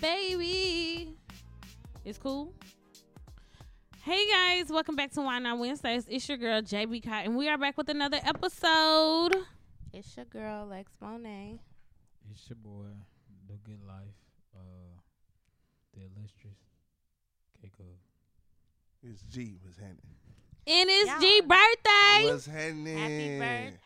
baby. 0.00 1.14
It's 2.04 2.18
cool. 2.18 2.52
Hey 4.04 4.26
guys, 4.28 4.68
welcome 4.70 4.96
back 4.96 5.12
to 5.12 5.20
Why 5.22 5.38
Not 5.38 5.58
Wednesdays. 5.58 6.06
It's 6.08 6.28
your 6.28 6.38
girl 6.38 6.60
JB 6.60 7.04
Cott, 7.04 7.24
and 7.24 7.36
we 7.36 7.48
are 7.48 7.56
back 7.58 7.76
with 7.76 7.88
another 7.88 8.18
episode. 8.24 9.36
It's 9.92 10.16
your 10.16 10.26
girl 10.26 10.66
Lex 10.66 10.90
Monet. 11.00 11.60
It's 12.30 12.48
your 12.48 12.56
boy, 12.56 12.86
The 13.48 13.54
Good 13.64 13.80
Life, 13.86 14.16
uh, 14.56 14.98
the 15.94 16.00
illustrious 16.00 16.56
Keiko. 17.62 17.84
It's 19.04 19.22
G 19.22 19.56
was 19.64 19.76
happening. 19.76 20.16
And 20.66 20.88
it's 20.90 21.10
Y'all- 21.10 21.20
G 21.20 21.40
birthday. 21.40 22.30
What's 22.32 22.46
happening? 22.46 22.96
Happy 22.98 23.38
birthday. 23.38 23.78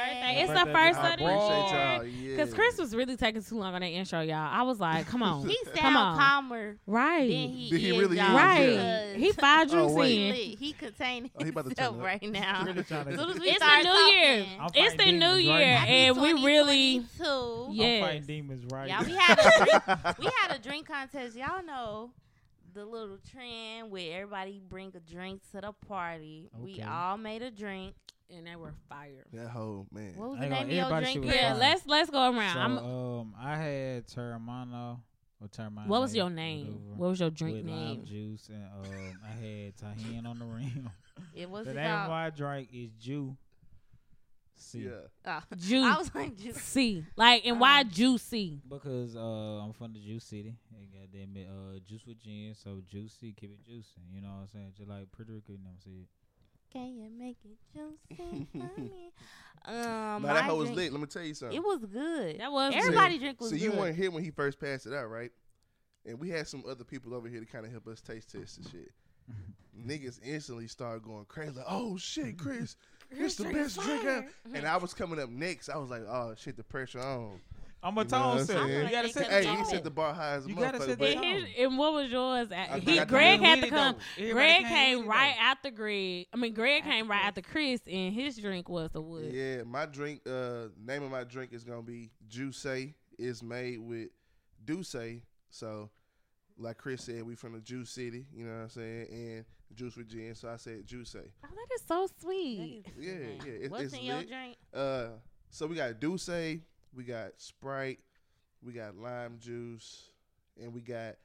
Happy 0.00 0.14
birthday! 0.14 0.42
It's 0.42 0.52
the 0.64 0.72
first 0.72 0.98
I 0.98 1.12
of 1.12 2.02
the 2.02 2.08
year. 2.10 2.36
Cause 2.38 2.54
Chris 2.54 2.78
was 2.78 2.94
really 2.94 3.16
taking 3.16 3.42
too 3.42 3.56
long 3.58 3.74
on 3.74 3.80
that 3.80 3.86
intro, 3.88 4.20
y'all. 4.20 4.36
I 4.36 4.62
was 4.62 4.80
like, 4.80 5.06
"Come 5.06 5.22
on, 5.22 5.46
He 5.48 5.56
Come 5.76 5.96
on. 5.96 6.18
calmer 6.18 6.76
right, 6.86 7.20
than 7.28 7.48
he, 7.50 7.70
Than 7.70 7.78
he 7.80 7.90
is, 7.90 7.98
really 7.98 8.16
is, 8.18 8.22
y'all, 8.22 8.36
right." 8.36 9.14
He 9.16 9.32
five 9.32 9.68
Oh, 9.70 9.74
drinks 9.74 9.92
wait. 9.94 10.28
in. 10.28 10.34
He, 10.34 10.54
he 10.56 10.72
contained 10.72 11.30
Oh, 11.38 11.44
he 11.44 11.50
about 11.50 11.62
to 11.62 11.68
himself 11.70 11.94
turn 11.96 12.00
up. 12.00 12.06
right 12.06 12.22
now. 12.22 12.62
Really 12.66 12.82
trying 12.84 13.04
to- 13.06 13.10
As 13.12 13.18
soon 13.20 13.30
as 13.30 13.38
we 13.40 13.48
It's 13.50 13.58
the 13.58 13.82
new 13.82 14.12
year. 14.12 14.38
talking, 14.44 14.60
I'm 14.60 14.70
It's 14.74 14.94
the 15.04 15.12
new 15.12 15.34
year, 15.34 15.52
right 15.54 15.88
and 15.88 16.20
we 16.20 16.32
really, 16.44 16.98
2022. 17.18 17.68
Yeah. 17.72 17.86
I'm 17.96 18.00
fighting 18.02 18.22
demons 18.26 18.64
right 18.72 18.88
Yeah, 18.88 19.00
now. 19.00 19.06
we 19.06 19.12
had 19.16 19.38
a 19.38 19.64
drink, 19.64 20.18
we 20.18 20.30
had 20.40 20.56
a 20.56 20.58
drink 20.62 20.86
contest. 20.88 21.36
Y'all 21.36 21.62
know 21.64 22.10
the 22.72 22.84
little 22.84 23.18
trend 23.32 23.90
where 23.90 24.22
everybody 24.22 24.60
bring 24.68 24.92
a 24.94 25.00
drink 25.00 25.42
to 25.52 25.60
the 25.60 25.72
party. 25.88 26.48
We 26.58 26.80
all 26.82 27.18
made 27.18 27.42
a 27.42 27.50
drink. 27.50 27.94
And 28.36 28.46
they 28.46 28.56
were 28.56 28.74
fire. 28.88 29.24
that 29.32 29.48
whole 29.48 29.86
man. 29.92 30.14
What 30.16 30.30
was 30.30 30.38
I 30.40 30.42
the 30.44 30.48
name 30.48 30.62
of 30.62 30.70
your 30.72 31.00
drink? 31.00 31.24
Yeah, 31.34 31.54
let's 31.54 31.86
let's 31.86 32.10
go 32.10 32.22
around. 32.32 32.54
So, 32.54 32.60
I'm, 32.60 32.78
um, 32.78 33.34
I 33.40 33.56
had 33.56 34.06
Terramano 34.06 35.00
or 35.40 35.48
Terramano. 35.48 35.86
what 35.86 36.00
was 36.00 36.14
your 36.14 36.30
name? 36.30 36.78
What 36.96 37.10
was 37.10 37.20
your 37.20 37.30
drink 37.30 37.56
with 37.58 37.66
name? 37.66 37.98
lime 37.98 38.04
juice 38.04 38.48
and 38.48 38.64
um, 38.64 39.20
I 39.24 39.32
had 39.32 39.76
tahini 39.76 40.26
on 40.26 40.38
the 40.38 40.44
rim. 40.56 40.90
It 41.34 41.48
was 41.50 41.66
the 41.66 41.74
name 41.74 41.90
of 41.90 41.98
called? 41.98 42.10
my 42.10 42.30
drink 42.30 42.68
is 42.72 42.90
Jew. 42.92 43.36
C. 44.56 44.90
Yeah. 45.24 45.40
Juice. 45.56 45.86
I 45.86 45.96
was 45.96 46.14
like, 46.14 46.36
juice. 46.36 46.56
C. 46.56 47.04
Like, 47.16 47.46
and 47.46 47.58
why 47.58 47.80
Um, 47.80 47.88
juicy? 47.88 48.60
Because 48.68 49.16
uh, 49.16 49.18
I'm 49.64 49.72
from 49.72 49.94
the 49.94 49.98
Juice 50.00 50.24
City. 50.24 50.54
And 50.76 50.86
goddamn 50.92 51.34
it, 51.34 51.48
uh, 51.48 51.78
juice 51.88 52.02
with 52.06 52.20
gin, 52.20 52.54
so 52.54 52.82
juicy, 52.86 53.32
keep 53.32 53.52
it 53.52 53.64
juicy. 53.64 54.02
You 54.12 54.20
know 54.20 54.28
what 54.28 54.34
I'm 54.42 54.48
saying? 54.52 54.72
Just 54.76 54.90
like 54.90 55.10
Puerto 55.12 55.32
Rico, 55.32 55.52
you 55.52 55.58
know 55.58 55.70
what 55.70 55.76
I'm 55.76 55.80
saying? 55.80 56.06
Can 56.72 56.94
you 56.96 57.08
make 57.18 57.36
it 57.44 57.56
juicy 57.74 58.46
for 58.52 58.80
me? 58.80 59.12
Um, 59.64 60.22
Now 60.22 60.34
that 60.34 60.44
hoe 60.44 60.56
was 60.56 60.70
lit. 60.70 60.92
Let 60.92 61.00
me 61.00 61.06
tell 61.06 61.22
you 61.22 61.34
something. 61.34 61.56
It 61.56 61.62
was 61.62 61.80
good. 61.84 62.38
That 62.40 62.50
was 62.52 62.72
Everybody 62.74 63.18
drink 63.18 63.40
was 63.40 63.50
good. 63.50 63.58
so 63.58 63.64
you 63.64 63.70
good. 63.70 63.78
weren't 63.78 63.96
here 63.96 64.10
when 64.10 64.22
he 64.24 64.30
first 64.30 64.60
passed 64.60 64.86
it 64.86 64.94
out, 64.94 65.10
right? 65.10 65.30
And 66.06 66.18
we 66.18 66.30
had 66.30 66.46
some 66.48 66.62
other 66.68 66.84
people 66.84 67.14
over 67.14 67.28
here 67.28 67.40
to 67.40 67.46
kind 67.46 67.66
of 67.66 67.72
help 67.72 67.86
us 67.88 68.00
taste 68.00 68.32
test 68.32 68.58
and 68.58 68.68
shit. 68.70 68.92
Niggas 69.86 70.20
instantly 70.24 70.66
started 70.68 71.02
going 71.02 71.24
crazy, 71.26 71.52
like, 71.56 71.64
"Oh 71.68 71.96
shit, 71.96 72.38
Chris, 72.38 72.76
it's 73.10 73.36
the 73.36 73.44
best 73.44 73.78
drink 73.80 74.04
ever." 74.04 74.26
And 74.54 74.66
I 74.66 74.76
was 74.76 74.92
coming 74.94 75.18
up 75.20 75.28
next. 75.30 75.68
I 75.68 75.76
was 75.76 75.90
like, 75.90 76.02
"Oh 76.02 76.34
shit, 76.36 76.56
the 76.56 76.64
pressure 76.64 77.00
on." 77.00 77.40
I'm 77.82 77.96
a 77.96 78.02
You 78.02 78.04
know 78.08 78.18
tone 78.18 78.44
setter. 78.46 78.82
You 78.82 78.90
gotta 78.90 79.06
Hey, 79.08 79.12
set 79.12 79.30
Hey, 79.30 79.40
he 79.46 79.56
tone. 79.56 79.64
set 79.64 79.84
the 79.84 79.90
bar 79.90 80.12
high 80.12 80.32
as 80.34 80.44
a 80.44 80.48
You 80.48 80.54
gotta 80.54 80.78
motherfucker. 80.78 80.86
set 80.86 80.98
the 80.98 81.16
And, 81.18 81.46
and 81.58 81.78
what 81.78 81.92
was 81.94 82.10
yours? 82.10 82.48
At, 82.52 82.80
he 82.82 83.00
Greg 83.04 83.40
had 83.40 83.62
to 83.62 83.68
come. 83.68 83.96
Greg 84.16 84.58
came 84.58 84.66
came 84.68 84.98
with 84.98 85.06
it, 85.06 85.08
right 85.08 85.34
after 85.40 85.70
Greg. 85.70 86.26
I 86.32 86.36
mean, 86.36 86.52
Greg 86.52 86.82
came 86.82 87.08
right 87.10 87.24
after 87.24 87.40
Chris, 87.40 87.80
and 87.90 88.12
his 88.12 88.36
drink 88.36 88.68
was 88.68 88.90
the 88.92 89.00
wood. 89.00 89.32
Yeah, 89.32 89.62
my 89.64 89.86
drink. 89.86 90.20
Uh, 90.28 90.66
name 90.78 91.02
of 91.02 91.10
my 91.10 91.24
drink 91.24 91.52
is 91.52 91.64
gonna 91.64 91.82
be 91.82 92.10
Juice. 92.28 92.66
Is 93.18 93.42
made 93.42 93.78
with 93.80 94.08
D'USSÉ. 94.64 95.20
So, 95.50 95.90
like 96.58 96.78
Chris 96.78 97.04
said, 97.04 97.22
we 97.22 97.34
from 97.34 97.52
the 97.52 97.60
Juice 97.60 97.90
City. 97.90 98.26
You 98.34 98.44
know 98.46 98.52
what 98.56 98.62
I'm 98.62 98.68
saying? 98.70 99.06
And 99.10 99.44
juice 99.74 99.94
with 99.96 100.08
gin. 100.08 100.34
So 100.34 100.48
I 100.48 100.56
said 100.56 100.86
Juice. 100.86 101.14
Oh, 101.18 101.20
that 101.42 101.74
is 101.74 101.82
so 101.86 102.08
sweet. 102.20 102.84
is 102.98 103.04
Yeah, 103.06 103.12
yeah, 103.44 103.52
it- 103.64 103.70
What's 103.70 103.84
it's 103.84 103.94
in 103.94 104.04
your 104.04 104.22
drink? 104.22 104.56
Uh, 104.72 105.08
so 105.50 105.66
we 105.66 105.76
got 105.76 105.98
D'USSÉ. 106.00 106.60
We 106.94 107.04
got 107.04 107.32
Sprite. 107.38 108.00
We 108.62 108.72
got 108.72 108.94
lime 108.96 109.38
juice, 109.40 110.04
and 110.60 110.74
we 110.74 110.80
got 110.82 111.16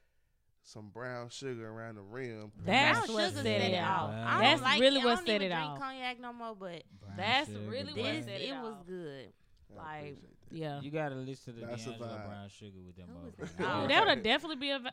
some 0.62 0.88
brown 0.88 1.28
sugar 1.28 1.68
around 1.68 1.96
the 1.96 2.00
rim. 2.00 2.50
That's 2.64 3.06
Brown 3.06 3.14
what 3.16 3.32
set 3.34 3.46
it 3.46 3.78
off. 3.78 4.08
off. 4.08 4.10
I 4.10 4.30
don't 4.32 4.40
That's 4.42 4.62
like 4.62 4.80
really 4.80 5.00
it. 5.00 5.04
what 5.04 5.12
I 5.12 5.14
don't 5.16 5.26
set 5.26 5.34
even 5.36 5.46
it 5.52 5.54
drink 5.54 5.70
off. 5.70 5.78
cognac 5.78 6.20
no 6.20 6.32
more, 6.32 6.54
but 6.58 6.82
Brown 7.00 7.16
That's 7.16 7.48
sugar, 7.50 7.60
really 7.70 7.92
what 7.92 7.94
this 7.96 8.24
set 8.24 8.40
it 8.40 8.48
it 8.48 8.52
was 8.62 8.74
good. 8.86 9.32
I 9.78 10.00
Like. 10.00 10.16
Yeah. 10.50 10.80
You 10.80 10.90
gotta 10.92 11.16
listen 11.16 11.54
to 11.56 11.66
That's 11.66 11.82
a 11.86 11.90
D'Angelo. 11.90 12.08
Brown 12.26 12.48
Sugar 12.48 12.78
with 12.86 12.96
them 12.96 13.08
Who 13.12 13.28
is 13.44 13.50
motherfuckers. 13.50 13.56
that? 13.58 13.66
Oh, 13.66 13.82
Oh, 13.84 13.88
that 13.88 14.06
would 14.06 14.22
definitely 14.22 14.56
be 14.56 14.70
a, 14.70 14.78
va- 14.78 14.92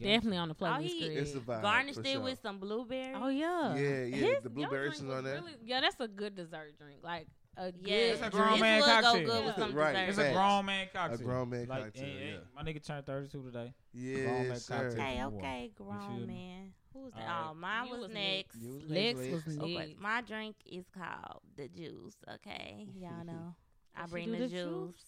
definitely 0.00 0.38
on 0.38 0.48
the 0.48 0.54
Oh, 0.58 0.64
playlist. 0.64 0.82
he- 0.86 1.04
Greg. 1.06 1.18
It's 1.18 1.34
a 1.34 1.40
vibe. 1.40 1.62
Garnished 1.62 1.98
it 1.98 2.06
sure. 2.06 2.20
with 2.22 2.40
some 2.42 2.58
blueberry. 2.58 3.14
Oh 3.14 3.28
yeah. 3.28 3.74
Yeah, 3.76 3.80
yeah, 3.80 4.04
His- 4.06 4.20
the 4.20 4.24
your 4.24 4.50
blueberry 4.50 4.88
drink 4.88 5.04
is 5.04 5.10
on 5.10 5.24
there. 5.24 5.34
Really, 5.34 5.52
yeah, 5.64 5.80
that's 5.82 6.00
a 6.00 6.08
good 6.08 6.34
dessert 6.34 6.72
drink. 6.78 7.00
Like 7.04 7.26
a 7.56 7.70
good 7.72 7.86
Yeah, 7.86 7.96
It's 7.96 8.22
a 8.22 8.30
grown 8.30 8.60
man 8.60 8.80
would 8.80 8.86
go 8.86 9.00
cocktail. 9.02 9.26
good 9.26 9.44
with 9.46 9.54
some 9.56 9.74
Right, 9.74 10.06
dessert. 10.06 10.22
It's 10.22 10.30
a 10.30 10.32
grown 10.32 10.66
man 10.66 10.88
cocktail. 10.92 11.20
A 11.20 11.22
grown 11.22 11.50
man 11.50 11.66
like, 11.68 11.84
cocktail, 11.84 12.04
hey, 12.04 12.10
hey, 12.18 12.30
yeah. 12.32 12.38
My 12.54 12.62
nigga 12.62 12.84
turned 12.84 13.06
32 13.06 13.42
today. 13.44 13.74
Yes, 13.92 14.48
man 14.48 14.56
sir. 14.58 14.74
cocktail. 14.90 15.28
Okay, 15.28 15.36
okay, 15.38 15.70
grown 15.76 16.26
man. 16.26 16.72
Who's 16.94 17.12
that? 17.14 17.20
Alright. 17.22 17.46
Oh, 17.50 17.54
mine 17.54 17.90
was, 17.90 18.00
was 18.00 18.10
next. 18.10 18.56
Was 18.56 18.82
Lex 18.90 19.18
next, 19.18 19.46
was 19.46 19.58
Okay, 19.58 19.74
next. 19.78 20.00
my 20.00 20.20
drink 20.22 20.56
is 20.66 20.84
called 20.96 21.40
the 21.56 21.68
juice. 21.68 22.16
Okay, 22.34 22.88
y'all 22.94 23.24
know. 23.26 23.54
I 23.96 24.06
bring 24.06 24.30
the, 24.32 24.38
the 24.38 24.48
juice. 24.48 24.52
juice? 24.94 25.04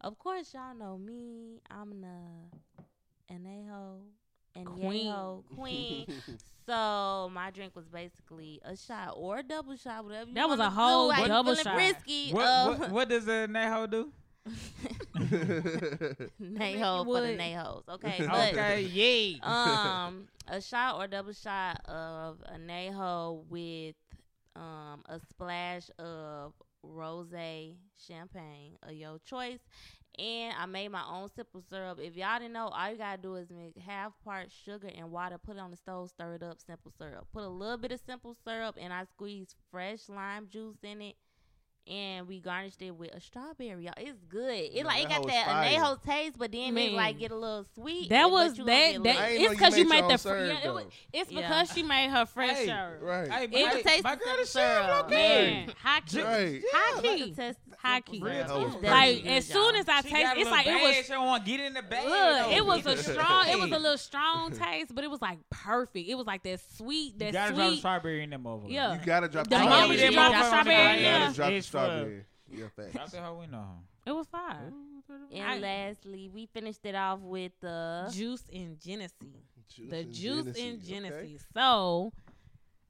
Of 0.00 0.18
course, 0.18 0.54
y'all 0.54 0.74
know 0.76 0.96
me. 0.98 1.60
I'm 1.70 2.00
the 2.00 3.34
anejo 3.34 4.00
and 4.54 4.66
Queen. 4.66 5.06
yeho 5.06 5.42
queen. 5.54 6.06
so 6.68 7.30
my 7.32 7.50
drink 7.50 7.74
was 7.74 7.86
basically 7.88 8.60
a 8.64 8.76
shot 8.76 9.14
or 9.16 9.38
a 9.38 9.42
double 9.42 9.76
shot, 9.76 10.04
whatever. 10.04 10.28
You 10.28 10.34
That 10.34 10.48
was 10.48 10.58
a 10.60 10.62
wanna 10.64 10.74
do. 10.74 10.80
whole 10.80 11.26
double 11.26 11.54
shot. 11.54 11.76
Risky. 11.76 12.30
What, 12.30 12.46
um, 12.46 12.78
what, 12.78 12.90
what 12.90 13.08
does 13.08 13.26
a 13.26 13.46
Neho 13.48 13.90
do? 13.90 14.12
Neho 16.40 17.04
for 17.04 17.20
the 17.20 17.28
would. 17.28 17.38
Nehos. 17.38 17.82
Okay, 17.88 18.16
but 18.26 18.52
Okay, 18.52 18.82
yay. 18.82 19.40
um, 19.42 20.28
a 20.46 20.60
shot 20.60 20.96
or 20.96 21.06
double 21.06 21.32
shot 21.32 21.80
of 21.86 22.38
a 22.46 22.58
Neho 22.58 23.44
with 23.48 23.94
um 24.56 25.02
a 25.08 25.18
splash 25.20 25.90
of 25.98 26.52
rose 26.82 27.32
champagne 27.96 28.76
of 28.82 28.92
your 28.92 29.18
choice. 29.24 29.60
And 30.18 30.54
I 30.58 30.66
made 30.66 30.88
my 30.88 31.04
own 31.08 31.28
simple 31.34 31.62
syrup. 31.70 32.00
If 32.02 32.16
y'all 32.16 32.38
didn't 32.38 32.52
know, 32.52 32.68
all 32.68 32.90
you 32.90 32.98
gotta 32.98 33.22
do 33.22 33.36
is 33.36 33.50
make 33.50 33.78
half 33.78 34.12
part 34.24 34.50
sugar 34.50 34.90
and 34.96 35.12
water, 35.12 35.38
put 35.38 35.56
it 35.56 35.60
on 35.60 35.70
the 35.70 35.76
stove, 35.76 36.10
stir 36.10 36.34
it 36.34 36.42
up, 36.42 36.58
simple 36.60 36.92
syrup. 36.98 37.28
Put 37.32 37.44
a 37.44 37.48
little 37.48 37.76
bit 37.76 37.92
of 37.92 38.00
simple 38.04 38.34
syrup 38.44 38.76
and 38.80 38.92
I 38.92 39.04
squeeze 39.04 39.54
fresh 39.70 40.08
lime 40.08 40.48
juice 40.48 40.78
in 40.82 41.02
it. 41.02 41.14
And 41.90 42.28
we 42.28 42.38
garnished 42.40 42.82
it 42.82 42.90
with 42.90 43.14
a 43.14 43.20
strawberry. 43.20 43.84
Y'all, 43.84 43.94
it's 43.96 44.18
good. 44.28 44.50
It 44.52 44.82
No, 44.82 44.88
like 44.88 45.04
it 45.04 45.08
got 45.08 45.26
that 45.26 45.46
fire. 45.46 45.78
anejo 45.78 46.02
taste, 46.04 46.38
but 46.38 46.52
then 46.52 46.76
it 46.76 46.92
like 46.92 47.18
get 47.18 47.30
a 47.30 47.34
little 47.36 47.64
sweet. 47.74 48.10
That 48.10 48.30
was 48.30 48.58
you 48.58 48.64
that. 48.64 49.02
that 49.02 49.02
get 49.04 49.16
a 49.16 49.18
I 49.18 49.22
little- 49.22 49.24
ain't 49.24 49.38
know 49.42 49.50
it's 49.50 49.54
because 49.60 49.78
you 49.78 49.88
made 49.88 50.00
made 50.02 50.08
the. 50.08 50.12
own 50.12 50.18
Fr- 50.18 50.28
syrup, 50.28 50.48
yeah, 50.62 50.68
it 50.68 50.74
was, 50.74 50.84
though. 50.84 50.90
it's 51.20 51.30
Yeah. 51.30 51.40
because 51.40 51.72
she 51.72 51.82
made 51.82 52.10
her 52.10 52.26
fresh 52.26 52.56
Hey, 52.56 52.66
syrup. 52.66 52.98
right. 53.00 53.30
Hey, 53.32 53.44
It 53.44 53.50
hey, 53.54 53.68
could 53.70 53.84
taste 53.86 54.04
my 54.04 54.16
girl 54.16 54.36
is 54.38 54.50
syrup. 54.50 54.84
syrup, 54.86 55.06
okay. 55.06 55.14
Man, 55.66 55.72
high 55.82 56.00
key. 56.00 56.20
Right. 56.22 56.62
High 56.72 57.00
key. 57.02 57.32
could 57.34 57.56
High 57.78 58.00
key. 58.00 58.20
Real 58.20 58.32
It's 58.34 58.50
Like, 58.50 58.58
definitely 58.82 58.88
Like 58.90 59.22
good, 59.22 59.30
as 59.32 59.46
soon 59.46 59.74
as 59.76 59.88
I 59.88 60.00
taste, 60.02 60.32
it's 60.36 60.50
like 60.50 60.66
it 60.66 60.82
was. 60.82 61.06
She 61.06 61.12
want 61.16 61.44
get 61.44 61.60
in 61.60 61.74
the 61.74 61.82
bag. 61.82 62.06
Look, 62.08 62.56
it 62.56 62.66
was 62.66 62.84
a 62.86 62.96
strong. 63.12 63.48
It 63.48 63.58
was 63.58 63.70
a 63.70 63.78
little 63.78 63.96
strong 63.98 64.50
taste, 64.50 64.92
but 64.94 65.04
it 65.04 65.10
was 65.10 65.22
like 65.22 65.38
perfect. 65.48 66.08
It 66.08 66.16
was 66.16 66.26
like 66.26 66.42
that 66.42 66.58
sweet, 66.76 67.12
You 67.14 67.18
that 67.20 67.32
gotta 67.32 67.54
drop 67.54 67.56
the 67.66 67.68
sweet. 67.70 67.78
strawberry 67.78 68.22
in 68.24 68.30
that 68.30 68.42
motherfucker. 68.42 68.70
Yeah. 68.72 68.94
You 68.98 69.06
gotta 69.06 69.28
drop 69.28 69.44
The 69.44 69.50
the 69.50 69.58
moment 69.64 69.76
strawberry. 70.00 70.02
you 70.04 70.10
drop 70.12 70.32
that 70.32 70.42
motherfucker 70.44 70.48
strawberry, 70.48 70.76
on 70.76 70.94
You 70.96 70.98
the 70.98 71.02
yeah. 71.02 71.28
Gotta 71.86 72.04
drop 72.04 72.06
the 72.06 72.12
It's 72.12 72.24
for- 72.24 72.24
strawberry. 72.24 72.24
Yeah, 72.50 72.58
Drop 72.58 72.92
facts. 72.94 73.12
the 73.12 73.20
hoe 73.22 73.38
we 73.40 73.46
know. 73.46 73.68
It 74.06 74.12
was 74.12 74.26
fire. 74.28 74.72
And 75.32 75.42
I- 75.42 75.58
lastly, 75.58 76.28
we 76.28 76.46
finished 76.46 76.84
it 76.84 76.94
off 76.94 77.20
with 77.20 77.52
the 77.60 78.10
Juice 78.12 78.44
and 78.52 78.78
Genesee. 78.80 79.44
Juice 79.68 79.90
the 79.90 79.98
and 79.98 80.12
juice 80.14 80.56
Genesee, 80.56 80.94
and 80.94 81.06
okay. 81.06 81.38
So, 81.54 82.12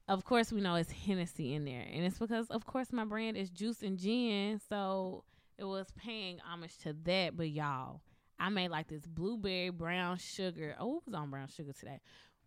of 0.06 0.24
course, 0.24 0.52
we 0.52 0.60
know 0.60 0.76
it's 0.76 0.90
Hennessy 0.92 1.54
in 1.54 1.64
there, 1.64 1.86
and 1.92 2.04
it's 2.04 2.18
because, 2.18 2.48
of 2.50 2.64
course, 2.66 2.92
my 2.92 3.04
brand 3.04 3.36
is 3.36 3.50
Juice 3.50 3.82
and 3.82 3.98
Gin. 3.98 4.60
So 4.68 5.24
it 5.58 5.64
was 5.64 5.86
paying 5.96 6.38
homage 6.40 6.78
to 6.78 6.92
that. 7.04 7.36
But 7.36 7.50
y'all, 7.50 8.00
I 8.38 8.48
made 8.48 8.70
like 8.70 8.86
this 8.88 9.06
blueberry 9.06 9.70
brown 9.70 10.18
sugar. 10.18 10.76
Oh, 10.78 10.98
it 10.98 11.02
was 11.06 11.14
on 11.14 11.30
brown 11.30 11.48
sugar 11.48 11.72
today. 11.72 12.00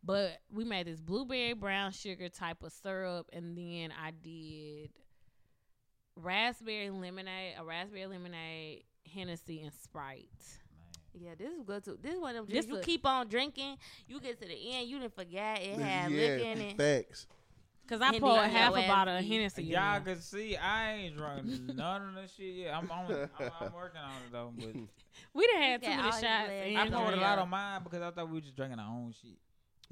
But 0.04 0.40
we 0.50 0.64
made 0.64 0.88
this 0.88 1.00
blueberry 1.02 1.54
brown 1.54 1.92
sugar 1.92 2.30
type 2.30 2.64
of 2.64 2.72
syrup, 2.72 3.30
and 3.34 3.58
then 3.58 3.92
I 3.92 4.12
did 4.12 4.92
raspberry 6.16 6.90
lemonade, 6.90 7.56
a 7.60 7.64
raspberry 7.64 8.06
lemonade, 8.08 8.84
Hennessy, 9.14 9.62
and 9.62 9.72
Sprite. 9.74 10.30
yeah. 11.14 11.32
This 11.38 11.52
is 11.54 11.62
good 11.64 11.84
too. 11.84 11.98
This 12.02 12.14
is 12.16 12.20
one 12.20 12.36
of 12.36 12.48
them 12.48 12.56
This 12.56 12.66
drinks 12.66 12.68
you 12.72 12.78
a- 12.78 12.84
keep 12.98 13.06
on 13.06 13.28
drinking. 13.28 13.78
You 14.08 14.20
get 14.20 14.40
to 14.42 14.48
the 14.48 14.74
end, 14.74 14.88
you 14.88 15.00
didn't 15.00 15.16
forget 15.16 15.62
it 15.62 15.80
had 15.80 16.12
yeah, 16.12 16.18
liquor 16.18 16.44
in 16.50 16.62
it. 16.62 16.78
facts. 16.78 17.28
Cause 17.88 18.00
I 18.00 18.06
Henny 18.06 18.20
poured 18.22 18.50
half 18.50 18.74
your 18.74 18.86
a 18.86 18.88
bottle 18.88 19.16
of 19.18 19.22
beat. 19.22 19.32
Hennessy. 19.34 19.64
Y'all 19.66 20.00
there. 20.02 20.14
can 20.16 20.22
see 20.22 20.56
I 20.56 20.94
ain't 20.94 21.18
drunk 21.18 21.46
none 21.76 22.10
of 22.10 22.16
that 22.16 22.30
shit 22.30 22.56
yet. 22.56 22.74
I'm 22.74 22.90
on. 22.90 23.12
I'm, 23.12 23.52
I'm 23.60 23.74
working 23.74 24.00
on 24.00 24.12
it 24.12 24.32
though. 24.32 24.54
But 24.58 24.68
We 25.34 25.48
done 25.48 25.62
had 25.62 25.82
He's 25.84 25.90
too 25.90 25.96
got 25.98 25.98
many 25.98 25.98
all 25.98 26.12
his 26.14 26.22
shots. 26.22 26.78
I 26.78 26.90
poured 26.90 27.14
a 27.16 27.18
lot 27.22 27.40
on 27.40 27.50
mine 27.50 27.82
because 27.84 28.02
I 28.02 28.12
thought 28.12 28.30
we 28.30 28.36
were 28.36 28.42
just 28.42 28.56
drinking 28.56 28.80
our 28.80 28.88
own 28.90 29.14
shit. 29.22 29.38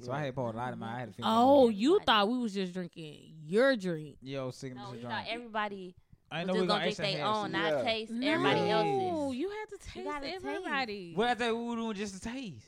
So 0.00 0.12
I 0.12 0.22
had 0.24 0.34
poured 0.34 0.54
a 0.54 0.58
lot 0.58 0.72
of 0.72 0.78
mine. 0.78 0.94
I 0.96 1.00
had 1.00 1.08
to 1.10 1.14
finish. 1.14 1.28
Oh, 1.30 1.68
you 1.68 2.00
thought 2.06 2.26
we 2.30 2.38
was 2.38 2.54
just 2.54 2.72
drinking 2.72 3.34
your 3.44 3.76
drink? 3.76 4.16
yo, 4.22 4.50
sick 4.50 4.74
No, 4.74 4.84
of 4.86 4.94
he 4.94 5.00
this 5.00 5.06
thought 5.10 5.24
everybody 5.28 5.94
I 6.32 6.44
know 6.44 6.52
just 6.52 6.60
we 6.62 6.66
gonna 6.66 6.66
gonna 6.68 6.80
drink 6.84 6.90
ace 6.92 6.96
their 6.98 7.12
their 7.16 7.24
own, 7.26 7.52
half. 7.52 7.72
not 7.72 7.78
Yeah. 7.78 7.82
taste 7.90 8.12
No, 8.12 8.30
everybody 8.30 8.70
else's. 8.70 8.92
else's. 9.10 9.36
you 9.36 9.50
had 9.50 9.68
to 9.70 9.78
taste 9.78 10.04
gotta 10.06 10.26
taste. 10.26 10.36
everybody. 10.44 11.14
Well, 11.16 11.28
I 11.28 11.34
thought 11.34 11.56
we 11.56 11.64
were 11.64 11.76
doing 11.76 11.94
just 11.94 12.14
a 12.16 12.20
taste. 12.20 12.66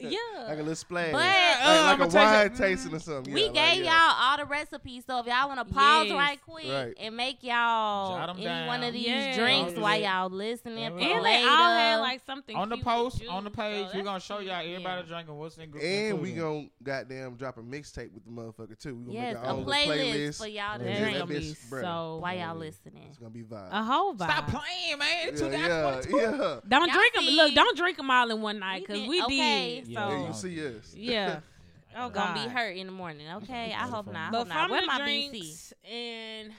Yeah. 0.00 0.18
like 0.48 0.54
a 0.54 0.62
little 0.62 0.74
splash. 0.74 1.12
But- 1.12 1.18
like, 1.18 1.66
Uh, 1.66 1.82
like 1.84 1.98
a 2.00 2.02
taste 2.04 2.14
wine 2.14 2.54
tasting 2.56 2.94
or 2.94 2.98
something. 3.00 3.32
We 3.34 3.40
yeah, 3.42 3.46
like, 3.46 3.54
gave 3.74 3.84
yeah. 3.84 3.90
y'all 4.08 4.16
all 4.30 4.36
the 4.38 4.44
recipes, 4.44 5.04
so 5.06 5.18
if 5.18 5.26
y'all 5.26 5.48
want 5.48 5.66
to 5.68 5.74
pause 5.74 6.06
Yes. 6.06 6.14
right 6.14 6.40
quick 6.46 6.66
Right. 6.70 6.94
and 7.00 7.16
make 7.16 7.42
y'all 7.42 8.16
Jot 8.16 8.30
'em 8.30 8.36
any 8.46 8.66
one 8.68 8.82
of 8.84 8.92
these 8.92 9.06
Yeah. 9.06 9.36
drinks 9.36 9.72
Yeah. 9.74 9.80
while 9.80 10.00
y'all 10.00 10.30
listening 10.30 10.84
And 10.84 10.94
for 10.94 11.00
we- 11.00 11.12
And 11.12 11.22
later. 11.22 11.42
they 11.42 11.48
all 11.48 11.70
had 11.72 11.96
like 11.96 12.20
something 12.24 12.56
on 12.56 12.68
the 12.68 12.76
post, 12.78 13.22
on 13.28 13.44
the 13.44 13.50
so 13.50 13.56
page, 13.56 13.86
we're 13.94 14.02
gonna 14.02 14.20
show 14.20 14.38
y'all 14.38 14.54
everybody 14.60 14.84
Yeah. 14.84 15.02
drinking 15.08 15.36
what's 15.36 15.56
in. 15.58 15.62
And 15.64 15.72
we 15.72 16.30
included. 16.30 16.36
gonna 16.36 16.66
goddamn 16.82 17.34
drop 17.36 17.56
a 17.58 17.60
mixtape 17.62 18.12
with 18.12 18.24
the 18.24 18.30
motherfucker 18.30 18.78
too. 18.78 18.94
We 18.94 19.04
gonna 19.06 19.18
yes, 19.18 19.34
make 19.34 19.44
a 19.44 19.48
own 19.48 19.64
playlist, 19.64 19.86
playlist. 20.14 20.38
for 20.38 20.46
y'all 20.46 20.78
to 20.78 20.84
Yeah, 20.84 20.90
That's 20.90 21.00
drink 21.00 21.28
be 21.28 21.34
bitch, 21.34 21.68
bruh. 21.70 21.80
so 21.82 22.18
while 22.22 22.36
y'all 22.36 22.54
listening. 22.56 23.06
It's 23.08 23.18
gonna 23.18 23.30
be 23.30 23.42
vibe. 23.42 23.68
a 23.72 23.82
whole 23.82 24.14
vibe. 24.14 24.30
Stop 24.30 24.46
playing, 24.48 24.98
man. 24.98 25.08
Yeah, 25.36 26.10
yeah, 26.12 26.60
Don't 26.68 26.92
drink 26.92 27.14
them. 27.14 27.24
Look, 27.24 27.54
don't 27.54 27.76
drink 27.76 27.96
them 27.96 28.10
all 28.10 28.30
in 28.30 28.40
one 28.42 28.58
night 28.60 28.86
because 28.86 29.08
we 29.08 29.20
did. 29.26 29.87
Yeah, 29.88 30.08
So 30.08 30.10
Yeah, 30.14 30.26
you 30.26 30.32
see 30.34 30.76
us. 30.78 30.94
yeah. 30.94 31.40
Oh 31.96 32.10
God. 32.10 32.34
Gonna 32.34 32.46
be 32.46 32.52
hurt 32.54 32.76
in 32.76 32.86
the 32.86 32.92
morning. 32.92 33.26
Okay, 33.36 33.72
I 33.72 33.86
hope 33.88 34.06
not. 34.12 34.28
I 34.28 34.30
But 34.30 34.38
hope 34.40 34.48
not. 34.48 34.70
Where 34.70 34.80
the 34.82 34.86
my 34.86 35.00
BC? 35.00 35.30
drinks 35.30 35.72
and 35.90 36.52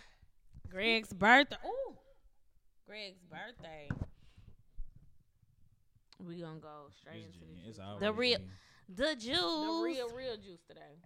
Greg's 0.72 1.14
birthday. 1.14 1.56
Ooh, 1.66 1.94
Greg's 2.88 3.22
birthday. 3.30 3.88
We 6.26 6.42
gonna 6.42 6.60
go 6.60 6.88
straight 7.00 7.26
into 7.26 7.40
the 7.46 7.54
It's 7.70 7.78
juice. 7.78 7.80
always 7.86 8.00
The 8.02 8.12
real- 8.14 8.40
me. 8.40 8.46
The 8.90 9.16
juice. 9.16 9.38
the 9.38 9.82
real, 9.84 10.10
real 10.10 10.38
juice 10.38 10.62
today. 10.68 10.98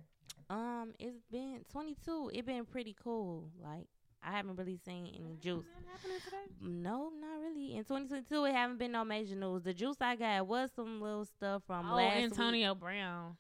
Um, 0.50 0.94
it's 1.00 1.22
been 1.30 1.66
22. 1.70 2.32
It 2.34 2.46
been 2.46 2.66
pretty 2.66 2.96
cool. 3.04 3.52
Like 3.62 3.88
I 4.26 4.32
haven't 4.32 4.56
really 4.56 4.78
seen 4.86 5.08
any 5.08 5.36
juice. 5.40 5.66
Happening 5.92 6.18
today? 6.24 6.38
No, 6.62 7.12
not 7.20 7.40
really. 7.42 7.76
In 7.76 7.84
2022, 7.84 8.46
it 8.46 8.54
haven't 8.54 8.78
been 8.80 8.92
no 8.92 9.04
major 9.04 9.36
news. 9.36 9.64
The 9.64 9.74
juice 9.74 9.98
I 10.02 10.16
got 10.16 10.48
was 10.48 10.72
some 10.76 11.02
little 11.02 11.26
stuff 11.26 11.64
from 11.68 11.92
Oh, 11.92 11.96
last 11.96 12.16
Antonio 12.18 12.74
week. 12.74 12.82
Brown. 12.82 13.38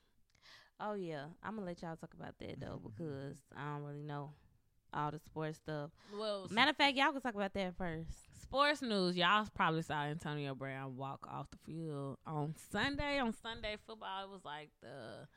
Oh 0.80 0.94
yeah, 0.94 1.25
I'm 1.41 1.56
gonna 1.56 1.68
let 1.68 1.81
y'all 1.81 1.95
talk 1.95 2.13
about 2.13 2.33
that 2.39 2.59
though 2.59 2.81
mm-hmm. 2.83 2.89
because 2.97 3.38
I 3.56 3.74
don't 3.75 3.83
really 3.83 4.03
know 4.03 4.31
all 4.94 5.12
the 5.12 5.19
sports 5.19 5.57
stuff. 5.57 5.91
Well, 6.18 6.47
Matter 6.51 6.71
of 6.71 6.77
fact, 6.77 6.97
y'all 6.97 7.12
can 7.12 7.21
talk 7.21 7.36
about 7.36 7.53
that 7.53 7.75
first. 7.77 8.09
sports 8.41 8.81
news. 8.81 9.15
Y'all 9.15 9.47
probably 9.56 9.81
saw 9.83 10.03
Antonio 10.03 10.53
Brown 10.53 10.97
walk 10.97 11.25
off 11.31 11.47
the 11.51 11.57
field 11.65 12.18
on 12.27 12.53
Sunday. 12.71 13.19
On 13.19 13.33
Sunday 13.33 13.77
football, 13.88 14.25
it 14.25 14.29
was 14.29 14.41
like 14.44 14.69
the 14.81 15.27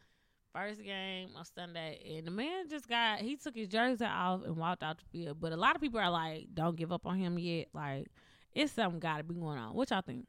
first 0.56 0.82
game 0.82 1.30
on 1.36 1.44
Sunday, 1.44 2.00
and 2.16 2.26
the 2.26 2.30
man 2.30 2.68
just 2.68 2.88
got 2.88 3.20
he 3.20 3.36
took 3.36 3.54
his 3.54 3.68
jersey 3.68 4.04
off 4.04 4.42
and 4.44 4.56
walked 4.56 4.82
out 4.82 4.98
the 4.98 5.04
field. 5.12 5.40
But 5.40 5.52
a 5.52 5.56
lot 5.56 5.74
of 5.76 5.82
people 5.82 6.00
are 6.00 6.10
like, 6.10 6.48
"Don't 6.54 6.76
give 6.76 6.92
up 6.92 7.06
on 7.06 7.18
him 7.18 7.38
yet." 7.38 7.68
Like 7.72 8.06
it's 8.54 8.72
something 8.72 8.98
got 9.00 9.18
to 9.18 9.24
be 9.24 9.34
going 9.34 9.58
on. 9.58 9.74
What 9.74 9.90
y'all 9.90 10.02
think? 10.02 10.26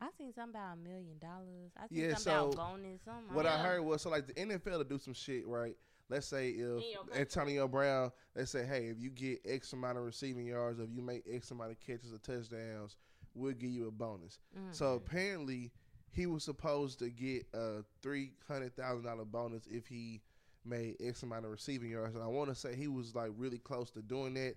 I 0.00 0.08
seen 0.18 0.32
something 0.34 0.50
about 0.60 0.74
a 0.74 0.76
million 0.76 1.18
dollars. 1.18 1.72
I 1.76 1.86
seen 1.88 1.98
Yeah, 1.98 2.14
something 2.14 2.32
about 2.32 2.52
so 2.52 2.56
bonus. 2.56 3.00
Something. 3.04 3.34
What 3.34 3.46
I 3.46 3.56
Yeah. 3.56 3.62
heard 3.62 3.82
was 3.82 4.02
so 4.02 4.10
like 4.10 4.26
the 4.26 4.34
NFL 4.34 4.78
to 4.78 4.84
do 4.84 4.98
some 4.98 5.14
shit, 5.14 5.46
right? 5.46 5.76
Let's 6.10 6.26
say 6.26 6.50
if 6.50 6.60
In 6.60 6.90
your 6.92 7.00
country. 7.04 7.20
Antonio 7.20 7.66
Brown, 7.66 8.12
they 8.34 8.44
say, 8.44 8.66
hey, 8.66 8.88
if 8.88 9.00
you 9.00 9.08
get 9.08 9.40
X 9.46 9.72
amount 9.72 9.96
of 9.96 10.04
receiving 10.04 10.46
yards, 10.46 10.78
or 10.78 10.82
if 10.84 10.90
you 10.92 11.00
make 11.00 11.24
X 11.30 11.50
amount 11.50 11.70
of 11.70 11.80
catches 11.80 12.12
or 12.12 12.18
touchdowns, 12.18 12.96
we'll 13.32 13.54
give 13.54 13.70
you 13.70 13.88
a 13.88 13.90
bonus. 13.90 14.38
Mm. 14.56 14.74
So 14.74 14.94
apparently, 14.94 15.72
he 16.14 16.26
was 16.26 16.44
supposed 16.44 16.98
to 17.00 17.10
get 17.10 17.46
a 17.52 17.82
three 18.02 18.32
hundred 18.46 18.76
thousand 18.76 19.04
dollar 19.04 19.24
bonus 19.24 19.66
if 19.70 19.86
he 19.86 20.22
made 20.64 20.96
X 21.04 21.22
amount 21.22 21.44
of 21.44 21.50
receiving 21.50 21.90
yards, 21.90 22.14
and 22.14 22.24
I 22.24 22.28
want 22.28 22.48
to 22.48 22.54
say 22.54 22.74
he 22.74 22.88
was 22.88 23.14
like 23.14 23.30
really 23.36 23.58
close 23.58 23.90
to 23.92 24.02
doing 24.02 24.34
that. 24.34 24.54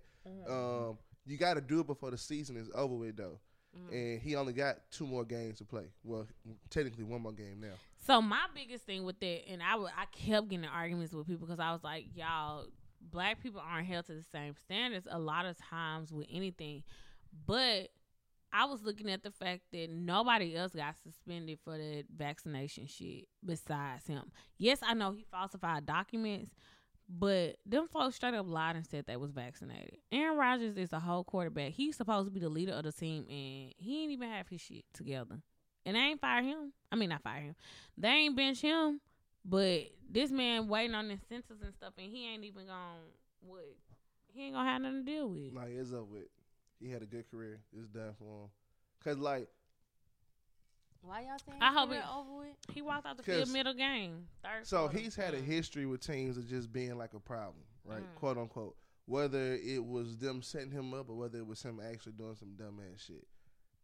Um, 0.50 0.98
you 1.26 1.38
got 1.38 1.56
to 1.56 1.62
do 1.62 1.82
it 1.82 1.88
before 1.88 2.12
the 2.12 2.18
season 2.18 2.58
is 2.58 2.70
over 2.74 2.96
with, 2.96 3.18
though. 3.18 3.40
Mm. 3.76 3.92
And 3.92 4.22
he 4.22 4.36
only 4.36 4.54
got 4.54 4.78
two 4.92 5.06
more 5.06 5.26
games 5.26 5.58
to 5.58 5.66
play. 5.66 5.86
Well, 6.04 6.28
technically 6.70 7.04
one 7.04 7.22
more 7.22 7.34
game 7.34 7.60
now. 7.60 7.74
So 8.06 8.22
my 8.22 8.46
biggest 8.56 8.86
thing 8.86 9.04
with 9.04 9.20
that, 9.20 9.50
and 9.50 9.62
I 9.62 9.76
would, 9.76 9.92
I 9.98 10.06
kept 10.06 10.50
getting 10.50 10.66
arguments 10.66 11.14
with 11.14 11.28
people 11.28 11.48
because 11.48 11.60
I 11.60 11.72
was 11.72 11.84
like, 11.84 12.06
y'all, 12.16 12.66
black 13.12 13.42
people 13.42 13.62
aren't 13.66 13.88
held 13.88 14.06
to 14.08 14.14
the 14.14 14.24
same 14.32 14.56
standards 14.64 15.08
a 15.10 15.20
lot 15.20 15.46
of 15.46 15.58
times 15.58 16.12
with 16.12 16.28
anything. 16.32 16.84
But 17.46 17.90
I 18.52 18.66
was 18.66 18.82
looking 18.84 19.10
at 19.10 19.24
the 19.24 19.32
fact 19.32 19.64
that 19.74 19.90
nobody 19.90 20.56
else 20.56 20.74
got 20.74 20.96
suspended 21.04 21.60
for 21.64 21.78
the 21.78 22.04
vaccination 22.16 22.88
shit 22.88 23.28
besides 23.46 24.08
him. 24.08 24.32
Yes, 24.58 24.80
I 24.82 24.94
know 24.94 25.12
he 25.12 25.26
falsified 25.30 25.86
documents, 25.86 26.52
but 27.10 27.58
them 27.66 27.88
folks 27.88 28.16
straight 28.16 28.34
up 28.34 28.48
lied 28.48 28.76
and 28.76 28.86
said 28.86 29.06
they 29.06 29.18
was 29.18 29.32
vaccinated. 29.32 29.98
Aaron 30.12 30.38
Rodgers 30.38 30.78
is 30.78 30.94
a 30.94 31.00
whole 31.00 31.24
quarterback. 31.24 31.74
He's 31.74 31.96
supposed 31.96 32.28
to 32.28 32.32
be 32.32 32.40
the 32.40 32.50
leader 32.50 32.74
of 32.74 32.84
the 32.84 32.92
team, 32.92 33.26
and 33.30 33.74
he 33.78 34.04
ain't 34.04 34.12
even 34.12 34.30
have 34.30 34.48
his 34.48 34.62
shit 34.62 34.86
together. 34.94 35.38
And 35.86 35.96
they 35.96 36.02
ain't 36.02 36.22
fire 36.22 36.44
him. 36.44 36.74
I 36.92 36.96
mean, 36.96 37.10
not 37.10 37.24
fire 37.24 37.42
him. 37.42 37.56
They 37.98 38.10
ain't 38.10 38.36
bench 38.36 38.62
him. 38.62 39.00
But 39.46 39.84
this 40.10 40.32
man 40.32 40.68
waiting 40.68 40.96
on 40.96 41.08
the 41.08 41.18
census 41.30 41.62
and 41.64 41.74
stuff, 41.74 41.94
and 41.98 42.12
he 42.12 42.28
ain't 42.28 42.44
even 42.44 42.68
gonna 42.68 43.00
what? 43.40 43.64
He 44.34 44.44
ain't 44.44 44.56
gonna 44.56 44.70
have 44.70 44.82
nothing 44.82 45.06
to 45.06 45.12
deal 45.12 45.30
with. 45.30 45.54
Like 45.54 45.70
it's 45.70 45.94
up 45.94 46.08
with. 46.10 46.28
He 46.80 46.90
had 46.92 47.02
a 47.02 47.06
good 47.06 47.30
career. 47.30 47.60
It's 47.76 47.88
done 47.88 48.14
for 48.20 48.44
him. 48.44 48.50
Cause 49.04 49.18
like 49.18 49.48
Why 51.02 51.22
y'all 51.22 51.38
saying 51.46 51.62
I 51.62 51.72
hope 51.72 51.90
career 51.90 52.00
it- 52.02 52.16
over 52.16 52.38
with? 52.40 52.56
He 52.74 52.82
walked 52.82 53.06
out 53.06 53.18
the 53.18 53.24
field 53.24 53.44
'Cause- 53.46 53.54
middle 53.54 53.74
game. 53.74 54.28
Third 54.44 54.66
so 54.68 54.82
quarter. 54.88 54.98
he's 55.00 55.16
had 55.16 55.34
a 55.34 55.42
Mm. 55.42 55.46
history 55.46 55.86
with 55.86 56.02
teams 56.02 56.38
of 56.38 56.48
just 56.48 56.72
being 56.74 56.98
like 56.98 57.14
a 57.14 57.20
problem, 57.20 57.64
right? 57.86 58.04
Mm. 58.04 58.16
Quote 58.16 58.38
unquote. 58.38 58.78
Whether 59.06 59.54
it 59.56 59.84
was 59.86 60.18
them 60.18 60.42
setting 60.42 60.72
him 60.72 60.94
up 60.94 61.10
or 61.10 61.16
whether 61.16 61.38
it 61.40 61.46
was 61.48 61.62
him 61.64 61.80
actually 61.80 62.12
doing 62.14 62.36
some 62.36 62.56
dumbass 62.58 63.00
shit. 63.00 63.26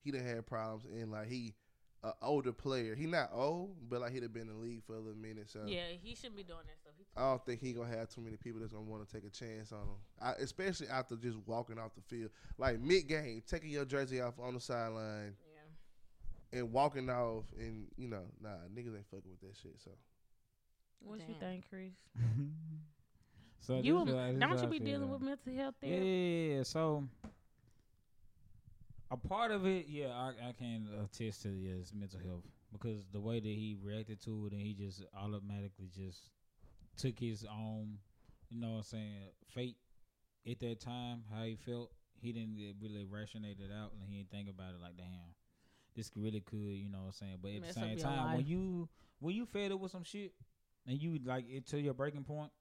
He 0.02 0.12
done 0.12 0.22
had 0.26 0.46
problems 0.46 0.84
and 0.86 1.12
like 1.12 1.30
he 1.30 1.56
a 2.04 2.12
older 2.22 2.52
player. 2.52 2.96
He 2.96 3.06
not 3.06 3.30
old, 3.34 3.76
but 3.90 4.02
like 4.02 4.12
he'd 4.12 4.24
have 4.24 4.34
been 4.34 4.50
in 4.50 4.50
the 4.50 4.56
league 4.56 4.84
for 4.86 4.96
a 4.96 5.00
little 5.00 5.18
minute. 5.18 5.50
So 5.50 5.62
Yeah, 5.66 5.84
he 6.02 6.16
shouldn't 6.16 6.36
be 6.36 6.44
doing 6.44 6.60
that 6.66 6.78
stuff. 6.82 6.94
He 6.98 7.06
I 7.16 7.22
don't 7.22 7.46
think 7.46 7.62
he 7.62 7.72
gonna 7.72 7.96
have 7.96 8.10
too 8.10 8.22
many 8.22 8.36
people 8.36 8.60
that's 8.60 8.74
gonna 8.74 8.84
want 8.84 9.08
to 9.08 9.16
take 9.16 9.26
a 9.26 9.30
chance 9.30 9.72
on 9.72 9.80
him, 9.80 9.96
I, 10.22 10.32
especially 10.34 10.88
after 10.90 11.16
just 11.16 11.38
walking 11.46 11.80
off 11.80 11.92
the 11.96 12.02
field, 12.02 12.32
like 12.58 12.80
mid 12.80 13.08
game, 13.08 13.42
taking 13.48 13.70
your 13.70 13.86
jersey 13.86 14.20
off 14.20 14.34
on 14.40 14.54
the 14.54 14.60
sideline 14.60 15.36
yeah. 16.52 16.60
and 16.60 16.74
walking 16.74 17.10
off, 17.10 17.46
and 17.58 17.88
you 17.96 18.10
know, 18.10 18.24
nah, 18.42 18.50
niggas 18.76 18.96
ain't 18.96 19.08
fucking 19.10 19.32
with 19.32 19.42
that 19.42 19.56
shit. 19.62 19.80
So 19.84 19.92
What 21.00 21.20
you 21.22 21.28
Damn. 21.28 21.40
think, 21.40 21.70
Chris? 21.70 21.94
so 23.62 23.80
you 23.80 24.00
this 24.00 24.10
is 24.10 24.16
what- 24.16 24.40
don't 24.40 24.62
you 24.62 24.68
be 24.68 24.80
dealing 24.80 25.10
with 25.10 25.22
mental 25.22 25.54
health 25.56 25.76
Yeah, 25.82 25.90
there? 25.90 26.04
yeah, 26.04 26.56
yeah. 26.58 26.64
So 26.64 27.08
a 29.12 29.18
part 29.18 29.52
of 29.52 29.66
it, 29.66 29.86
yeah, 29.88 30.08
I, 30.10 30.30
I 30.50 30.52
can 30.54 30.88
attest 31.04 31.44
to 31.44 31.50
yeah, 31.50 31.76
his 31.76 31.94
mental 31.94 32.20
health 32.26 32.44
because 32.72 33.06
the 33.12 33.20
way 33.20 33.40
that 33.40 33.48
he 33.48 33.78
reacted 33.82 34.22
to 34.24 34.48
it 34.48 34.54
and 34.54 34.62
he 34.62 34.74
just 34.74 35.04
automatically 35.16 35.90
just 35.96 36.30
took 36.98 37.20
his 37.20 37.46
own, 37.46 37.98
you 38.50 38.60
know 38.60 38.72
what 38.72 38.78
I'm 38.78 38.84
saying, 38.84 39.14
fate 39.54 39.78
at 40.50 40.60
that 40.60 40.80
time, 40.80 41.24
how 41.34 41.44
he 41.44 41.56
felt. 41.56 41.92
He 42.20 42.32
didn't 42.32 42.76
really 42.82 43.04
rationate 43.04 43.58
it 43.60 43.70
out 43.78 43.92
and 44.00 44.10
he 44.10 44.18
didn't 44.20 44.32
think 44.32 44.50
about 44.50 44.70
it 44.74 44.82
like, 44.82 44.96
damn, 44.96 45.36
this 45.94 46.10
really 46.16 46.40
could, 46.40 46.58
you 46.58 46.90
know 46.90 47.00
what 47.00 47.08
I'm 47.08 47.12
saying. 47.12 47.38
But 47.42 47.52
at 47.52 47.62
Mess 47.62 47.76
the 47.76 47.82
same 47.82 47.98
time, 47.98 48.36
when 48.38 48.46
you 48.46 48.88
when 49.20 49.36
you 49.36 49.46
fed 49.46 49.74
up 49.74 49.80
with 49.82 49.92
some 49.92 50.04
shit 50.06 50.32
and 50.88 51.02
you 51.02 51.20
like 51.26 51.46
it 51.50 51.68
to 51.68 51.82
your 51.82 51.94
breaking 51.94 52.24
point, 52.24 52.52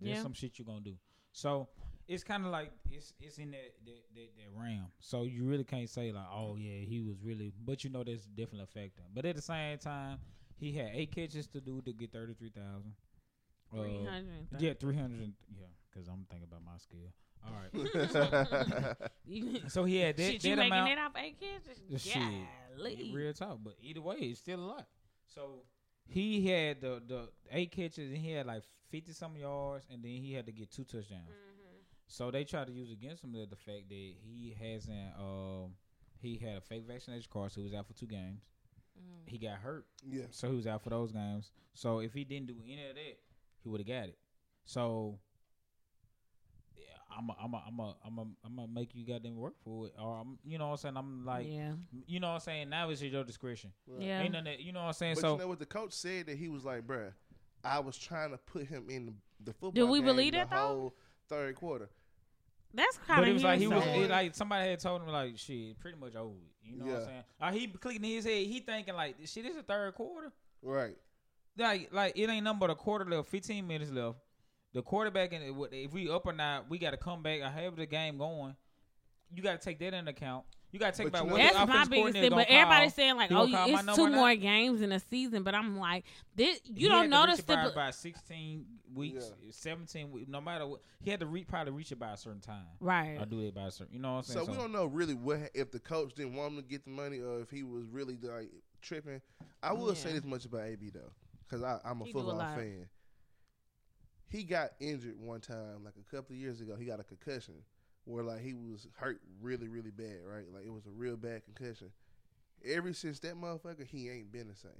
there's 0.00 0.16
Yeah. 0.16 0.22
some 0.22 0.32
shit 0.32 0.58
you're 0.58 0.66
gonna 0.66 0.80
do. 0.80 0.96
So 1.32 1.68
it's 2.10 2.24
kind 2.24 2.44
of 2.44 2.50
like 2.50 2.70
it's 2.90 3.12
it's 3.20 3.38
in 3.38 3.52
that 3.52 3.72
that, 3.86 4.02
that 4.14 4.28
that 4.36 4.60
realm. 4.60 4.86
So 5.00 5.22
you 5.24 5.44
really 5.44 5.64
can't 5.64 5.88
say 5.88 6.10
like, 6.12 6.26
oh 6.32 6.56
yeah, 6.56 6.84
he 6.84 7.00
was 7.00 7.16
really. 7.22 7.52
But 7.64 7.84
you 7.84 7.90
know, 7.90 8.02
there's 8.04 8.26
definitely 8.26 8.64
a 8.64 8.66
factor. 8.66 9.02
But 9.14 9.24
at 9.24 9.36
the 9.36 9.42
same 9.42 9.78
time, 9.78 10.18
he 10.56 10.72
had 10.72 10.90
eight 10.92 11.12
catches 11.14 11.46
to 11.48 11.60
do 11.60 11.80
to 11.82 11.92
get 11.92 12.12
thirty 12.12 12.34
three 12.34 12.50
thousand. 12.50 12.92
Three 13.72 14.04
Uh, 14.06 14.10
hundred. 14.10 14.46
yeah, 14.58 14.72
three 14.78 14.96
hundred. 14.96 15.32
Yeah, 15.56 15.66
because 15.90 16.08
I'm 16.08 16.26
thinking 16.28 16.48
about 16.50 16.64
my 16.64 16.76
skill. 16.78 17.12
All 17.46 17.54
right. 17.56 18.96
So 19.68 19.84
he 19.84 19.96
had 19.98 20.16
that, 20.16 20.22
shit, 20.32 20.44
you 20.44 20.56
that 20.56 20.68
making 20.68 20.72
amount. 20.72 20.90
it 20.90 20.98
off 20.98 21.12
eight 21.16 21.36
catches? 21.40 22.02
Shit, 22.02 22.22
Golly. 22.76 23.12
real 23.14 23.32
talk. 23.32 23.58
But 23.62 23.74
either 23.80 24.00
way, 24.02 24.16
it's 24.16 24.40
still 24.40 24.58
a 24.58 24.66
lot. 24.66 24.86
So 25.34 25.62
he 26.08 26.46
had 26.48 26.80
the 26.80 27.00
the 27.06 27.28
eight 27.52 27.70
catches 27.70 28.08
and 28.10 28.18
he 28.18 28.32
had 28.32 28.46
like 28.46 28.62
fifty 28.90 29.12
some 29.12 29.36
yards, 29.36 29.86
and 29.92 30.02
then 30.02 30.10
he 30.10 30.32
had 30.34 30.46
to 30.46 30.52
get 30.52 30.70
two 30.72 30.82
touchdowns. 30.84 31.28
Mm-hmm. 31.30 31.49
So 32.10 32.32
they 32.32 32.42
tried 32.42 32.66
to 32.66 32.72
use 32.72 32.90
against 32.90 33.22
him 33.22 33.32
the, 33.32 33.46
the 33.48 33.56
fact 33.56 33.88
that 33.88 33.94
he 33.94 34.56
hasn't. 34.60 35.14
Um, 35.16 35.74
he 36.20 36.36
had 36.36 36.56
a 36.56 36.60
fake 36.60 36.82
vaccination 36.86 37.28
card, 37.32 37.52
so 37.52 37.60
he 37.60 37.64
was 37.64 37.72
out 37.72 37.86
for 37.86 37.92
two 37.92 38.06
games. 38.06 38.42
Mm. 38.98 39.30
He 39.30 39.38
got 39.38 39.58
hurt, 39.58 39.86
yeah, 40.06 40.24
so 40.30 40.50
he 40.50 40.56
was 40.56 40.66
out 40.66 40.82
for 40.82 40.90
those 40.90 41.12
games. 41.12 41.52
So 41.72 42.00
if 42.00 42.12
he 42.12 42.24
didn't 42.24 42.48
do 42.48 42.56
any 42.66 42.82
of 42.88 42.96
that, 42.96 43.18
he 43.62 43.68
would 43.68 43.80
have 43.80 43.86
got 43.86 44.08
it. 44.08 44.18
So 44.64 45.20
yeah, 46.76 46.82
I'm 47.16 47.30
a, 47.30 47.36
I'm 47.42 47.54
a, 47.54 47.64
I'm 47.66 47.78
a, 47.78 47.96
I'm 48.04 48.18
a, 48.18 48.22
I'm 48.44 48.56
gonna 48.56 48.68
make 48.74 48.94
you 48.94 49.06
goddamn 49.06 49.36
work 49.36 49.54
for 49.64 49.86
it, 49.86 49.94
or 49.98 50.18
I'm, 50.20 50.36
you 50.44 50.58
know 50.58 50.66
what 50.66 50.72
I'm 50.72 50.78
saying. 50.78 50.96
I'm 50.96 51.24
like, 51.24 51.46
yeah, 51.48 51.72
you 52.06 52.18
know 52.18 52.26
what 52.26 52.34
I'm 52.34 52.40
saying. 52.40 52.68
Now 52.68 52.90
it's 52.90 53.00
at 53.02 53.10
your 53.10 53.24
discretion. 53.24 53.70
Right. 53.86 54.02
yeah. 54.02 54.20
Ain't 54.20 54.32
none 54.32 54.44
that, 54.44 54.60
you 54.60 54.72
know 54.72 54.80
what 54.80 54.88
I'm 54.88 54.92
saying. 54.94 55.14
But 55.14 55.20
so 55.20 55.32
you 55.34 55.38
know 55.38 55.48
what 55.48 55.60
the 55.60 55.66
coach 55.66 55.92
said 55.92 56.26
that 56.26 56.36
he 56.36 56.48
was 56.48 56.64
like, 56.64 56.86
bruh, 56.86 57.12
I 57.64 57.78
was 57.78 57.96
trying 57.96 58.32
to 58.32 58.38
put 58.38 58.66
him 58.66 58.90
in 58.90 59.06
the, 59.06 59.12
the 59.44 59.52
football. 59.52 59.70
Do 59.70 59.86
we 59.86 60.00
game 60.00 60.06
believe 60.06 60.32
the 60.32 60.38
that, 60.38 60.50
though? 60.50 60.56
whole 60.56 60.94
Third 61.28 61.54
quarter. 61.54 61.88
That's 62.72 62.98
kind 62.98 63.20
But 63.20 63.24
of 63.24 63.28
it 63.28 63.32
was 63.32 63.44
like 63.44 63.58
he 63.58 63.66
was 63.66 63.84
it, 63.84 64.10
like 64.10 64.34
somebody 64.34 64.70
had 64.70 64.78
told 64.78 65.02
him 65.02 65.08
like 65.08 65.36
shit, 65.38 65.78
pretty 65.80 65.98
much 65.98 66.14
over. 66.14 66.34
You 66.62 66.76
know 66.78 66.84
what 66.84 66.96
I'm 66.96 67.04
saying? 67.04 67.24
Like 67.40 67.54
he 67.54 67.66
clicking 67.66 68.04
his 68.04 68.24
head, 68.24 68.46
he 68.46 68.60
thinking 68.60 68.94
like 68.94 69.16
shit. 69.24 69.44
This 69.44 69.50
is 69.52 69.56
the 69.56 69.62
third 69.62 69.94
quarter. 69.94 70.32
Right. 70.62 70.96
Like 71.56 71.88
like 71.92 72.12
it 72.16 72.30
ain't 72.30 72.44
nothing 72.44 72.60
but 72.60 72.70
a 72.70 72.74
quarter 72.74 73.04
left, 73.04 73.28
15 73.28 73.66
minutes 73.66 73.90
left. 73.90 74.18
The 74.72 74.82
quarterback 74.82 75.32
and 75.32 75.68
if 75.72 75.92
we 75.92 76.08
up 76.08 76.26
or 76.26 76.32
not, 76.32 76.70
we 76.70 76.78
got 76.78 76.92
to 76.92 76.96
come 76.96 77.22
back. 77.22 77.42
I 77.42 77.50
have 77.50 77.74
the 77.74 77.86
game 77.86 78.18
going. 78.18 78.54
You 79.34 79.42
got 79.42 79.60
to 79.60 79.64
take 79.64 79.80
that 79.80 79.94
into 79.94 80.10
account. 80.10 80.44
You 80.72 80.78
got 80.78 80.94
to 80.94 81.02
take 81.02 81.10
But 81.12 81.22
about 81.22 81.26
you 81.26 81.32
what 81.32 81.52
That's 81.54 81.68
my 81.68 81.84
biggest 81.84 82.12
thing. 82.12 82.30
gonna 82.30 82.42
But 82.42 82.48
everybody's 82.48 82.94
saying 82.94 83.16
like, 83.16 83.32
oh, 83.32 83.46
gonna 83.46 83.56
call 83.56 83.68
my 83.68 83.80
it's 83.80 83.96
two 83.96 84.08
more 84.08 84.28
not? 84.30 84.40
games 84.40 84.82
in 84.82 84.92
a 84.92 85.00
season. 85.00 85.42
But 85.42 85.54
I'm 85.54 85.78
like, 85.78 86.04
this 86.36 86.60
He 86.64 86.82
you 86.82 86.88
don't 86.88 86.98
had 86.98 87.02
to 87.04 87.08
notice 87.08 87.36
reach 87.38 87.40
it 87.40 87.46
by 87.48 87.64
the 87.64 87.72
about 87.72 87.94
16 87.94 88.66
weeks, 88.94 89.32
17 89.50 90.10
weeks. 90.12 90.28
No 90.28 90.40
matter 90.40 90.66
what, 90.66 90.80
he 91.02 91.10
had 91.10 91.20
to 91.20 91.26
re- 91.26 91.44
probably 91.44 91.72
reach 91.72 91.90
it 91.90 91.98
by 91.98 92.12
a 92.12 92.16
certain 92.16 92.40
time. 92.40 92.66
right. 92.78 93.16
Or 93.20 93.26
do 93.26 93.40
it 93.40 93.54
by 93.54 93.62
a 93.66 93.70
certain. 93.70 93.94
You 93.94 94.00
know 94.00 94.12
what 94.12 94.18
I'm 94.18 94.22
saying? 94.24 94.38
So 94.38 94.44
saying? 94.46 94.56
we 94.58 94.62
don't 94.62 94.72
know 94.72 94.86
really 94.86 95.14
what 95.14 95.50
if 95.54 95.72
the 95.72 95.80
coach 95.80 96.14
didn't 96.14 96.34
want 96.34 96.52
him 96.52 96.62
to 96.62 96.68
get 96.68 96.84
the 96.84 96.90
money 96.90 97.20
or 97.20 97.40
if 97.40 97.50
he 97.50 97.62
was 97.64 97.84
really 97.90 98.16
like 98.22 98.50
tripping. 98.80 99.20
I 99.62 99.72
will 99.72 99.94
say 99.94 100.12
this 100.12 100.24
much 100.24 100.44
about 100.44 100.62
AB 100.62 100.90
though, 100.90 101.12
because 101.48 101.64
I'm 101.84 102.00
a 102.00 102.04
He 102.04 102.12
do 102.12 102.18
a 102.20 102.22
football 102.22 102.38
fan. 102.54 102.88
He 104.28 104.44
got 104.44 104.70
injured 104.78 105.18
one 105.18 105.40
time, 105.40 105.82
like 105.84 105.94
a 106.00 106.14
couple 106.14 106.34
of 106.34 106.40
years 106.40 106.60
ago. 106.60 106.76
He 106.76 106.84
got 106.84 107.00
a 107.00 107.04
concussion 107.04 107.54
where 108.04 108.24
like 108.24 108.40
he 108.40 108.54
was 108.54 108.86
hurt 108.96 109.20
really, 109.40 109.68
really 109.68 109.90
bad, 109.90 110.18
right? 110.24 110.46
Like 110.52 110.64
it 110.64 110.72
was 110.72 110.86
a 110.86 110.90
real 110.90 111.16
bad 111.16 111.42
concussion. 111.44 111.90
Ever 112.64 112.92
since 112.92 113.20
that 113.20 113.34
motherfucker, 113.36 113.86
he 113.86 114.08
ain't 114.10 114.32
been 114.32 114.48
the 114.48 114.54
same. 114.56 114.72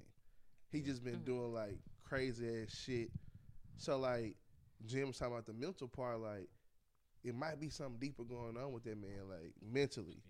He 0.71 0.81
just 0.81 1.03
been 1.03 1.19
Mm. 1.21 1.25
doing 1.25 1.53
like 1.53 1.79
crazy 2.03 2.61
ass 2.63 2.69
shit. 2.73 3.11
So 3.77 3.97
like 3.97 4.35
Jim 4.85 5.07
was 5.07 5.17
talking 5.17 5.33
about 5.33 5.45
the 5.45 5.53
mental 5.53 5.87
part, 5.87 6.19
like 6.19 6.49
it 7.23 7.35
might 7.35 7.59
be 7.59 7.69
something 7.69 7.97
deeper 7.99 8.23
going 8.23 8.57
on 8.57 8.71
with 8.71 8.83
that 8.83 8.97
man, 8.99 9.27
like 9.29 9.53
mentally. 9.61 10.21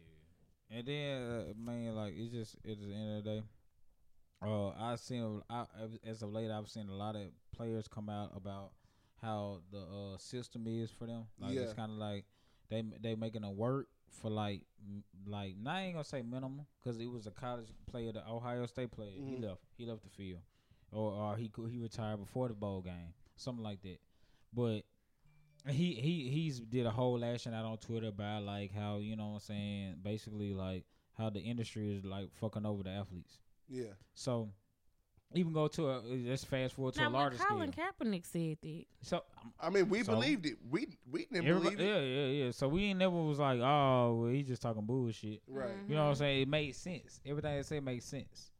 Yeah. 0.70 0.78
And 0.78 0.88
then, 0.88 1.22
uh, 1.22 1.54
man, 1.58 1.96
like 1.96 2.14
it's 2.16 2.32
just 2.32 2.56
at 2.56 2.80
the 2.80 2.94
end 2.94 3.18
of 3.18 3.24
the 3.24 3.30
day. 3.30 3.44
Uh, 4.42 4.70
I 4.70 4.96
seen 4.96 5.42
I, 5.50 5.66
as 6.06 6.22
of 6.24 6.32
late, 6.32 6.50
I've 6.50 6.68
seen 6.70 6.90
a 6.90 6.96
lot 6.96 7.16
of 7.16 7.24
players 7.56 7.88
come 7.88 8.10
out 8.10 8.32
about 8.36 8.72
how 9.22 9.60
the 9.72 9.80
uh, 9.80 10.18
system 10.18 10.66
is 10.68 10.90
for 10.90 11.06
them. 11.06 11.26
Like 11.40 11.56
it's 11.56 11.74
kind 11.74 11.92
of 11.92 11.98
like 11.98 12.26
they 12.72 12.84
they 13.00 13.14
making 13.16 13.44
a 13.44 13.52
work 13.52 13.88
for 14.10 14.32
like 14.32 14.62
like 15.28 15.56
now 15.62 15.74
I 15.76 15.82
ain't 15.84 15.94
gonna 15.94 16.04
say 16.04 16.24
minimum 16.24 16.66
because 16.80 17.00
it 17.00 17.06
was 17.06 17.28
a 17.28 17.32
college 17.32 17.68
player, 17.92 18.12
the 18.12 18.28
Ohio 18.28 18.66
State 18.66 18.90
player. 18.92 19.12
He 19.14 19.36
Mhm. 19.36 19.44
left. 19.44 19.62
He 19.78 19.86
left 19.86 20.02
the 20.04 20.10
field, 20.10 20.42
or 20.92 21.12
or 21.12 21.38
he 21.38 21.52
he 21.70 21.78
retired 21.78 22.18
before 22.18 22.48
the 22.48 22.56
bowl 22.56 22.82
game, 22.82 23.14
something 23.36 23.64
like 23.64 23.82
that. 23.84 24.00
But 24.54 24.82
he 25.68 25.94
he 25.94 26.30
he's 26.30 26.60
did 26.60 26.86
a 26.88 26.92
whole 26.92 27.20
lashing 27.20 27.54
out 27.54 27.66
on 27.66 27.78
Twitter 27.78 28.08
about 28.08 28.44
like 28.44 28.72
how 28.74 28.98
you 28.98 29.16
know 29.16 29.28
what 29.28 29.34
I'm 29.36 29.40
saying 29.42 29.96
basically 30.02 30.54
like 30.54 30.86
how 31.18 31.30
the 31.30 31.40
industry 31.40 31.96
is 31.96 32.04
like 32.04 32.34
fucking 32.34 32.66
over 32.66 32.82
the 32.84 32.90
athletes. 32.90 33.38
Yeah. 33.70 33.94
So 34.16 34.50
even 35.34 35.54
go 35.54 35.68
to 35.68 35.90
a 35.90 36.02
let's 36.02 36.44
fast 36.44 36.74
forward 36.74 36.94
to 36.96 37.00
now, 37.02 37.08
a 37.08 37.10
when 37.10 37.22
larger 37.22 37.38
Colin 37.38 37.72
scale. 37.72 37.86
Kaepernick 38.02 38.26
said 38.26 38.58
that, 38.62 38.84
So 39.02 39.18
um, 39.42 39.54
I 39.60 39.70
mean, 39.70 39.88
we 39.90 40.04
So- 40.04 40.14
believed 40.14 40.46
it. 40.46 40.58
We 40.70 40.88
we 41.10 41.26
didn't 41.32 41.46
believe 41.46 41.80
it. 41.80 41.84
yeah, 41.84 42.00
yeah, 42.00 42.46
yeah. 42.46 42.52
So 42.52 42.68
we 42.68 42.86
ain't 42.86 43.00
never 43.00 43.16
was 43.22 43.40
like, 43.40 43.60
oh, 43.62 44.20
well, 44.24 44.32
he's 44.32 44.48
just 44.48 44.62
talking 44.62 44.86
bullshit. 44.86 45.42
Right. 45.48 45.70
You 45.88 45.96
know 45.96 46.04
what 46.04 46.10
I'm 46.10 46.16
saying? 46.16 46.42
It 46.42 46.48
made 46.48 46.76
sense. 46.76 47.20
Everything 47.26 47.56
they 47.56 47.64
say 47.64 47.80
makes 47.80 48.06
sense. 48.06 48.52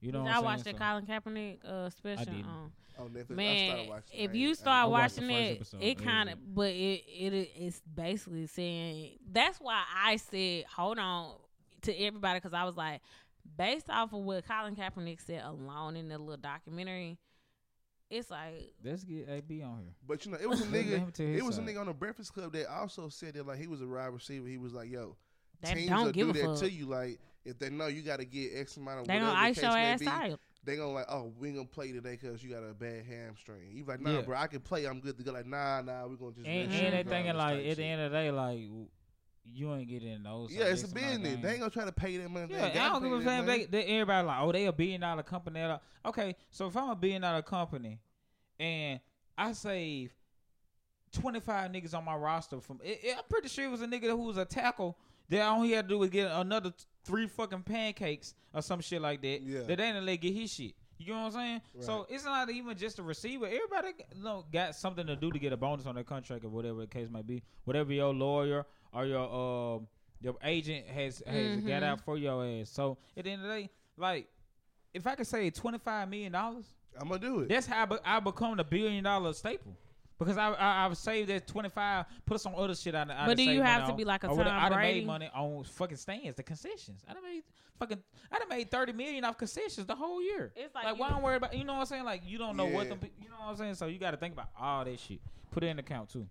You 0.00 0.10
know 0.12 0.22
what 0.22 0.32
I 0.32 0.38
I'm 0.38 0.44
watched 0.44 0.64
saying? 0.64 0.76
that 0.78 0.84
Colin 0.84 1.06
Kaepernick 1.06 1.64
uh, 1.64 1.90
special. 1.90 2.24
didn't. 2.24 2.44
on- 2.44 2.72
On 2.98 3.08
Netflix. 3.08 3.30
I 3.30 3.34
Man, 3.34 3.88
if 4.12 4.34
you 4.34 4.54
start 4.54 4.84
I 4.84 4.86
watching 4.86 5.30
it, 5.30 5.56
episode. 5.56 5.80
it 5.80 5.86
It 5.86 5.98
kind 6.04 6.28
good. 6.28 6.38
of, 6.38 6.54
but 6.54 6.68
it 6.70 7.02
it 7.08 7.32
is 7.58 7.80
basically 7.94 8.46
saying 8.46 9.18
that's 9.30 9.58
why 9.58 9.82
I 9.96 10.16
said 10.16 10.64
hold 10.66 10.98
on 10.98 11.36
to 11.82 11.96
everybody 11.98 12.38
because 12.38 12.52
I 12.52 12.64
was 12.64 12.76
like, 12.76 13.00
based 13.56 13.90
off 13.90 14.12
of 14.12 14.20
what 14.20 14.46
Colin 14.46 14.76
Kaepernick 14.76 15.20
said 15.24 15.42
alone 15.44 15.96
in 15.96 16.08
the 16.08 16.18
little 16.18 16.36
documentary, 16.36 17.18
it's 18.10 18.30
like 18.30 18.74
Let's 18.84 19.04
get 19.04 19.28
AB 19.28 19.62
on 19.62 19.78
here. 19.80 19.94
But 20.06 20.24
you 20.24 20.32
know, 20.32 20.38
it 20.40 20.48
was 20.48 20.60
a 20.60 20.66
nigga. 20.66 21.18
It 21.18 21.44
was 21.44 21.58
a 21.58 21.62
nigga 21.62 21.80
on 21.80 21.86
the 21.86 21.94
Breakfast 21.94 22.32
Club 22.34 22.52
that 22.52 22.70
also 22.70 23.08
said 23.08 23.34
that 23.34 23.46
like 23.46 23.58
he 23.58 23.66
was 23.66 23.80
a 23.80 23.86
wide 23.86 24.06
receiver. 24.06 24.46
He 24.46 24.58
was 24.58 24.74
like, 24.74 24.90
"Yo, 24.90 25.16
they 25.62 25.74
teams 25.74 25.88
don't 25.88 26.04
will 26.04 26.12
give 26.12 26.32
do 26.32 26.40
that 26.40 26.46
fuck. 26.46 26.58
to 26.58 26.70
you. 26.70 26.86
Like 26.86 27.18
if 27.44 27.58
they 27.58 27.70
know 27.70 27.86
you 27.86 28.02
got 28.02 28.18
to 28.18 28.24
get 28.24 28.52
X 28.54 28.76
amount 28.76 29.00
of 29.00 29.06
They 29.06 29.14
whatever 29.14 29.32
gonna 29.32 29.46
ice 29.48 29.62
your 29.62 29.70
ass 29.70 30.00
be, 30.00 30.06
out. 30.06 30.40
They 30.64 30.76
gonna 30.76 30.92
like, 30.92 31.06
oh, 31.08 31.32
we 31.38 31.50
gonna 31.50 31.64
play 31.64 31.90
today 31.90 32.18
because 32.20 32.42
you 32.44 32.50
got 32.50 32.62
a 32.62 32.72
bad 32.74 33.04
hamstring. 33.04 33.72
You 33.72 33.84
like, 33.84 34.00
nah, 34.00 34.12
Yeah. 34.12 34.20
bro, 34.20 34.36
I 34.36 34.46
can 34.46 34.60
play. 34.60 34.84
I'm 34.84 35.00
good 35.00 35.16
to 35.18 35.24
go. 35.24 35.32
Like, 35.32 35.46
nah, 35.46 35.80
nah, 35.80 36.06
we 36.06 36.16
gonna 36.16 36.32
just. 36.32 36.46
And, 36.46 36.68
rest 36.68 36.80
you 36.80 36.86
and 36.88 36.94
they 36.94 37.10
thinking 37.10 37.34
like 37.36 37.66
at 37.66 37.76
the 37.76 37.84
end 37.84 38.02
of 38.02 38.12
the 38.12 38.16
day, 38.18 38.30
like 38.30 38.62
w- 38.66 38.86
you 39.44 39.72
ain't 39.74 39.88
getting 39.88 40.22
those. 40.22 40.52
Yeah, 40.52 40.64
it's 40.64 40.84
a 40.84 40.88
business. 40.88 41.38
They 41.42 41.50
ain't 41.50 41.58
gonna 41.60 41.70
try 41.70 41.84
to 41.84 41.92
pay 41.92 42.16
that 42.18 42.30
money. 42.30 42.48
Yeah, 42.50 42.66
I 42.66 42.88
don't 42.92 43.02
give 43.02 43.12
a 43.12 43.24
damn. 43.24 43.46
They, 43.46 43.64
they, 43.64 43.84
everybody 43.84 44.26
like, 44.26 44.38
oh, 44.40 44.52
they 44.52 44.66
a 44.66 44.72
billion 44.72 45.00
dollar 45.00 45.22
company. 45.22 45.60
Okay, 46.06 46.36
so 46.50 46.66
if 46.68 46.76
I'm 46.76 46.90
a 46.90 46.96
billion 46.96 47.22
dollar 47.22 47.42
company 47.42 47.98
and 48.60 49.00
I 49.36 49.52
save 49.52 50.12
twenty 51.12 51.40
five 51.40 51.70
niggas 51.70 51.94
on 51.94 52.04
my 52.04 52.14
roster 52.16 52.60
from, 52.60 52.80
it, 52.82 53.00
it- 53.02 53.16
I'm 53.16 53.24
pretty 53.28 53.48
sure 53.48 53.64
it 53.64 53.70
was 53.70 53.82
a 53.82 53.86
nigga 53.86 54.08
who 54.10 54.22
was 54.24 54.36
a 54.38 54.44
tackle 54.44 54.96
that 55.28 55.42
all 55.42 55.62
he 55.62 55.72
had 55.72 55.88
to 55.88 55.94
do 55.94 55.98
was 55.98 56.10
get 56.10 56.30
another 56.30 56.70
t- 56.70 56.84
three 57.04 57.26
fucking 57.26 57.62
pancakes 57.62 58.34
or 58.54 58.62
some 58.62 58.80
shit 58.80 59.00
like 59.00 59.22
that. 59.22 59.42
Yeah. 59.42 59.60
That 59.60 59.66
they 59.68 59.76
didn't 59.76 60.06
let 60.06 60.20
get 60.20 60.34
his 60.34 60.52
shit. 60.52 60.74
You 60.98 61.14
know 61.14 61.20
what 61.22 61.26
I'm 61.26 61.32
saying? 61.32 61.60
So 61.80 62.06
it's 62.08 62.24
not 62.24 62.48
even 62.50 62.76
just 62.76 62.98
a 63.00 63.02
receiver. 63.02 63.46
Everybody 63.46 63.88
you 64.16 64.22
know, 64.22 64.44
got 64.52 64.76
something 64.76 65.04
to 65.08 65.16
do 65.16 65.32
to 65.32 65.38
get 65.38 65.52
a 65.52 65.56
bonus 65.56 65.86
on 65.86 65.96
their 65.96 66.04
contract 66.04 66.44
or 66.44 66.48
whatever 66.48 66.80
the 66.82 66.86
case 66.86 67.08
may 67.10 67.22
be. 67.22 67.42
Whatever 67.64 67.92
your 67.92 68.14
lawyer 68.14 68.66
or 68.92 69.06
your 69.06 69.20
um 69.76 69.86
your 70.20 70.36
agent 70.44 70.86
has 70.86 71.22
has 71.26 71.56
got 71.62 71.82
Mhm. 71.82 71.82
out 71.82 72.00
for 72.00 72.16
your 72.16 72.44
ass. 72.44 72.70
So 72.70 72.98
at 73.16 73.24
the 73.24 73.30
end 73.30 73.42
of 73.42 73.48
the 73.48 73.54
day, 73.54 73.70
like 73.96 74.28
if 74.94 75.06
I 75.06 75.14
could 75.14 75.26
say 75.26 75.50
twenty 75.50 75.78
five 75.78 76.08
million 76.08 76.32
dollars, 76.32 76.66
I'm 77.00 77.08
gonna 77.08 77.20
do 77.20 77.40
it. 77.40 77.48
that's 77.48 77.66
how 77.66 77.82
I, 77.82 77.86
be- 77.86 77.96
I 78.04 78.20
become 78.20 78.56
the 78.56 78.64
billion 78.64 79.04
dollar 79.04 79.32
staple. 79.32 79.76
Because 80.18 80.36
I, 80.36 80.52
I 80.52 80.86
I've 80.86 80.96
saved 80.96 81.30
that 81.30 81.48
twenty 81.48 81.68
five, 81.70 82.06
put 82.26 82.40
some 82.40 82.54
other 82.54 82.76
shit 82.76 82.94
out. 82.94 83.08
But 83.08 83.36
do 83.36 83.42
you 83.42 83.60
have 83.62 83.88
to 83.88 83.94
be 83.94 84.04
like 84.04 84.22
a 84.22 84.30
I 84.30 84.36
done 84.36 84.46
Tom 84.46 84.72
Brady? 84.72 85.00
made 85.00 85.06
money 85.06 85.30
on 85.34 85.64
fucking 85.64 85.96
stands, 85.96 86.36
the 86.36 86.42
concessions. 86.44 87.02
I 87.08 87.14
done 87.14 87.24
made 87.24 87.42
fucking 87.80 87.98
I 88.30 88.38
done 88.38 88.48
made 88.48 88.70
thirty 88.70 88.92
million 88.92 89.24
off 89.24 89.36
concessions 89.36 89.84
the 89.86 89.96
whole 89.96 90.22
year. 90.22 90.52
It's 90.54 90.72
like 90.74 90.84
Like, 90.84 90.94
you- 90.94 91.00
why 91.00 91.08
I'm 91.08 91.22
worried 91.22 91.36
about 91.38 91.56
you 91.56 91.64
know 91.64 91.72
what 91.72 91.80
I'm 91.80 91.86
saying? 91.86 92.04
Like 92.04 92.22
you 92.24 92.38
don't 92.38 92.56
know 92.56 92.66
what 92.66 92.84
Yeah. 92.84 92.90
them 92.90 92.98
pe- 93.00 93.10
you 93.20 93.28
know 93.30 93.36
what 93.40 93.48
I'm 93.48 93.56
saying? 93.56 93.74
So 93.74 93.86
you 93.86 93.98
gotta 93.98 94.16
think 94.16 94.34
about 94.34 94.50
all 94.56 94.84
that 94.84 95.00
shit. 95.00 95.18
Put 95.50 95.64
it 95.64 95.68
in 95.68 95.80
account 95.80 96.10
too. 96.10 96.28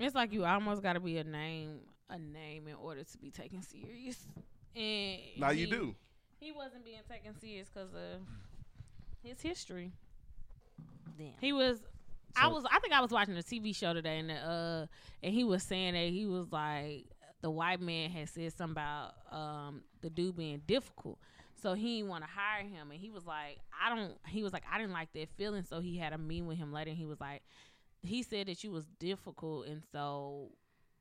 It's 0.00 0.16
like 0.16 0.32
you 0.32 0.44
almost 0.44 0.82
got 0.82 0.92
to 0.94 1.00
be 1.00 1.18
a 1.18 1.24
name, 1.24 1.80
a 2.10 2.18
name 2.18 2.68
in 2.68 2.74
order 2.74 3.04
to 3.04 3.18
be 3.18 3.30
taken 3.30 3.62
serious. 3.62 4.26
And 4.74 5.20
now 5.36 5.50
you 5.50 5.66
do. 5.66 5.94
He 6.38 6.52
wasn't 6.52 6.84
being 6.84 7.00
taken 7.10 7.38
serious 7.40 7.68
because 7.68 7.90
of 7.94 8.20
his 9.22 9.40
history. 9.40 9.92
Damn. 11.16 11.32
He 11.40 11.52
was. 11.52 11.78
I 12.36 12.46
was. 12.46 12.64
I 12.70 12.78
think 12.78 12.92
I 12.94 13.00
was 13.00 13.10
watching 13.10 13.36
a 13.36 13.42
TV 13.42 13.74
show 13.74 13.92
today, 13.92 14.18
and 14.18 14.30
uh, 14.30 14.86
and 15.22 15.34
he 15.34 15.44
was 15.44 15.62
saying 15.62 15.94
that 15.94 16.08
he 16.10 16.26
was 16.26 16.52
like 16.52 17.06
the 17.40 17.50
white 17.50 17.80
man 17.80 18.10
had 18.10 18.28
said 18.28 18.52
something 18.52 18.72
about 18.72 19.14
um 19.30 19.82
the 20.00 20.10
dude 20.10 20.36
being 20.36 20.62
difficult, 20.66 21.18
so 21.60 21.74
he 21.74 21.96
didn't 21.96 22.10
want 22.10 22.24
to 22.24 22.30
hire 22.30 22.62
him, 22.64 22.90
and 22.90 23.00
he 23.00 23.10
was 23.10 23.26
like, 23.26 23.58
I 23.84 23.94
don't. 23.94 24.12
He 24.26 24.42
was 24.42 24.52
like, 24.52 24.64
I 24.70 24.78
didn't 24.78 24.92
like 24.92 25.12
that 25.14 25.28
feeling, 25.36 25.64
so 25.64 25.80
he 25.80 25.96
had 25.96 26.12
a 26.12 26.18
meeting 26.18 26.46
with 26.46 26.58
him 26.58 26.72
later, 26.72 26.90
and 26.90 26.98
he 26.98 27.06
was 27.06 27.20
like, 27.20 27.42
he 28.02 28.22
said 28.22 28.46
that 28.46 28.62
you 28.62 28.70
was 28.70 28.86
difficult, 29.00 29.66
and 29.66 29.82
so 29.90 30.50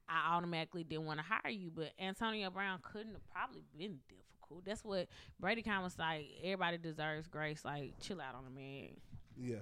I 0.10 0.36
automatically 0.36 0.84
didn't 0.84 1.06
want 1.06 1.20
to 1.20 1.26
hire 1.28 1.52
you, 1.52 1.72
but 1.74 1.92
Antonio 2.00 2.50
Brown 2.50 2.80
couldn't 2.82 3.14
have 3.14 3.30
probably 3.30 3.64
been 3.78 4.00
difficult. 4.08 4.66
That's 4.66 4.84
what 4.84 5.08
Brady 5.40 5.62
kind 5.62 5.78
of 5.78 5.84
was 5.84 5.98
like. 6.00 6.28
Everybody 6.44 6.78
deserves 6.78 7.28
grace. 7.28 7.66
Like, 7.66 7.94
chill 8.00 8.22
out 8.22 8.36
on 8.36 8.46
the 8.46 8.50
man. 8.50 8.90
Yeah, 9.36 9.58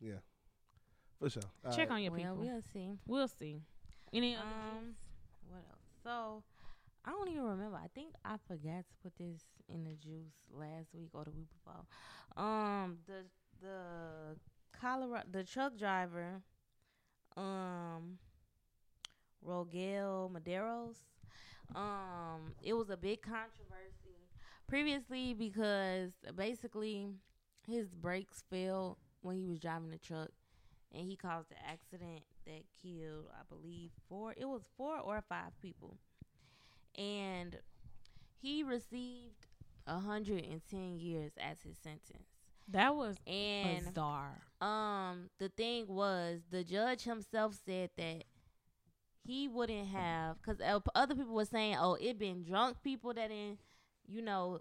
yeah, 0.00 0.20
for 1.18 1.28
sure. 1.30 1.42
All 1.64 1.70
Check 1.72 1.90
right. 1.90 1.96
on 1.96 2.02
your 2.02 2.12
well, 2.12 2.20
people. 2.20 2.36
we'll 2.36 2.62
see. 2.72 2.98
We'll 3.06 3.28
see. 3.28 3.60
Any 4.12 4.34
other 4.34 4.44
Um, 4.44 4.94
what 5.48 5.58
else? 5.58 5.78
So, 6.02 6.42
I 7.04 7.10
don't 7.10 7.28
even 7.28 7.42
remember. 7.44 7.76
I 7.76 7.88
think 7.94 8.14
I 8.24 8.36
forgot 8.48 8.84
to 8.88 8.94
put 9.02 9.12
this 9.18 9.42
in 9.68 9.84
the 9.84 9.94
juice 9.94 10.32
last 10.52 10.88
week 10.94 11.10
or 11.12 11.24
the 11.24 11.30
week 11.30 11.48
before. 11.50 11.84
Um, 12.42 12.98
the 13.06 13.24
the 13.60 14.36
Colorado 14.80 15.26
the 15.30 15.44
truck 15.44 15.76
driver, 15.78 16.42
um, 17.36 18.18
Rogel 19.44 20.30
Mederos. 20.30 20.96
Um, 21.74 22.54
it 22.62 22.74
was 22.74 22.90
a 22.90 22.96
big 22.96 23.22
controversy 23.22 24.28
previously 24.68 25.34
because 25.34 26.12
basically 26.36 27.08
his 27.66 27.88
brakes 27.94 28.44
failed 28.50 28.96
when 29.22 29.36
he 29.36 29.46
was 29.46 29.58
driving 29.58 29.90
the 29.90 29.98
truck, 29.98 30.30
and 30.94 31.04
he 31.04 31.16
caused 31.16 31.50
an 31.50 31.56
accident 31.68 32.22
that 32.46 32.62
killed, 32.80 33.26
I 33.32 33.42
believe, 33.48 33.90
four. 34.08 34.32
It 34.36 34.44
was 34.44 34.62
four 34.76 34.98
or 35.00 35.20
five 35.28 35.58
people, 35.60 35.96
and 36.96 37.58
he 38.40 38.62
received 38.62 39.46
hundred 39.88 40.44
and 40.44 40.60
ten 40.68 40.98
years 40.98 41.32
as 41.38 41.60
his 41.62 41.76
sentence. 41.78 42.28
That 42.68 42.94
was 42.96 43.16
And 43.26 43.86
bizarre. 43.86 44.42
um, 44.60 45.30
the 45.38 45.48
thing 45.48 45.86
was, 45.88 46.40
the 46.50 46.64
judge 46.64 47.02
himself 47.02 47.56
said 47.64 47.90
that 47.96 48.24
he 49.26 49.48
wouldn't 49.48 49.88
have, 49.88 50.36
because 50.40 50.60
other 50.94 51.14
people 51.14 51.34
were 51.34 51.44
saying, 51.44 51.76
"Oh, 51.80 51.94
it 51.94 52.18
been 52.18 52.42
drunk 52.42 52.76
people 52.82 53.12
that 53.14 53.30
in, 53.30 53.58
you 54.08 54.22
know, 54.22 54.60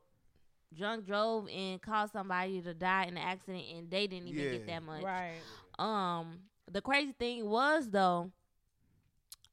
drunk 0.76 1.06
drove 1.06 1.48
and 1.50 1.82
caused 1.82 2.14
somebody 2.14 2.62
to 2.62 2.74
die 2.74 3.04
in 3.04 3.18
an 3.18 3.24
accident, 3.24 3.64
and 3.76 3.90
they 3.90 4.08
didn't 4.08 4.28
even 4.28 4.52
get 4.52 4.68
that 4.68 4.84
much." 4.84 5.04
Right. 5.04 5.38
Um, 5.78 6.40
the 6.72 6.82
crazy 6.82 7.14
thing 7.14 7.50
was 7.50 7.90
though, 7.90 8.32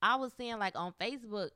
I 0.00 0.16
was 0.16 0.32
seeing 0.36 0.58
like 0.58 0.76
on 0.76 0.92
Facebook, 1.00 1.50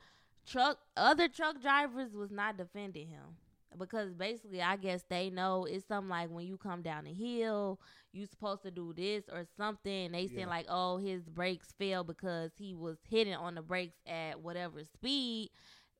truck 0.46 0.78
other 0.96 1.28
truck 1.28 1.60
drivers 1.60 2.14
was 2.14 2.30
not 2.30 2.56
defending 2.56 3.08
him 3.08 3.36
because 3.78 4.14
basically 4.14 4.62
I 4.62 4.76
guess 4.76 5.04
they 5.08 5.30
know 5.30 5.64
it's 5.64 5.86
something 5.86 6.08
like 6.10 6.30
when 6.30 6.46
you 6.46 6.56
come 6.56 6.82
down 6.82 7.04
the 7.04 7.12
hill, 7.12 7.80
you 8.12 8.26
supposed 8.26 8.62
to 8.62 8.70
do 8.70 8.92
this 8.94 9.24
or 9.30 9.44
something. 9.56 10.12
They 10.12 10.28
Yeah. 10.32 10.46
like, 10.46 10.66
oh, 10.68 10.98
his 10.98 11.28
brakes 11.28 11.72
failed 11.78 12.06
because 12.06 12.52
he 12.56 12.74
was 12.74 12.98
hitting 13.08 13.34
on 13.34 13.54
the 13.54 13.62
brakes 13.62 13.96
at 14.06 14.40
whatever 14.40 14.84
speed. 14.84 15.50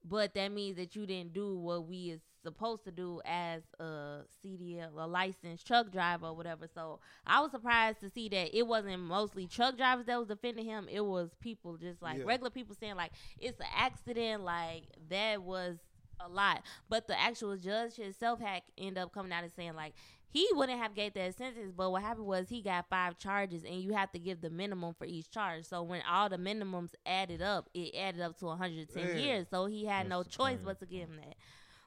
But 0.05 0.35
that 0.35 0.53
means 0.53 0.77
that 0.77 0.95
you 0.95 1.05
didn't 1.07 1.33
do 1.33 1.59
what 1.59 1.87
we 1.89 2.11
is 2.11 2.21
supposed 2.43 2.85
to 2.85 2.93
do 2.93 3.21
as 3.25 3.63
a 3.81 4.21
CDL, 4.41 4.91
a 4.97 5.07
licensed 5.07 5.67
truck 5.67 5.91
driver 5.91 6.27
or 6.27 6.37
whatever. 6.37 6.69
So 6.73 7.01
I 7.27 7.41
was 7.41 7.51
surprised 7.51 8.01
to 8.01 8.11
see 8.11 8.29
that 8.29 8.57
it 8.57 8.67
wasn't 8.69 9.01
mostly 9.03 9.49
truck 9.49 9.77
drivers 9.77 10.07
that 10.07 10.17
was 10.19 10.29
defending 10.29 10.65
him. 10.65 10.87
It 10.89 11.05
was 11.05 11.31
people 11.41 11.77
just 11.77 12.01
like 12.03 12.19
Yeah. 12.19 12.25
regular 12.25 12.51
people 12.51 12.77
saying 12.79 12.95
like 12.95 13.13
it's 13.39 13.59
an 13.59 13.67
accident. 13.75 14.45
Like 14.45 14.85
that 15.09 15.43
was 15.43 15.79
a 16.21 16.29
lot. 16.29 16.63
But 16.89 17.07
the 17.09 17.19
actual 17.21 17.57
judge 17.57 17.97
himself 17.97 18.41
had 18.41 18.63
ended 18.79 18.99
up 18.99 19.13
coming 19.13 19.33
out 19.33 19.45
and 19.45 19.53
saying 19.53 19.75
like 19.75 19.95
he 20.37 20.47
wouldn't 20.53 20.79
have 20.79 20.95
gave 20.95 21.15
that 21.15 21.37
sentence, 21.39 21.73
but 21.75 21.91
what 21.91 22.03
happened 22.03 22.27
was 22.27 22.49
he 22.49 22.61
got 22.61 22.87
five 22.91 23.17
charges, 23.17 23.65
and 23.65 23.77
you 23.77 23.95
have 23.95 24.13
to 24.13 24.19
give 24.19 24.43
the 24.43 24.51
minimum 24.51 24.95
for 24.99 25.07
each 25.07 25.31
charge. 25.31 25.65
So 25.65 25.83
when 25.83 26.03
all 26.03 26.29
the 26.29 26.37
minimums 26.37 26.91
added 27.07 27.41
up, 27.41 27.71
it 27.73 27.95
added 27.97 28.21
up 28.21 28.39
to 28.41 28.47
110 28.47 29.03
Man. 29.03 29.19
years. 29.19 29.47
So 29.51 29.65
he 29.65 29.87
had 29.87 30.09
no 30.09 30.25
choice 30.25 30.57
crazy. 30.57 30.63
but 30.63 30.81
to 30.81 30.87
give 30.87 31.09
him 31.09 31.17
that. 31.17 31.37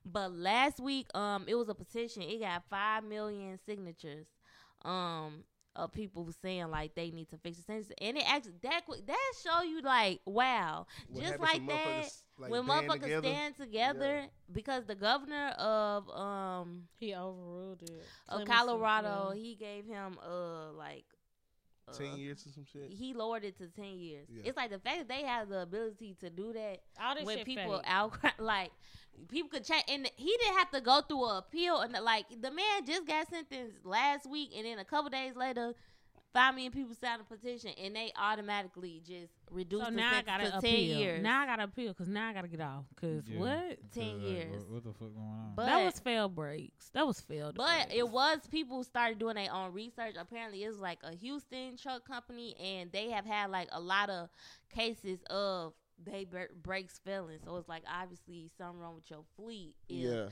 But 0.03 0.31
last 0.31 0.79
week, 0.79 1.07
um, 1.15 1.45
it 1.47 1.53
was 1.55 1.69
a 1.69 1.75
petition. 1.75 2.23
It 2.23 2.39
got 2.39 2.63
five 2.69 3.03
million 3.03 3.59
signatures, 3.67 4.25
um, 4.83 5.43
of 5.83 5.91
people 5.93 6.29
saying 6.41 6.69
like 6.69 6.95
they 6.95 7.11
need 7.11 7.29
to 7.29 7.37
fix 7.37 7.57
the 7.57 7.63
sentence, 7.63 7.91
and 7.99 8.17
it 8.17 8.23
actually 8.27 8.53
that 8.63 8.85
qu- 8.85 9.01
that 9.07 9.31
show 9.43 9.63
you 9.63 9.81
like 9.81 10.19
wow, 10.25 10.85
What 11.09 11.23
just 11.23 11.39
like 11.39 11.65
that 11.67 11.85
motherfuckers, 11.85 12.21
like, 12.37 12.51
when 12.51 12.63
motherfuckers 12.63 13.01
together? 13.01 13.27
stand 13.27 13.55
together 13.57 14.25
because 14.51 14.85
the 14.85 14.95
governor 14.95 15.49
of 15.57 16.09
um 16.09 16.83
He 16.99 17.13
overruled 17.15 17.81
it. 17.83 18.03
of 18.27 18.45
Clemency, 18.45 18.53
Colorado, 18.53 19.31
yeah. 19.33 19.41
he 19.41 19.55
gave 19.55 19.85
him 19.85 20.17
uh 20.25 20.71
like 20.73 21.05
uh, 21.87 21.93
ten 21.93 22.17
years 22.17 22.45
or 22.45 22.51
some 22.51 22.65
shit. 22.71 22.91
He 22.91 23.13
lowered 23.13 23.43
it 23.43 23.57
to 23.57 23.67
ten 23.67 23.97
years. 23.97 24.27
Yeah. 24.31 24.43
It's 24.45 24.57
like 24.57 24.69
the 24.69 24.79
fact 24.79 24.99
that 24.99 25.07
they 25.07 25.23
have 25.23 25.49
the 25.49 25.61
ability 25.61 26.15
to 26.19 26.29
do 26.29 26.53
that 26.53 26.79
All 27.01 27.15
this 27.15 27.25
when 27.25 27.37
shit 27.37 27.45
people 27.47 27.77
fake. 27.77 27.85
outcry, 27.87 28.29
like 28.39 28.71
people 29.27 29.49
could 29.49 29.65
check, 29.65 29.83
and 29.89 30.09
he 30.15 30.37
didn't 30.37 30.57
have 30.57 30.71
to 30.71 30.81
go 30.81 31.01
through 31.01 31.25
an 31.29 31.37
appeal. 31.37 31.81
And 31.81 31.93
like 32.03 32.25
the 32.29 32.51
man 32.51 32.85
just 32.85 33.05
got 33.05 33.27
sentenced 33.29 33.85
last 33.85 34.29
week, 34.29 34.51
and 34.55 34.65
then 34.65 34.79
a 34.79 34.85
couple 34.85 35.09
days 35.09 35.35
later. 35.35 35.73
Five 36.31 36.53
million 36.53 36.71
people 36.71 36.93
signed 36.93 37.21
a 37.21 37.23
petition, 37.23 37.71
and 37.83 37.95
they 37.95 38.11
automatically 38.15 39.01
just 39.03 39.33
reduced 39.49 39.85
So 39.85 39.89
the 39.89 39.97
now 39.97 40.11
I 40.15 40.21
gotta 40.21 40.43
to 40.51 40.57
appeal. 40.59 40.71
ten 40.71 40.99
years. 40.99 41.23
Now 41.23 41.41
I 41.41 41.45
gotta 41.47 41.63
appeal 41.63 41.87
because 41.91 42.07
now 42.07 42.29
I 42.29 42.33
gotta 42.33 42.47
get 42.47 42.61
off. 42.61 42.85
Cause 43.01 43.23
Yeah. 43.27 43.39
what? 43.39 43.91
10 43.93 44.13
Like, 44.13 44.21
years. 44.21 44.63
What, 44.65 44.69
what 44.69 44.83
the 44.83 44.93
fuck 44.93 45.15
going 45.15 45.25
on? 45.27 45.53
But- 45.55 45.65
that 45.65 45.83
was 45.83 45.99
failed 45.99 46.35
breaks. 46.35 46.89
That 46.89 47.07
was 47.07 47.19
failed. 47.19 47.55
But 47.55 47.87
breaks. 47.87 47.93
it 47.99 48.07
was 48.07 48.37
people 48.51 48.83
started 48.83 49.17
doing 49.17 49.37
their 49.37 49.51
own 49.51 49.73
research. 49.73 50.17
Apparently, 50.19 50.63
it's 50.63 50.77
like 50.77 50.99
a 51.01 51.15
Houston 51.15 51.77
truck 51.77 52.05
company, 52.07 52.55
and 52.57 52.91
they 52.91 53.09
have 53.09 53.25
had 53.25 53.49
like 53.49 53.69
a 53.71 53.79
lot 53.81 54.11
of 54.11 54.29
cases 54.71 55.23
of 55.31 55.73
they 56.03 56.25
br- 56.25 56.53
brakes 56.61 56.99
failing. 57.03 57.39
So 57.43 57.57
it's 57.57 57.69
like 57.69 57.83
obviously 57.91 58.49
something 58.57 58.79
wrong 58.79 58.95
with 58.95 59.09
your 59.09 59.23
fleet. 59.35 59.75
If 59.87 59.95
Yeah, 59.97 60.29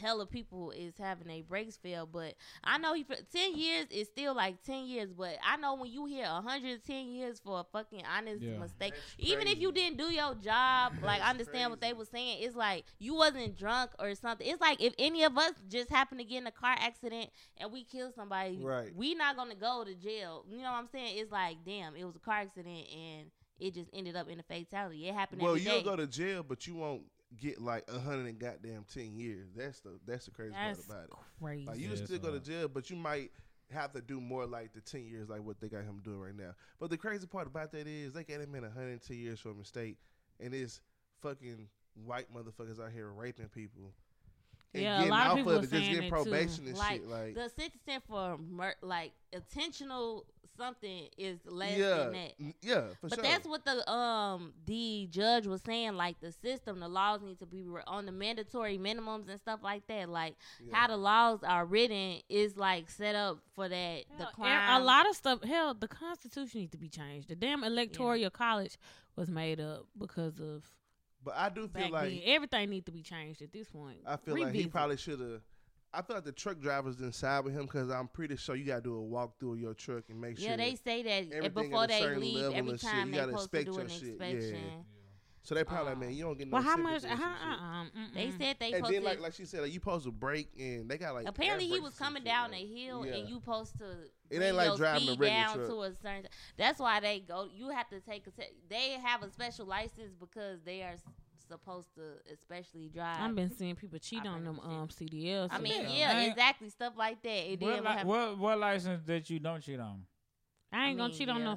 hella 0.00 0.24
people 0.24 0.70
is 0.70 0.94
having 0.98 1.28
a 1.30 1.42
brakes 1.42 1.76
fail. 1.76 2.06
But 2.06 2.34
I 2.62 2.78
know 2.78 2.94
he 2.94 3.02
for 3.02 3.16
ten 3.32 3.56
years 3.56 3.86
is 3.90 4.06
still 4.08 4.34
like 4.34 4.62
ten 4.62 4.86
years. 4.86 5.12
But 5.12 5.36
I 5.44 5.56
know 5.56 5.74
when 5.74 5.90
you 5.90 6.06
hear 6.06 6.26
hundred 6.26 6.70
and 6.70 6.84
ten 6.84 7.06
years 7.08 7.40
for 7.40 7.60
a 7.60 7.64
fucking 7.72 8.04
honest 8.06 8.42
Yeah. 8.42 8.58
mistake, 8.58 8.94
That's 8.94 9.14
even 9.18 9.48
if 9.48 9.58
you 9.58 9.72
didn't 9.72 9.98
do 9.98 10.04
your 10.12 10.34
job, 10.36 10.92
like 11.02 11.18
That's 11.18 11.24
I 11.26 11.30
understand 11.30 11.70
what 11.70 11.80
they 11.80 11.88
crazy. 11.88 11.98
were 11.98 12.04
saying. 12.04 12.42
It's 12.42 12.54
like 12.56 12.84
you 12.98 13.14
wasn't 13.14 13.56
drunk 13.58 13.90
or 13.98 14.14
something. 14.14 14.46
It's 14.46 14.60
like 14.60 14.80
if 14.80 14.94
any 14.98 15.24
of 15.24 15.36
us 15.36 15.52
just 15.68 15.90
happen 15.90 16.18
to 16.18 16.24
get 16.24 16.38
in 16.38 16.46
a 16.46 16.52
car 16.52 16.76
accident 16.78 17.30
and 17.56 17.72
we 17.72 17.82
kill 17.84 18.12
somebody, 18.12 18.58
Right. 18.62 18.94
we 18.94 19.14
not 19.14 19.36
gonna 19.36 19.54
go 19.56 19.82
to 19.84 19.94
jail. 19.94 20.44
You 20.48 20.58
know 20.58 20.70
what 20.70 20.78
I'm 20.78 20.88
saying? 20.88 21.18
It's 21.18 21.32
like, 21.32 21.64
damn, 21.64 21.96
it 21.96 22.04
was 22.04 22.14
a 22.16 22.20
car 22.20 22.34
accident 22.34 22.86
and 22.94 23.30
it 23.60 23.74
just 23.74 23.90
ended 23.92 24.16
up 24.16 24.28
in 24.28 24.40
a 24.40 24.42
fatality. 24.42 25.08
It 25.08 25.14
happened 25.14 25.40
well, 25.40 25.56
you'll 25.56 25.78
day. 25.78 25.82
go 25.82 25.96
to 25.96 26.06
jail, 26.06 26.42
but 26.42 26.66
you 26.66 26.74
won't 26.74 27.02
get 27.36 27.60
like 27.60 27.84
a 27.88 27.98
hundred 27.98 28.26
and 28.26 28.38
goddamn 28.38 28.84
ten 28.92 29.16
years. 29.16 29.48
That's 29.56 29.80
the 29.80 29.98
that's 30.06 30.26
the 30.26 30.30
crazy 30.32 30.52
that's 30.52 30.80
part 30.86 30.88
about 30.88 31.04
it. 31.04 31.10
crazy. 31.40 31.66
Like 31.66 31.78
you 31.78 31.88
Yeah, 31.88 31.94
still 31.94 32.18
go 32.18 32.32
to 32.32 32.40
jail, 32.40 32.68
but 32.68 32.90
you 32.90 32.96
might 32.96 33.30
have 33.72 33.92
to 33.92 34.00
do 34.00 34.20
more 34.20 34.46
like 34.46 34.72
the 34.72 34.80
ten 34.80 35.04
years, 35.06 35.28
like 35.28 35.42
what 35.42 35.60
they 35.60 35.68
got 35.68 35.84
him 35.84 36.00
doing 36.04 36.20
right 36.20 36.36
now. 36.36 36.54
But 36.78 36.90
the 36.90 36.96
crazy 36.96 37.26
part 37.26 37.46
about 37.46 37.72
that 37.72 37.86
is 37.86 38.12
they 38.12 38.24
got 38.24 38.40
him 38.40 38.54
in 38.54 38.64
hundred 38.64 38.92
and 38.92 39.02
ten 39.02 39.16
years 39.18 39.40
for 39.40 39.50
a 39.50 39.54
mistake, 39.54 39.96
and 40.40 40.54
it's 40.54 40.80
fucking 41.22 41.68
white 42.04 42.26
motherfuckers 42.34 42.80
out 42.84 42.92
here 42.92 43.10
raping 43.10 43.48
people. 43.48 43.92
And 44.72 44.82
Yeah, 44.82 44.94
a 44.94 44.98
getting 44.98 45.10
lot 45.10 45.26
of 45.26 45.30
off 45.32 45.36
people 45.38 45.52
of 45.52 45.56
are 45.56 45.58
it, 45.58 45.62
just 45.62 45.72
saying 45.72 45.84
getting 45.94 46.02
it 46.04 46.08
too. 46.08 46.14
probation 46.24 46.66
and 46.68 46.76
Like, 46.78 46.92
shit. 47.00 47.08
Like 47.08 47.34
the 47.34 47.48
sentencing 47.48 48.00
for 48.08 48.38
mur- 48.38 48.76
like 48.82 49.12
intentional 49.32 50.26
something 50.56 51.08
is 51.16 51.38
less 51.46 51.78
yeah, 51.78 51.96
than 51.96 52.12
that. 52.12 52.32
yeah, 52.60 52.80
for 53.00 53.08
But 53.08 53.14
sure. 53.14 53.22
that's 53.22 53.46
what 53.48 53.64
the 53.64 53.90
um 53.90 54.52
the 54.66 55.08
judge 55.10 55.46
was 55.46 55.62
saying. 55.62 55.94
Like 55.94 56.20
the 56.20 56.32
system, 56.32 56.80
the 56.80 56.88
laws 56.88 57.22
need 57.22 57.38
to 57.38 57.46
be 57.46 57.66
re- 57.66 57.80
on 57.86 58.04
the 58.04 58.12
mandatory 58.12 58.76
minimums 58.78 59.28
and 59.30 59.40
stuff 59.40 59.60
like 59.62 59.86
that. 59.86 60.08
Like 60.10 60.34
Yeah. 60.62 60.76
how 60.76 60.88
the 60.88 60.98
laws 60.98 61.40
are 61.42 61.64
written 61.64 62.20
is 62.28 62.56
like 62.58 62.90
set 62.90 63.14
up 63.14 63.38
for 63.54 63.68
that. 63.68 64.04
the 64.18 64.26
crime. 64.34 64.82
A 64.82 64.84
lot 64.84 65.08
of 65.08 65.16
stuff. 65.16 65.42
Hell, 65.42 65.72
the 65.74 65.88
Constitution 65.88 66.60
needs 66.60 66.72
to 66.72 66.78
be 66.78 66.88
changed. 66.90 67.28
The 67.28 67.36
damn 67.36 67.64
electoral 67.64 68.28
college 68.30 68.76
was 69.16 69.30
made 69.30 69.60
up 69.60 69.86
because 69.98 70.38
of 70.40 70.64
but 71.24 71.34
I 71.36 71.48
do 71.48 71.62
feel 71.68 71.82
back 71.82 71.90
like 71.92 72.10
then. 72.10 72.20
Everything 72.24 72.70
needs 72.70 72.86
to 72.86 72.92
be 72.92 73.02
changed 73.02 73.42
at 73.42 73.52
this 73.52 73.68
point. 73.68 73.98
I 74.06 74.16
feel 74.16 74.34
like 74.34 74.44
he 74.48 74.58
Revisit. 74.58 74.72
probably 74.72 74.96
should 74.96 75.20
have. 75.20 75.40
I 75.92 76.02
feel 76.02 76.16
like 76.16 76.24
the 76.24 76.32
truck 76.32 76.60
drivers 76.60 76.96
didn't 76.96 77.14
side 77.14 77.44
with 77.44 77.52
him 77.52 77.62
because 77.66 77.90
I'm 77.90 78.06
pretty 78.08 78.36
sure 78.36 78.54
you 78.54 78.64
gotta 78.64 78.80
do 78.82 78.96
a 78.96 79.02
walkthrough 79.02 79.54
of 79.54 79.58
your 79.58 79.74
truck 79.74 80.04
and 80.08 80.20
make 80.20 80.38
sure. 80.38 80.48
yeah, 80.50 80.56
they 80.56 80.76
say 80.76 81.02
that 81.02 81.32
everything 81.32 81.50
before 81.70 81.82
at 81.84 81.90
a 81.90 81.92
they 81.94 82.00
certain 82.00 82.20
leave, 82.20 82.36
level 82.36 82.54
every 82.56 82.70
and 82.70 82.80
shit. 82.80 82.90
time 82.90 83.06
You 83.08 83.12
they 83.12 83.18
gotta 83.18 83.32
supposed 83.32 83.50
to 83.52 83.58
inspect 83.58 83.66
do 83.66 83.72
your 83.72 83.80
an 83.82 83.88
shit. 83.88 84.02
Yeah. 84.20 84.26
inspection. 84.36 84.84
So 85.42 85.54
they 85.54 85.64
probably 85.64 85.86
like, 85.86 85.94
Um, 85.94 86.00
man, 86.00 86.12
you 86.12 86.24
don't 86.24 86.36
get 86.38 86.48
no. 86.48 86.54
well, 86.54 86.62
how 86.62 86.76
much? 86.76 87.02
sympathy 87.02 87.22
How, 87.22 87.30
uh, 87.30 87.82
uh, 87.84 87.86
They 88.14 88.30
said 88.32 88.56
they 88.60 88.72
And 88.72 88.84
then, 88.84 89.02
like, 89.02 89.20
like 89.20 89.32
she 89.34 89.44
said, 89.46 89.62
like 89.62 89.72
you 89.72 89.78
supposed 89.80 90.04
to 90.04 90.12
break, 90.12 90.48
and 90.58 90.88
they 90.88 90.98
got 90.98 91.14
like. 91.14 91.26
Apparently, 91.28 91.66
he 91.66 91.80
was 91.80 91.94
coming 91.94 92.22
down 92.24 92.50
like- 92.50 92.62
a 92.62 92.66
hill, 92.66 93.06
yeah. 93.06 93.14
and 93.14 93.28
you 93.28 93.36
supposed 93.36 93.78
to. 93.78 93.84
It 94.30 94.40
ain't 94.42 94.54
like 94.56 94.76
driving 94.76 95.08
a 95.08 95.12
regular 95.12 95.28
down 95.30 95.54
truck. 95.56 95.68
to 95.68 95.82
a 95.82 95.94
certain. 95.94 96.26
That's 96.56 96.78
why 96.78 97.00
they 97.00 97.20
go. 97.20 97.48
You 97.52 97.70
have 97.70 97.88
to 97.90 98.00
take 98.00 98.26
a. 98.26 98.30
Te- 98.30 98.54
they 98.68 98.90
have 99.02 99.22
a 99.22 99.30
special 99.30 99.66
license 99.66 100.14
because 100.18 100.60
they 100.62 100.82
are 100.82 100.94
supposed 101.48 101.88
to, 101.96 102.02
especially 102.32 102.88
drive. 102.88 103.20
I've 103.20 103.34
been 103.34 103.50
seeing 103.50 103.74
people 103.74 103.98
cheat 103.98 104.24
on 104.26 104.44
them 104.44 104.60
um 104.60 104.88
CDLs. 104.88 105.48
I 105.50 105.58
mean, 105.58 105.82
Yeah. 105.82 105.88
yeah, 106.20 106.20
exactly 106.30 106.68
stuff 106.68 106.92
like 106.96 107.22
that. 107.22 107.52
It 107.52 107.60
What, 107.60 107.74
did 107.76 107.84
li- 107.84 108.04
what 108.04 108.38
what 108.38 108.58
license 108.58 109.02
that 109.06 109.28
you 109.30 109.40
don't 109.40 109.60
cheat 109.60 109.80
on? 109.80 110.04
I 110.72 110.88
ain't 110.88 110.94
I 110.96 110.98
gonna 110.98 111.08
mean, 111.10 111.18
cheat 111.18 111.28
on 111.28 111.42
no 111.44 111.50
yeah. 111.50 111.56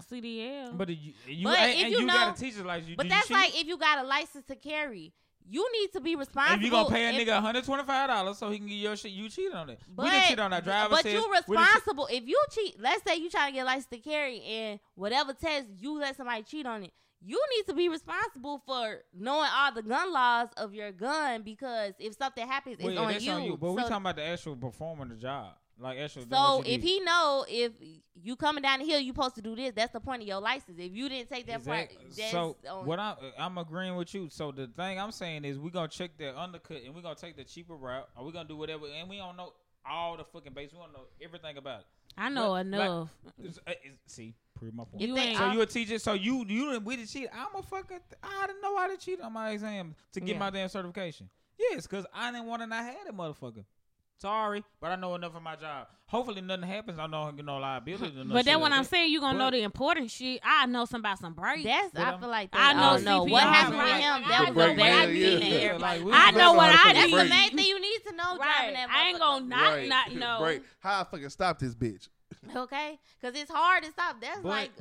CDL. 0.70 0.78
But 0.78 0.90
you, 0.90 1.14
you, 1.28 1.44
But 1.44 1.60
and, 1.60 1.72
if 1.72 1.78
and 1.86 1.92
you 1.94 2.00
you 2.00 2.06
know- 2.06 2.14
got 2.14 2.38
a 2.38 2.40
teacher 2.42 2.64
license. 2.64 2.90
You, 2.90 2.96
but 2.96 3.10
that's 3.10 3.30
you 3.30 3.36
like 3.36 3.60
if 3.60 3.68
you 3.68 3.78
got 3.78 4.00
a 4.04 4.08
license 4.08 4.46
to 4.48 4.56
carry, 4.56 5.14
you 5.48 5.70
need 5.82 5.92
to 5.92 6.02
be 6.02 6.16
responsible. 6.16 6.58
If 6.58 6.64
you 6.66 6.72
gonna 6.72 6.90
pay 6.90 7.06
a 7.06 7.10
if- 7.12 7.28
nigga 7.28 7.34
one 7.34 7.44
hundred 7.44 7.64
twenty 7.66 7.84
five 7.84 8.10
dollars 8.10 8.38
so 8.38 8.50
he 8.50 8.58
can 8.58 8.68
get 8.68 8.76
your 8.76 8.96
shit, 8.96 9.12
you 9.12 9.30
cheat 9.30 9.52
on 9.54 9.70
it. 9.70 9.80
But, 9.88 10.06
we 10.06 10.10
didn't 10.12 10.30
cheat 10.30 10.40
on 10.40 10.54
our 10.54 10.62
driver. 10.62 10.90
but 10.90 11.04
says, 11.04 11.14
you 11.14 11.20
we 11.20 11.34
done 11.36 11.44
cheat- 11.44 11.50
responsible. 11.58 12.08
If 12.12 12.28
you 12.28 12.44
cheat, 12.52 12.80
let's 12.82 13.04
say 13.04 13.18
you 13.18 13.30
trying 13.30 13.52
to 13.52 13.56
get 13.56 13.62
a 13.64 13.66
license 13.66 13.88
to 13.88 13.98
carry, 14.00 14.42
and 14.42 14.80
whatever 14.96 15.34
test 15.34 15.68
you 15.78 16.00
let 16.00 16.16
somebody 16.16 16.42
cheat 16.44 16.66
on 16.66 16.84
it, 16.84 16.92
you 17.22 17.42
need 17.58 17.66
to 17.68 17.74
be 17.74 17.88
responsible 17.90 18.62
for 18.66 19.02
knowing 19.14 19.50
all 19.56 19.72
the 19.74 19.82
gun 19.84 20.12
laws 20.12 20.48
of 20.58 20.74
your 20.74 20.92
gun 20.92 21.42
because 21.44 21.94
if 22.00 22.16
something 22.18 22.46
happens, 22.48 22.76
it's 22.76 22.84
Well, 22.84 22.94
yeah, 22.94 23.02
on, 23.02 23.22
you. 23.22 23.32
on 23.32 23.44
you. 23.44 23.58
But 23.58 23.74
we 23.74 23.82
talking 23.82 23.98
about 23.98 24.16
the 24.18 24.24
actual 24.24 24.56
performing 24.56 25.10
the 25.10 25.16
job, 25.16 25.54
like 25.80 25.98
actual. 26.00 26.24
doing 26.24 26.30
So 26.32 26.58
what 26.58 26.68
you 26.68 26.74
if 26.76 26.82
did. 26.82 26.88
he 26.88 27.00
know 27.02 27.46
if 27.48 27.72
you 28.22 28.36
coming 28.36 28.62
down 28.62 28.80
the 28.80 28.86
hill, 28.86 29.00
you 29.00 29.12
supposed 29.14 29.36
to 29.36 29.42
do 29.42 29.56
this. 29.56 29.74
That's 29.76 29.92
the 29.92 30.00
point 30.00 30.22
of 30.22 30.28
your 30.28 30.40
license. 30.40 30.78
If 30.80 30.94
you 30.96 31.10
didn't 31.10 31.30
take 31.30 31.46
that 31.48 31.58
Exact- 31.60 31.94
part, 31.96 32.04
that's 32.16 32.32
so 32.32 32.56
on, 32.70 32.86
what 32.86 33.00
I'm 33.00 33.16
I'm 33.38 33.58
agreeing 33.58 33.96
with 33.96 34.14
you. 34.14 34.30
So 34.30 34.52
the 34.52 34.68
thing 34.68 35.00
I'm 35.00 35.12
saying 35.12 35.46
is 35.46 35.58
we 35.60 35.70
gonna 35.72 35.88
check 35.88 36.18
the 36.18 36.38
undercut 36.40 36.82
and 36.86 36.94
we 36.94 37.02
gonna 37.02 37.16
take 37.16 37.36
the 37.36 37.44
cheaper 37.44 37.76
route, 37.76 38.08
Are 38.16 38.24
we 38.24 38.32
gonna 38.32 38.48
do 38.48 38.56
whatever, 38.58 38.86
and 38.88 39.10
we 39.10 39.18
don't 39.18 39.36
know 39.36 39.54
all 39.86 40.16
the 40.16 40.24
fucking 40.24 40.54
base. 40.54 40.72
We 40.72 40.80
don't 40.80 40.94
know 40.94 41.06
everything 41.22 41.58
about 41.58 41.82
it. 41.82 41.86
I 42.18 42.30
know 42.30 42.50
But, 42.50 42.52
like, 42.52 42.66
enough. 42.68 43.10
It's- 43.40 43.58
uh, 43.68 43.72
it's- 43.72 43.98
see, 44.06 44.36
prove 44.54 44.74
my 44.76 44.84
point. 44.86 45.02
You 45.02 45.16
they 45.16 45.22
ain't- 45.22 45.38
So 45.38 45.52
you 45.52 45.62
a 45.62 45.66
teacher? 45.66 45.98
So 46.00 46.14
you 46.14 46.46
you 46.46 46.72
didn't 46.72 46.86
we 46.86 46.96
did 46.96 47.10
cheat? 47.10 47.28
I'm 47.34 47.56
a 47.56 47.62
fucker. 47.64 48.00
I 48.22 48.46
didn't 48.48 48.62
know 48.62 48.78
how 48.78 48.88
to 48.88 48.98
cheat 48.98 49.20
on 49.20 49.34
my 49.34 49.50
exam 49.50 49.96
to 50.14 50.20
get 50.20 50.34
Yeah. 50.34 50.40
my 50.40 50.50
damn 50.52 50.70
certification. 50.70 51.30
Yes, 51.58 51.88
because 51.88 52.06
I 52.14 52.32
didn't 52.32 52.46
want 52.48 52.62
to 52.62 52.68
not 52.68 52.84
have 52.86 52.96
that 53.06 53.14
motherfucker. 53.16 53.66
Sorry, 54.20 54.64
but 54.80 54.92
I 54.92 54.96
know 54.96 55.16
enough 55.16 55.36
of 55.36 55.42
my 55.42 55.56
job. 55.58 55.88
Hopefully 56.08 56.40
nothing 56.42 56.64
happens. 56.64 56.98
I 57.00 57.08
know 57.08 57.34
you 57.36 57.44
know 57.44 57.58
liability. 57.58 58.24
no 58.24 58.34
But 58.34 58.46
then 58.46 58.62
when 58.62 58.72
like 58.72 58.78
I'm 58.78 58.84
that. 58.84 58.90
saying 58.90 59.12
you 59.12 59.20
gonna 59.20 59.38
know 59.38 59.52
the 59.52 59.64
important 59.64 60.12
shit, 60.12 60.40
I 60.44 60.66
know 60.66 60.86
something 60.86 61.00
about 61.00 61.20
some 61.20 61.34
breaks. 61.34 61.64
That's 61.64 61.92
But 61.92 62.02
I 62.02 62.10
I'm- 62.12 62.20
feel 62.20 62.30
like 62.30 62.52
they 62.52 62.58
I 62.60 62.74
know 62.74 62.82
all 62.84 63.00
know 63.00 63.24
what 63.26 63.44
happened 63.44 63.78
like, 63.78 63.86
with 63.88 64.02
him. 64.04 64.14
I 64.24 64.30
That 64.30 64.40
know 64.40 64.48
was 64.50 64.56
what 64.56 64.70
a 64.70 64.76
very 64.76 64.92
I 64.92 65.06
big 65.08 65.42
did. 65.42 65.62
Yeah, 65.64 65.78
like, 65.78 66.02
I 66.12 66.32
know 66.32 66.54
what 66.54 66.70
I 66.70 66.94
That's 66.94 67.12
That's 67.12 67.12
the 67.12 67.30
main 67.30 67.56
thing 67.58 67.66
you 67.66 67.82
need 67.82 68.00
to 68.08 68.16
know 68.16 68.36
driving 68.38 68.40
right. 68.40 68.74
that. 68.76 68.90
I 68.90 69.08
ain't 69.10 69.20
gonna 69.20 69.46
motherfucker. 69.46 69.88
not 69.88 70.12
not 70.12 70.16
know. 70.40 70.40
Break. 70.46 70.64
How 70.80 71.02
I 71.02 71.04
fucking 71.04 71.30
stop 71.30 71.60
this 71.60 71.76
bitch? 71.76 72.08
Okay, 72.56 73.00
because 73.20 73.40
it's 73.40 73.52
hard 73.52 73.84
to 73.84 73.92
stop. 73.92 74.22
That's 74.22 74.40
But- 74.42 74.48
like 74.50 74.72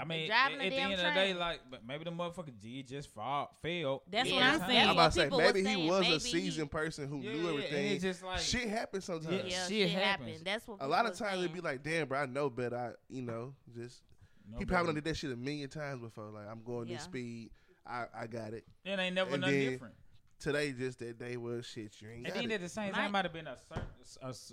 I 0.00 0.04
mean, 0.04 0.26
driving 0.28 0.60
at, 0.60 0.66
a 0.66 0.70
the 0.70 0.76
damn 0.76 0.90
end 0.92 1.00
of 1.00 1.06
the 1.06 1.20
day, 1.20 1.34
like 1.34 1.60
but 1.70 1.86
maybe 1.86 2.04
the 2.04 2.10
motherfucker 2.12 2.52
did 2.60 2.88
just 2.88 3.12
fall, 3.12 3.56
fail. 3.62 4.02
That's 4.10 4.30
what 4.30 4.42
I'm 4.42 4.58
that's 4.58 4.70
saying. 4.70 4.84
I'm 4.84 4.90
about 4.90 5.12
to 5.12 5.20
say 5.20 5.30
maybe 5.36 5.64
he 5.64 5.88
was 5.88 6.00
Maybe 6.02 6.14
a 6.14 6.18
he- 6.18 6.20
seasoned 6.20 6.70
person 6.70 7.08
who 7.08 7.20
Yeah, 7.20 7.32
knew 7.32 7.48
everything. 7.50 7.74
and 7.76 7.86
it's 7.94 8.02
just 8.02 8.22
like 8.24 8.40
shit 8.40 8.68
happens 8.68 9.04
sometimes. 9.04 9.42
yeah, 9.46 9.66
shit 9.66 9.68
shit, 9.68 9.90
happens. 9.90 10.28
happened. 10.30 10.46
That's 10.46 10.66
what 10.68 10.78
A 10.80 10.86
lot 10.86 11.06
of 11.06 11.16
times 11.16 11.38
it'd 11.40 11.52
be 11.52 11.60
like, 11.60 11.82
damn, 11.82 12.08
bro, 12.08 12.20
I 12.20 12.26
know 12.26 12.48
better. 12.50 12.76
I, 12.76 12.90
you 13.14 13.22
know, 13.22 13.54
just 13.76 14.02
no 14.50 14.58
he 14.58 14.64
probably 14.64 14.86
done 14.88 14.94
did 14.96 15.04
that 15.04 15.16
shit 15.16 15.32
a 15.32 15.36
million 15.36 15.68
times 15.68 16.00
before. 16.00 16.30
Like 16.30 16.48
I'm 16.50 16.62
going 16.62 16.88
Yeah. 16.88 16.96
this 16.96 17.04
speed. 17.04 17.50
I, 17.86 18.04
I 18.14 18.26
got 18.26 18.52
it. 18.52 18.64
It 18.84 18.98
ain't 18.98 19.14
never 19.14 19.32
And 19.32 19.40
nothing 19.42 19.58
then- 19.60 19.70
different. 19.72 19.94
Today 20.40 20.72
just 20.72 20.98
that 21.00 21.18
day 21.18 21.36
was 21.36 21.66
shit. 21.66 21.92
You 22.00 22.08
ain't 22.08 22.26
And 22.26 22.34
then 22.34 22.50
at 22.52 22.60
the 22.62 22.68
same 22.68 22.92
time, 22.94 23.12
might 23.12 23.24
have 23.26 23.32
been 23.32 23.46
a 23.46 23.56
certain, 23.68 23.84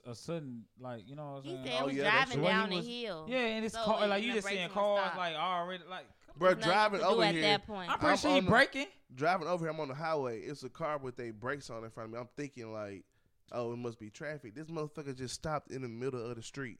a, 0.06 0.12
a 0.12 0.16
sudden, 0.16 0.64
like 0.80 1.08
you 1.08 1.16
know 1.16 1.34
what 1.34 1.38
I'm 1.38 1.44
He 1.44 1.50
said 1.64 1.66
it 1.66 1.82
Oh, 1.82 1.86
was 1.86 1.96
yeah, 1.96 2.12
driving 2.26 2.44
down 2.44 2.72
He 2.72 2.80
the 2.82 2.86
hill. 3.06 3.26
Yeah, 3.30 3.38
and 3.38 3.66
it's 3.66 3.74
So 3.74 3.84
car, 3.84 4.08
like 4.08 4.24
you 4.24 4.34
just 4.34 4.48
seeing 4.48 4.70
cars 4.70 5.12
like 5.18 5.36
already 5.36 5.84
like. 5.90 6.06
Bro, 6.38 6.56
driving 6.56 7.02
over 7.02 7.24
at 7.24 7.34
here. 7.34 7.42
that 7.44 7.66
point. 7.66 7.90
I'm 7.90 7.98
pretty 7.98 8.18
sure 8.18 8.32
he 8.32 8.38
on 8.40 8.46
breaking. 8.46 8.86
driving 9.16 9.48
over 9.48 9.64
here, 9.66 9.72
I'm 9.72 9.80
on 9.80 9.88
the 9.88 9.96
highway. 9.96 10.42
It's 10.42 10.62
a 10.64 10.70
car 10.70 10.98
with 11.00 11.20
a 11.20 11.32
brakes 11.32 11.70
on 11.72 11.84
in 11.84 11.90
front 11.90 12.10
of 12.10 12.14
me. 12.14 12.20
I'm 12.20 12.28
thinking 12.38 12.72
like, 12.72 13.06
oh, 13.52 13.72
it 13.74 13.78
must 13.78 13.98
be 13.98 14.10
traffic. 14.12 14.54
This 14.54 14.68
motherfucker 14.68 15.16
just 15.18 15.34
stopped 15.34 15.72
in 15.72 15.82
the 15.82 15.88
middle 15.88 16.24
of 16.30 16.36
the 16.36 16.44
street. 16.44 16.78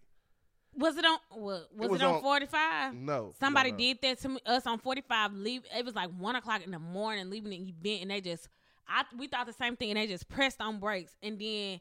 Was 0.76 0.96
it 0.96 1.06
on? 1.06 1.18
What, 1.32 1.68
was 1.76 1.86
it, 1.88 1.90
was 1.90 2.02
on 2.04 2.16
on- 2.16 2.22
45? 2.22 2.94
No, 2.94 3.34
Somebody 3.40 3.72
no, 3.72 3.78
no. 3.78 3.84
did 3.84 3.98
that 4.04 4.20
to 4.22 4.30
me, 4.30 4.40
us 4.46 4.68
on 4.68 4.78
45. 4.78 5.34
Leave. 5.34 5.64
It 5.76 5.84
was 5.84 5.96
like 5.96 6.12
one 6.20 6.36
o'clock 6.36 6.62
in 6.64 6.70
the 6.70 6.78
morning, 6.78 7.30
leaving 7.32 7.50
the 7.50 7.58
event, 7.58 8.02
and 8.04 8.12
they 8.12 8.22
just, 8.22 8.48
I 8.90 9.04
we 9.18 9.28
thought 9.28 9.48
the 9.48 9.54
same 9.54 9.76
thing, 9.76 9.92
and 9.92 9.98
they 9.98 10.08
just 10.08 10.28
pressed 10.30 10.62
on 10.62 10.80
brakes, 10.80 11.14
and 11.22 11.40
then 11.40 11.80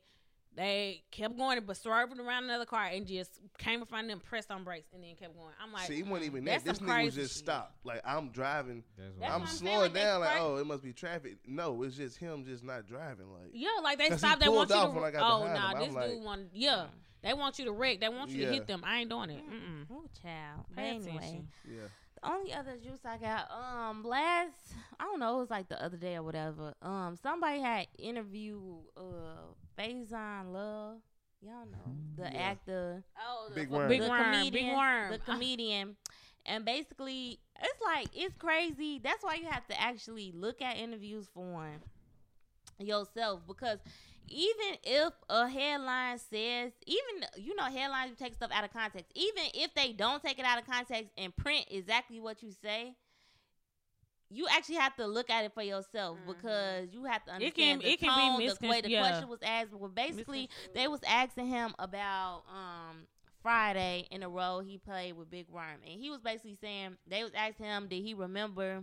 they 0.54 1.02
kept 1.10 1.36
going, 1.36 1.60
but 1.66 1.76
swerving 1.76 2.18
around 2.18 2.44
another 2.44 2.64
car, 2.64 2.86
and 2.86 3.06
just 3.06 3.40
came 3.58 3.80
in 3.80 3.86
front 3.86 4.06
of 4.06 4.10
them, 4.10 4.20
pressed 4.20 4.50
on 4.50 4.64
brakes, 4.64 4.88
and 4.94 5.04
then 5.04 5.14
kept 5.14 5.36
going. 5.36 5.52
I'm 5.62 5.72
like, 5.72 5.86
See, 5.86 5.98
it 5.98 6.06
wasn't 6.06 6.26
even 6.26 6.44
that's 6.44 6.64
that. 6.64 6.78
This 6.78 6.88
nigga 6.88 7.04
was 7.04 7.14
just 7.14 7.34
shit. 7.34 7.44
stopped. 7.44 7.84
Like 7.84 8.00
I'm 8.04 8.30
driving. 8.30 8.82
That's 8.96 9.10
That's 9.20 9.32
I'm 9.34 9.42
I'm 9.42 9.46
slowing 9.46 9.92
down. 9.92 10.20
Like, 10.20 10.30
cra- 10.30 10.42
oh, 10.42 10.56
it 10.56 10.66
must 10.66 10.82
be 10.82 10.92
traffic. 10.92 11.36
No, 11.46 11.82
it's 11.82 11.96
just 11.96 12.16
him 12.16 12.44
just 12.44 12.64
not 12.64 12.86
driving. 12.86 13.26
Like, 13.32 13.50
Yeah, 13.52 13.68
like 13.82 13.98
they 13.98 14.16
stopped. 14.16 14.40
They 14.40 14.46
pulled 14.46 14.56
want 14.56 14.70
you 14.70 14.76
to. 14.76 14.88
when 14.88 15.04
I 15.04 15.08
oh, 15.20 15.42
behind 15.42 15.54
nah, 15.78 15.84
this 15.84 15.94
like- 15.94 16.10
dude 16.10 16.22
want. 16.22 16.42
Yeah, 16.54 16.70
mm-hmm. 16.70 16.86
they 17.22 17.34
want 17.34 17.58
you 17.58 17.64
to 17.66 17.72
wreck. 17.72 18.00
They 18.00 18.08
want 18.08 18.30
you 18.30 18.40
Yeah. 18.42 18.46
to 18.48 18.52
hit 18.54 18.66
them. 18.66 18.82
I 18.84 19.00
ain't 19.00 19.10
doing 19.10 19.30
it. 19.30 19.42
Mm-mm. 19.46 19.90
Ooh, 19.94 20.08
child. 20.22 20.64
Pay 20.74 20.82
anyway, 20.88 21.16
attention. 21.16 21.48
yeah. 21.68 21.80
The 22.26 22.32
only 22.32 22.52
other 22.52 22.76
juice 22.76 23.00
I 23.04 23.18
got, 23.18 23.50
um, 23.50 24.02
last 24.02 24.52
I 24.98 25.04
don't 25.04 25.20
know, 25.20 25.36
it 25.36 25.40
was 25.40 25.50
like 25.50 25.68
the 25.68 25.82
other 25.82 25.96
day 25.96 26.16
or 26.16 26.22
whatever. 26.22 26.74
Um, 26.82 27.16
somebody 27.22 27.60
had 27.60 27.86
interviewed 27.98 28.80
uh 28.96 29.52
Faizon 29.78 30.52
Love. 30.52 30.98
Y'all 31.40 31.66
know 31.66 31.96
the 32.16 32.24
Yeah. 32.32 32.50
actor, 32.50 33.04
Oh, 33.24 33.46
the, 33.50 33.54
Big 33.54 33.70
the 33.70 33.76
worm. 33.76 33.88
big 33.88 34.00
the 34.02 34.08
worm, 34.08 34.22
comedian, 34.24 34.52
big 34.52 34.74
worm. 34.74 35.12
the 35.12 35.18
comedian, 35.18 35.96
and 36.46 36.64
basically 36.64 37.38
it's 37.62 37.80
like 37.84 38.08
it's 38.14 38.34
crazy. 38.36 38.98
That's 39.02 39.22
why 39.22 39.34
you 39.34 39.46
have 39.48 39.66
to 39.68 39.80
actually 39.80 40.32
look 40.34 40.60
at 40.62 40.76
interviews 40.78 41.28
for 41.32 41.44
one 41.52 41.80
yourself 42.78 43.40
because 43.46 43.78
even 44.28 44.76
if 44.82 45.12
a 45.30 45.48
headline 45.48 46.18
says, 46.18 46.72
even 46.86 47.24
you 47.36 47.54
know, 47.54 47.64
headlines 47.64 48.16
take 48.18 48.34
stuff 48.34 48.50
out 48.52 48.64
of 48.64 48.72
context. 48.72 49.10
Even 49.14 49.44
if 49.54 49.72
they 49.74 49.92
don't 49.92 50.22
take 50.22 50.38
it 50.38 50.44
out 50.44 50.58
of 50.58 50.66
context 50.66 51.10
and 51.16 51.34
print 51.36 51.64
exactly 51.70 52.18
what 52.20 52.42
you 52.42 52.50
say, 52.50 52.94
you 54.28 54.46
actually 54.50 54.74
have 54.76 54.96
to 54.96 55.06
look 55.06 55.30
at 55.30 55.44
it 55.44 55.52
for 55.54 55.62
yourself 55.62 56.18
Mhm. 56.18 56.26
because 56.26 56.92
you 56.92 57.04
have 57.04 57.24
to 57.26 57.36
It 57.40 57.54
can- 57.54 57.78
understand 57.78 57.80
the 57.82 57.92
it 57.92 58.00
can 58.00 58.08
be 58.08 58.46
tone, 58.48 58.56
the 58.60 58.68
way 58.68 58.80
the 58.80 58.90
yeah. 58.90 59.00
question 59.08 59.28
was 59.28 59.40
asked. 59.42 59.72
Well, 59.72 59.88
basically, 59.90 60.50
they 60.74 60.88
was 60.88 61.00
asking 61.06 61.46
him 61.46 61.74
about 61.78 62.42
um 62.48 63.06
Friday 63.42 64.08
in 64.10 64.24
a 64.24 64.28
role 64.28 64.58
he 64.58 64.76
played 64.78 65.12
with 65.12 65.30
Big 65.30 65.48
Worm, 65.48 65.80
and 65.84 66.00
he 66.00 66.10
was 66.10 66.20
basically 66.20 66.56
saying 66.56 66.98
they 67.06 67.22
was 67.22 67.32
asking 67.34 67.66
him 67.66 67.86
did 67.86 68.02
he 68.02 68.14
remember 68.14 68.82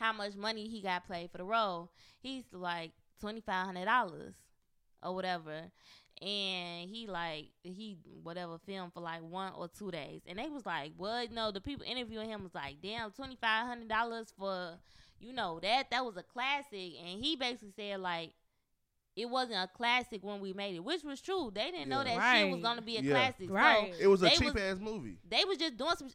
how 0.00 0.12
much 0.12 0.34
money 0.34 0.66
he 0.66 0.80
got 0.80 1.06
paid 1.08 1.30
for 1.30 1.38
the 1.38 1.44
role. 1.44 1.90
He's 2.20 2.44
like 2.52 2.90
twenty 3.20 3.40
five 3.40 3.66
hundred 3.66 3.84
dollars 3.84 4.34
or 5.02 5.14
whatever. 5.14 5.70
And 6.22 6.90
he 6.90 7.06
like 7.06 7.46
he 7.62 7.96
whatever 8.22 8.58
filmed 8.66 8.92
for 8.92 9.00
like 9.00 9.22
one 9.22 9.52
or 9.56 9.68
two 9.68 9.90
days, 9.90 10.20
and 10.26 10.38
they 10.38 10.48
was 10.50 10.66
like, 10.66 10.92
"What? 10.98 11.32
No." 11.32 11.50
The 11.50 11.60
people 11.62 11.86
interviewing 11.86 12.28
him 12.28 12.42
was 12.42 12.54
like, 12.54 12.76
"Damn, 12.82 13.10
twenty 13.12 13.36
five 13.40 13.66
hundred 13.66 13.88
dollars 13.88 14.30
for, 14.38 14.72
you 15.18 15.32
know 15.32 15.60
that 15.62 15.90
that 15.90 16.04
was 16.04 16.18
a 16.18 16.22
classic." 16.22 16.92
And 17.02 17.24
he 17.24 17.36
basically 17.36 17.72
said 17.74 18.00
like, 18.00 18.32
it 19.16 19.30
wasn't 19.30 19.54
a 19.64 19.68
classic 19.74 20.22
when 20.22 20.40
we 20.40 20.52
made 20.52 20.74
it, 20.74 20.84
which 20.84 21.02
was 21.04 21.22
true. 21.22 21.50
They 21.54 21.70
didn't 21.70 21.88
know 21.88 22.02
Yeah. 22.04 22.18
that 22.18 22.36
shit 22.38 22.50
was 22.52 22.60
gonna 22.60 22.82
be 22.82 22.98
a 22.98 23.00
Yeah. 23.00 23.12
classic. 23.12 23.50
Right. 23.50 23.94
So 23.94 24.00
It 24.02 24.06
was 24.08 24.22
a 24.22 24.28
cheap 24.30 24.52
was- 24.52 24.62
ass 24.62 24.78
movie. 24.78 25.16
they 25.26 25.44
was 25.46 25.56
just 25.56 25.78
doing 25.78 25.96
some. 25.96 26.10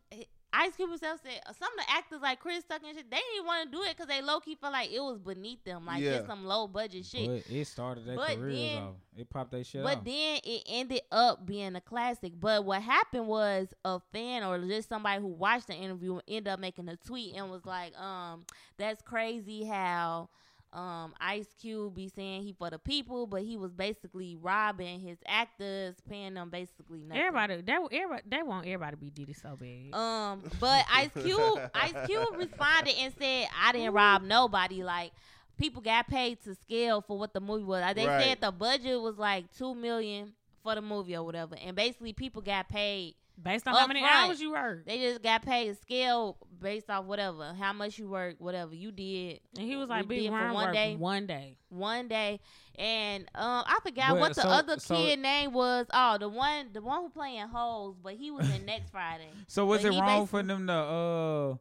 Ice 0.57 0.75
Cube 0.75 0.89
himself 0.89 1.19
said 1.23 1.41
some 1.59 1.71
of 1.73 1.85
the 1.85 1.91
actors 1.91 2.21
like 2.21 2.39
Chris 2.39 2.63
Tucker 2.63 2.85
and 2.87 2.95
shit. 2.95 3.09
They 3.11 3.17
didn't 3.33 3.45
want 3.45 3.69
to 3.71 3.77
do 3.77 3.83
it 3.83 3.89
because 3.89 4.07
they 4.07 4.21
low 4.21 4.39
key 4.39 4.55
felt 4.55 4.73
like 4.73 4.91
it 4.91 4.99
was 5.01 5.19
beneath 5.19 5.63
them, 5.63 5.85
like 5.85 6.01
Yeah. 6.01 6.15
just 6.17 6.27
some 6.27 6.45
low 6.45 6.67
budget 6.67 7.05
shit. 7.05 7.27
But 7.45 7.51
it 7.53 7.65
started 7.65 8.05
their 8.05 8.15
But 8.15 8.35
careers 8.37 8.55
then- 8.57 8.83
off. 8.83 8.95
It 9.17 9.29
popped 9.29 9.51
their 9.51 9.63
shit 9.63 9.83
But 9.83 9.99
off. 9.99 10.03
then 10.03 10.39
it 10.43 10.63
ended 10.67 11.01
up 11.11 11.45
being 11.45 11.75
a 11.75 11.81
classic. 11.81 12.33
But 12.39 12.65
what 12.65 12.81
happened 12.81 13.27
was 13.27 13.73
a 13.83 13.99
fan 14.11 14.43
or 14.43 14.59
just 14.59 14.89
somebody 14.89 15.21
who 15.21 15.27
watched 15.27 15.67
the 15.67 15.75
interview 15.75 16.19
ended 16.27 16.47
up 16.49 16.59
making 16.59 16.89
a 16.89 16.97
tweet 16.97 17.35
and 17.35 17.49
was 17.49 17.65
like, 17.65 17.97
um, 17.99 18.45
that's 18.77 19.01
crazy 19.01 19.63
how 19.65 20.29
um 20.75 21.13
Ice 21.21 21.47
Cube 21.59 21.95
be 21.95 22.09
saying 22.09 22.43
he 22.43 22.51
for 22.53 22.69
the 22.69 22.77
people, 22.77 23.25
but 23.27 23.41
he 23.43 23.55
was 23.57 23.71
basically 23.71 24.35
robbing 24.35 24.99
his 24.99 25.17
actors, 25.25 25.95
paying 26.07 26.33
them 26.33 26.49
basically 26.49 26.99
nothing. 27.03 27.23
Everybody, 27.23 27.61
they, 27.61 27.73
everybody, 27.73 28.21
they 28.29 28.43
want 28.43 28.65
everybody 28.67 28.91
to 28.91 28.97
be 28.97 29.09
Diddy 29.09 29.33
so 29.33 29.55
bad. 29.55 29.97
Um, 29.97 30.43
but 30.59 30.85
Ice 30.91 31.11
Cube, 31.13 31.59
Ice 31.73 32.05
Cube 32.05 32.35
responded 32.37 32.93
and 32.99 33.13
said, 33.17 33.47
"I 33.63 33.71
didn't 33.71 33.93
rob 33.93 34.21
nobody. 34.23 34.83
Like, 34.83 35.13
people 35.57 35.81
got 35.81 36.07
paid 36.07 36.43
to 36.43 36.53
scale 36.55 37.01
for 37.01 37.17
what 37.17 37.33
the 37.33 37.39
movie 37.39 37.63
was. 37.63 37.81
Uh, 37.81 37.93
They 37.93 38.05
Right. 38.05 38.21
said 38.21 38.41
the 38.41 38.51
budget 38.51 38.99
was 38.99 39.17
like 39.17 39.45
two 39.57 39.73
million 39.75 40.33
for 40.61 40.75
the 40.75 40.81
movie 40.81 41.15
or 41.15 41.23
whatever, 41.23 41.55
and 41.63 41.75
basically 41.75 42.11
people 42.13 42.41
got 42.41 42.67
paid. 42.67 43.15
Based 43.41 43.67
on 43.67 43.75
how 43.75 43.85
many 43.85 43.99
front. 43.99 44.29
hours 44.29 44.39
you 44.41 44.51
work. 44.51 44.85
They 44.85 44.99
just 44.99 45.21
got 45.21 45.41
paid 45.43 45.69
a 45.69 45.75
scale 45.75 46.37
based 46.61 46.89
off 46.89 47.05
whatever, 47.05 47.53
how 47.53 47.73
much 47.73 47.99
you 47.99 48.07
work, 48.07 48.35
whatever 48.39 48.73
you 48.73 48.91
did 48.91 49.41
And 49.57 49.67
he 49.67 49.75
was 49.75 49.89
like, 49.89 50.07
did 50.07 50.27
for 50.27 50.31
one 50.31 50.55
worked 50.55 50.73
day. 50.73 50.95
one 50.95 51.27
day. 51.27 51.57
one 51.69 52.07
day. 52.07 52.39
And 52.77 53.23
um, 53.35 53.63
I 53.67 53.77
forgot 53.83 54.13
Well, 54.13 54.21
what 54.21 54.35
the 54.35 54.41
so- 54.41 54.47
other 54.49 54.79
so- 54.79 54.95
kid 54.95 55.19
name 55.19 55.51
was. 55.53 55.85
Oh, 55.93 56.17
the 56.17 56.29
one, 56.29 56.69
the 56.73 56.81
one 56.81 57.01
who 57.01 57.09
playing 57.09 57.47
holes, 57.49 57.97
but 58.01 58.13
he 58.13 58.31
was 58.31 58.49
in 58.55 58.65
next 58.65 58.89
Friday. 58.89 59.29
So 59.47 59.65
was 59.65 59.83
But 59.83 59.93
it 59.93 59.99
wrong 59.99 60.27
for 60.27 60.41
them 60.41 60.67
to 60.67 60.73
uh 60.73 61.55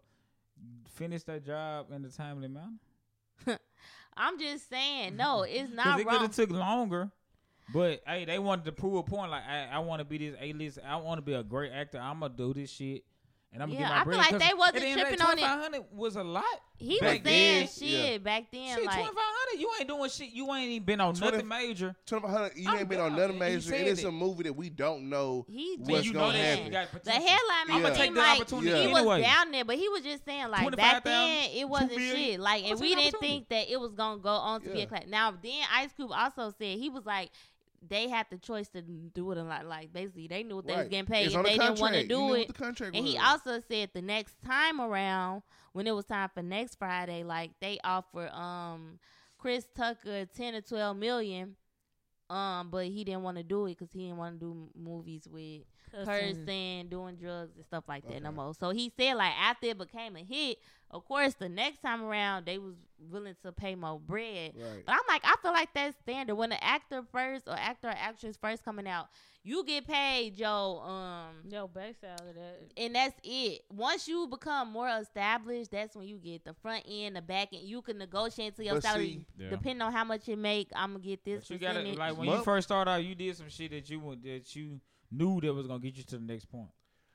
finish 0.95 1.25
their 1.25 1.41
job 1.41 1.91
in 1.93 2.05
a 2.05 2.09
timely 2.09 2.49
manner? 2.49 2.79
I'm 4.17 4.39
just 4.39 4.69
saying, 4.71 5.17
no, 5.17 5.43
it's 5.43 5.71
Because 5.71 5.75
not 5.85 6.01
it 6.01 6.05
could 6.05 6.13
wrong. 6.13 6.23
have 6.23 6.35
took 6.37 6.51
longer. 6.51 7.11
But 7.73 8.03
hey, 8.07 8.25
they 8.25 8.39
wanted 8.39 8.67
to 8.67 8.73
prove 8.73 8.95
a 8.97 9.03
point. 9.03 9.31
Like 9.31 9.43
I, 9.49 9.69
I 9.73 9.79
want 9.79 10.01
to 10.01 10.05
be 10.05 10.19
this 10.19 10.37
A 10.41 10.53
list. 10.53 10.79
I 10.87 10.97
want 10.97 11.19
to 11.19 11.23
be 11.23 11.33
a 11.35 11.43
great 11.43 11.73
actor. 11.73 11.99
I'm 11.99 12.21
gonna 12.21 12.35
do 12.35 12.53
this 12.53 12.71
shit, 12.71 13.05
and 13.53 13.63
I'm 13.63 13.71
gonna 13.71 13.81
Yeah, 13.81 13.89
get 13.89 13.95
my 13.95 14.01
I 14.01 14.05
feel 14.05 14.05
bread. 14.05 14.19
like 14.19 14.31
'Cause 14.31 14.41
they 14.49 14.55
wasn't 14.55 14.77
the 14.81 14.87
end 14.87 15.01
of 15.01 15.09
the 15.11 15.17
tripping 15.17 15.27
on 15.27 15.39
it. 15.39 15.41
2500 15.41 15.85
was 15.97 16.17
a 16.17 16.25
lot. 16.25 16.45
He 16.77 16.99
was 17.01 17.01
saying 17.01 17.23
then, 17.23 17.69
shit 17.69 17.83
yeah. 17.89 18.19
back 18.19 18.51
then, 18.53 18.77
shit, 18.77 18.85
like 18.85 18.97
2500 18.97 19.61
You 19.61 19.71
ain't 19.79 19.89
doing 19.89 20.11
shit. 20.11 20.31
You 20.31 20.53
ain't 20.53 20.71
even 20.73 20.85
been 20.85 21.01
on 21.01 21.15
20 21.15 21.33
nothing 21.33 21.49
major. 21.49 21.95
Twenty 22.05 22.23
five 22.27 22.37
hundred. 22.37 22.57
You 22.59 22.69
I'm 22.69 22.79
ain't 22.81 22.89
been 22.89 23.01
on 23.01 23.17
nothing 23.17 23.39
major, 23.39 23.61
said 23.61 23.79
and 23.81 23.89
it's 23.89 24.03
it. 24.03 24.07
a 24.09 24.11
movie 24.13 24.43
that 24.43 24.53
we 24.53 24.71
don't 24.71 25.09
know. 25.09 25.47
he 25.49 25.77
What's 25.79 26.05
you 26.05 26.13
gonna 26.13 26.33
that 26.33 26.39
saying. 26.57 26.67
you 26.67 26.73
The 26.73 26.87
potential. 26.93 27.13
headline 27.29 27.77
I'ma 27.77 27.89
take 27.91 28.05
seem 28.07 28.15
the 28.15 28.21
like 28.21 28.41
opportunity 28.41 28.69
he 28.77 28.83
anyway. 28.83 29.03
was 29.03 29.23
down 29.23 29.51
there, 29.53 29.65
but 29.65 29.77
he 29.77 29.89
was 29.89 30.03
just 30.03 30.25
saying 30.25 30.49
like 30.51 30.77
back 30.77 31.05
then 31.05 31.51
it 31.55 31.69
wasn't 31.69 31.93
shit. 31.93 32.41
Like, 32.41 32.65
and 32.65 32.79
we 32.81 32.95
didn't 32.97 33.21
think 33.21 33.49
that 33.51 33.71
it 33.71 33.81
was 33.81 33.93
gonna 33.93 34.19
go 34.21 34.31
on 34.35 34.61
to 34.63 34.69
be 34.69 34.75
a 34.75 34.79
Yeah. 34.81 34.87
class. 34.87 35.05
Now 35.07 35.31
then, 35.31 35.63
Ice 35.73 35.93
Cube 35.95 36.11
also 36.13 36.53
said 36.59 36.77
he 36.79 36.91
was 36.91 37.07
like. 37.07 37.31
They 37.89 38.09
had 38.09 38.27
the 38.31 38.39
choice 38.39 38.69
to 38.71 38.83
do 38.83 39.31
it 39.33 39.39
a 39.39 39.43
lot. 39.43 39.67
Like 39.67 39.93
basically, 39.93 40.27
they 40.29 40.43
knew 40.43 40.57
what 40.57 40.67
they 40.67 40.77
was 40.77 40.89
getting 40.89 41.07
paid. 41.07 41.27
It's 41.27 41.35
If 41.35 41.39
on 41.39 41.45
the 41.45 41.51
they 41.51 41.59
didn't 41.59 41.81
want 41.81 41.95
to 41.95 42.07
do 42.07 42.35
it, 42.35 42.39
what 42.39 42.49
the 42.49 42.53
contract 42.55 42.97
And 42.97 43.07
he 43.07 43.19
also 43.19 43.61
said 43.69 43.91
the 43.95 44.03
next 44.03 44.37
time 44.45 44.81
around, 44.81 45.43
when 45.73 45.87
it 45.87 45.93
was 45.93 46.07
time 46.07 46.31
for 46.35 46.43
next 46.43 46.77
Friday, 46.79 47.25
like 47.25 47.53
they 47.61 47.79
offer 47.85 48.29
um 48.29 48.99
Chris 49.39 49.67
Tucker 49.77 50.27
ten 50.27 50.55
to 50.55 50.63
twelve 50.63 50.97
million 50.97 51.57
Um, 52.31 52.71
but 52.71 52.87
he 52.87 53.05
didn't 53.05 53.23
want 53.23 53.37
to 53.37 53.43
do 53.43 53.67
it 53.67 53.71
because 53.79 53.93
he 53.93 54.01
didn't 54.07 54.17
want 54.17 54.41
to 54.41 54.47
do 54.47 54.71
movies 54.75 55.29
with 55.31 55.63
cursing, 56.05 56.89
doing 56.89 57.17
drugs 57.17 57.53
and 57.57 57.65
stuff 57.65 57.85
like 57.89 58.07
that 58.09 58.23
no 58.23 58.33
more. 58.33 58.55
So 58.55 58.71
he 58.71 58.93
said 58.99 59.15
like 59.15 59.33
after 59.41 59.67
it 59.69 59.79
became 59.79 60.17
a 60.17 60.25
hit, 60.25 60.59
of 60.91 61.05
course 61.07 61.35
the 61.35 61.49
next 61.49 61.81
time 61.83 62.03
around 62.03 62.47
they 62.47 62.59
was 62.59 62.75
willing 63.11 63.37
to 63.45 63.53
pay 63.53 63.75
more 63.75 63.99
bread. 63.99 64.53
Right. 64.57 64.83
But 64.87 64.93
I'm 64.93 65.01
like, 65.09 65.23
I 65.25 65.35
feel 65.43 65.53
like 65.53 65.69
that's 65.75 65.97
standard. 66.03 66.35
When 66.37 66.53
an 66.53 66.59
actor 66.63 67.03
first 67.13 67.47
or 67.49 67.55
actor 67.55 67.89
or 67.89 67.95
actress 67.97 68.37
first 68.41 68.65
coming 68.65 68.87
out, 68.89 69.09
you 69.47 69.63
get 69.65 69.87
paid, 69.87 70.37
Joe. 70.37 70.81
Um, 70.81 71.51
Yo, 71.51 71.69
base 71.69 71.97
salary 72.01 72.33
that. 72.35 72.61
and 72.83 72.95
that's 72.95 73.15
it. 73.23 73.61
Once 73.71 74.09
you 74.09 74.27
become 74.27 74.73
more 74.73 74.89
established, 74.89 75.71
that's 75.73 75.95
when 75.95 76.07
you 76.09 76.17
get 76.17 76.45
the 76.47 76.55
front 76.55 76.83
end, 76.89 77.17
the 77.17 77.21
back 77.21 77.49
end. 77.53 77.63
You 77.65 77.83
can 77.83 77.99
negotiate 77.99 78.57
to 78.57 78.65
your 78.65 78.75
But 78.77 78.85
salary 78.85 79.07
see- 79.07 79.27
Yeah. 79.45 79.51
depending 79.51 79.83
on 79.83 79.93
how 79.93 80.05
much 80.05 80.27
you 80.29 80.39
make. 80.39 80.71
I'm 80.75 80.93
gonna 80.93 81.05
get 81.05 81.25
this 81.27 81.41
But 81.43 81.51
you 81.51 81.59
got 81.59 81.73
to 81.75 81.81
percentage. 81.81 81.99
like 81.99 82.17
when 82.17 82.29
Well- 82.29 82.39
you 82.39 82.43
first 82.45 82.69
started 82.69 82.91
out, 82.91 83.05
you 83.05 83.15
did 83.15 83.37
some 83.37 83.51
shit 83.51 83.71
that 83.73 83.91
you 83.91 84.01
wa- 84.01 84.15
that 84.23 84.57
you 84.57 84.81
knew 85.17 85.41
that 85.41 85.53
was 85.53 85.67
gonna 85.67 85.79
get 85.81 85.97
you 85.97 86.03
to 86.05 86.19
the 86.19 86.25
next 86.25 86.47
point, 86.47 86.69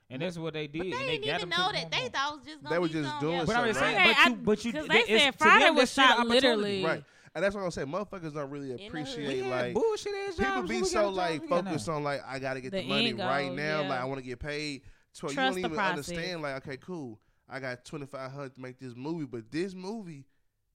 and 0.08 0.22
that's 0.22 0.38
what 0.38 0.54
they 0.54 0.66
did. 0.66 0.78
but 0.78 0.84
they 0.84 0.92
and 0.92 1.06
didn't 1.06 1.24
got 1.26 1.36
even 1.40 1.48
them 1.50 1.58
know 1.58 1.72
that. 1.72 1.90
They 1.90 2.08
thought 2.08 2.32
it 2.32 2.36
was 2.36 2.44
just 2.46 2.62
gonna 2.62 2.74
They 2.74 2.78
were 2.80 2.88
just 2.88 3.08
some- 3.10 3.20
doing 3.20 3.36
yeah. 3.38 3.44
But 3.44 3.56
I'm 3.56 3.66
just 3.68 3.80
saying, 3.80 3.96
right? 3.96 4.16
but 4.16 4.16
you, 4.26 4.32
I- 4.32 4.34
but 4.44 4.64
you, 4.64 4.72
'cause 4.72 4.88
that- 4.88 5.06
they 5.06 5.18
said 5.18 5.34
Friday 5.38 5.70
was 5.70 5.92
shot 5.92 6.26
literally. 6.26 6.84
Right. 6.84 7.04
And 7.32 7.44
that's 7.44 7.54
what 7.54 7.62
I'm 7.62 7.70
saying. 7.70 7.86
Motherfuckers 7.86 8.34
don't 8.34 8.50
really 8.50 8.72
In 8.72 8.76
the 8.76 8.82
hood. 8.82 8.88
appreciate 8.88 9.44
We 9.44 9.48
like 9.48 9.72
bullshit 9.74 10.12
ass 10.28 10.34
people 10.36 10.62
be 10.64 10.80
we 10.82 10.84
so 10.88 11.10
like 11.10 11.34
jobs 11.34 11.42
we 11.42 11.48
got 11.48 11.64
now. 11.64 11.70
focused 11.70 11.88
on 11.88 12.02
like 12.02 12.22
I 12.26 12.38
gotta 12.40 12.60
get 12.60 12.72
the, 12.72 12.80
The 12.82 12.88
money 12.88 13.10
end 13.10 13.18
right 13.20 13.52
now. 13.52 13.82
yeah. 13.82 13.88
Like 13.88 14.00
I 14.00 14.04
want 14.04 14.18
to 14.18 14.24
get 14.26 14.40
paid. 14.40 14.82
So 15.12 15.30
you 15.30 15.36
don't 15.36 15.56
even 15.58 15.70
process. 15.70 16.08
understand. 16.08 16.42
Like 16.42 16.56
okay, 16.66 16.76
cool. 16.78 17.20
I 17.48 17.60
got 17.60 17.84
twenty 17.84 18.06
five 18.06 18.32
hundred 18.32 18.56
to 18.56 18.60
make 18.60 18.80
this 18.80 18.94
movie, 18.96 19.26
but 19.26 19.48
this 19.50 19.74
movie 19.74 20.24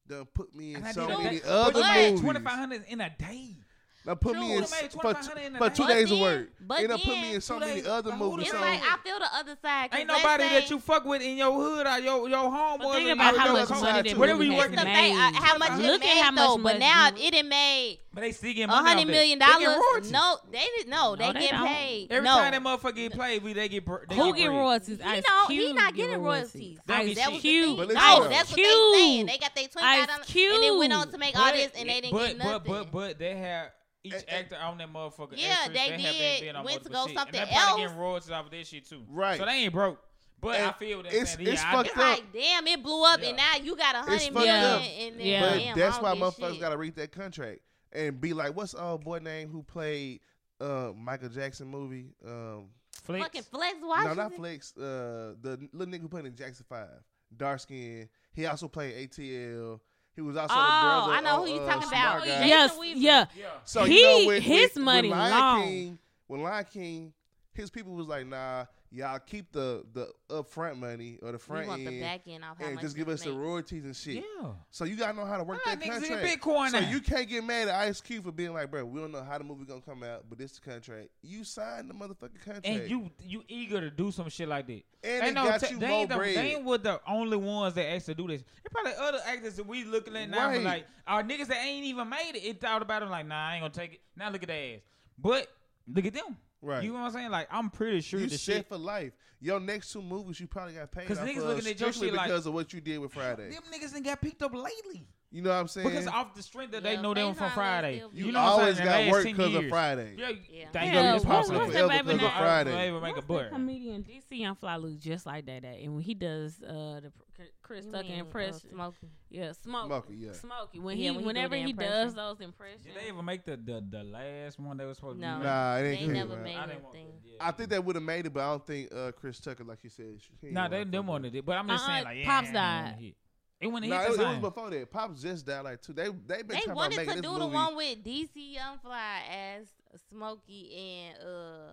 done 0.07 0.25
put 0.33 0.55
me 0.55 0.75
in 0.75 0.83
And 0.85 0.95
so 0.95 1.07
many 1.21 1.39
that- 1.39 1.49
other 1.49 1.73
but 1.73 1.79
you 1.79 1.87
made 1.93 2.05
movies. 2.11 2.21
Twenty 2.21 2.39
five 2.39 2.53
hundred 2.59 2.85
in 2.87 3.01
a 3.01 3.09
day. 3.09 3.57
Now 4.05 4.13
put 4.13 4.33
True. 4.33 4.41
me 4.41 4.53
in 4.53 4.63
for, 4.63 4.69
2500 4.87 5.45
in 5.47 5.55
a 5.55 5.57
for 5.57 5.69
two 5.71 5.81
But 5.83 5.87
days 5.87 6.11
of 6.11 6.19
work. 6.19 6.49
but 6.61 6.79
It 6.79 6.87
done 6.89 6.99
put 6.99 7.07
me 7.17 7.33
in 7.33 7.41
so 7.41 7.57
many 7.59 7.73
days- 7.81 7.87
other 7.87 8.15
movies. 8.15 8.45
It's 8.49 8.53
like 8.53 8.79
I 8.83 8.97
feel 9.03 9.17
the 9.17 9.35
other 9.35 9.57
side. 9.63 9.89
'cause 9.89 9.99
Ain't 9.99 10.09
let's 10.09 10.21
nobody 10.23 10.43
that 10.49 10.69
you 10.69 10.79
fuck 10.79 11.05
with 11.05 11.23
in 11.23 11.37
your 11.37 11.51
hood 11.51 11.87
or 11.87 11.99
your 11.99 12.29
your 12.29 12.43
homeboys. 12.51 12.79
But 12.79 12.93
think 12.93 13.09
or 13.09 13.13
about 13.13 13.37
how 13.37 13.53
much 13.53 13.69
money 13.71 14.01
that 14.09 14.17
Whatever 14.17 14.37
movie 14.37 14.45
you 14.45 14.51
has 14.53 14.59
working 14.61 14.73
It's 14.75 14.83
the 14.83 14.89
at. 14.89 14.93
made. 14.93 15.35
how 15.35 15.57
much 15.57 15.71
Look 15.79 16.03
it 16.03 16.07
at 16.09 16.13
made 16.15 16.21
how 16.21 16.31
though, 16.31 16.57
much 16.57 16.63
but 16.63 16.63
money- 16.63 16.79
now 16.79 17.07
it 17.07 17.15
didn't 17.31 17.49
made 17.49 17.99
But 18.13 18.21
they 18.21 18.31
still 18.31 18.53
get 18.53 18.63
a 18.63 18.67
money. 18.67 18.79
off 18.79 18.85
hundred 18.87 19.07
that. 19.07 19.11
million 19.11 19.39
They 19.39 19.45
get 19.45 19.59
dollars. 19.59 20.11
No, 20.11 20.37
they 20.51 20.59
didn't. 20.77 20.89
No, 20.89 21.15
they 21.15 21.25
No, 21.27 21.33
they 21.33 21.39
get 21.39 21.51
don't. 21.51 21.67
paid. 21.67 22.11
Every 22.11 22.23
no. 22.29 22.35
time 22.35 22.51
that 22.51 22.61
motherfucker 22.63 22.95
get 22.95 23.11
played, 23.13 23.43
we 23.43 23.53
they 23.53 23.67
get. 23.69 23.85
They 23.85 24.15
Who 24.15 24.33
get 24.33 24.37
get 24.37 24.51
royalties? 24.51 24.97
He 24.99 25.03
Ice 25.03 25.23
don't. 25.23 25.51
He 25.51 25.73
not 25.73 25.95
getting 25.95 26.21
royalties. 26.21 26.77
They 26.85 26.93
don't 26.93 27.01
Ice 27.01 27.07
get 27.07 27.15
That 27.17 27.31
was 27.33 27.41
the 27.41 27.49
thing. 27.49 27.75
No, 27.75 27.83
listen, 27.85 28.29
that's 28.29 28.49
what 28.51 28.55
they 28.57 28.63
saying. 28.93 29.25
They 29.25 29.37
got 29.39 29.55
their 29.55 29.67
twenty 29.67 29.87
Ice 29.87 30.05
five 30.05 30.19
and 30.53 30.63
they 30.63 30.71
went 30.71 30.93
on 30.93 31.11
to 31.11 31.17
make 31.17 31.35
all 31.37 31.51
this 31.51 31.71
and 31.75 31.89
they 31.89 32.01
didn't 32.01 32.13
but, 32.13 32.27
get 32.27 32.37
nothing. 32.37 32.61
But 32.71 32.83
but 32.83 32.91
but 32.91 33.19
they 33.19 33.35
have 33.35 33.71
each 34.05 34.13
And- 34.13 34.23
and- 34.29 34.51
actor 34.51 34.57
on 34.61 34.77
that 34.77 34.91
motherfucker. 34.93 35.33
Yeah, 35.35 35.55
actress, 35.63 35.73
they 35.77 35.89
have 35.89 35.99
did. 36.15 36.41
been 36.41 36.55
on 36.55 36.65
Went 36.65 36.83
to 36.83 36.89
go 36.89 37.07
shit. 37.07 37.17
something 37.17 37.39
and 37.39 37.49
they 37.49 37.53
probably 37.55 37.81
else. 37.83 37.89
getting 37.91 37.97
royalties 38.03 38.31
off 38.31 38.45
of 38.45 38.51
this 38.51 38.67
shit 38.67 38.85
too. 38.87 39.03
Right. 39.09 39.39
So 39.39 39.45
they 39.45 39.51
ain't 39.51 39.73
broke. 39.73 39.99
But 40.41 40.55
And 40.59 40.69
I 40.69 40.71
feel 40.73 41.01
that 41.03 41.13
it's- 41.13 41.35
saying, 41.35 41.47
it's 41.47 41.61
yeah, 41.61 41.69
I 41.69 41.71
fucked 41.73 41.87
it's 41.89 41.97
up. 41.97 42.03
like 42.03 42.33
damn, 42.33 42.67
it 42.67 42.83
blew 42.83 43.03
up, 43.05 43.21
and 43.23 43.37
now 43.37 43.55
you 43.61 43.75
got 43.75 43.95
a 43.95 43.99
hundred 43.99 44.21
fucked 44.21 44.33
million. 44.33 44.55
up. 44.55 44.81
And 44.81 45.19
then, 45.19 45.25
Yeah. 45.25 45.39
But 45.49 45.57
damn, 45.57 45.79
that's 45.79 45.97
why 46.01 46.13
motherfuckers 46.15 46.51
shit. 46.53 46.61
got 46.61 46.69
to 46.69 46.77
read 46.77 46.95
that 46.95 47.11
contract 47.11 47.61
and 47.93 48.19
be 48.21 48.33
like, 48.33 48.55
what's 48.55 48.73
the 48.73 48.81
old 48.81 49.03
boy 49.03 49.19
name 49.19 49.49
who 49.49 49.63
played 49.63 50.19
uh, 50.59 50.91
Michael 50.95 51.29
Jackson 51.29 51.67
movie? 51.67 52.13
Um, 52.25 52.69
Flex. 53.03 53.23
fucking 53.23 53.43
Flex 53.43 53.75
no, 53.81 54.13
not 54.13 54.33
Flex. 54.35 54.75
Uh, 54.77 55.35
the 55.41 55.67
little 55.73 55.93
nigga 55.93 56.01
who 56.01 56.07
played 56.09 56.25
in 56.25 56.35
Jackson 56.35 56.65
Five, 56.67 56.89
dark 57.35 57.59
skin. 57.61 58.09
He 58.33 58.45
also 58.45 58.67
played 58.67 59.09
ATL. 59.09 59.79
He 60.15 60.21
was 60.21 60.37
also 60.37 60.53
Oh, 60.55 60.61
the 60.61 61.07
brother. 61.07 61.13
I 61.13 61.21
know 61.21 61.41
on, 61.41 61.47
who 61.47 61.53
you 61.53 61.59
uh, 61.61 61.65
talking 61.65 61.89
Smart 61.89 62.23
about. 62.23 62.25
Guy. 62.25 62.47
Jason 62.47 62.47
Yes, 62.47 62.77
yeah. 62.97 63.25
Yeah. 63.37 63.45
So 63.65 63.83
He- 63.83 63.99
you 63.99 64.21
know, 64.21 64.27
with, 64.27 64.43
his 64.43 64.75
with, 64.75 64.83
money 64.83 65.09
with 65.09 65.17
Lion 65.17 65.31
long. 65.31 65.63
King, 65.63 65.99
when 66.27 66.41
Lion 66.41 66.65
King, 66.71 67.13
his 67.53 67.69
people 67.69 67.93
was 67.93 68.07
like, 68.07 68.25
nah, 68.25 68.65
y'all 68.95 69.19
keep 69.19 69.51
the 69.51 69.83
the 69.93 70.07
upfront 70.29 70.77
money 70.77 71.19
or 71.21 71.27
the 71.27 71.33
We 71.33 71.39
front 71.39 71.67
want 71.67 71.83
the 71.83 71.91
end 71.91 72.01
back 72.01 72.21
end 72.27 72.43
off 72.45 72.57
how 72.57 72.65
and 72.65 72.75
much 72.75 72.83
just 72.83 72.95
give 72.95 73.07
you 73.07 73.13
us 73.13 73.21
the 73.23 73.33
royalties 73.33 73.83
and 73.83 73.95
shit. 73.95 74.23
Yeah. 74.41 74.51
So 74.71 74.85
you 74.85 74.95
gotta 74.95 75.15
know 75.17 75.25
how 75.25 75.37
to 75.37 75.43
work 75.43 75.59
I 75.65 75.75
that 75.75 75.85
got 75.85 75.97
in 75.97 76.01
contract. 76.09 76.41
Bitcoin 76.41 76.69
So 76.71 76.79
now. 76.79 76.89
you 76.89 77.01
can't 77.01 77.27
get 77.27 77.43
mad 77.43 77.67
at 77.67 77.75
Ice 77.75 77.99
Cube 77.99 78.23
for 78.23 78.31
being 78.31 78.53
like, 78.53 78.71
bro, 78.71 78.85
we 78.85 78.99
don't 79.01 79.11
know 79.11 79.23
how 79.23 79.37
the 79.37 79.43
movie 79.43 79.65
gonna 79.65 79.81
come 79.81 80.01
out, 80.03 80.23
but 80.29 80.37
this 80.37 80.53
the 80.53 80.69
contract. 80.69 81.09
You 81.21 81.43
signed 81.43 81.89
the 81.89 81.93
motherfucking 81.93 82.39
contract, 82.43 82.65
And 82.65 82.89
you 82.89 83.11
you 83.21 83.43
eager 83.47 83.81
to 83.81 83.89
do 83.91 84.11
some 84.11 84.29
shit 84.29 84.47
like 84.47 84.67
that. 84.67 84.81
and 85.03 85.21
They 85.23 85.27
it 85.29 85.33
know 85.33 85.43
got 85.45 85.59
t- 85.61 85.73
you 85.73 85.79
they, 85.79 85.87
ain't 85.87 86.09
the, 86.09 86.15
bread. 86.15 86.35
they 86.37 86.53
ain't 86.55 86.63
with 86.63 86.83
the 86.83 87.01
only 87.07 87.37
ones 87.37 87.73
that 87.75 87.85
actually 87.91 88.13
do 88.15 88.27
this. 88.27 88.41
There 88.41 88.69
probably 88.71 88.93
other 88.99 89.19
actors 89.27 89.55
that 89.57 89.67
we 89.67 89.83
looking 89.83 90.15
at 90.15 90.29
now, 90.29 90.47
Right. 90.47 90.63
like 90.63 90.87
our 91.05 91.21
niggas 91.21 91.47
that 91.47 91.57
ain't 91.63 91.85
even 91.85 92.07
made 92.09 92.31
it. 92.35 92.43
It 92.45 92.61
thought 92.61 92.81
about 92.81 93.01
them 93.01 93.09
like, 93.09 93.27
nah, 93.27 93.49
I 93.49 93.55
ain't 93.55 93.61
gonna 93.63 93.73
take 93.73 93.93
it. 93.95 94.01
Now 94.15 94.29
look 94.29 94.41
at 94.43 94.47
their 94.47 94.75
ass. 94.75 94.81
But 95.17 95.47
look 95.87 96.05
at 96.05 96.13
them. 96.13 96.37
Right. 96.65 96.83
You 96.83 96.89
know 96.93 96.99
what 96.99 97.05
I'm 97.05 97.11
saying? 97.11 97.29
Like 97.31 97.47
I'm 97.51 97.69
pretty 97.69 98.01
sure 98.01 98.19
you 98.19 98.27
the 98.27 98.37
shit. 98.37 98.67
for 98.67 98.77
life. 98.77 99.13
Your 99.39 99.59
next 99.59 99.91
two 99.93 100.01
movies, 100.01 100.39
you 100.39 100.47
probably 100.47 100.73
got 100.73 100.91
paid. 100.91 101.07
'Cause 101.07 101.19
off 101.19 101.27
niggas 101.27 101.37
of 101.37 101.43
looking 101.43 101.71
at 101.71 101.79
your 101.79 101.91
strictly 101.91 102.07
shit 102.07 102.13
like- 102.15 102.27
because 102.27 102.45
of 102.47 102.53
what 102.53 102.73
you 102.73 102.81
did 102.81 102.97
with 102.97 103.13
Friday. 103.13 103.51
Them 103.51 103.61
niggas 103.71 103.95
ain't 103.95 104.05
got 104.05 104.19
picked 104.21 104.41
up 104.41 104.53
lately 104.55 105.07
You 105.31 105.41
know 105.43 105.49
what 105.51 105.55
I'm 105.57 105.67
saying? 105.67 105.87
because 105.89 106.07
off 106.07 106.33
the 106.33 106.41
strength 106.41 106.71
that 106.71 106.81
they 106.83 106.97
know 106.97 107.13
them 107.13 107.33
Faizon 107.33 107.35
from 107.35 107.43
will 107.45 107.49
Friday. 107.51 107.97
still 107.97 108.09
be- 108.09 108.17
You 108.17 108.25
you 108.27 108.31
know 108.31 108.39
what 108.41 108.45
I'm 108.53 108.59
always 108.61 108.77
saying? 108.77 108.87
got 108.87 108.95
The 108.97 109.03
last 109.03 109.11
work 109.11 109.23
10 109.25 109.35
because 109.35 109.55
of 109.55 109.61
years. 109.61 109.69
Friday. 109.71 110.15
Yeah, 110.17 110.29
Yeah. 110.29 110.65
thank 110.71 110.93
Yeah, 110.93 110.99
you. 110.99 111.05
what's- 111.05 111.15
It's 111.17 111.25
possible. 111.25 111.59
what's 111.59 111.73
that 111.73 111.85
Forever 111.85 111.89
baby 111.91 112.03
because 112.03 112.15
of 112.15 112.21
name? 112.21 112.31
Friday. 112.41 112.87
I 112.87 112.91
will 112.91 113.01
make 113.01 113.11
a 113.11 113.15
What's 113.15 113.27
butt. 113.27 113.43
that 113.43 113.51
comedian 113.51 114.01
DC 114.03 114.35
Young 114.39 114.55
Fly 114.55 114.75
Loose 114.77 114.97
just 114.99 115.25
like 115.27 115.45
that, 115.45 115.61
that. 115.61 115.79
And 115.79 115.93
when 115.93 116.03
he 116.03 116.13
does 116.15 116.63
uh 116.63 117.01
the 117.03 117.11
pr- 117.11 117.21
Chris 117.61 117.85
Tucker 117.85 118.03
mean, 118.03 118.13
uh, 118.13 118.19
impression, 118.25 118.69
Smokey. 118.71 119.07
yeah, 119.29 119.51
smoke, 119.51 119.85
Smokey, 119.87 120.15
yeah. 120.15 120.31
Smokey. 120.33 120.79
When 120.79 120.97
Yeah, 120.97 121.11
he 121.11 121.17
when 121.17 121.17
he 121.17 121.21
do 121.21 121.25
whenever 121.27 121.55
he 121.55 121.73
does 121.73 122.13
those 122.13 122.39
impressions, 122.41 122.83
Did 122.83 122.95
they 122.95 123.09
ever 123.09 123.21
make 123.23 123.45
the, 123.45 123.57
the 123.57 123.83
the 123.89 124.03
last 124.03 124.59
one 124.59 124.77
they 124.77 124.85
was 124.85 124.97
supposed 124.97 125.19
to 125.19 125.25
No. 125.25 125.37
do? 125.37 125.43
Nah, 125.43 125.75
it 125.77 125.81
They 125.83 125.89
ain't 125.91 126.05
cool, 126.05 126.13
never 126.13 126.37
made 126.37 126.55
I 126.55 126.63
anything. 126.63 127.07
I 127.39 127.51
think 127.51 127.69
they 127.69 127.79
would 127.79 127.95
have 127.95 128.03
made 128.03 128.25
it, 128.25 128.33
but 128.33 128.41
I 128.43 128.49
don't 128.51 128.65
think 128.65 128.93
uh, 128.93 129.11
Chris 129.11 129.39
Tucker, 129.39 129.63
like 129.63 129.83
you 129.83 129.89
said, 129.89 130.05
he 130.41 130.47
ain't 130.47 130.53
Nah, 130.53 130.61
wanna 130.63 130.69
they 130.77 130.83
fuck 130.83 130.91
them 130.91 131.01
with 131.05 131.09
wanted 131.09 131.35
it, 131.35 131.45
but 131.45 131.57
I'm 131.57 131.67
just 131.67 131.83
Uh-uh, 131.83 131.91
saying 131.93 132.03
like 132.05 132.17
yeah, 132.19 132.25
Pops 132.25 132.49
it 132.49 132.53
died. 132.53 132.81
wouldn't 132.83 132.99
hit. 133.01 133.15
It 133.61 133.67
wouldn't 133.67 133.89
Nah, 133.89 133.99
hit 133.99 134.05
it, 134.05 134.09
was- 134.11 134.19
it 134.19 134.27
was 134.27 134.39
before 134.39 134.69
that. 134.69 134.91
Pops 134.91 135.21
just 135.21 135.45
died 135.45 135.61
like 135.61 135.81
two. 135.81 135.93
They 135.93 136.03
they 136.09 136.09
been 136.09 136.47
They 136.47 136.55
talking 136.55 136.71
about 136.71 136.75
wanted 136.75 136.97
making 136.97 137.15
to 137.15 137.21
this 137.21 137.31
do 137.31 137.33
the 137.39 137.45
movie. 137.45 137.53
one 137.55 137.75
with 137.75 138.03
DC 138.03 138.53
Young 138.53 138.77
Fly 138.79 139.21
as 139.29 139.67
Smokey 140.09 140.75
and 140.75 141.17
uh 141.27 141.71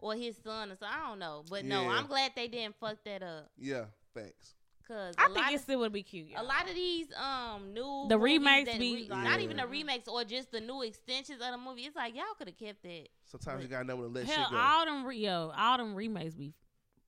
or 0.00 0.14
his 0.14 0.36
son 0.36 0.70
or 0.70 0.76
so 0.76 0.86
I 0.86 1.08
don't 1.08 1.18
know. 1.18 1.42
But 1.50 1.64
no, 1.64 1.88
I'm 1.88 2.06
glad 2.06 2.32
they 2.36 2.46
didn't 2.48 2.76
fuck 2.78 3.02
that 3.04 3.22
up. 3.22 3.50
Yeah, 3.58 3.86
thanks. 4.14 4.54
Cause 4.88 5.14
I 5.18 5.26
a 5.26 5.28
think 5.34 5.52
it 5.52 5.60
still 5.60 5.80
would 5.80 5.92
be 5.92 6.02
cute. 6.02 6.28
a 6.28 6.30
y'all. 6.32 6.46
lot 6.46 6.66
of 6.68 6.74
these 6.74 7.06
um 7.14 7.74
new 7.74 8.06
The 8.08 8.18
remakes 8.18 8.72
be- 8.78 8.94
re- 8.94 9.08
not 9.08 9.38
even 9.40 9.58
the 9.58 9.66
remakes 9.66 10.08
or 10.08 10.24
just 10.24 10.50
the 10.50 10.60
new 10.62 10.80
extensions 10.82 11.42
of 11.42 11.50
the 11.52 11.58
movie. 11.58 11.82
It's 11.82 11.94
like 11.94 12.14
y'all 12.16 12.24
could 12.38 12.48
have 12.48 12.56
kept 12.58 12.82
that. 12.84 13.08
Sometimes 13.26 13.62
you 13.62 13.68
gotta 13.68 13.84
know 13.84 13.96
when 13.96 14.06
to 14.08 14.14
let 14.14 14.26
Hell, 14.26 14.44
shit 14.44 14.50
go. 14.50 14.56
all 14.56 14.84
them 14.86 15.04
re- 15.04 15.18
yo, 15.18 15.52
all 15.56 15.76
them 15.76 15.94
remakes 15.94 16.34
be 16.34 16.54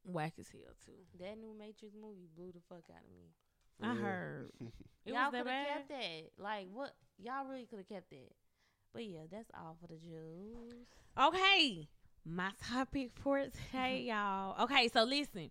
whack 0.05 0.35
as 0.39 0.49
hell 0.51 0.61
too. 0.85 0.93
That 1.19 1.39
new 1.39 1.55
Matrix 1.59 1.95
movie 1.95 2.29
blew 2.37 2.53
the 2.53 2.61
fuck 2.69 2.85
out 2.91 3.03
of 3.03 3.15
me. 3.17 3.31
I 3.83 3.95
heard 3.95 4.51
it 4.61 4.73
y'all 5.15 5.31
could 5.31 5.47
have 5.47 5.67
kept 5.69 5.89
that. 5.89 6.23
Like 6.39 6.67
what? 6.73 6.93
Y'all 7.19 7.47
really 7.49 7.65
could 7.65 7.79
have 7.79 7.89
kept 7.89 8.11
that. 8.11 8.31
But 8.93 9.07
yeah, 9.07 9.21
that's 9.31 9.51
all 9.55 9.77
for 9.81 9.87
the 9.87 9.97
Jews. 9.97 10.87
Okay, 11.19 11.89
my 12.25 12.51
topic 12.69 13.11
for 13.15 13.39
today, 13.39 14.05
y'all. 14.09 14.63
Okay, 14.65 14.89
so 14.89 15.05
listen, 15.05 15.51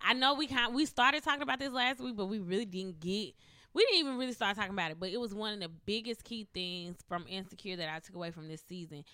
I 0.00 0.14
know 0.14 0.34
we 0.34 0.46
kind 0.46 0.74
we 0.74 0.86
started 0.86 1.22
talking 1.22 1.42
about 1.42 1.58
this 1.58 1.72
last 1.72 2.00
week, 2.00 2.16
but 2.16 2.26
we 2.26 2.38
really 2.38 2.64
didn't 2.64 3.00
get. 3.00 3.34
We 3.74 3.84
didn't 3.84 3.98
even 3.98 4.16
really 4.16 4.32
start 4.32 4.56
talking 4.56 4.72
about 4.72 4.90
it, 4.90 4.98
but 4.98 5.10
it 5.10 5.20
was 5.20 5.34
one 5.34 5.52
of 5.52 5.60
the 5.60 5.68
biggest 5.68 6.24
key 6.24 6.48
things 6.54 6.96
from 7.08 7.26
Insecure 7.28 7.76
that 7.76 7.94
I 7.94 7.98
took 7.98 8.16
away 8.16 8.30
from 8.30 8.48
this 8.48 8.62
season. 8.66 9.04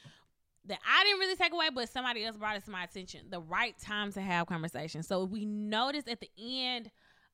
That 0.67 0.79
I 0.89 1.03
didn't 1.03 1.19
really 1.19 1.35
take 1.35 1.53
away, 1.53 1.71
but 1.75 1.89
somebody 1.89 2.25
else 2.25 2.37
brought 2.37 2.57
it 2.57 2.65
to 2.67 2.71
my 2.71 2.85
attention. 2.85 3.23
The 3.31 3.41
right 3.41 3.77
time 3.81 4.13
to 4.13 4.21
have 4.21 4.47
conversations. 4.47 5.09
So 5.09 5.25
we 5.25 5.45
noticed 5.45 6.09
at 6.09 6.21
the 6.21 6.31
end 6.41 6.91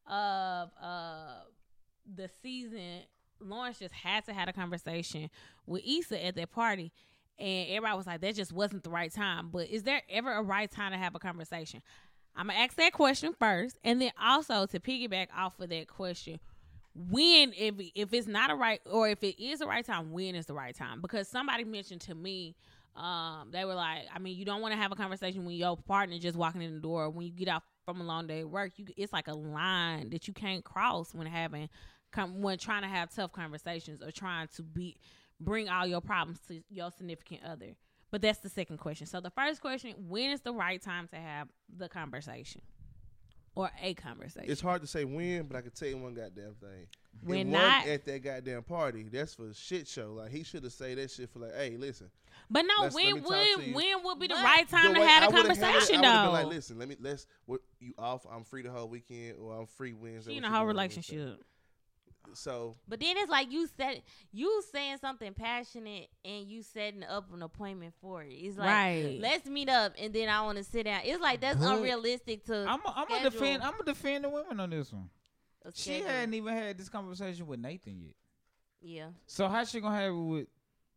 of 0.07 0.71
uh 0.83 1.41
the 2.15 2.31
season, 2.43 3.03
Lawrence 3.41 3.79
just 3.79 3.93
had 3.93 4.25
to 4.25 4.33
have 4.33 4.49
a 4.49 4.53
conversation 4.55 5.29
with 5.67 5.83
Issa 5.87 6.25
at 6.25 6.37
that 6.37 6.51
party 6.51 6.93
and 7.39 7.69
everybody 7.69 7.97
was 7.97 8.07
like, 8.07 8.21
that 8.21 8.35
just 8.35 8.53
wasn't 8.53 8.85
the 8.85 8.91
right 8.91 9.13
time. 9.13 9.49
But 9.51 9.69
is 9.69 9.85
there 9.85 10.03
ever 10.11 10.33
a 10.33 10.43
right 10.43 10.71
time 10.71 10.93
to 10.93 10.99
have 10.99 11.15
a 11.15 11.19
conversation? 11.19 11.83
I'm 12.37 12.49
gonna 12.49 12.59
ask 12.59 12.77
that 12.77 12.93
question 12.93 13.35
first, 13.39 13.79
and 13.83 14.01
then 14.01 14.13
also 14.21 14.67
to 14.67 14.81
piggyback 14.81 15.29
off 15.37 15.59
of 15.61 15.71
that 15.71 15.89
question, 15.89 16.39
when 16.95 17.53
if 17.57 17.75
if 17.95 18.13
it's 18.13 18.27
not 18.27 18.51
a 18.51 18.55
right 18.55 18.81
or 18.91 19.09
if 19.09 19.23
it 19.23 19.43
is 19.43 19.61
the 19.61 19.67
right 19.67 19.85
time, 19.85 20.13
when 20.13 20.35
is 20.35 20.47
the 20.47 20.55
right 20.55 20.75
time? 20.75 21.01
Because 21.01 21.29
somebody 21.29 21.65
mentioned 21.65 22.01
to 22.03 22.15
me, 22.15 22.55
um, 22.97 23.51
they 23.53 23.65
were 23.65 23.75
like, 23.75 24.03
I 24.15 24.19
mean, 24.19 24.37
you 24.37 24.45
don't 24.45 24.61
want 24.61 24.73
to 24.73 24.79
have 24.79 24.93
a 24.93 24.97
conversation 24.97 25.45
when 25.45 25.57
your 25.57 25.77
partner 25.77 26.19
just 26.19 26.37
walking 26.37 26.63
in 26.63 26.75
the 26.75 26.81
door. 26.81 27.11
When 27.11 27.27
you 27.27 27.33
get 27.33 27.49
off 27.49 27.63
from 27.85 28.01
a 28.01 28.05
long 28.05 28.27
day 28.27 28.41
of 28.41 28.51
work, 28.51 28.73
you 28.77 28.87
it's 28.97 29.13
like 29.13 29.29
a 29.29 29.35
line 29.35 30.11
that 30.11 30.29
you 30.29 30.35
can't 30.35 30.65
cross 30.65 31.15
when 31.15 31.27
having 31.27 31.69
when 32.35 32.59
trying 32.59 32.83
to 32.83 32.89
have 32.89 33.15
tough 33.15 33.33
conversations 33.33 34.03
or 34.03 34.11
trying 34.11 34.49
to 34.57 34.63
be 34.63 34.97
bring 35.41 35.69
all 35.69 35.87
your 35.87 36.01
problems 36.01 36.41
to 36.49 36.63
your 36.71 36.91
significant 36.91 37.43
other? 37.45 37.75
But 38.11 38.23
that's 38.23 38.39
the 38.39 38.49
second 38.49 38.79
question. 38.79 39.07
So 39.07 39.21
the 39.21 39.31
first 39.31 39.61
question, 39.61 39.95
when 40.09 40.31
is 40.31 40.41
the 40.41 40.53
right 40.53 40.81
time 40.81 41.09
to 41.09 41.17
have 41.17 41.49
the 41.77 41.89
conversation? 41.89 42.63
Or 43.55 43.71
a 43.83 43.93
conversation. 43.95 44.49
It's 44.49 44.61
hard 44.61 44.83
to 44.83 44.87
say 44.87 45.05
when, 45.05 45.43
but 45.45 45.57
I 45.57 45.63
can 45.63 45.73
tell 45.73 45.89
you 45.89 45.99
one 45.99 46.15
goddamn 46.15 46.55
thing. 46.61 46.87
When 47.25 47.51
not 47.51 47.89
at 47.89 48.05
that 48.05 48.23
goddamn 48.23 48.63
party, 48.63 49.03
that's 49.11 49.35
for 49.35 49.53
shit 49.53 49.89
show. 49.89 50.13
Like 50.13 50.31
he 50.31 50.45
should 50.45 50.63
have 50.63 50.73
said 50.73 50.97
that 50.99 51.11
shit 51.11 51.29
for 51.31 51.41
like, 51.41 51.55
hey, 51.57 51.77
listen. 51.77 52.09
But 52.49 52.67
no, 52.67 52.89
when 52.91 53.23
will 53.23 53.59
when 53.73 54.05
would 54.05 54.21
be 54.21 54.29
the 54.29 54.35
right 54.35 54.69
time 54.69 54.93
the 54.93 55.01
to 55.01 55.05
have 55.05 55.25
I 55.25 55.27
a 55.27 55.31
conversation 55.31 56.05
had, 56.05 56.27
though? 56.27 56.33
like, 56.33 56.47
listen, 56.47 56.79
let 56.79 56.89
me 56.89 56.97
let's. 57.01 57.27
you 57.81 57.95
off? 57.99 58.27
I'm 58.31 58.45
free 58.45 58.63
the 58.63 58.71
whole 58.71 58.89
weekend, 58.89 59.39
or 59.41 59.59
I'm 59.59 59.67
free 59.67 59.93
Wednesday. 59.93 60.35
You 60.35 60.41
know 60.41 60.51
how 60.51 60.65
relationship 60.65 61.43
so 62.35 62.77
but 62.87 63.01
then 63.01 63.17
it's 63.17 63.31
like 63.31 63.51
you 63.51 63.69
said 63.77 64.03
you 64.33 64.63
saying 64.73 64.99
something 65.01 65.33
passionate 65.35 66.09
and 66.25 66.47
you 66.47 66.63
setting 66.63 67.05
up 67.05 67.33
an 67.33 67.43
appointment 67.43 67.95
for 68.01 68.23
it. 68.23 68.33
It's 68.33 68.57
like 68.57 68.67
right. 68.67 69.19
let's 69.21 69.47
meet 69.47 69.69
up 69.69 69.95
and 69.99 70.13
then 70.13 70.29
i 70.29 70.43
want 70.43 70.59
to 70.59 70.65
sit 70.65 70.85
down. 70.85 71.01
It's 71.05 71.21
like 71.21 71.41
that's 71.41 71.59
but 71.59 71.77
unrealistic 71.77 72.45
to 72.47 72.67
i'm 72.69 72.81
gonna 73.09 73.31
defend 73.31 73.63
i'm 73.63 73.73
gonna 73.73 73.85
defend 73.85 74.25
the 74.25 74.29
women 74.29 74.61
on 74.61 74.71
this 74.71 74.93
one. 74.93 75.11
She 75.75 76.01
hadn't 76.01 76.35
even 76.35 76.55
had 76.55 76.79
this 76.79 76.89
conversation 76.89 77.47
with 77.47 77.61
nathan 77.61 78.01
yet. 78.01 78.15
Yeah. 78.81 79.09
So 79.27 79.49
how's 79.49 79.71
she 79.71 79.81
gonna 79.81 79.97
have 79.97 80.13
it 80.13 80.17
with 80.17 80.47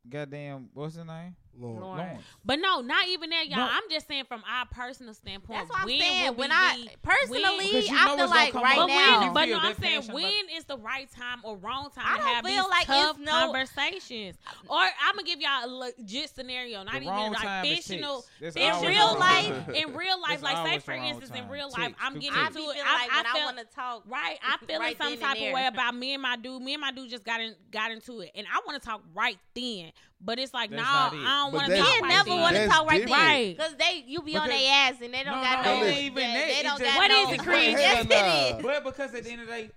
goddamn 0.07 0.69
what's 0.73 0.95
her 0.95 1.05
name? 1.05 1.35
Lord. 1.59 1.81
Lord. 1.81 2.17
But 2.45 2.59
no, 2.59 2.81
not 2.81 3.07
even 3.07 3.29
that, 3.31 3.47
y'all. 3.47 3.57
No. 3.59 3.67
I'm 3.69 3.83
just 3.89 4.07
saying 4.07 4.25
from 4.27 4.43
our 4.49 4.65
personal 4.65 5.13
standpoint. 5.13 5.59
That's 5.59 5.69
what 5.69 5.81
I'm 5.81 5.87
saying. 5.87 6.35
When 6.35 6.51
I 6.51 6.87
personally, 7.03 7.41
when, 7.41 7.83
I 7.91 8.15
feel 8.15 8.29
like 8.29 8.53
right 8.53 8.87
now. 8.87 9.33
but 9.33 9.49
no, 9.49 9.59
I'm 9.59 9.75
saying 9.75 10.03
when 10.11 10.49
is 10.55 10.65
the 10.65 10.77
right 10.77 11.09
time 11.11 11.39
or 11.43 11.57
wrong 11.57 11.89
time 11.93 12.05
I 12.07 12.17
to 12.17 12.23
have 12.23 12.45
these 12.45 12.63
like 12.69 12.85
tough 12.85 13.19
no, 13.19 13.31
conversations? 13.31 14.37
Or 14.67 14.77
I'm 14.77 15.15
gonna 15.15 15.23
give 15.23 15.39
y'all 15.39 15.65
a 15.65 15.67
legit 15.67 16.29
scenario, 16.29 16.83
not 16.83 16.95
even 16.95 17.33
like 17.33 17.65
fictional. 17.65 18.25
In 18.41 18.81
real 18.81 19.17
life, 19.17 19.69
in 19.69 19.93
real 19.93 20.19
life, 20.21 20.41
like 20.41 20.67
say 20.67 20.79
for 20.79 20.93
instance, 20.93 21.31
in 21.35 21.47
real 21.47 21.69
life, 21.77 21.93
I'm 22.01 22.13
getting 22.15 22.39
into 22.39 22.59
it. 22.59 22.77
I 22.83 23.43
want 23.45 23.57
to 23.57 23.65
talk. 23.75 24.03
Right, 24.07 24.37
I'm 24.43 24.59
feeling 24.67 24.95
some 24.99 25.17
type 25.17 25.37
of 25.37 25.53
way 25.53 25.67
about 25.67 25.95
me 25.95 26.13
and 26.13 26.21
my 26.21 26.35
dude. 26.35 26.61
Me 26.61 26.73
and 26.73 26.81
my 26.81 26.91
dude 26.91 27.09
just 27.09 27.23
got 27.23 27.39
got 27.71 27.91
into 27.91 28.21
it, 28.21 28.31
and 28.35 28.47
I 28.51 28.61
want 28.65 28.81
to 28.81 28.87
talk 28.87 29.01
right 29.13 29.37
then. 29.53 29.91
But 30.23 30.37
it's 30.39 30.53
like, 30.53 30.69
nah. 30.69 30.83
I 30.83 31.43
don't 31.45 31.53
want 31.53 31.67
to 31.71 31.77
talk 31.77 32.01
never 32.07 32.29
want 32.29 32.55
to 32.55 32.67
talk 32.67 32.87
right 32.87 33.05
there. 33.07 33.17
Right. 33.17 33.57
Because 33.57 33.75
they, 33.77 34.03
you 34.05 34.21
be 34.21 34.37
on 34.37 34.47
their 34.47 34.71
ass 34.71 34.93
and 35.03 35.13
they 35.13 35.23
don't 35.23 35.37
No, 35.37 35.41
got 35.41 35.65
no, 35.65 35.79
no. 35.79 35.85
it 35.85 35.89
ain't 35.89 36.01
even 36.03 36.15
that. 36.15 36.45
They 36.47 36.59
It 36.59 36.63
don't 36.63 36.79
got 36.79 36.95
What 36.97 37.07
no. 37.07 37.23
is 37.23 37.33
it, 37.33 37.39
Creed? 37.43 37.71
Yes. 37.71 38.59
But 38.61 38.83
because 38.83 39.15
at 39.15 39.23
the 39.23 39.31
end 39.31 39.41
of 39.41 39.47
the 39.47 39.53
day, 39.53 39.71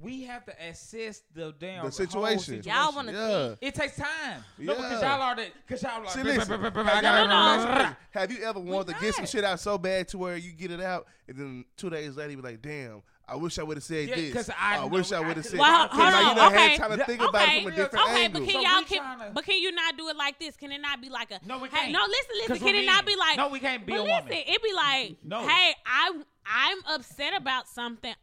we 0.00 0.22
have 0.24 0.44
to 0.46 0.52
assess 0.68 1.22
the 1.34 1.54
damn 1.60 1.88
situation. 1.90 2.38
situation. 2.40 2.62
Y'all 2.64 2.92
want 2.94 3.08
to 3.08 3.14
Yeah. 3.60 3.68
It 3.68 3.74
takes 3.74 3.96
time. 3.96 4.42
No, 4.58 4.74
because 4.74 5.00
y'all 5.02 5.22
are. 5.22 5.36
Because 5.36 5.82
y'all 5.82 5.92
are 5.92 6.00
like. 6.00 6.10
See, 6.10 6.22
listen. 6.24 6.52
I 6.64 7.00
gotta- 7.02 7.96
Have 8.10 8.32
you 8.32 8.42
ever 8.42 8.58
wanted 8.58 8.94
to 8.94 9.00
get 9.00 9.14
some 9.14 9.26
shit 9.26 9.44
out 9.44 9.60
so 9.60 9.78
bad 9.78 10.08
to 10.08 10.18
where 10.18 10.36
you 10.36 10.52
get 10.52 10.70
it 10.72 10.80
out 10.80 11.06
and 11.28 11.36
then 11.36 11.64
two 11.76 11.88
days 11.90 12.16
later 12.16 12.30
you 12.32 12.36
be 12.38 12.42
like, 12.42 12.62
damn, 12.62 13.02
I 13.32 13.36
wish 13.36 13.58
I 13.58 13.62
would 13.62 13.78
have 13.78 13.84
said 13.84 14.10
yeah, 14.10 14.14
this. 14.16 14.50
I, 14.50 14.76
I 14.76 14.84
wish 14.84 15.10
I 15.10 15.20
would 15.20 15.38
have 15.38 15.46
said. 15.46 15.58
Well, 15.58 15.88
hold 15.88 16.14
on. 16.14 16.36
Now, 16.36 16.50
you 16.50 16.54
okay. 16.54 16.76
To 16.76 17.04
think 17.04 17.22
about 17.22 17.34
okay. 17.34 17.58
it 17.58 17.62
from 17.62 17.72
a 17.72 17.76
different 17.76 18.04
okay, 18.10 18.24
angle. 18.24 18.40
But 18.42 18.50
can 18.50 18.62
y'all? 18.62 18.82
Can. 18.82 19.32
But 19.32 19.44
can 19.46 19.58
you 19.58 19.72
not 19.72 19.96
do 19.96 20.08
it 20.10 20.16
like 20.16 20.38
this? 20.38 20.54
Can 20.54 20.70
it 20.70 20.82
not 20.82 21.00
be 21.00 21.08
like 21.08 21.30
a? 21.30 21.40
No, 21.46 21.58
we 21.58 21.68
can't. 21.68 21.86
Hey, 21.86 21.92
no, 21.92 22.00
listen, 22.00 22.34
listen. 22.42 22.66
Can 22.66 22.74
it 22.74 22.80
mean, 22.80 22.86
not 22.86 23.06
be 23.06 23.16
like? 23.16 23.38
No, 23.38 23.48
we 23.48 23.58
can't 23.58 23.86
be 23.86 23.92
but 23.92 24.00
a 24.00 24.02
listen, 24.02 24.24
woman. 24.24 24.38
It 24.46 24.62
be 24.62 24.72
like, 24.74 25.16
no. 25.24 25.48
Hey, 25.48 25.72
I 25.86 26.20
I'm 26.46 26.78
upset 26.88 27.34
about 27.36 27.68
something. 27.68 28.14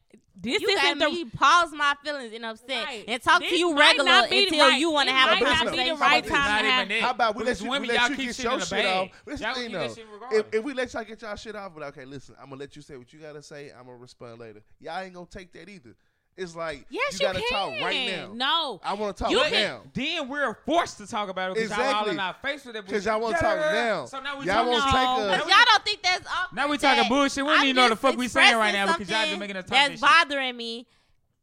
This 0.42 0.62
you 0.62 0.70
isn't 0.70 1.00
the 1.00 1.10
me 1.10 1.26
pause 1.26 1.72
my 1.74 1.96
feelings 2.04 2.34
and 2.34 2.46
upset 2.46 2.86
right. 2.86 3.04
and 3.08 3.22
talk 3.22 3.42
this 3.42 3.50
to 3.50 3.58
you 3.58 3.78
regular 3.78 4.10
until 4.10 4.60
right. 4.60 4.80
you 4.80 4.90
want 4.90 5.10
to 5.10 5.16
have 5.16 5.42
a 5.42 5.44
conversation. 5.44 6.00
Not 6.00 6.00
right 6.00 6.26
time 6.26 6.64
How 6.64 6.84
about, 6.84 7.02
How 7.02 7.10
about 7.10 7.36
we 7.36 7.44
let 7.44 7.60
you, 7.60 7.70
women, 7.70 7.90
we 7.90 7.96
let 7.96 8.10
you 8.12 8.16
get 8.16 8.40
your 8.40 8.62
shit 8.62 8.86
off? 8.86 9.10
This 9.26 9.42
y'all 9.42 9.54
though, 9.54 9.96
if, 10.32 10.46
if, 10.54 10.64
we 10.64 10.74
let 10.74 10.94
y'all 10.94 11.04
get 11.04 11.22
y'all 11.22 11.36
shit 11.36 11.56
off, 11.58 11.74
but 11.76 11.84
okay, 11.88 12.06
listen, 12.06 12.36
I'm 12.42 12.50
gonna 12.50 12.62
let 12.62 12.74
you 12.76 12.82
say 12.82 12.96
what 12.96 13.12
you 13.12 13.20
gotta 13.20 13.44
say. 13.44 13.72
I'm 13.78 13.86
gonna 13.86 13.98
respond 13.98 14.40
later. 14.40 14.62
Y'all 14.80 15.00
ain't 15.02 15.14
gonna 15.14 15.28
take 15.30 15.52
that 15.54 15.68
either. 15.68 15.94
It's 16.40 16.56
like 16.56 16.86
yes, 16.90 17.20
you, 17.20 17.28
you 17.28 17.34
gotta 17.34 17.40
can. 17.40 17.50
talk 17.50 17.82
right 17.84 18.12
now. 18.12 18.32
No, 18.34 18.82
I 18.84 18.94
want 18.94 19.18
to 19.18 19.24
talk 19.24 19.32
you 19.32 19.42
right 19.42 19.52
now. 19.52 19.82
Then 19.94 20.30
we're 20.30 20.54
forced 20.66 20.98
to 21.00 21.08
talk 21.08 21.30
about 21.30 21.52
it 21.52 21.56
because 21.56 21.72
exactly. 21.72 21.94
y'all 21.94 22.04
all 22.04 22.10
in 22.10 22.20
our 22.20 22.34
face 22.36 22.66
with 22.66 22.76
it. 22.78 22.86
Because 22.86 23.06
y'all 23.06 23.20
want 23.20 23.36
to 23.36 23.42
talk 23.42 23.58
now. 23.58 24.06
So 24.06 24.22
now 24.22 24.40
we 24.40 24.46
y'all 24.46 24.66
won't 24.66 24.86
no. 24.86 25.38
take. 25.38 25.48
Y'all 25.50 25.66
don't 25.66 25.84
think 25.84 26.02
that's 26.02 26.28
awkward. 26.28 26.56
Now 26.56 26.68
we 26.70 26.78
talking 26.78 27.10
bullshit. 27.10 27.46
We 27.46 27.52
don't 27.52 27.64
even 27.66 27.76
know 27.76 27.90
the 27.90 27.96
fuck 27.96 28.16
we 28.16 28.28
saying 28.30 28.56
right 28.56 28.74
now 28.74 28.88
because 28.88 29.10
y'all 29.10 29.26
been 29.26 29.40
making 29.40 29.58
us 29.58 29.66
talk. 29.66 29.72
That's 29.72 30.02
bothering 30.02 30.56
me. 30.56 30.88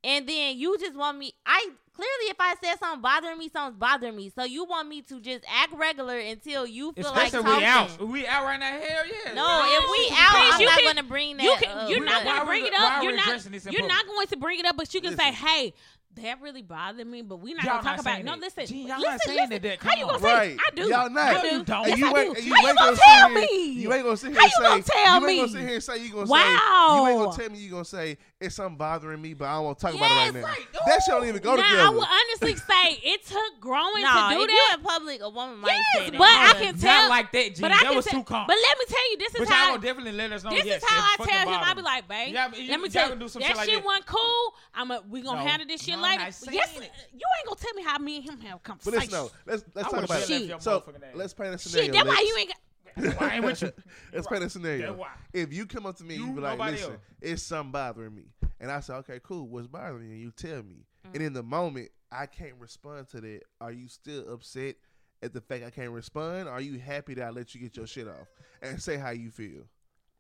And 0.03 0.27
then 0.27 0.57
you 0.57 0.79
just 0.79 0.97
want 0.97 1.19
me. 1.19 1.33
I 1.45 1.71
clearly 1.97 2.31
if 2.31 2.37
I 2.39 2.55
said 2.63 2.79
something 2.79 3.01
bothering 3.01 3.39
me, 3.39 3.49
something's 3.49 3.79
bothering 3.79 4.15
me. 4.15 4.31
So 4.35 4.45
you 4.45 4.65
want 4.65 4.89
me 4.89 5.03
to 5.03 5.21
just 5.21 5.45
act 5.51 5.73
regular 5.73 6.19
until 6.19 6.67
you 6.67 6.93
feel 6.93 7.07
Especially 7.07 7.41
like 7.41 7.47
talking. 7.47 7.59
we 7.59 7.65
out. 7.65 8.09
We 8.09 8.27
out 8.27 8.45
right 8.45 8.61
now. 8.61 8.71
Hell 8.71 8.81
yeah. 9.07 9.35
No, 9.35 9.45
right. 9.45 9.81
if 9.81 9.91
we 9.91 10.17
out, 10.17 10.55
I'm 10.55 10.61
you 10.61 10.67
not 10.67 10.83
gonna 10.85 11.09
bring 11.09 11.37
that. 11.39 11.43
You 11.43 11.57
can, 11.61 11.79
up. 11.79 11.91
You're 11.91 12.05
not 12.05 12.25
gonna 12.25 12.45
bring 12.45 12.67
it 12.67 12.75
up. 12.75 13.03
You're 13.03 13.17
not. 13.17 13.73
You're 13.73 13.89
not 13.89 14.07
going 14.07 14.27
to 14.29 14.37
bring 14.37 14.61
it 14.61 14.67
up, 14.67 14.77
but 14.77 14.93
you 14.95 15.01
can 15.01 15.13
listen. 15.13 15.25
say, 15.25 15.33
hey. 15.33 15.75
That 16.23 16.41
really 16.41 16.63
bothered 16.63 17.07
me, 17.07 17.21
but 17.21 17.41
we 17.41 17.53
not 17.53 17.67
gonna 17.67 17.83
talk 17.83 18.01
about 18.01 18.21
it. 18.21 18.25
No, 18.25 18.37
listen, 18.37 18.65
Gene, 18.65 18.87
y'all 18.89 18.99
listen, 18.99 19.37
not 19.37 19.51
listen. 19.51 19.63
That, 19.63 19.83
How 19.83 19.97
you 19.97 20.07
gonna 20.07 20.19
say? 20.19 20.33
Right. 20.33 20.59
I 20.59 20.71
do. 20.75 20.83
Y'all 20.89 21.11
not. 21.11 21.37
I 21.37 21.43
do. 21.43 21.63
Don't. 21.63 21.89
Yes, 21.89 21.99
you, 21.99 22.07
I 22.07 22.13
do. 22.13 22.43
You, 22.43 22.55
How 22.55 22.69
you 22.69 22.75
gonna 22.75 22.97
tell 22.97 23.29
me? 23.29 23.69
You 23.73 23.93
ain't 23.93 24.03
gonna 24.03 24.17
sit 24.17 24.33
here 24.33 24.41
and 24.41 24.51
say. 24.51 24.63
How 24.65 24.77
you 24.77 24.81
gonna 24.81 24.83
tell 24.83 25.21
me? 25.21 25.35
You 25.35 25.43
ain't 25.43 25.53
gonna 25.53 25.53
sit 25.53 25.69
here 25.69 25.75
and 25.75 25.85
say 25.85 26.03
you 26.03 26.13
gonna 26.15 26.27
say. 26.27 26.31
Wow. 26.31 26.97
You 26.97 27.07
ain't 27.11 27.19
gonna 27.19 27.37
tell 27.37 27.51
me 27.51 27.59
you 27.59 27.71
gonna 27.71 27.85
say 27.85 28.17
it's 28.39 28.57
something 28.57 28.77
bothering 28.77 29.21
me, 29.23 29.33
but 29.33 29.47
I 29.47 29.59
won't 29.61 29.79
talk 29.79 29.95
yes, 29.95 30.01
about 30.01 30.13
it 30.13 30.25
right 30.25 30.35
now. 30.35 30.43
Like, 30.43 30.87
that 30.87 31.03
shit 31.03 31.15
don't 31.15 31.27
even 31.27 31.41
go 31.41 31.57
now, 31.57 31.63
together. 31.63 31.83
I 31.83 31.89
would 31.89 32.07
honestly 32.07 32.57
say 32.71 33.01
it 33.03 33.25
took 33.25 33.61
growing 33.61 34.03
nah, 34.03 34.29
to 34.29 34.35
do 34.35 34.43
if 34.43 34.49
that. 34.49 34.71
You 34.73 34.79
in 34.79 34.85
public, 34.85 35.21
a 35.23 35.31
woman 35.31 35.59
might 35.59 35.73
yes, 35.73 36.05
say 36.05 36.11
that. 36.11 36.19
but 36.19 36.29
I 36.29 36.53
can 36.61 36.79
tell 36.79 37.03
not 37.03 37.11
like 37.11 37.33
that. 37.33 37.55
G. 37.55 37.63
But 37.63 37.73
I 37.73 37.83
that 37.85 37.95
was 37.95 38.05
too 38.05 38.23
calm. 38.25 38.47
But 38.47 38.57
let 38.57 38.79
me 38.79 38.85
tell 38.89 39.11
you, 39.11 39.19
this 39.19 39.35
is 39.35 39.41
Which 39.41 39.49
how 39.49 39.75
I 39.75 39.77
definitely 39.79 40.13
let 40.13 40.33
us 40.33 40.45
know. 40.45 40.51
This 40.51 40.67
yes, 40.67 40.83
is 40.83 40.89
how 40.89 41.01
I 41.01 41.27
tell 41.27 41.49
him. 41.49 41.61
I 41.63 41.75
be 41.75 41.83
like, 41.83 42.09
babe, 42.09 42.35
yeah, 42.35 42.55
you, 42.55 42.71
let 42.71 42.81
me 42.81 42.89
tell 42.91 43.09
you, 43.09 43.17
that 43.17 43.65
shit 43.65 43.85
wasn't 43.85 44.07
cool. 44.07 44.55
I'm 44.75 44.91
a, 44.91 45.03
we 45.09 45.23
gonna 45.23 45.43
no, 45.43 45.47
handle 45.49 45.67
this 45.67 45.83
shit 45.83 45.97
no, 45.97 46.03
later. 46.03 46.25
Yes, 46.25 46.75
you 46.77 46.83
ain't 46.83 47.47
gonna 47.47 47.57
tell 47.57 47.75
me 47.75 47.83
how 47.83 47.99
me 47.99 48.17
and 48.17 48.25
him 48.25 48.41
have 48.41 48.63
conversation. 48.63 49.09
But 49.11 49.33
let's 49.47 49.65
let's 49.75 49.91
talk 49.91 50.05
about 50.05 50.31
it. 50.31 50.63
So 50.63 50.85
let's 51.15 51.33
paint 51.33 51.55
a 51.55 51.59
scenario. 51.59 51.87
Shit, 51.87 51.95
that's 51.95 52.07
why 52.07 52.25
you 52.27 52.37
ain't. 52.39 52.53
Why 53.19 53.41
with 53.41 53.63
you? 53.63 53.73
Let's 54.13 54.27
play 54.27 54.39
the 54.39 54.49
scenario. 54.49 55.05
If 55.33 55.53
you 55.53 55.67
come 55.67 55.87
up 55.87 55.97
to 55.97 56.05
me 56.05 56.17
and 56.17 56.27
you 56.27 56.33
be 56.33 56.41
like, 56.41 56.59
listen, 56.59 56.93
else. 56.93 57.01
it's 57.21 57.43
something 57.43 57.73
bothering 57.73 58.15
me. 58.15 58.25
And 58.59 58.71
I 58.71 58.81
say, 58.81 58.95
okay, 58.95 59.21
cool, 59.23 59.47
what's 59.47 59.67
bothering 59.67 60.09
you? 60.09 60.17
You 60.17 60.31
tell 60.31 60.63
me. 60.63 60.87
Mm-hmm. 61.07 61.15
And 61.15 61.17
mm. 61.17 61.27
in 61.27 61.33
the 61.35 61.43
moment, 61.43 61.91
I 62.11 62.27
can't 62.27 62.55
respond 62.59 63.09
to 63.11 63.21
that. 63.21 63.43
Are 63.61 63.73
you 63.73 63.89
still 63.89 64.33
upset 64.33 64.77
at 65.23 65.35
the 65.35 65.41
fact 65.41 65.65
I 65.65 65.71
can't 65.71 65.91
respond? 65.91 66.49
Are 66.49 66.61
you 66.61 66.79
happy 66.79 67.15
that 67.15 67.25
I 67.25 67.31
let 67.31 67.55
you 67.55 67.61
get 67.61 67.77
your 67.77 67.87
shit 67.87 68.09
off? 68.09 68.29
And 68.63 68.81
say 68.81 68.97
how 68.97 69.11
you 69.11 69.31
feel. 69.31 69.65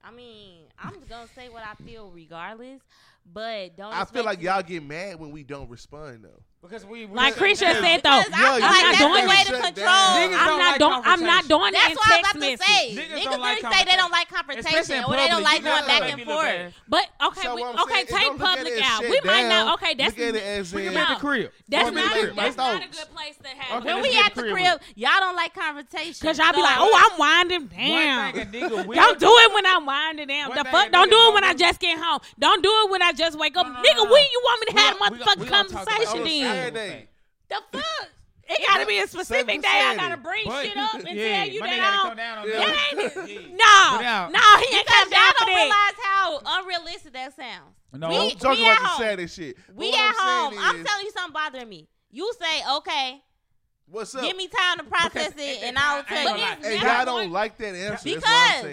I 0.04 0.12
mean, 0.12 0.64
I'm 0.78 0.94
gonna 1.08 1.26
say 1.34 1.48
what 1.48 1.64
I 1.64 1.74
feel 1.82 2.10
regardless, 2.14 2.80
but 3.32 3.76
don't. 3.76 3.92
I 3.92 4.04
feel 4.04 4.24
like 4.24 4.40
y'all 4.40 4.62
get 4.62 4.84
mad 4.84 5.18
when 5.18 5.32
we 5.32 5.42
don't 5.42 5.68
respond 5.68 6.24
though. 6.24 6.42
Because 6.69 6.85
we, 6.85 7.06
we 7.06 7.14
like 7.14 7.35
Krisha 7.35 7.79
said 7.79 8.02
though, 8.02 8.23
I'm, 8.35 8.60
like, 8.60 8.60
not 8.60 8.98
doing 8.98 9.29
way 9.29 9.44
to 9.44 9.52
control. 9.62 9.87
I'm 9.87 10.58
not, 10.58 10.79
doing. 10.79 11.00
I'm 11.04 11.23
not 11.23 11.48
doing 11.48 11.73
that's. 11.73 11.87
That's 11.87 11.96
what 11.96 12.12
I'm 12.12 12.21
about 12.21 12.35
to 12.35 12.64
say. 12.64 12.94
Niggas, 12.94 13.08
niggas 13.08 13.25
don't 13.25 13.40
like 13.40 13.60
say 13.60 13.85
they 13.85 13.96
don't 13.96 14.10
like 14.10 14.29
confrontation, 14.29 15.04
or 15.04 15.17
they 15.17 15.29
don't 15.29 15.42
like 15.42 15.62
going 15.62 15.87
back 15.87 16.12
and 16.12 16.23
forth. 16.23 16.75
But 16.88 17.08
okay, 17.29 17.54
we, 17.54 17.64
okay, 17.64 18.04
take 18.04 18.38
public 18.38 18.81
out. 18.83 19.02
We 19.02 19.21
might 19.25 19.48
not. 19.48 19.75
Okay, 19.75 19.94
that's 19.94 20.17
we 20.73 20.85
can 20.85 20.94
make 20.94 21.08
the 21.08 21.17
crib. 21.21 21.52
That's 21.69 21.92
not. 21.92 22.35
That's 22.35 22.56
not 22.56 22.83
a 22.83 22.88
good 22.88 23.14
place 23.14 23.37
to 23.42 23.48
have. 23.48 23.85
When 23.85 24.02
we 24.02 24.19
at 24.19 24.35
the 24.35 24.42
crib, 24.42 24.81
y'all 24.96 25.21
don't 25.21 25.37
like 25.37 25.54
confrontation 25.54 26.17
because 26.21 26.38
y'all 26.38 26.52
be 26.52 26.62
like, 26.62 26.77
oh, 26.79 27.10
I'm 27.10 27.19
winding 27.19 27.67
down. 27.69 28.35
Don't 28.35 29.21
do 29.21 29.31
it 29.31 29.54
when 29.54 29.67
I'm 29.67 29.87
winding 29.87 30.29
down. 30.29 30.50
The 30.54 30.64
fuck, 30.64 30.90
don't 30.90 31.10
do 31.10 31.17
it 31.17 31.35
when 31.35 31.44
I 31.44 31.54
just 31.54 31.79
get 31.81 31.98
home. 31.98 32.21
Don't 32.38 32.62
do 32.62 32.71
it 32.85 32.90
when 32.90 33.02
I 33.02 33.12
just 33.12 33.38
wake 33.38 33.56
up, 33.56 33.67
nigga. 33.67 34.10
When 34.10 34.25
you 34.33 34.40
want 34.44 34.60
me 34.60 34.73
to 34.73 34.79
have 34.81 34.96
a 34.96 34.98
motherfucking 34.98 35.48
conversation 35.48 36.25
then? 36.25 36.56
The 37.48 37.63
fuck? 37.73 38.09
It 38.48 38.65
gotta 38.69 38.87
be 38.87 38.98
a 38.98 39.07
specific 39.09 39.61
day. 39.61 39.69
I 39.69 39.96
gotta 39.96 40.17
bring 40.17 40.44
but, 40.46 40.65
shit 40.65 40.77
up 40.77 40.94
and 41.07 41.19
yeah, 41.19 41.44
tell 41.44 41.48
you 41.48 41.61
that 41.61 41.81
I 41.81 42.07
don't. 42.07 42.17
That 42.17 42.77
ain't. 42.92 43.17
No, 43.57 44.29
no, 44.29 44.40
he 44.61 44.77
ain't 44.77 44.87
come 44.87 45.11
down 45.11 45.33
for 45.33 45.46
that. 45.46 45.46
Y'all 45.46 45.46
don't 45.46 45.57
realize 45.57 45.96
how 46.02 46.40
unrealistic 46.61 47.13
that 47.15 47.35
sounds. 47.35 47.75
No, 47.92 48.09
we, 48.09 48.17
I'm 48.17 48.31
talking 48.31 48.65
we 48.65 48.71
about 48.71 48.83
the 48.83 49.04
saddest 49.04 49.37
shit. 49.37 49.57
We 49.75 49.92
at 49.92 50.15
home. 50.17 50.52
Is, 50.52 50.59
I'm 50.63 50.85
telling 50.85 51.07
you 51.07 51.11
something 51.13 51.33
bothering 51.33 51.69
me. 51.69 51.88
You 52.11 52.33
say, 52.38 52.63
okay, 52.77 53.23
What's 53.88 54.15
up? 54.15 54.23
Give 54.23 54.37
me 54.37 54.48
time 54.48 54.79
to 54.79 54.85
process 54.85 55.33
because, 55.33 55.35
it, 55.37 55.59
and, 55.59 55.69
and, 55.69 55.79
I'll 55.79 56.02
tell 56.02 56.38
you. 56.38 56.44
But 56.61 56.67
hey, 56.67 56.81
y'all 56.81 57.04
don't 57.04 57.31
like 57.31 57.57
that 57.59 57.75
answer. 57.75 58.00
Because 58.02 58.65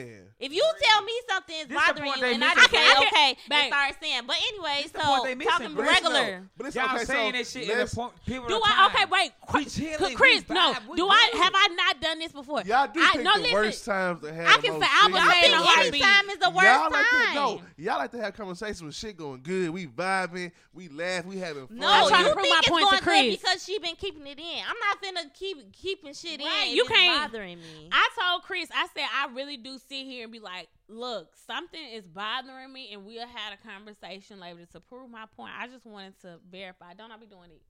if 0.44 0.52
you 0.52 0.64
tell 0.84 1.02
me 1.04 1.14
something 1.30 1.56
is 1.56 1.68
this 1.68 1.78
bothering 1.78 2.12
you, 2.18 2.26
and 2.26 2.44
I 2.44 2.54
can 2.54 2.70
say 2.70 2.91
okay, 3.08 3.38
and 3.50 3.68
start 3.68 3.96
saying. 4.02 4.22
But 4.28 4.36
anyway, 4.52 4.86
so 4.94 5.24
missing, 5.24 5.48
talking 5.48 5.76
regular. 5.76 6.39
No, 6.41 6.46
but 6.58 6.68
it's 6.68 6.76
Y'all 6.76 6.96
okay, 6.96 7.06
saying 7.06 7.32
so 7.32 7.38
that 7.38 7.48
shit 7.48 7.70
in 7.70 7.78
the 7.78 7.96
point, 7.96 8.12
people 8.26 8.50
Do 8.50 8.60
I? 8.62 8.89
Okay, 8.91 9.06
wait. 9.10 9.32
Chris, 9.48 9.74
chilling, 9.74 10.16
Chris 10.18 10.44
no. 10.50 10.74
Do 10.98 11.08
I? 11.08 11.30
Have 11.41 11.54
I 11.56 11.68
not 11.76 12.02
done 12.02 12.20
this 12.20 12.34
before? 12.34 12.62
Y'all 12.64 12.89
do 12.94 13.00
I, 13.02 13.24
no, 13.24 13.36
the 13.36 13.39
listen, 13.39 13.54
worst 13.54 13.86
times 13.86 14.22
to 14.22 14.34
have. 14.34 14.48
I 14.48 14.58
can 14.58 14.82
say 14.82 14.88
I 14.89 15.08
was 15.10 15.32
saying 15.32 15.88
any 15.88 16.00
time 16.00 16.30
is 16.30 16.38
the 16.39 16.50
worst 16.50 16.68
y'all 16.68 16.91
like 16.91 17.06
time. 17.10 17.28
To, 17.28 17.34
no, 17.36 17.62
y'all 17.78 17.98
like 18.00 18.12
to 18.12 18.22
have 18.22 18.34
conversations 18.34 18.82
when 18.82 18.91
shit 18.91 19.16
going 19.16 19.39
good. 19.44 19.70
We 19.70 19.88
vibing, 19.88 20.52
we 20.74 20.89
laugh, 20.89 21.26
we 21.26 21.38
having 21.38 21.68
fun. 21.68 21.78
No, 21.78 21.88
I'm 21.88 22.10
trying 22.10 22.24
you 22.24 22.30
to 22.32 22.36
prove 22.36 22.50
my 22.50 22.62
point 22.68 22.89
to 22.89 23.02
Chris 23.02 23.38
because 23.38 23.64
she 23.64 23.80
been 23.80 23.96
keeping 23.96 24.28
it 24.28 24.39
in. 24.39 24.64
I'm 24.68 24.76
not 24.80 25.02
finna 25.02 25.34
keep 25.34 25.72
keeping 25.72 26.14
shit 26.14 26.41
in. 26.41 26.76
You 26.76 26.84
can't 26.84 27.32
bothering 27.32 27.60
me. 27.60 27.89
I 27.94 28.10
told 28.20 28.44
Chris, 28.44 28.68
I 28.76 28.88
said 28.94 29.06
I 29.16 29.28
really 29.34 29.56
do 29.56 29.78
sit 29.78 30.06
here 30.06 30.26
and 30.26 30.33
be 30.34 30.40
like, 30.40 30.68
look, 30.88 31.36
something 31.48 31.82
is 31.94 32.04
bothering 32.06 32.74
me, 32.74 32.92
and 32.94 33.06
we'll 33.06 33.28
have 33.28 33.54
a 33.54 33.68
conversation 33.68 34.40
later 34.40 34.66
to 34.74 34.80
prove 34.80 35.10
my 35.10 35.26
point. 35.38 35.52
I 35.58 35.68
just 35.68 35.86
wanted 35.86 36.20
to 36.22 36.40
verify. 36.52 36.94
Don't 36.94 37.12
I 37.12 37.18
be 37.18 37.28
doing 37.28 37.52
it? 37.52 37.62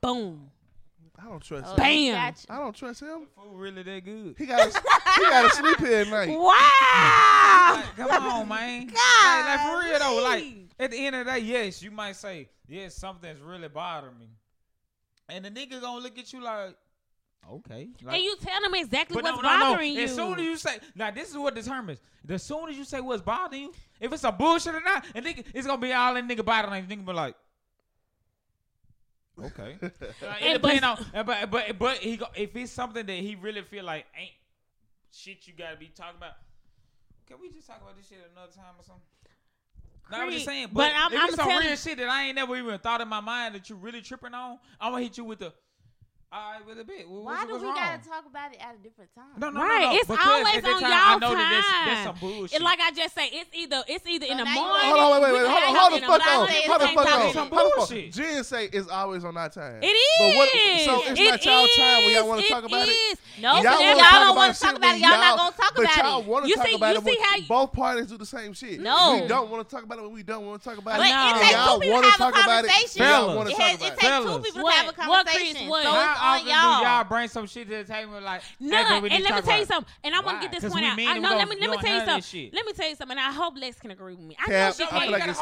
Boom. 0.00 0.50
I 1.18 1.28
don't 1.28 1.42
trust 1.42 1.66
oh, 1.66 1.82
him. 1.82 2.14
Bam. 2.14 2.34
I 2.48 2.58
don't 2.58 2.74
trust 2.74 3.02
him. 3.02 3.26
The 3.36 3.42
food 3.42 3.54
really 3.54 3.82
that 3.82 4.04
good. 4.04 4.34
He 4.36 4.46
got 4.46 4.66
he 4.66 5.22
got 5.22 5.50
to 5.50 5.56
sleep 5.56 5.78
here 5.78 6.00
at 6.00 6.08
night. 6.08 6.28
Wow. 6.30 7.74
like, 7.76 7.96
come 7.96 8.26
on, 8.26 8.48
man. 8.48 8.86
God. 8.86 8.96
Like, 8.96 9.46
like, 9.46 9.60
for 9.60 9.88
real 9.88 9.98
though, 9.98 10.22
like 10.22 10.44
at 10.80 10.90
the 10.90 11.06
end 11.06 11.16
of 11.16 11.26
the 11.26 11.32
day, 11.32 11.38
yes, 11.38 11.82
you 11.82 11.90
might 11.90 12.16
say, 12.16 12.48
yes, 12.66 12.94
something's 12.94 13.40
really 13.40 13.68
bothering 13.68 14.18
me. 14.18 14.28
And 15.28 15.44
the 15.44 15.50
nigga 15.50 15.80
gonna 15.80 16.02
look 16.02 16.18
at 16.18 16.32
you 16.32 16.42
like, 16.42 16.74
Okay. 17.50 17.88
Like, 18.02 18.16
and 18.16 18.24
you 18.24 18.36
tell 18.40 18.60
them 18.62 18.74
exactly 18.74 19.16
what's 19.16 19.28
no, 19.28 19.36
no, 19.36 19.42
bothering 19.42 19.94
no. 19.94 20.00
you. 20.00 20.04
As 20.04 20.14
soon 20.14 20.38
as 20.38 20.44
you 20.44 20.56
say, 20.56 20.78
now 20.94 21.10
this 21.10 21.30
is 21.30 21.36
what 21.36 21.54
determines. 21.54 22.00
The 22.24 22.34
as 22.34 22.76
you 22.76 22.84
say 22.84 23.00
what's 23.00 23.22
bothering 23.22 23.62
you, 23.62 23.74
if 24.00 24.12
it's 24.12 24.24
a 24.24 24.32
bullshit 24.32 24.74
or 24.74 24.80
not, 24.80 25.04
and 25.14 25.24
nigga, 25.24 25.44
it's 25.52 25.66
gonna 25.66 25.80
be 25.80 25.92
all 25.92 26.16
in 26.16 26.26
nigga 26.26 26.44
body 26.44 26.68
you. 26.78 26.96
Nigga 26.96 27.06
be 27.06 27.12
like, 27.12 27.34
okay. 29.42 29.76
it 29.82 30.62
depends 30.62 30.82
on, 30.82 31.06
uh, 31.14 31.22
but 31.22 31.50
but 31.50 31.78
but 31.78 31.96
he 31.98 32.16
go, 32.16 32.26
if 32.34 32.56
it's 32.56 32.72
something 32.72 33.04
that 33.04 33.12
he 33.12 33.34
really 33.34 33.62
feel 33.62 33.84
like 33.84 34.06
ain't 34.18 34.30
shit 35.12 35.46
you 35.46 35.52
gotta 35.56 35.76
be 35.76 35.90
talking 35.94 36.16
about. 36.16 36.32
Can 37.26 37.38
we 37.40 37.50
just 37.50 37.66
talk 37.66 37.80
about 37.80 37.96
this 37.96 38.08
shit 38.08 38.18
another 38.32 38.52
time 38.52 38.74
or 38.78 38.84
something? 38.84 39.02
No, 40.10 40.18
I'm 40.18 40.30
just 40.30 40.44
saying, 40.44 40.68
but, 40.70 40.74
but 40.74 40.92
I'm, 40.94 41.12
if 41.12 41.18
I'm 41.18 41.28
it's 41.28 41.36
some 41.36 41.48
real 41.48 41.76
shit 41.76 41.98
that 41.98 42.08
I 42.08 42.24
ain't 42.24 42.36
never 42.36 42.56
even 42.56 42.78
thought 42.78 43.00
in 43.00 43.08
my 43.08 43.20
mind 43.20 43.54
that 43.54 43.70
you 43.70 43.76
really 43.76 44.02
tripping 44.02 44.34
on, 44.34 44.58
I'm 44.78 44.92
gonna 44.92 45.02
hit 45.02 45.16
you 45.16 45.24
with 45.24 45.38
the 45.38 45.52
all 46.34 46.50
right, 46.50 46.66
with 46.66 46.80
a 46.80 46.84
bit. 46.84 47.08
Well, 47.08 47.22
Why 47.22 47.46
do 47.46 47.54
we 47.54 47.62
wrong? 47.62 47.76
gotta 47.76 48.02
talk 48.02 48.26
about 48.26 48.50
it 48.50 48.58
at 48.58 48.74
a 48.74 48.82
different 48.82 49.14
time? 49.14 49.38
No, 49.38 49.50
no, 49.50 49.62
right. 49.62 49.86
No, 49.86 49.90
no. 49.92 49.94
It's 49.94 50.08
because 50.10 50.26
always 50.26 50.66
on 50.66 50.82
time, 50.82 50.90
y'all 50.90 50.90
I 50.90 51.18
know 51.22 51.30
time. 51.30 51.38
That 51.38 51.62
there's, 51.62 51.86
there's 51.86 52.04
some 52.10 52.18
bullshit. 52.18 52.54
And 52.58 52.64
like 52.64 52.80
I 52.82 52.90
just 52.90 53.14
say, 53.14 53.30
it's 53.30 53.54
either 53.54 53.84
it's 53.86 54.02
either 54.02 54.26
so 54.26 54.32
in 54.32 54.38
the 54.42 54.44
morning. 54.50 54.90
Hold 54.90 54.98
on, 54.98 55.10
wait, 55.14 55.30
wait, 55.30 55.30
wait. 55.30 55.46
Hold 55.46 55.62
on, 55.62 55.78
hold 55.78 55.92
the 55.94 56.00
fuck 56.10 56.26
on. 56.26 56.48
Hold 56.50 56.80
the 56.82 56.90
fuck 56.90 57.06
on. 57.14 57.32
Some 57.38 57.50
bullshit. 57.54 58.12
Jen 58.18 58.42
say 58.42 58.66
it's 58.66 58.90
always 58.90 59.22
on 59.22 59.36
our 59.36 59.46
time. 59.46 59.78
It 59.78 59.94
is. 59.94 60.18
But 60.18 60.34
what, 60.34 60.48
so 60.50 60.94
it's 61.06 61.20
it 61.22 61.30
not 61.30 61.44
y'all 61.46 61.68
time 61.70 62.02
when 62.02 62.10
y'all 62.18 62.26
want 62.26 62.42
to 62.42 62.48
talk 62.50 62.64
about 62.66 62.88
it. 62.90 63.18
No, 63.38 63.54
y'all, 63.62 63.78
don't 63.78 64.34
want 64.34 64.54
to 64.54 64.60
talk 64.60 64.74
about 64.74 64.96
it. 64.96 65.02
Y'all 65.06 65.10
not 65.14 65.38
gonna 65.38 65.54
talk 65.54 65.78
about 65.78 65.86
it. 65.86 66.02
Y'all 66.02 66.22
want 66.26 66.46
to 66.50 66.54
talk 66.54 66.74
about 66.74 66.96
it. 66.98 67.04
You 67.06 67.14
see 67.14 67.18
how 67.22 67.38
both 67.46 67.72
parties 67.72 68.10
do 68.10 68.18
the 68.18 68.26
same 68.26 68.52
shit. 68.54 68.80
No, 68.80 69.22
we 69.22 69.28
don't 69.28 69.50
want 69.54 69.62
to 69.62 69.72
talk 69.72 69.84
about 69.84 69.98
it 69.98 70.02
when 70.02 70.12
we 70.12 70.24
don't 70.24 70.46
want 70.46 70.60
to 70.60 70.68
talk 70.68 70.78
about 70.78 70.98
it. 70.98 71.06
Y'all 71.06 71.78
want 71.78 72.10
to 72.10 72.18
talk 72.18 72.34
about 72.34 72.64
it. 72.66 72.96
Y'all 72.98 73.36
want 73.38 73.50
to 73.50 73.54
talk 73.54 73.70
about 73.70 73.86
it. 73.86 73.86
It 73.86 73.98
takes 74.02 74.18
two 74.18 74.38
people 74.42 74.66
to 74.66 74.74
have 74.74 74.88
a 74.88 74.92
conversation. 74.92 75.68
One, 75.68 75.82
Chris, 75.82 75.94
one 75.94 76.23
often 76.24 76.48
y'all. 76.48 76.80
do 76.80 76.86
y'all 76.86 77.04
bring 77.04 77.28
some 77.28 77.46
shit 77.46 77.68
to 77.68 77.76
the 77.76 77.84
table 77.84 78.20
like 78.20 78.42
nothing. 78.60 79.10
Hey, 79.10 79.16
and 79.16 79.24
let 79.24 79.34
me 79.34 79.42
tell 79.42 79.58
you 79.58 79.66
something. 79.66 79.92
And 80.04 80.14
I'm 80.14 80.24
gonna 80.24 80.40
get 80.40 80.52
this 80.52 80.72
point 80.72 80.84
out. 80.84 80.98
I 80.98 81.18
know. 81.18 81.36
Let 81.36 81.48
me 81.48 81.56
let 81.60 81.70
me 81.70 81.76
tell 81.78 81.94
you 81.94 82.04
something. 82.04 82.50
Let 82.52 82.66
me 82.66 82.72
tell 82.72 82.88
you 82.88 82.96
something. 82.96 83.18
I 83.18 83.32
hope 83.32 83.54
Les 83.56 83.78
can 83.78 83.90
agree 83.90 84.14
with 84.14 84.24
me. 84.24 84.36
I 84.38 84.48
know 84.50 84.72
she 84.72 84.86
can't. 84.86 85.10
Listen, 85.10 85.34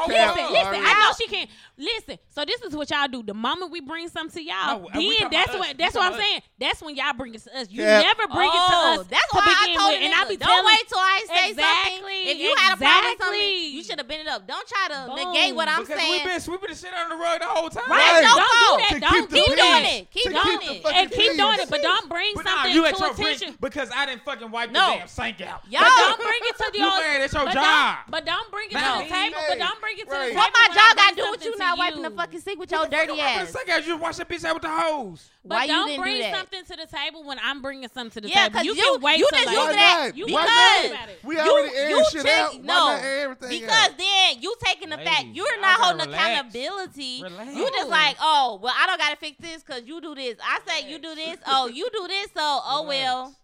listen. 0.51 0.83
I 0.83 0.93
know 0.99 1.13
she 1.17 1.27
can't. 1.27 1.49
Listen. 1.77 2.17
So 2.29 2.45
this 2.45 2.61
is 2.61 2.75
what 2.75 2.89
y'all 2.89 3.07
do. 3.07 3.23
The 3.23 3.33
moment 3.33 3.71
we 3.71 3.81
bring 3.81 4.07
something 4.09 4.43
to 4.43 4.49
y'all, 4.49 4.89
then 4.93 5.29
that's 5.31 5.53
what 5.53 5.77
that's 5.77 5.95
what 5.95 6.11
I'm 6.11 6.19
saying. 6.19 6.41
That's 6.59 6.81
when 6.81 6.95
y'all 6.95 7.13
bring 7.13 7.33
it 7.33 7.43
to 7.43 7.57
us. 7.57 7.69
You 7.69 7.83
never 7.83 8.27
bring 8.27 8.49
it 8.49 8.53
to 8.53 8.75
oh, 8.75 8.97
us. 8.99 9.07
That's 9.07 9.33
what 9.33 9.43
I 9.45 9.75
told 9.77 9.93
you. 9.99 10.05
And 10.05 10.13
I 10.13 10.25
be 10.27 10.37
don't 10.37 10.65
wait 10.65 10.87
till 10.87 10.99
I 10.99 11.25
say 11.27 11.53
something. 11.53 12.03
If 12.25 12.37
you 12.39 12.53
had 12.57 12.75
a 12.75 12.77
problem 12.77 13.11
with 13.11 13.21
something, 13.21 13.73
you 13.73 13.83
should 13.83 13.97
have 13.99 14.07
been 14.07 14.21
it 14.21 14.27
up. 14.27 14.47
Don't 14.47 14.67
try 14.67 14.87
to 14.89 15.15
negate 15.15 15.55
what 15.55 15.67
I'm 15.67 15.85
saying. 15.85 15.99
Because 15.99 16.09
we've 16.09 16.31
been 16.31 16.41
sweeping 16.41 16.69
the 16.69 16.75
shit 16.75 16.93
under 16.93 17.15
the 17.15 17.21
rug 17.21 17.39
the 17.39 17.47
whole 17.47 17.69
time. 17.69 17.89
Right. 17.89 18.21
Don't 18.23 18.39
do 18.39 18.99
that. 18.99 19.11
Don't 19.11 19.29
keep 19.29 19.45
doing 19.45 19.85
it. 19.85 20.11
Keep 20.11 20.31
doing 20.31 20.59
it 20.61 20.62
it 20.65 20.85
and 20.85 21.11
keep 21.11 21.37
doing 21.37 21.59
it, 21.59 21.69
but 21.69 21.81
don't 21.81 22.09
bring 22.09 22.33
but 22.35 22.45
something 22.45 22.75
nah, 22.75 22.91
to 22.91 23.11
attention. 23.11 23.55
Because 23.59 23.89
I 23.95 24.05
didn't 24.05 24.23
fucking 24.23 24.51
wipe 24.51 24.71
no. 24.71 24.93
the 24.93 24.97
damn 24.99 25.07
sink 25.07 25.41
out. 25.41 25.61
Yo, 25.69 25.79
but 25.79 25.89
don't 25.89 26.19
bring 26.19 26.41
it 26.41 26.57
to 26.57 26.71
the. 26.71 26.79
table 26.79 27.03
man 27.13 27.21
It's 27.21 27.33
your 27.33 27.45
but 27.45 27.53
job. 27.53 27.97
Don't, 28.05 28.11
but 28.11 28.25
don't 28.25 28.51
bring 28.51 28.67
it 28.69 28.73
to 28.73 29.03
the 29.03 29.09
table. 29.09 29.39
But 29.49 29.57
don't 29.59 29.81
bring 29.81 29.97
it 29.97 30.05
to 30.05 30.11
right. 30.11 30.19
the 30.19 30.25
table. 30.29 30.39
What 30.39 30.51
my 30.53 30.67
job 30.73 30.97
got 30.97 31.09
to 31.09 31.15
do 31.15 31.31
with 31.31 31.45
you 31.45 31.57
not 31.57 31.77
wiping 31.77 32.01
the 32.01 32.11
fucking 32.11 32.39
sink 32.39 32.59
with 32.59 32.71
your 32.71 32.87
dirty 32.87 33.19
ass? 33.19 33.55
You 33.85 33.97
wash 33.97 34.17
the 34.17 34.25
bitch 34.25 34.45
out 34.45 34.55
with 34.55 34.63
the 34.63 34.69
hose. 34.69 35.29
But 35.45 35.55
Why 35.55 35.67
don't 35.67 35.99
bring 35.99 36.21
do 36.21 36.31
something 36.31 36.63
to 36.63 36.75
the 36.77 36.87
table 36.87 37.25
when 37.25 37.37
I'm 37.43 37.61
bringing 37.61 37.89
something 37.89 38.11
to 38.11 38.21
the 38.21 38.29
yeah, 38.29 38.47
table. 38.47 38.63
You, 38.63 38.75
you 38.75 38.81
can 38.81 39.01
wait 39.01 39.19
you 39.19 39.27
till 39.29 39.43
just 39.43 39.57
like, 39.57 39.75
that. 39.75 40.11
You 40.15 40.25
because 40.25 40.91
we 41.21 41.37
already 41.37 41.75
aired 41.75 41.89
you 41.89 42.05
shit 42.11 42.25
out. 42.27 42.63
No, 42.63 43.35
because 43.49 43.89
then 43.97 44.41
you 44.41 44.55
taking 44.63 44.89
the 44.89 44.97
fact 44.97 45.25
you're 45.33 45.59
not 45.59 45.81
holding 45.81 46.13
accountability. 46.13 47.23
You 47.53 47.69
just 47.71 47.89
like, 47.89 48.15
oh 48.21 48.59
well, 48.61 48.73
I 48.77 48.87
don't 48.87 48.97
gotta 48.97 49.17
fix 49.17 49.37
this 49.37 49.63
because 49.63 49.83
you 49.85 49.99
do 49.99 50.15
this. 50.15 50.37
I 50.53 50.59
say 50.67 50.89
you 50.91 50.99
do 50.99 51.15
this. 51.15 51.37
Oh, 51.47 51.67
you 51.67 51.89
do 51.91 52.07
this. 52.07 52.27
So 52.27 52.39
oh 52.41 52.85
well. 52.87 53.35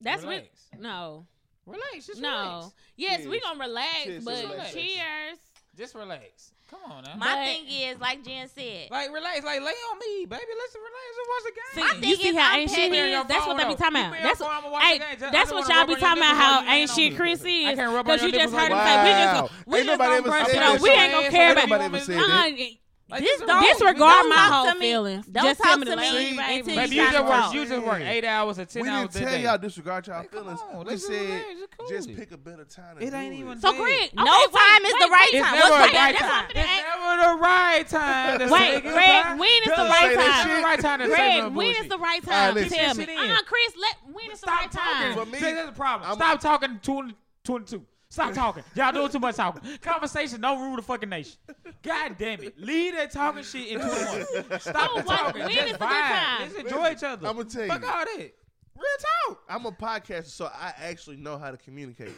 That's 0.00 0.22
relax. 0.22 0.48
No. 0.78 1.26
Relax. 1.66 2.06
Just 2.06 2.20
no. 2.20 2.28
Relax. 2.28 2.74
Yes, 2.96 3.16
cheers. 3.18 3.28
we 3.28 3.40
gonna 3.40 3.60
relax, 3.60 4.04
cheers, 4.04 4.24
but 4.24 4.44
relax. 4.44 4.72
cheers. 4.72 5.38
Just 5.76 5.94
relax. 5.94 6.52
Come 6.70 6.80
on 6.90 7.04
now. 7.04 7.16
My 7.16 7.36
but, 7.36 7.44
thing 7.44 7.64
is, 7.68 8.00
like 8.00 8.24
Jen 8.24 8.48
said, 8.48 8.90
like 8.90 9.12
relax, 9.12 9.44
like 9.44 9.60
lay 9.60 9.66
on 9.66 9.98
me, 9.98 10.26
baby. 10.26 10.42
Let's 10.58 10.74
relax 10.74 11.06
and 11.18 11.28
watch 11.28 11.44
the 11.44 11.52
game. 11.52 12.02
See, 12.02 12.08
you 12.10 12.16
see 12.16 12.34
how 12.34 12.52
I'm 12.52 12.60
ain't 12.60 12.70
she 12.70 12.82
is? 12.82 13.26
That's 13.26 13.46
what 13.46 13.56
they 13.56 13.68
be 13.68 13.74
talking 13.74 13.96
about. 13.96 14.22
That's 14.22 14.40
what, 14.40 14.82
hey, 14.82 15.00
that's 15.30 15.52
what 15.52 15.68
y'all 15.68 15.86
be 15.86 15.96
talking 15.96 16.22
about. 16.22 16.36
How 16.36 16.72
ain't 16.72 16.90
she 16.90 17.10
Chris 17.10 17.44
is? 17.44 17.76
Because 17.76 18.22
you 18.22 18.32
just 18.32 18.54
heard 18.54 18.72
him 18.72 18.78
say 18.78 19.04
we 19.04 19.10
just 19.10 19.66
we 19.66 19.84
just 19.84 19.98
gonna 19.98 20.22
brush 20.22 20.48
it 20.48 20.62
off. 20.62 20.80
We 20.80 20.90
ain't 20.90 21.12
gonna 21.12 21.30
care 21.30 21.52
about. 21.52 22.80
Like, 23.14 23.22
this 23.22 23.40
don't 23.42 23.62
disregard 23.62 24.28
my 24.28 24.48
whole 24.50 24.72
feelings. 24.72 25.26
Don't 25.26 25.44
just 25.44 25.62
talk 25.62 25.80
to 25.80 25.96
me. 25.96 26.10
See, 26.10 26.36
baby, 26.36 26.96
you, 26.96 27.02
you 27.02 27.12
just 27.12 27.24
work. 27.24 27.54
You 27.54 27.64
just 27.64 27.86
work 27.86 28.00
eight 28.00 28.24
hours 28.24 28.58
or 28.58 28.64
ten 28.64 28.82
we 28.82 28.88
hours. 28.88 29.02
We 29.02 29.20
didn't 29.20 29.28
tell 29.28 29.38
day. 29.38 29.42
y'all 29.44 29.58
disregard 29.58 30.06
y'all 30.08 30.24
feelings. 30.24 30.58
Like, 30.74 30.86
we 30.88 30.96
said 30.96 31.44
cool. 31.78 31.88
just 31.88 32.12
pick 32.16 32.32
a 32.32 32.36
better 32.36 32.64
time. 32.64 32.96
It 32.98 33.14
ain't 33.14 33.34
even 33.34 33.60
so 33.60 33.72
Greg. 33.72 34.10
No 34.16 34.24
time 34.24 34.84
is 34.84 34.94
the 34.94 35.08
right 35.12 35.30
time. 35.32 35.54
It's 35.54 35.68
never 35.68 35.86
the 35.86 35.94
right 35.94 36.18
time. 36.18 36.50
It's 36.50 36.82
never 36.82 37.22
the 37.22 37.40
right 37.40 37.88
time. 37.88 38.50
Wait, 38.50 38.82
Greg, 38.82 39.38
when 39.38 39.62
is 39.62 39.76
the 39.76 39.76
right 39.76 40.14
time? 40.16 40.64
Right 40.64 40.80
time 40.80 40.98
to 40.98 41.06
Greg, 41.06 41.52
when 41.54 41.76
is 41.76 41.88
the 41.88 41.98
right 41.98 42.22
time? 42.22 42.54
Tell 42.56 42.94
me. 42.96 43.04
Uh, 43.04 43.36
Chris, 43.46 43.74
let 43.80 43.96
when 44.12 44.30
is 44.32 44.40
the 44.40 44.48
right 44.48 44.72
time? 44.72 45.12
Stop 45.12 45.28
talking. 45.28 45.32
me, 45.32 45.38
that's 45.38 45.66
the 45.66 45.72
problem. 45.72 46.14
Stop 46.14 46.40
talking 46.40 46.80
twenty 46.82 47.14
twenty 47.44 47.64
two. 47.64 47.86
Stop 48.14 48.32
talking. 48.32 48.62
Y'all 48.76 48.92
doing 48.92 49.10
too 49.10 49.18
much 49.18 49.34
talking. 49.34 49.76
Conversation 49.78 50.40
don't 50.40 50.62
rule 50.62 50.76
the 50.76 50.82
fucking 50.82 51.08
nation. 51.08 51.36
God 51.82 52.14
damn 52.16 52.40
it. 52.44 52.56
Leave 52.56 52.94
that 52.94 53.10
talking 53.10 53.42
shit 53.42 53.66
into 53.66 53.88
one. 53.88 54.60
Stop 54.60 54.90
oh, 54.94 55.02
talking. 55.02 55.48
Just 55.48 55.80
vibe. 55.80 56.38
Let's 56.38 56.54
enjoy 56.54 56.92
each 56.92 57.02
other. 57.02 57.26
I'm 57.26 57.36
gonna 57.36 57.48
tell 57.48 57.64
you. 57.64 57.68
Fuck 57.68 57.82
all 57.82 58.04
that. 58.04 58.34
Real 58.76 58.86
talk. 59.26 59.42
I'm 59.48 59.66
a 59.66 59.72
podcaster, 59.72 60.26
so 60.26 60.46
I 60.46 60.72
actually 60.80 61.16
know 61.16 61.38
how 61.38 61.50
to 61.50 61.56
communicate. 61.56 62.14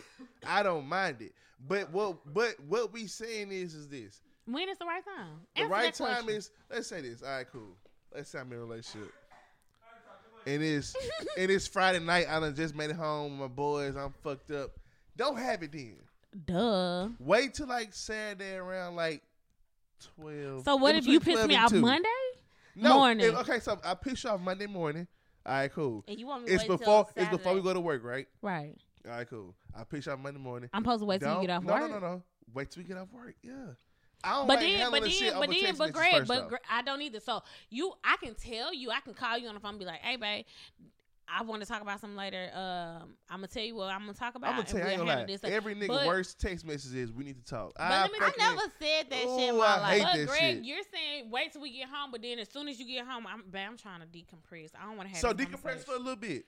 I 0.46 0.62
don't 0.62 0.86
mind 0.86 1.22
it. 1.22 1.32
But 1.66 1.90
what 1.90 2.18
but 2.30 2.60
what 2.68 2.92
we 2.92 3.06
saying 3.06 3.50
is 3.50 3.74
is 3.74 3.88
this. 3.88 4.20
When 4.44 4.68
is 4.68 4.76
the 4.76 4.84
right 4.84 5.02
time? 5.02 5.40
The 5.56 5.64
right 5.64 5.94
time 5.94 6.28
is 6.28 6.50
let's 6.70 6.88
say 6.88 7.00
this. 7.00 7.22
All 7.22 7.30
right, 7.30 7.46
cool. 7.50 7.74
Let's 8.14 8.28
say 8.28 8.38
I'm 8.38 8.52
in 8.52 8.58
a 8.58 8.60
relationship. 8.60 9.14
And 10.46 10.62
it's 10.62 10.94
and 11.38 11.50
it's 11.50 11.66
Friday 11.66 12.00
night. 12.00 12.26
I 12.28 12.38
done 12.38 12.54
just 12.54 12.74
made 12.74 12.90
it 12.90 12.96
home 12.96 13.38
with 13.38 13.50
my 13.50 13.54
boys. 13.54 13.96
I'm 13.96 14.12
fucked 14.22 14.50
up. 14.50 14.72
Don't 15.16 15.38
have 15.38 15.62
it 15.62 15.72
then. 15.72 15.96
Duh. 16.44 17.08
Wait 17.18 17.54
till 17.54 17.66
like 17.66 17.94
Saturday 17.94 18.56
around 18.56 18.96
like 18.96 19.22
twelve. 20.14 20.64
So 20.64 20.76
what 20.76 20.94
if 20.94 21.06
you 21.06 21.20
piss 21.20 21.46
me 21.46 21.56
off 21.56 21.72
Monday 21.72 22.08
no, 22.74 22.98
morning? 22.98 23.26
It, 23.26 23.34
okay, 23.34 23.60
so 23.60 23.78
I 23.84 23.94
piss 23.94 24.24
you 24.24 24.30
off 24.30 24.40
Monday 24.40 24.66
morning. 24.66 25.06
All 25.46 25.52
right, 25.52 25.72
cool. 25.72 26.04
And 26.06 26.18
you 26.18 26.26
want 26.26 26.44
me? 26.44 26.52
It's 26.52 26.64
before. 26.64 27.06
it's 27.16 27.30
before 27.30 27.54
we 27.54 27.62
go 27.62 27.72
to 27.72 27.80
work, 27.80 28.04
right? 28.04 28.26
Right. 28.42 28.74
All 29.06 29.12
right, 29.12 29.28
cool. 29.28 29.54
I 29.74 29.84
piss 29.84 30.06
you 30.06 30.12
off 30.12 30.18
Monday 30.18 30.40
morning. 30.40 30.68
I'm 30.72 30.82
supposed 30.82 31.00
to 31.00 31.06
wait 31.06 31.20
till 31.20 31.32
Don't, 31.32 31.42
you 31.42 31.48
get 31.48 31.56
off 31.56 31.62
no, 31.62 31.72
work. 31.72 31.82
No, 31.82 31.98
no, 31.98 31.98
no. 31.98 32.22
Wait 32.52 32.70
till 32.70 32.82
we 32.82 32.88
get 32.88 32.98
off 32.98 33.08
work. 33.12 33.36
Yeah 33.42 33.52
but 34.22 34.48
like 34.48 34.60
then, 34.60 34.90
but 34.90 35.02
then, 35.02 35.32
but 35.38 35.50
then, 35.50 35.74
but 35.76 35.92
great, 35.92 36.26
but 36.26 36.48
Greg, 36.48 36.60
I 36.70 36.82
don't 36.82 37.02
either. 37.02 37.20
So 37.20 37.42
you, 37.70 37.92
I 38.04 38.16
can 38.22 38.34
tell 38.34 38.74
you, 38.74 38.90
I 38.90 39.00
can 39.00 39.14
call 39.14 39.38
you 39.38 39.48
on 39.48 39.54
the 39.54 39.60
phone, 39.60 39.70
and 39.70 39.78
be 39.78 39.84
like, 39.84 40.00
"Hey, 40.00 40.16
babe, 40.16 40.44
I 41.28 41.42
want 41.42 41.62
to 41.62 41.68
talk 41.68 41.82
about 41.82 42.00
some 42.00 42.16
later. 42.16 42.50
Um, 42.54 43.14
I'm 43.28 43.38
gonna 43.38 43.48
tell 43.48 43.62
you 43.62 43.74
what 43.74 43.88
I'm 43.88 44.00
gonna 44.00 44.14
talk 44.14 44.34
about. 44.34 44.50
I'm 44.50 44.56
gonna 44.56 44.68
tell 44.68 44.98
you, 44.98 45.04
like, 45.04 45.26
this, 45.26 45.42
every 45.44 45.74
nigga 45.74 45.88
but, 45.88 46.06
worst 46.06 46.40
text 46.40 46.64
message 46.64 46.94
is 46.94 47.12
we 47.12 47.24
need 47.24 47.44
to 47.44 47.44
talk. 47.44 47.72
But 47.76 47.84
I, 47.84 48.06
me, 48.06 48.14
I 48.20 48.32
never 48.38 48.72
said 48.80 49.10
that 49.10 49.24
ooh, 49.26 49.38
shit. 49.38 49.48
In 49.48 49.58
my 49.58 49.80
life. 49.80 50.02
but 50.02 50.26
Greg, 50.26 50.40
shit. 50.40 50.64
you're 50.64 50.82
saying 50.92 51.30
wait 51.30 51.52
till 51.52 51.62
we 51.62 51.76
get 51.76 51.88
home, 51.88 52.10
but 52.10 52.22
then 52.22 52.38
as 52.38 52.48
soon 52.48 52.68
as 52.68 52.78
you 52.78 52.86
get 52.86 53.06
home, 53.06 53.26
I'm, 53.26 53.42
babe, 53.50 53.66
I'm 53.68 53.76
trying 53.76 54.00
to 54.00 54.06
decompress. 54.06 54.70
I 54.80 54.86
don't 54.86 54.96
want 54.96 55.08
to 55.08 55.14
have. 55.14 55.20
So 55.20 55.32
decompress 55.32 55.84
for 55.84 55.94
a 55.94 55.98
little 55.98 56.16
bit. 56.16 56.46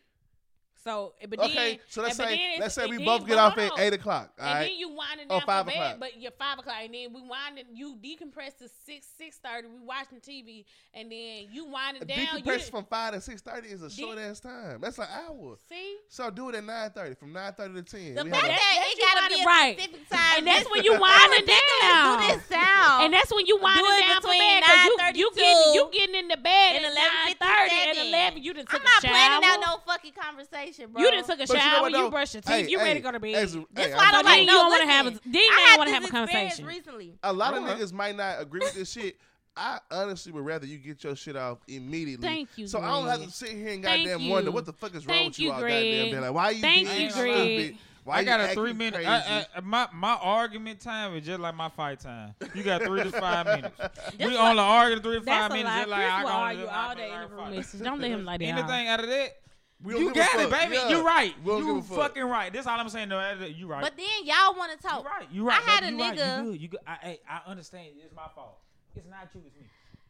So, 0.84 1.14
but 1.20 1.38
then, 1.40 1.50
okay, 1.50 1.80
so 1.88 2.02
let's 2.02 2.16
say 2.16 2.56
let's 2.60 2.74
say 2.74 2.86
we 2.86 3.04
both 3.04 3.26
get 3.26 3.36
off 3.36 3.58
at 3.58 3.72
eight 3.78 3.94
o'clock. 3.94 4.32
and 4.38 4.46
right? 4.46 4.60
then 4.68 4.78
you 4.78 4.88
winding 4.94 5.26
down 5.26 5.40
oh, 5.42 5.46
five 5.46 5.66
for 5.66 5.72
bed, 5.72 5.96
but 5.98 6.20
you're 6.20 6.30
five 6.38 6.58
o'clock, 6.58 6.76
and 6.84 6.94
then 6.94 7.12
we 7.12 7.20
winding 7.20 7.64
you 7.74 7.96
decompress 7.96 8.56
to 8.58 8.68
six 8.86 9.06
six 9.18 9.38
thirty. 9.38 9.66
We 9.66 9.84
watching 9.84 10.20
TV, 10.20 10.64
and 10.94 11.10
then 11.10 11.48
you 11.50 11.66
winding 11.66 12.04
uh, 12.04 12.06
down. 12.06 12.42
Decompress 12.42 12.70
from 12.70 12.84
five 12.84 13.14
to 13.14 13.20
six 13.20 13.42
thirty 13.42 13.68
is 13.68 13.82
a 13.82 13.90
short 13.90 14.18
ass 14.18 14.38
time. 14.38 14.80
That's 14.80 14.98
an 14.98 15.08
hour. 15.12 15.56
See, 15.68 15.96
so 16.08 16.30
do 16.30 16.48
it 16.50 16.54
at 16.54 16.64
nine 16.64 16.90
thirty. 16.90 17.16
From 17.16 17.32
nine 17.32 17.52
thirty 17.54 17.74
to 17.74 17.82
ten. 17.82 18.14
The 18.14 18.30
fact 18.30 18.46
that, 18.46 18.54
that 18.54 18.84
it 18.86 19.18
gotta 19.18 19.34
be 19.34 19.42
a 19.42 19.46
right. 19.46 19.76
specific 19.76 20.08
time, 20.08 20.38
and 20.38 20.46
that's 20.46 20.70
when 20.70 20.84
you 20.84 20.92
winding 21.00 21.46
down. 21.46 22.22
Do 22.22 22.34
this 22.34 22.46
sound, 22.46 23.04
and 23.04 23.12
that's 23.12 23.34
when 23.34 23.46
you 23.46 23.58
winding 23.58 23.84
do 23.84 24.00
down 24.06 24.22
for 24.22 24.28
bed 24.28 24.62
because 24.62 25.16
you 25.16 25.26
you 25.26 25.30
getting 25.34 25.74
you 25.74 25.90
getting 25.92 26.14
in 26.14 26.28
the 26.28 26.36
bed 26.36 26.76
at 26.76 26.82
eleven 26.86 27.34
thirty 27.34 27.76
and 27.82 27.98
eleven. 28.08 28.42
You 28.42 28.54
just 28.54 28.68
took 28.68 28.78
I'm 28.78 28.84
not 28.84 29.02
planning 29.02 29.44
out 29.44 29.58
no 29.58 29.76
fucking 29.84 30.12
conversation 30.14 30.67
conversation, 30.68 30.92
bro. 30.92 31.02
You 31.02 31.10
done 31.10 31.24
took 31.24 31.34
a 31.34 31.38
But 31.38 31.48
you 31.48 31.54
know 31.54 31.60
shower, 31.60 31.82
what, 31.82 31.92
you 31.92 31.98
though? 31.98 32.10
brushed 32.10 32.34
your 32.34 32.40
teeth, 32.42 32.52
Hey, 32.52 32.68
you 32.68 32.78
ready 32.78 32.90
hey, 32.90 32.94
to 32.94 33.00
go 33.00 33.12
to 33.12 33.20
bed. 33.20 33.34
as- 33.34 33.52
so 33.52 33.66
That's 33.72 33.88
hey, 33.88 33.94
why 33.94 34.00
I'm 34.02 34.08
I 34.08 34.12
don't 34.12 34.24
telling 34.24 34.24
then 34.24 34.32
like 34.32 34.40
you 34.40 34.46
no. 34.46 34.52
don't 34.52 34.70
want 34.70 34.82
to 34.82 34.88
have 34.88 35.06
a 35.06 35.08
listen, 35.10 35.22
then 35.32 35.42
you 35.42 35.48
I 35.50 35.56
don't 35.56 35.68
had 35.68 35.78
want 35.78 35.88
to 35.88 35.94
have 35.94 36.02
a 36.02 36.06
this 36.06 36.10
experience 36.14 36.32
conversation. 36.56 36.66
recently. 36.66 37.18
A 37.22 37.32
lot 37.32 37.54
of 37.54 37.62
niggas 37.64 37.92
might 37.92 38.16
not 38.16 38.40
agree 38.40 38.60
with 38.60 38.74
this 38.74 38.92
shit. 38.92 39.16
I 39.56 39.80
honestly 39.90 40.30
would 40.32 40.44
rather 40.44 40.66
you 40.66 40.78
get 40.78 41.02
your 41.02 41.16
shit 41.16 41.34
off 41.34 41.58
immediately. 41.66 42.28
Thank 42.28 42.50
you, 42.56 42.68
So 42.68 42.78
I 42.80 42.88
don't 42.90 43.06
have 43.08 43.16
Greg. 43.18 43.28
to 43.28 43.34
sit 43.34 43.48
here 43.50 43.68
and 43.72 43.82
Thank 43.82 44.04
goddamn 44.06 44.20
you. 44.20 44.30
wonder 44.30 44.50
what 44.52 44.66
the 44.66 44.72
fuck 44.72 44.94
is 44.94 45.04
wrong 45.04 45.16
Thank 45.16 45.28
with 45.30 45.38
you, 45.40 45.46
you, 45.48 45.52
all 45.52 45.60
Greg. 45.60 45.84
goddamn 46.10 46.10
day. 46.22 46.26
Like 46.28 46.34
why 46.34 46.50
you 46.50 46.60
Thank 46.60 46.88
being 46.88 47.00
you, 47.02 47.10
stupid? 47.10 47.26
Greg. 47.56 47.76
Why 48.04 48.16
I 48.16 48.20
you 48.20 48.26
got 48.26 48.40
a 48.40 48.42
acting 48.44 48.56
three 48.62 48.72
minute. 48.72 49.04
Uh, 49.04 49.10
uh, 49.10 49.20
crazy? 49.22 49.46
I, 49.54 49.58
I, 49.58 49.60
my 49.60 49.88
my 49.92 50.14
argument 50.14 50.80
time 50.80 51.14
is 51.16 51.26
just 51.26 51.40
like 51.40 51.54
my 51.56 51.68
fight 51.68 51.98
time. 52.00 52.34
You 52.54 52.62
got 52.62 52.82
three 52.82 53.02
to 53.02 53.10
five 53.10 53.46
minutes. 53.56 53.74
we 54.18 54.26
That's 54.26 54.36
only 54.38 54.62
argue 54.62 55.00
three 55.00 55.18
to 55.18 55.24
That's 55.24 55.38
five 55.38 55.50
a 55.50 55.54
minutes. 55.54 55.70
lie. 55.74 55.80
Just 55.80 55.90
like 55.90 55.98
Chris 56.00 56.12
I 56.14 56.22
will 56.22 56.28
gonna 56.30 56.44
argue 56.44 56.66
all 56.68 56.94
day 56.94 57.12
in 57.12 57.20
the 57.30 57.36
room? 57.36 57.50
Message. 57.56 57.80
Don't 57.82 58.00
let 58.00 58.10
him 58.12 58.24
lie 58.24 58.36
down. 58.38 58.58
Anything 58.58 58.88
out 58.88 59.00
of 59.00 59.08
that, 59.10 59.36
We 59.82 59.92
don't 59.92 60.02
you 60.02 60.12
give 60.12 60.24
a 60.24 60.26
got 60.26 60.40
it, 60.40 60.50
baby. 60.50 60.74
Yeah. 60.74 60.88
You're 60.88 61.04
right. 61.04 61.34
We 61.44 61.50
don't 61.52 61.58
You 61.60 61.66
give 61.74 61.76
a 61.76 61.82
fuck. 61.82 61.98
fucking 62.08 62.24
right. 62.24 62.52
That's 62.52 62.66
all 62.66 62.78
I'm 62.80 62.88
saying. 62.88 63.08
No, 63.08 63.20
you 63.46 63.66
right. 63.68 63.80
But 63.82 63.96
then 63.96 64.06
y'all 64.24 64.56
want 64.56 64.72
to 64.72 64.78
you 64.82 64.90
talk. 64.90 65.04
right. 65.04 65.26
You 65.30 65.44
right. 65.46 65.60
I 65.66 65.70
had 65.70 65.80
baby. 65.82 65.94
a 65.94 65.96
you 65.96 66.02
Right. 66.02 66.16
You 66.18 66.42
good. 66.52 66.60
You 66.62 66.68
good. 66.68 66.80
I, 66.86 66.92
I, 66.92 67.18
I 67.28 67.50
understand. 67.50 67.86
It's 68.04 68.14
my 68.14 68.26
fault. 68.34 68.58
It's 68.96 69.06
not 69.08 69.28
you. 69.34 69.42
It's 69.46 69.56
me. 69.56 69.66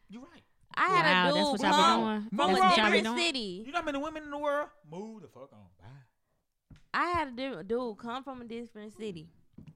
You 0.09 0.21
right. 0.21 0.41
I 0.75 0.87
had 0.87 1.03
Wow, 1.05 1.29
a 1.29 1.33
that's 1.33 1.35
dude 1.35 1.43
what 1.51 1.61
y'all 1.61 1.69
be 1.69 1.75
come 1.77 2.01
doing? 2.03 2.21
from 2.29 2.37
That's 2.37 2.49
a 2.49 2.53
what 2.53 2.77
y'all 2.77 2.91
different 2.91 3.17
city. 3.19 3.63
You 3.65 3.71
know 3.71 3.79
how 3.79 3.85
many 3.85 3.97
women 3.99 4.23
in 4.23 4.31
the 4.31 4.37
world? 4.37 4.69
Move 4.91 5.21
the 5.21 5.27
fuck 5.27 5.49
on. 5.53 5.59
Bye. 5.79 6.77
I 6.93 7.05
had 7.11 7.27
a 7.27 7.31
different 7.31 7.67
dude 7.67 7.97
come 7.99 8.23
from 8.23 8.41
a 8.41 8.45
different 8.45 8.95
city 8.97 9.27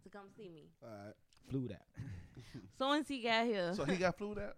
to 0.04 0.10
come 0.10 0.24
see 0.36 0.50
me. 0.50 0.70
All 0.82 0.90
right. 0.90 1.14
Flew 1.50 1.68
that. 1.68 1.82
so 2.80 2.92
as 2.94 3.08
he 3.08 3.20
got 3.22 3.46
here, 3.46 3.74
So 3.76 3.86
he 3.86 3.98
got 3.98 4.18
flued 4.18 4.40
out. 4.40 4.56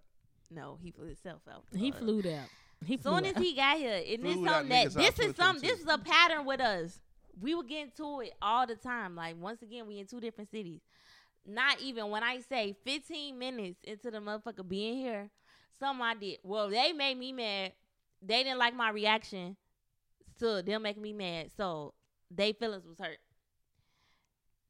no, 0.51 0.77
he 0.81 0.91
flew 0.91 1.07
himself 1.07 1.41
out. 1.51 1.63
He 1.73 1.91
flew 1.91 2.19
out. 2.19 2.47
He 2.84 2.97
flew 2.97 3.17
Soon 3.17 3.26
as 3.26 3.38
he 3.38 3.53
got 3.55 3.78
here, 3.78 4.01
and 4.07 4.23
this 4.23 4.34
Flew 4.34 4.45
something 4.45 4.69
that 4.69 4.93
this 4.93 5.19
is 5.19 5.34
the 5.34 5.43
something. 5.43 5.67
This 5.67 5.80
too. 5.80 5.88
is 5.88 5.93
a 5.93 5.97
pattern 5.97 6.45
with 6.45 6.59
us. 6.59 6.99
We 7.39 7.55
would 7.55 7.67
get 7.67 7.84
into 7.84 8.21
it 8.21 8.34
all 8.41 8.65
the 8.65 8.76
time. 8.76 9.15
Like 9.15 9.36
once 9.39 9.61
again, 9.61 9.88
we 9.88 9.99
in 9.99 10.07
two 10.07 10.19
different 10.19 10.51
cities. 10.51 10.82
Not 11.45 11.80
even 11.82 12.09
when 12.09 12.23
I 12.23 12.39
say 12.39 12.76
15 12.84 13.38
minutes 13.38 13.80
into 13.84 14.09
the 14.09 14.17
motherfucker 14.17 14.67
being 14.67 14.97
here, 14.97 15.30
something 15.80 16.03
I 16.03 16.15
did. 16.15 16.39
Well, 16.43 16.69
they 16.69 16.91
made 16.91 17.17
me 17.17 17.34
mad. 17.34 17.73
They 18.21 18.43
didn't 18.43 18.57
like 18.57 18.76
my 18.76 18.89
reaction 18.89 19.55
to 20.39 20.61
them 20.61 20.82
making 20.82 21.03
me 21.03 21.13
mad, 21.13 21.51
so 21.55 21.93
they 22.32 22.53
feelings 22.53 22.86
was 22.86 22.99
hurt. 22.99 23.19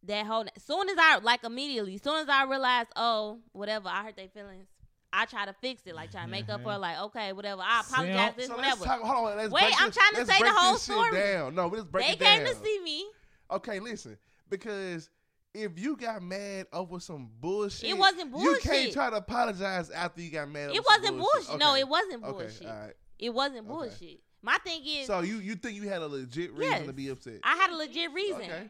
That 0.03 0.25
whole 0.25 0.45
As 0.55 0.63
soon 0.63 0.89
as 0.89 0.97
I 0.99 1.19
like 1.19 1.43
immediately, 1.43 1.95
as 1.95 2.03
soon 2.03 2.17
as 2.17 2.29
I 2.29 2.43
realized, 2.43 2.89
oh, 2.95 3.39
whatever, 3.53 3.89
I 3.89 4.03
hurt 4.03 4.17
their 4.17 4.27
feelings. 4.27 4.67
I 5.15 5.25
try 5.25 5.45
to 5.45 5.53
fix 5.53 5.81
it, 5.85 5.95
like 5.95 6.11
try 6.11 6.23
to 6.23 6.27
make 6.27 6.49
up 6.49 6.61
for, 6.61 6.69
mm-hmm. 6.69 6.75
it, 6.75 6.79
like 6.79 6.99
okay, 7.03 7.33
whatever. 7.33 7.61
I 7.61 7.81
apologize, 7.81 8.33
this, 8.35 8.47
So 8.47 8.55
whatever. 8.55 8.83
talk. 8.83 9.01
Hold 9.01 9.29
on. 9.29 9.51
Wait, 9.51 9.73
I'm 9.81 9.91
trying 9.91 10.15
to 10.15 10.25
say 10.25 10.39
the 10.39 10.51
whole 10.51 10.75
story. 10.75 11.17
Down. 11.17 11.55
No, 11.55 11.67
let's 11.67 11.85
break 11.85 12.05
They 12.05 12.13
it 12.13 12.19
came 12.19 12.45
to 12.45 12.55
see 12.55 12.79
me. 12.83 13.05
Okay, 13.49 13.79
listen. 13.79 14.17
Because 14.49 15.09
if 15.53 15.79
you 15.79 15.95
got 15.95 16.21
mad 16.21 16.67
over 16.73 16.99
some 16.99 17.29
bullshit, 17.39 17.89
It 17.89 17.97
wasn't 17.97 18.31
bullshit. 18.31 18.65
You 18.65 18.69
can't 18.69 18.93
try 18.93 19.09
to 19.09 19.15
apologize 19.15 19.89
after 19.89 20.21
you 20.21 20.31
got 20.31 20.49
mad. 20.49 20.71
It 20.71 20.79
over 20.79 20.83
some 20.83 20.83
wasn't 20.83 21.17
bullshit. 21.19 21.59
No, 21.59 21.71
Okay. 21.71 21.79
it 21.79 21.87
wasn't 21.87 22.23
Okay, 22.23 22.31
bullshit. 22.31 22.67
right. 22.67 22.93
It 23.17 23.33
wasn't 23.33 23.57
Okay. 23.59 23.67
bullshit. 23.67 24.19
My 24.41 24.57
thing 24.63 24.81
is, 24.85 25.07
So 25.07 25.21
you 25.21 25.37
you 25.37 25.55
think 25.55 25.75
you 25.75 25.87
had 25.87 26.01
a 26.01 26.07
legit 26.07 26.53
reason 26.53 26.87
to 26.87 26.93
be 26.93 27.07
upset? 27.07 27.39
I 27.43 27.55
had 27.55 27.71
a 27.71 27.75
legit 27.75 28.11
reason. 28.11 28.41
Okay. 28.41 28.69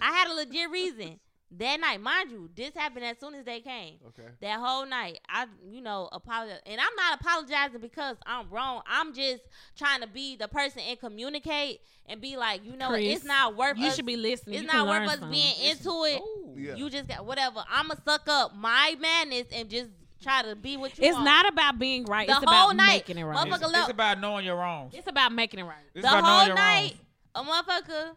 I 0.00 0.12
had 0.12 0.28
a 0.28 0.34
legit 0.34 0.70
reason. 0.70 1.18
That 1.56 1.78
night, 1.80 2.00
mind 2.00 2.32
you, 2.32 2.50
this 2.56 2.74
happened 2.74 3.04
as 3.04 3.16
soon 3.20 3.34
as 3.34 3.44
they 3.44 3.60
came. 3.60 3.96
Okay. 4.08 4.28
That 4.40 4.58
whole 4.58 4.84
night, 4.86 5.20
I, 5.28 5.46
you 5.70 5.80
know, 5.82 6.08
apologize, 6.10 6.58
and 6.66 6.80
I'm 6.80 6.96
not 6.96 7.20
apologizing 7.20 7.80
because 7.80 8.16
I'm 8.26 8.50
wrong. 8.50 8.82
I'm 8.88 9.14
just 9.14 9.42
trying 9.76 10.00
to 10.00 10.08
be 10.08 10.34
the 10.36 10.48
person 10.48 10.82
and 10.88 10.98
communicate 10.98 11.80
and 12.06 12.20
be 12.20 12.36
like, 12.36 12.64
you 12.64 12.76
know, 12.76 12.88
Chris, 12.88 13.16
it's 13.18 13.24
not 13.24 13.56
worth. 13.56 13.78
You 13.78 13.86
us, 13.86 13.94
should 13.94 14.06
be 14.06 14.16
listening. 14.16 14.54
It's 14.56 14.62
You 14.62 14.66
not 14.72 14.88
worth 14.88 15.02
us 15.08 15.20
something. 15.20 15.30
being 15.30 15.54
into 15.70 15.90
it. 16.04 16.20
Oh, 16.20 16.54
yeah. 16.56 16.74
You 16.74 16.90
just 16.90 17.06
got 17.08 17.24
whatever. 17.24 17.62
I'ma 17.70 17.94
suck 18.04 18.22
up 18.28 18.56
my 18.56 18.96
madness 18.98 19.46
and 19.52 19.70
just 19.70 19.90
try 20.22 20.42
to 20.42 20.56
be 20.56 20.76
what 20.76 20.98
you 20.98 21.04
It's 21.04 21.12
want. 21.14 21.24
not 21.24 21.48
about 21.48 21.78
being 21.78 22.04
right. 22.06 22.26
The 22.26 22.32
it's 22.34 22.44
whole 22.44 22.70
about 22.70 22.76
night, 22.76 23.06
making 23.06 23.18
it 23.18 23.24
right. 23.24 23.36
motherfucker- 23.46 23.52
It's, 23.62 23.62
look. 23.62 23.76
it's 23.82 23.90
about 23.90 24.18
knowing 24.20 24.44
your 24.44 24.56
wrongs. 24.56 24.92
It's 24.96 25.06
about 25.06 25.30
making 25.32 25.60
it 25.60 25.64
right. 25.64 25.76
It's 25.94 26.02
the 26.02 26.08
about 26.08 26.22
knowing 26.24 26.34
whole 26.38 26.46
your 26.46 26.56
night, 26.56 26.94
wrongs. 27.36 27.48
a 27.68 27.72
motherfucker 27.72 28.10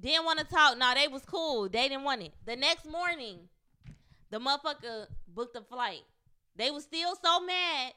didn't 0.00 0.24
want 0.24 0.38
to 0.38 0.44
talk. 0.44 0.78
No, 0.78 0.92
they 0.94 1.08
was 1.08 1.24
cool. 1.24 1.68
They 1.68 1.88
didn't 1.88 2.04
want 2.04 2.22
it. 2.22 2.32
The 2.44 2.56
next 2.56 2.90
morning, 2.90 3.48
the 4.30 4.38
motherfucker 4.38 5.06
booked 5.28 5.56
a 5.56 5.62
flight. 5.62 6.02
They 6.56 6.70
was 6.70 6.84
still 6.84 7.14
so 7.22 7.40
mad 7.40 7.92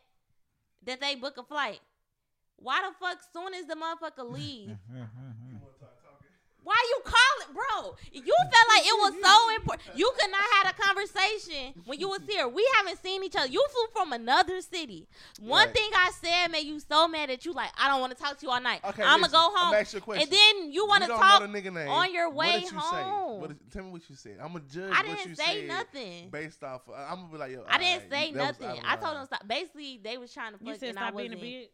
that 0.86 1.02
they 1.02 1.16
booked 1.16 1.38
a 1.38 1.44
flight. 1.44 1.80
Why 2.58 2.82
the 2.88 2.96
fuck? 3.06 3.20
Soon 3.34 3.54
as 3.54 3.66
the 3.66 3.76
motherfucker 3.76 4.30
leave, 4.32 4.70
mm-hmm. 4.94 5.25
Why 6.66 6.76
you 6.90 7.00
calling, 7.06 7.54
bro? 7.54 7.96
You 8.12 8.22
felt 8.52 8.68
like 8.74 8.86
it 8.86 8.98
was 9.00 9.14
so 9.24 9.56
important. 9.56 9.98
You 9.98 10.12
could 10.20 10.32
not 10.32 10.42
have 10.56 10.74
a 10.78 10.82
conversation 10.82 11.74
when 11.86 12.00
you 12.00 12.10
was 12.10 12.22
here. 12.28 12.48
We 12.48 12.68
haven't 12.76 13.02
seen 13.02 13.24
each 13.24 13.36
other. 13.36 13.48
You 13.48 13.66
flew 13.72 13.88
from 14.02 14.12
another 14.14 14.60
city. 14.62 15.08
One 15.40 15.68
Right. 15.68 15.76
thing 15.76 15.90
I 15.94 16.12
said 16.22 16.52
made 16.52 16.66
you 16.66 16.80
so 16.80 17.08
mad 17.08 17.30
that 17.30 17.46
you 17.46 17.54
like, 17.54 17.70
I 17.78 17.88
don't 17.88 18.02
want 18.02 18.18
to 18.18 18.22
talk 18.22 18.38
to 18.40 18.46
you 18.46 18.52
all 18.52 18.60
night. 18.60 18.82
Okay. 18.84 19.04
I'm 19.04 19.22
gonna 19.22 19.24
listen, 19.24 19.32
go 19.40 19.48
I'ma 19.52 19.60
home. 19.66 19.74
ask 19.76 19.94
you 19.94 20.00
a 20.00 20.02
question. 20.02 20.24
And 20.24 20.32
then 20.32 20.72
you 20.72 20.86
want 20.88 21.04
to 21.04 21.10
talk 21.10 21.42
know 21.42 21.48
the 21.48 21.62
nigga 21.62 21.74
name. 21.74 21.88
on 21.88 22.14
your 22.14 22.30
What 22.30 22.48
way 22.48 22.60
did 22.62 22.72
you 22.72 22.78
home. 22.78 23.42
Say? 23.42 23.48
What 23.48 23.72
tell 23.72 23.84
me 23.84 23.92
what 23.92 24.10
you 24.10 24.16
said. 24.16 24.38
I'm 24.42 24.48
gonna 24.54 24.62
judge 24.72 24.92
I 24.92 24.98
what 25.02 25.08
you 25.08 25.16
didn't 25.18 25.38
say 25.38 25.66
nothing. 25.68 26.30
based 26.30 26.64
off. 26.64 26.82
Of, 26.90 26.96
I'm 26.96 27.18
gonna 27.22 27.32
be 27.32 27.38
like, 27.38 27.52
yo. 27.52 27.64
I 27.70 27.78
didn't 27.78 28.04
alright, 28.06 28.12
say 28.12 28.32
that 28.34 28.48
was 28.60 28.60
nothing. 28.68 28.82
I 28.86 28.96
told 28.98 29.16
them 29.18 29.26
stop. 29.28 29.48
Basically, 29.48 30.00
they 30.04 30.18
was 30.18 30.34
trying 30.34 30.54
to 30.54 30.58
fuck 30.58 30.68
You 30.68 30.76
said 30.76 30.90
and 30.90 30.98
stop 30.98 31.14
I 31.14 31.18
being 31.18 31.32
a 31.34 31.36
wasn't. 31.36 31.52
bitch. 31.52 31.68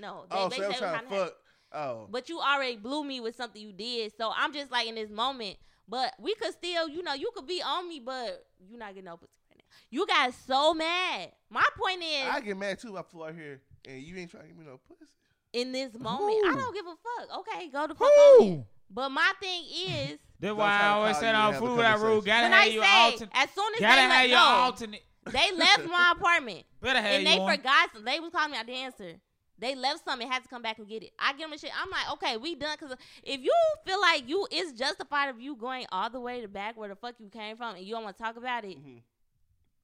No, 0.00 0.24
they, 0.30 0.36
Oh, 0.36 0.48
they 0.48 0.56
so 0.56 0.62
they 0.62 0.62
said 0.62 0.62
they 0.62 0.68
was 0.68 0.78
trying 0.78 0.92
to 1.02 1.06
trying 1.08 1.20
have- 1.20 1.28
fuck. 1.28 1.36
Oh. 1.72 2.06
But 2.10 2.28
you 2.28 2.40
already 2.40 2.76
blew 2.76 3.04
me 3.04 3.20
with 3.20 3.36
something 3.36 3.60
you 3.60 3.72
did. 3.72 4.12
So 4.16 4.32
I'm 4.34 4.52
just 4.52 4.70
like 4.72 4.86
in 4.88 4.94
this 4.94 5.10
moment. 5.10 5.56
But 5.88 6.12
we 6.20 6.34
could 6.34 6.52
still, 6.52 6.88
you 6.88 7.02
know, 7.02 7.14
you 7.14 7.30
could 7.34 7.46
be 7.46 7.62
on 7.62 7.88
me, 7.88 8.00
but 8.04 8.44
you 8.68 8.76
not 8.76 8.88
getting 8.90 9.04
no 9.04 9.16
pussy 9.16 9.32
right 9.50 9.56
now. 9.58 9.64
You 9.90 10.06
got 10.06 10.34
so 10.46 10.74
mad. 10.74 11.32
My 11.50 11.64
point 11.78 12.02
is, 12.02 12.28
I 12.30 12.40
get 12.40 12.56
mad 12.58 12.78
too. 12.78 12.94
if 12.96 13.00
I 13.00 13.02
flew 13.02 13.24
out 13.24 13.34
here 13.34 13.60
and 13.86 14.02
you 14.02 14.16
ain't 14.16 14.30
trying 14.30 14.42
to 14.44 14.48
give 14.48 14.58
me 14.58 14.66
no 14.66 14.78
pussy. 14.86 15.04
in 15.54 15.72
this 15.72 15.94
moment, 15.98 16.36
I 16.46 16.54
don't 16.58 16.74
give 16.74 16.84
a 16.86 16.90
fuck. 16.90 17.38
Okay, 17.40 17.68
go 17.70 17.86
the 17.86 17.94
fuck 17.94 18.08
on 18.08 18.42
it. 18.44 18.50
Who? 18.50 18.64
But 18.90 19.08
my 19.10 19.32
thing 19.40 19.64
is, 19.86 20.18
That's 20.40 20.54
why 20.54 20.78
I 20.80 20.88
always 20.90 21.16
said 21.18 21.30
you 21.32 21.36
on 21.36 21.44
and 21.46 21.54
have 21.54 21.62
a 21.62 21.66
food 21.66 21.78
that 21.80 21.98
rule. 22.00 22.22
conversation. 22.22 22.24
Gotta 22.26 22.42
when 22.42 22.52
have 22.52 22.60
I 22.62 22.66
your 22.66 22.84
say, 22.84 22.90
alternate. 22.90 23.30
as 23.34 23.50
soon 23.50 23.74
as 23.74 23.80
Gotta 23.80 23.94
they 23.96 24.00
have 24.02 24.10
let 24.10 24.28
your 24.28 24.38
go, 24.38 24.44
alternate. 24.44 25.02
they 25.26 25.56
left 25.56 25.86
my 25.88 26.12
apartment. 26.18 26.64
Better 26.82 27.00
have 27.00 27.12
and 27.12 27.26
they 27.26 27.38
one. 27.38 27.56
forgot 27.56 27.90
some. 27.94 28.04
They 28.04 28.20
was 28.20 28.30
calling 28.30 28.52
me. 28.52 28.58
I 28.58 28.62
didn't 28.62 28.80
answer. 28.84 29.12
They 29.58 29.74
left 29.74 30.04
something. 30.04 30.30
Had 30.30 30.42
to 30.42 30.48
come 30.48 30.62
back 30.62 30.78
and 30.78 30.88
get 30.88 31.02
it. 31.02 31.12
I 31.18 31.32
give 31.32 31.40
them 31.40 31.52
a 31.52 31.58
shit. 31.58 31.70
I'm 31.80 31.90
like, 31.90 32.12
okay, 32.12 32.36
we 32.36 32.54
done. 32.54 32.76
Cause 32.78 32.94
if 33.22 33.40
you 33.40 33.52
feel 33.84 34.00
like 34.00 34.28
you, 34.28 34.46
it's 34.50 34.72
justified 34.72 35.28
of 35.28 35.40
you 35.40 35.56
going 35.56 35.86
all 35.90 36.10
the 36.10 36.20
way 36.20 36.40
to 36.40 36.48
back 36.48 36.76
where 36.76 36.88
the 36.88 36.96
fuck 36.96 37.14
you 37.18 37.28
came 37.28 37.56
from, 37.56 37.74
and 37.76 37.84
you 37.84 37.94
don't 37.94 38.04
want 38.04 38.16
to 38.16 38.22
talk 38.22 38.36
about 38.36 38.64
it. 38.64 38.78
Mhm. 38.78 39.02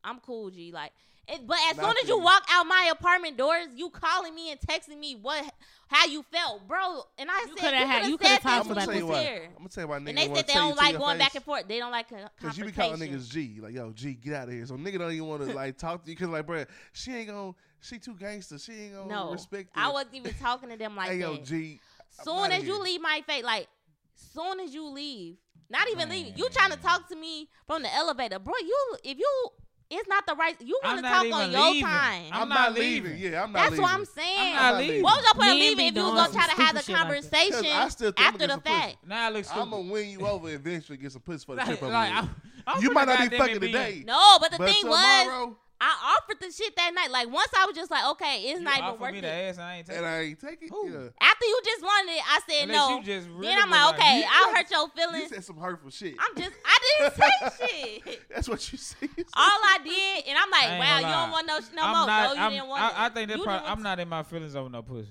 I'm 0.04 0.20
cool, 0.20 0.50
G. 0.50 0.70
Like, 0.70 0.92
it, 1.28 1.46
but 1.46 1.56
as 1.70 1.76
Not 1.76 1.86
soon 1.86 1.94
as 2.02 2.08
you 2.08 2.16
you. 2.16 2.24
walk 2.24 2.42
out 2.50 2.66
my 2.66 2.90
apartment 2.92 3.36
doors, 3.36 3.68
you 3.74 3.90
calling 3.90 4.34
me 4.34 4.50
and 4.50 4.60
texting 4.60 4.98
me 4.98 5.16
what, 5.20 5.44
how 5.88 6.06
you 6.06 6.22
felt, 6.32 6.66
bro. 6.68 7.02
And 7.18 7.30
I 7.30 7.46
You 7.48 7.56
said, 7.56 7.72
coulda 7.72 7.76
you 7.78 7.86
coulda 7.86 8.08
you 8.08 8.18
coulda 8.18 8.34
said 8.34 8.42
talked 8.42 8.42
this 8.42 8.48
I'm 8.48 8.66
about 8.66 8.66
when 8.66 8.74
gonna 8.74 8.80
that 8.80 8.86
tell 8.86 8.94
you 8.94 8.98
you 9.00 9.06
was 9.06 9.16
what. 9.16 9.22
here. 9.26 9.44
I'm 9.50 9.56
gonna 9.56 9.68
tell 9.68 9.84
you 9.84 9.88
why 9.88 9.98
niggas 9.98 10.08
And 10.08 10.18
they 10.18 10.26
said 10.34 10.46
they 10.46 10.54
don't 10.54 10.76
like 10.76 10.98
going 10.98 11.18
face. 11.18 11.18
back 11.18 11.34
and 11.34 11.44
forth. 11.44 11.68
They 11.68 11.78
don't 11.78 11.90
like 11.92 12.08
Cause 12.08 12.58
you 12.58 12.64
be 12.64 12.72
confrontation. 12.72 12.72
calling 12.72 13.00
niggas 13.00 13.30
G, 13.30 13.60
like 13.60 13.72
yo 13.74 13.92
G, 13.92 14.14
get 14.14 14.34
out 14.34 14.48
of 14.48 14.54
here. 14.54 14.66
So 14.66 14.76
nigga 14.76 14.98
don't 14.98 15.12
even 15.12 15.26
want 15.26 15.42
to 15.46 15.54
like 15.54 15.78
talk 15.78 16.04
to 16.04 16.10
you, 16.10 16.16
cause 16.16 16.28
like, 16.28 16.46
bro, 16.46 16.64
she 16.92 17.14
ain't 17.14 17.28
gonna, 17.28 17.52
she 17.80 17.98
too 17.98 18.14
gangster. 18.16 18.58
She 18.58 18.72
ain't 18.72 18.94
gonna 18.94 19.08
No, 19.08 19.32
respect. 19.32 19.70
I 19.74 19.90
wasn't 19.90 20.14
even 20.14 20.34
talking 20.34 20.68
to 20.70 20.76
them 20.76 20.94
like 20.96 21.08
hey 21.10 21.18
that. 21.18 21.22
yo 21.22 21.36
G, 21.38 21.80
I'm 22.18 22.24
soon 22.24 22.38
outta 22.38 22.54
as 22.56 22.64
you 22.64 22.82
leave 22.82 23.00
my 23.00 23.22
face, 23.26 23.44
like 23.44 23.68
soon 24.14 24.60
as 24.60 24.74
you 24.74 24.86
leave, 24.88 25.36
not 25.70 25.88
even 25.90 26.08
leave. 26.08 26.36
you 26.36 26.48
trying 26.52 26.70
to 26.72 26.78
talk 26.78 27.08
to 27.08 27.16
me 27.16 27.48
from 27.66 27.82
the 27.82 27.92
elevator, 27.94 28.38
bro. 28.38 28.54
You 28.60 28.96
if 29.04 29.18
you, 29.18 29.48
it's 29.90 30.08
not 30.08 30.26
the 30.26 30.34
right. 30.34 30.56
You 30.60 30.78
want 30.82 30.96
to 30.98 31.02
talk 31.02 31.20
on 31.20 31.26
even 31.26 31.50
your 31.52 31.60
leaving. 31.70 31.82
time. 31.82 32.22
I'm 32.32 32.42
I'm, 32.42 32.48
not 32.48 32.58
not 32.58 32.74
leaving. 32.74 33.12
leaving. 33.12 33.32
Yeah, 33.32 33.42
I'm 33.42 33.52
not 33.52 33.52
leaving. 33.52 33.52
That's 33.54 33.70
leaving. 33.70 33.82
what 33.82 33.92
I'm 33.92 34.04
saying. 34.04 34.38
I'm 34.38 34.46
I'm 34.46 34.54
not 34.54 34.62
not 34.72 34.78
leaving. 34.78 34.88
leaving. 34.88 35.02
what 35.04 35.16
was 35.16 35.24
the 35.28 35.34
point 35.34 35.48
of 35.50 35.54
Men 35.54 35.58
leaving 35.60 35.86
if 35.86 35.94
you 35.94 36.02
was 36.02 36.12
doing 36.12 36.16
gonna 36.16 36.32
try 36.32 36.46
to 36.46 36.62
have 36.62 36.74
the 36.86 36.92
conversation 36.92 36.94
like 36.94 37.30
that. 37.30 37.30
conversation 37.50 37.64
'Cause 37.64 37.84
I 37.84 37.88
still 37.88 38.12
think 38.12 38.26
after 38.26 38.38
the 38.38 38.46
get 38.46 38.50
some 38.50 38.60
pussy. 38.60 38.74
fact? 38.80 38.96
Now 39.06 39.28
it 39.28 39.32
looks 39.34 39.50
I'm 39.52 39.70
gonna 39.70 39.90
win 39.92 40.08
you 40.10 40.26
over 40.26 40.50
eventually. 40.50 40.98
Get 40.98 41.12
some 41.12 41.22
pussy 41.22 41.44
for 41.44 41.54
the 41.54 41.58
Like, 41.58 41.66
trip. 41.66 41.82
over 41.82 41.92
like. 41.92 42.12
I'm- 42.12 42.34
I'm 42.66 42.82
you 42.82 42.90
might 42.92 43.06
not 43.06 43.30
be 43.30 43.36
fucking 43.36 43.60
today. 43.60 44.04
No, 44.06 44.38
but 44.40 44.50
the 44.50 44.56
thing 44.56 44.86
was, 44.88 44.98
tomorrow, 45.22 45.56
I 45.86 46.16
offered 46.16 46.40
the 46.40 46.50
shit 46.50 46.74
that 46.76 46.92
night. 46.94 47.10
Like 47.10 47.30
once 47.30 47.48
I 47.56 47.66
was 47.66 47.76
just 47.76 47.90
like, 47.90 48.04
okay, 48.12 48.42
it's 48.48 48.58
You 48.58 48.64
not 48.64 48.74
even 48.78 48.84
offered 48.90 49.00
worth 49.00 49.12
me 49.12 49.20
the 49.20 49.28
ass 49.28 49.54
and 49.56 49.64
I 49.64 49.76
ain't 49.76 49.88
and 49.88 49.96
taking 49.98 50.04
I 50.04 50.20
ain't 50.22 50.40
take 50.40 50.62
it. 50.62 50.70
Yeah. 50.72 51.08
After 51.20 51.44
you 51.46 51.60
just 51.64 51.82
wanted 51.82 52.12
it, 52.12 52.22
I 52.26 52.40
said 52.48 52.62
Unless 52.70 52.88
no. 52.88 52.96
you 52.98 53.04
just 53.04 53.28
really 53.28 53.46
then 53.48 53.58
I'm 53.62 53.70
like, 53.70 53.94
okay, 53.94 54.18
You 54.20 54.24
I'll 54.32 54.54
hurt 54.54 54.70
your 54.70 54.80
You 54.82 54.90
feelings. 54.96 55.28
said 55.30 55.44
some 55.44 55.58
hurtful 55.58 55.90
shit. 55.90 56.14
I'm 56.18 56.34
just, 56.42 56.56
I 56.64 56.78
didn't 56.98 57.14
say 57.58 58.02
shit. 58.06 58.28
That's 58.30 58.48
what 58.48 58.72
you 58.72 58.78
said. 58.78 59.08
All 59.36 59.60
I 59.62 59.78
did, 59.84 60.24
and 60.28 60.38
I'm 60.38 60.50
like, 60.50 60.78
wow, 60.80 60.96
you 60.98 61.04
lie. 61.04 61.10
don't 61.22 61.30
want 61.32 61.46
no, 61.46 61.58
no 61.74 61.82
I'm 61.82 61.96
more. 61.98 62.06
not, 62.06 62.24
no, 62.28 62.32
you 62.34 62.40
I'm, 62.40 62.50
didn't 62.52 62.68
want 62.68 62.82
I, 62.82 62.88
it. 62.88 62.94
I 62.96 63.08
think 63.10 63.28
that 63.28 63.38
You 63.38 63.44
probably, 63.44 63.68
I'm 63.68 63.82
not 63.82 64.00
in 64.00 64.08
my 64.08 64.22
feelings 64.22 64.56
over 64.56 64.70
no 64.70 64.82
pussy. 64.82 65.10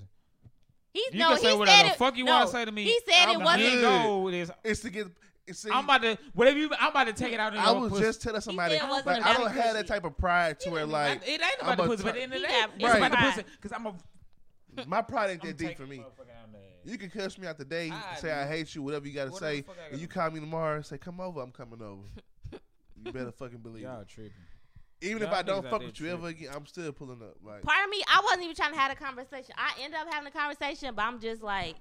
He's, 0.92 1.12
You 1.12 1.18
no, 1.20 1.28
can 1.30 1.38
say 1.38 1.50
he 1.52 1.56
whatever 1.56 1.76
said 1.78 1.86
the 1.86 1.92
it, 1.92 1.98
fuck 1.98 2.16
you 2.16 2.24
no, 2.24 2.32
wanna 2.34 2.48
say 2.50 2.64
to 2.64 2.72
me. 2.72 2.84
He 2.84 3.00
said 3.08 3.28
I'm 3.28 3.40
it 3.40 3.44
wasn't. 3.44 3.62
main 3.64 3.80
good. 3.80 4.02
goal 4.02 4.28
is 4.28 4.50
It's 4.64 4.80
to 4.80 4.90
get. 4.90 5.06
It's 5.46 5.62
to, 5.62 5.72
I'm 5.74 5.84
about 5.84 6.02
to 6.02 6.16
whatever 6.32 6.58
you. 6.58 6.70
I'm 6.80 6.90
about 6.90 7.06
to 7.08 7.12
take 7.12 7.32
it 7.32 7.40
out 7.40 7.52
in 7.52 7.58
I 7.60 7.70
your 7.72 7.80
was 7.82 7.90
pussy. 7.92 8.04
just 8.04 8.22
telling 8.22 8.40
somebody. 8.40 8.78
said 8.78 8.88
it 8.88 9.06
Like, 9.06 9.22
I 9.24 9.32
don't 9.34 9.44
the 9.44 9.50
have 9.62 9.74
that 9.74 9.86
type 9.86 10.04
of 10.04 10.16
pride 10.16 10.58
to 10.60 10.70
where 10.70 10.86
like 10.86 11.22
it 11.26 11.32
ain't 11.32 11.42
I'm 11.62 11.72
about 11.72 11.76
the 11.76 11.82
a 11.84 11.86
pussy, 11.88 12.02
but 12.04 12.08
at 12.08 12.14
t- 12.14 12.18
the 12.18 12.22
end 12.24 12.32
of 12.34 12.40
the 12.40 12.46
day, 12.46 12.60
got- 12.60 12.70
it's 12.76 12.84
Right. 12.84 12.96
about 12.96 13.10
the 13.10 13.16
pussy 13.16 13.42
because 13.60 13.72
I'm 13.72 13.86
a 13.86 13.94
My 14.86 15.02
pride 15.02 15.30
ain't 15.30 15.42
that 15.42 15.56
deep 15.56 15.76
for 15.76 15.86
me. 15.86 15.98
motherfucker 15.98 16.30
out 16.42 16.52
there. 16.52 16.60
You 16.92 16.98
can 16.98 17.10
cuss 17.10 17.38
me 17.38 17.46
out 17.46 17.58
today, 17.58 17.90
I 17.92 18.16
say 18.16 18.28
do. 18.28 18.34
I 18.34 18.46
hate 18.46 18.74
you, 18.74 18.82
whatever 18.82 19.06
you 19.06 19.12
gotta 19.14 19.30
Whatever 19.30 19.52
say, 19.52 19.60
the 19.60 19.66
fuck 19.66 19.76
and 19.92 20.00
you 20.00 20.08
call 20.08 20.30
me 20.30 20.40
tomorrow 20.40 20.76
and 20.76 20.86
say, 20.86 20.98
"Come 20.98 21.20
over," 21.20 21.40
I'm 21.40 21.52
coming 21.52 21.80
over. 21.82 22.02
you 23.04 23.12
better 23.12 23.30
fucking 23.32 23.58
believe 23.58 23.82
Y'all 23.82 24.00
it. 24.00 24.08
tripping. 24.08 24.32
Even 25.02 25.22
if 25.22 25.28
y'all 25.28 25.36
I 25.36 25.42
don't 25.42 25.68
fuck 25.68 25.82
with 25.82 26.00
you 26.00 26.08
ever 26.10 26.28
again, 26.28 26.48
I'm 26.54 26.64
still 26.66 26.90
pulling 26.92 27.20
up. 27.20 27.36
Like, 27.44 27.62
Part 27.62 27.84
of 27.84 27.90
me, 27.90 28.02
I 28.08 28.20
wasn't 28.24 28.44
even 28.44 28.56
trying 28.56 28.72
to 28.72 28.78
have 28.78 28.90
a 28.90 28.94
conversation. 28.94 29.54
I 29.58 29.74
end 29.82 29.94
up 29.94 30.06
having 30.10 30.26
a 30.26 30.30
conversation, 30.30 30.94
but 30.94 31.02
I'm 31.04 31.20
just 31.20 31.42
like, 31.42 31.74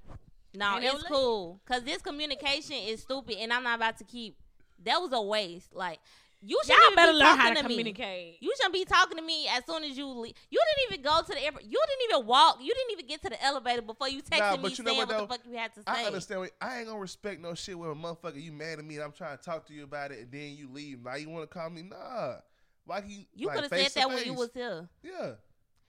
no, 0.56 0.76
Ain't 0.76 0.84
no 0.84 0.92
it's 0.94 1.04
li- 1.04 1.10
cool. 1.10 1.62
Cause 1.66 1.84
this 1.84 2.02
communication 2.02 2.76
is 2.76 3.02
stupid, 3.02 3.38
and 3.40 3.52
I'm 3.54 3.64
not 3.64 3.78
about 3.78 3.98
to 3.98 4.04
keep. 4.04 4.38
That 4.84 4.98
was 5.02 5.14
a 5.14 5.22
waste. 5.22 5.74
Like 5.74 6.00
you 6.46 6.60
should 6.66 6.76
Y'all 6.76 6.96
better 6.96 7.14
be 7.14 7.20
learn 7.20 7.28
talking 7.28 7.42
how 7.42 7.50
to 7.54 7.56
to 7.62 7.68
me. 7.70 7.76
communicate. 7.76 8.38
You 8.42 8.54
shouldn't 8.58 8.74
be 8.74 8.84
talking 8.84 9.18
to 9.18 9.24
me 9.24 9.48
as 9.48 9.64
soon 9.66 9.84
as 9.86 9.98
you 9.98 10.06
leave. 10.08 10.34
You 10.50 10.60
didn't 10.60 10.92
even 11.00 11.04
go 11.10 11.22
to 11.22 11.28
the 11.34 11.42
airport. 11.42 11.64
You 11.64 11.82
didn't 11.88 12.12
even 12.14 12.28
walk. 12.28 12.58
You 12.62 12.74
didn't 12.74 12.92
even 12.92 13.08
get 13.08 13.22
to 13.24 13.30
the 13.30 13.42
elevator 13.42 13.82
before 13.82 14.10
you 14.10 14.22
texted 14.22 14.40
Nah, 14.40 14.52
me 14.58 14.64
but 14.64 14.78
you 14.78 14.84
know 14.84 14.90
saying 14.92 14.98
what, 15.00 15.08
what, 15.08 15.18
the 15.18 15.22
though? 15.22 15.28
fuck 15.28 15.40
you 15.50 15.58
had 15.58 15.74
to 15.76 15.80
say. 15.80 15.86
I 15.88 16.04
understand. 16.04 16.42
What, 16.42 16.52
I 16.62 16.80
ain't 16.80 16.88
gonna 16.88 17.00
respect 17.00 17.40
no 17.42 17.54
shit 17.54 17.80
where 17.80 17.92
a 17.92 17.96
motherfucker 17.96 18.42
you 18.44 18.52
mad 18.52 18.80
at 18.80 18.84
me 18.86 18.96
and 18.96 19.06
I'm 19.06 19.14
trying 19.14 19.38
to 19.38 19.44
talk 19.44 19.66
to 19.68 19.74
you 19.74 19.84
about 19.86 20.12
it 20.12 20.20
and 20.20 20.32
then 20.34 20.56
you 20.58 20.68
leave. 20.70 21.02
Now 21.04 21.16
you 21.16 21.30
want 21.30 21.50
to 21.50 21.58
call 21.58 21.70
me? 21.70 21.84
Nah. 21.84 22.36
Why 22.86 23.00
can 23.00 23.10
you? 23.12 23.24
You 23.36 23.48
like, 23.48 23.56
could 23.56 23.64
have 23.64 23.72
face 23.72 23.94
said 23.94 24.02
to 24.04 24.08
that 24.10 24.16
when 24.16 24.26
you 24.26 24.34
was 24.34 24.50
here. 24.54 24.90
Yeah. 25.02 25.32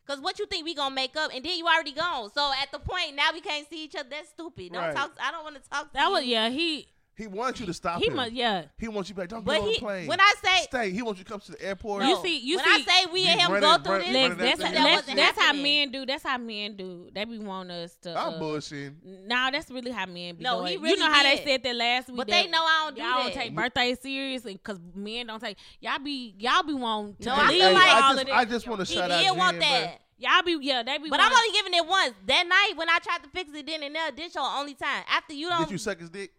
Cause 0.07 0.21
what 0.21 0.39
you 0.39 0.47
think 0.47 0.65
we 0.65 0.75
gonna 0.75 0.95
make 0.95 1.17
up, 1.17 1.31
and 1.35 1.43
then 1.45 1.57
you 1.57 1.67
already 1.67 1.93
gone. 1.93 2.31
So 2.35 2.53
at 2.61 2.71
the 2.71 2.79
point 2.79 3.15
now 3.15 3.31
we 3.33 3.41
can't 3.41 3.69
see 3.69 3.85
each 3.85 3.95
other. 3.97 4.09
That's 4.11 4.29
stupid. 4.29 4.73
Don't 4.73 4.83
Right. 4.83 4.95
talk. 4.95 5.13
I 5.19 5.31
don't 5.31 5.45
want 5.45 5.57
to 5.63 5.71
talk. 5.71 5.89
To 5.89 5.95
That 5.95 6.09
was 6.11 6.25
yeah. 6.25 6.51
He 6.51 6.87
He 7.17 7.29
wants 7.29 7.61
you 7.61 7.67
to 7.67 7.73
stop 7.73 8.01
he 8.01 8.09
him. 8.09 8.17
must 8.17 8.33
yeah. 8.33 8.65
He 8.77 8.89
wants 8.89 9.09
you 9.09 9.15
to 9.15 9.17
be 9.17 9.23
like, 9.23 9.29
don't 9.31 9.45
But 9.45 9.53
get 9.53 9.61
on 9.63 9.69
he, 9.69 9.75
the 9.75 9.81
plane. 9.81 10.07
when 10.09 10.21
I 10.21 10.33
say 10.43 10.63
Stay. 10.65 10.91
He 10.91 11.01
wants 11.01 11.19
you 11.21 11.25
to 11.25 11.31
come 11.31 11.39
to 11.41 11.53
the 11.53 11.63
airport. 11.65 12.03
no, 12.03 12.09
You 12.09 12.17
see- 12.23 12.39
you 12.41 12.57
when 12.57 12.65
see- 12.65 12.71
I 12.73 12.81
say 13.05 13.07
we 13.13 13.23
Be 13.23 13.29
and 13.29 13.41
him 13.41 13.53
running- 13.53 13.71
go 13.71 13.83
through 13.85 13.93
run- 13.93 14.01
this, 14.13 14.29
running 14.31 14.39
Lex, 14.39 14.59
that 14.59 14.73
that's 14.75 15.07
that's, 15.07 15.15
that's 15.15 15.39
how 15.39 15.53
men 15.53 15.91
do. 15.93 16.07
That's 16.07 16.23
how 16.25 16.39
men 16.39 16.77
do. 16.77 17.09
They 17.15 17.25
be 17.25 17.39
want 17.39 17.71
us 17.71 17.95
to. 18.03 18.19
I'm 18.19 18.35
uh, 18.35 18.39
bullshitting. 18.41 18.95
Nah, 19.27 19.51
that's 19.53 19.71
really 19.71 19.93
how 19.93 20.07
men 20.07 20.35
be 20.37 20.43
No, 20.43 20.59
doing. 20.59 20.67
he 20.67 20.73
you 20.75 20.81
really 20.83 20.99
know 21.01 21.13
how 21.13 21.23
they 21.23 21.41
said 21.45 21.63
that 21.63 21.77
last 21.77 22.09
week. 22.09 22.17
but 22.17 22.27
that 22.27 22.45
they 22.47 22.51
know 22.51 22.63
I 22.65 22.83
don't 22.87 22.97
do 22.97 23.03
y'all 23.03 23.11
that. 23.17 23.23
don't 23.23 23.33
take 23.35 23.55
birthdays 23.55 24.01
seriously 24.01 24.55
because 24.55 24.81
men 24.95 25.29
don't 25.29 25.41
take 25.41 25.57
y'all 25.81 26.01
be 26.01 26.35
y'all 26.39 26.65
be 26.65 26.75
wanting 26.75 27.15
to 27.21 27.27
No, 27.29 27.35
I 27.37 27.47
believe 27.47 27.63
feel 27.63 27.73
like- 27.75 27.95
all 27.95 28.03
I 28.03 28.11
of 28.11 28.17
just, 28.17 28.27
this. 28.27 28.35
I 28.35 28.45
just 28.45 28.67
want 28.69 28.81
to 28.85 28.87
he 28.93 28.95
shout 28.99 29.11
out 29.13 29.23
did 29.23 29.37
want 29.39 29.61
that. 29.61 30.01
y'all 30.19 30.43
be 30.43 30.59
yeah 30.63 30.83
they 30.83 30.99
be. 30.99 31.11
But 31.11 31.21
I'm 31.21 31.33
only 31.33 31.53
giving 31.53 31.75
it 31.75 31.87
once. 31.87 32.15
That 32.27 32.45
night 32.49 32.73
when 32.77 32.89
I 32.91 32.99
tried 32.99 33.23
to 33.23 33.29
fix 33.31 33.51
it 33.55 33.67
then 33.67 33.85
and 33.85 33.95
there, 33.95 34.11
this 34.11 34.35
your 34.35 34.45
only 34.45 34.75
time. 34.75 35.05
After 35.09 35.33
you 35.33 35.49
But 35.49 35.55
don't 35.59 35.65
did 35.67 35.71
you 35.73 35.79
suck 35.79 36.01
his 36.01 36.11
dick? 36.11 36.33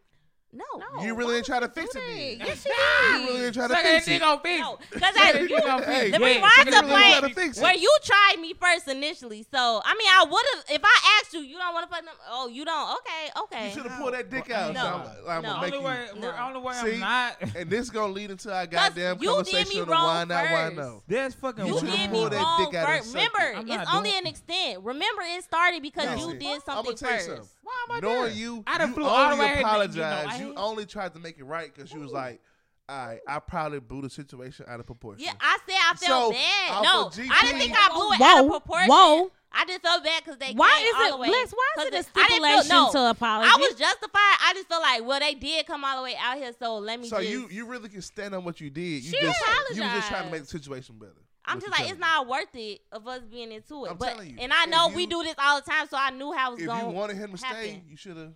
No. 0.56 0.64
No. 0.96 1.04
you 1.04 1.14
really 1.16 1.36
ain't 1.38 1.46
would 1.46 1.46
try 1.46 1.60
to 1.60 1.68
fix 1.70 1.96
it 1.96 2.00
that? 2.00 2.08
then. 2.08 2.48
Yes, 2.48 2.66
You 2.66 3.28
really 3.28 3.46
ain't 3.46 3.54
try 3.54 3.68
to 3.68 3.74
Suck 3.74 3.84
fix 3.84 4.06
that 4.06 4.12
it. 4.12 4.22
nigga 4.22 4.26
on 4.34 4.40
fix. 4.42 4.62
No, 4.62 4.78
because 4.92 5.16
I 5.18 5.28
you, 5.40 5.48
that 5.50 5.64
nigga 5.64 5.74
on 5.74 5.84
Hey, 5.84 6.00
fix. 6.00 6.18
the 6.18 6.24
Yeah, 6.24 6.36
rewind 6.36 6.52
suck 6.56 6.66
to 6.66 6.72
really 6.72 6.82
nigga 6.82 6.90
try 6.90 7.20
play 7.20 7.30
to 7.30 7.36
fix 7.36 7.58
it. 7.58 7.62
where 7.64 7.76
you 7.76 7.98
tried 8.04 8.36
me 8.40 8.54
first 8.54 8.88
initially. 8.88 9.46
So 9.54 9.82
I 9.84 9.94
mean, 9.96 10.08
I 10.10 10.24
would 10.30 10.46
have 10.56 10.64
if 10.78 10.82
I 10.84 11.20
asked 11.22 11.34
you, 11.34 11.42
you 11.42 11.58
don't 11.58 11.74
want 11.74 11.90
to 11.90 11.96
fuck 11.96 12.06
them. 12.06 12.14
Oh, 12.30 12.48
you 12.48 12.64
don't. 12.66 12.98
Okay, 13.00 13.32
okay. 13.44 13.68
You 13.68 13.74
should 13.74 13.86
have 13.92 14.00
pulled 14.00 14.14
that 14.14 14.30
dick 14.30 14.50
out. 14.50 14.74
No. 14.74 14.82
So 14.82 14.88
I'm, 14.88 15.38
I'm 15.38 15.42
No. 15.44 15.50
gonna 15.50 15.62
make 15.62 15.74
Only 15.74 15.78
you. 15.78 15.84
way, 15.84 16.08
No. 16.20 16.36
only 16.40 16.60
way 16.62 16.74
See? 16.76 16.94
I'm 16.94 17.00
not. 17.00 17.38
And 17.56 17.70
this 17.70 17.90
gonna 17.90 18.14
lead 18.14 18.32
into 18.32 18.54
our 18.54 18.66
goddamn 18.68 19.18
you 19.20 19.22
did 19.22 19.28
conversation 19.36 19.70
me 19.76 19.80
of 19.82 19.88
why 19.90 20.24
not, 20.24 20.30
why 20.30 20.50
first. 20.66 20.76
no. 20.78 21.04
That's 21.08 21.36
fucking. 21.36 21.66
You 21.68 21.76
You 21.76 21.82
did 21.82 21.90
wrong. 21.90 22.00
me 22.00 22.08
pulled 22.08 22.32
that 22.32 22.38
wrong 22.42 22.66
dick 22.66 22.76
out 22.76 22.90
and 22.90 23.04
first. 23.04 23.14
Remember, 23.14 23.74
it's 23.74 23.94
only 23.94 24.10
doing- 24.12 24.22
an 24.22 24.28
extent. 24.28 24.84
Remember, 24.84 25.22
it 25.24 25.44
started 25.44 25.82
because 25.82 26.20
you 26.20 26.34
did 26.38 26.62
something 26.64 26.84
gonna 26.86 26.96
tell 26.98 27.12
you 27.12 27.38
first. 27.38 27.55
Something. 27.66 27.88
Why 27.88 27.98
am 27.98 28.04
I 28.04 28.08
Knowing 28.08 28.30
there? 28.30 28.38
you, 28.40 28.64
I 28.68 28.78
done 28.78 28.90
you 28.90 28.94
flew 28.96 29.04
all 29.06 29.18
the 29.28 29.34
only 29.34 29.46
way 29.46 29.46
ahead, 29.46 29.58
nigga, 29.58 29.60
you 29.60 29.64
know, 29.64 29.68
apologized. 30.08 30.30
I 30.30 30.40
you 30.46 30.54
only 30.56 30.86
tried 30.86 31.14
to 31.14 31.20
make 31.20 31.38
it 31.40 31.44
right 31.46 31.74
because 31.74 31.92
you 31.92 32.00
was 32.00 32.12
like, 32.12 32.42
"All 32.90 33.08
right, 33.08 33.20
I 33.28 33.40
probably 33.40 33.80
blew 33.80 34.02
the 34.02 34.10
situation 34.10 34.66
out 34.68 34.80
of 34.80 34.86
proportion." 34.86 35.26
Yeah, 35.26 35.34
I 35.40 35.58
said 35.68 35.76
I 35.76 35.96
So, 35.96 36.08
felt 36.08 36.34
bad. 36.34 36.84
No, 36.84 37.08
of 37.08 37.14
GP 37.14 37.28
I 37.32 37.42
didn't 37.46 37.60
think 37.60 37.74
I 37.78 37.90
blew 37.94 38.12
it 38.14 38.22
out 38.22 38.40
of 38.40 38.46
Whoa, 38.46 38.60
proportion. 38.60 38.88
whoa. 38.90 39.32
I 39.58 39.64
just 39.64 39.82
felt 39.84 40.04
bad 40.04 40.22
because 40.22 40.38
they 40.38 40.52
Why 40.52 40.70
came 40.80 40.88
is 40.88 40.94
all 40.96 41.08
it, 41.08 41.12
the 41.12 41.18
way. 41.18 41.30
Lex? 41.30 41.54
Why 41.54 41.84
is 41.84 41.88
it 41.88 41.94
a 41.94 41.98
'Cause 42.04 42.10
I 42.16 42.28
didn't 42.28 42.44
feel- 42.44 42.62
stipulation 42.62 42.70
no, 42.76 42.92
to 42.92 43.10
apology? 43.12 43.50
I 43.54 43.58
was 43.58 43.76
justified. 43.80 44.38
I 44.44 44.52
just 44.54 44.68
felt 44.68 44.82
like, 44.82 45.06
well, 45.06 45.20
they 45.22 45.34
did 45.34 45.66
come 45.66 45.86
all 45.86 45.96
the 45.96 46.04
way 46.04 46.16
out 46.22 46.36
here, 46.38 46.52
so 46.60 46.78
let 46.80 47.00
me 47.00 47.08
So 47.08 47.20
just. 47.20 47.30
you 47.30 47.48
you 47.50 47.66
really 47.66 47.88
can 47.88 48.02
stand 48.02 48.36
on 48.36 48.44
what 48.44 48.60
you 48.60 48.70
did. 48.70 49.02
You 49.02 49.12
She 49.12 49.12
just 49.12 49.22
you 49.22 49.28
was 49.28 49.36
just 49.38 49.46
trying 49.46 49.64
to 49.64 49.82
apologized. 49.82 50.32
make 50.34 50.42
the 50.42 50.48
situation 50.48 50.96
better. 51.00 51.14
I'm 51.48 51.58
What 51.58 51.66
just 51.68 51.80
like, 51.80 51.90
it's 51.92 52.00
not 52.00 52.28
worth 52.28 52.54
it 52.56 52.82
of 52.92 53.08
us 53.08 53.22
being 53.30 53.52
into 53.52 53.86
it. 53.86 53.92
I'm 53.92 53.98
but 53.98 54.10
telling 54.10 54.30
you, 54.32 54.38
and 54.40 54.52
I 54.54 54.66
know 54.66 54.90
you- 54.90 54.96
we 54.96 55.06
do 55.06 55.22
this 55.24 55.36
all 55.38 55.62
the 55.62 55.70
time, 55.70 55.88
so 55.88 55.98
I 55.98 56.10
knew 56.10 56.32
how 56.32 56.52
it 56.54 56.56
was 56.58 56.66
going. 56.66 56.80
If 56.80 56.86
you 56.88 56.92
wanted 56.92 57.18
him 57.18 57.32
to 57.32 57.38
stay, 57.38 57.84
you 57.88 57.96
should 57.98 58.18
have. 58.18 58.34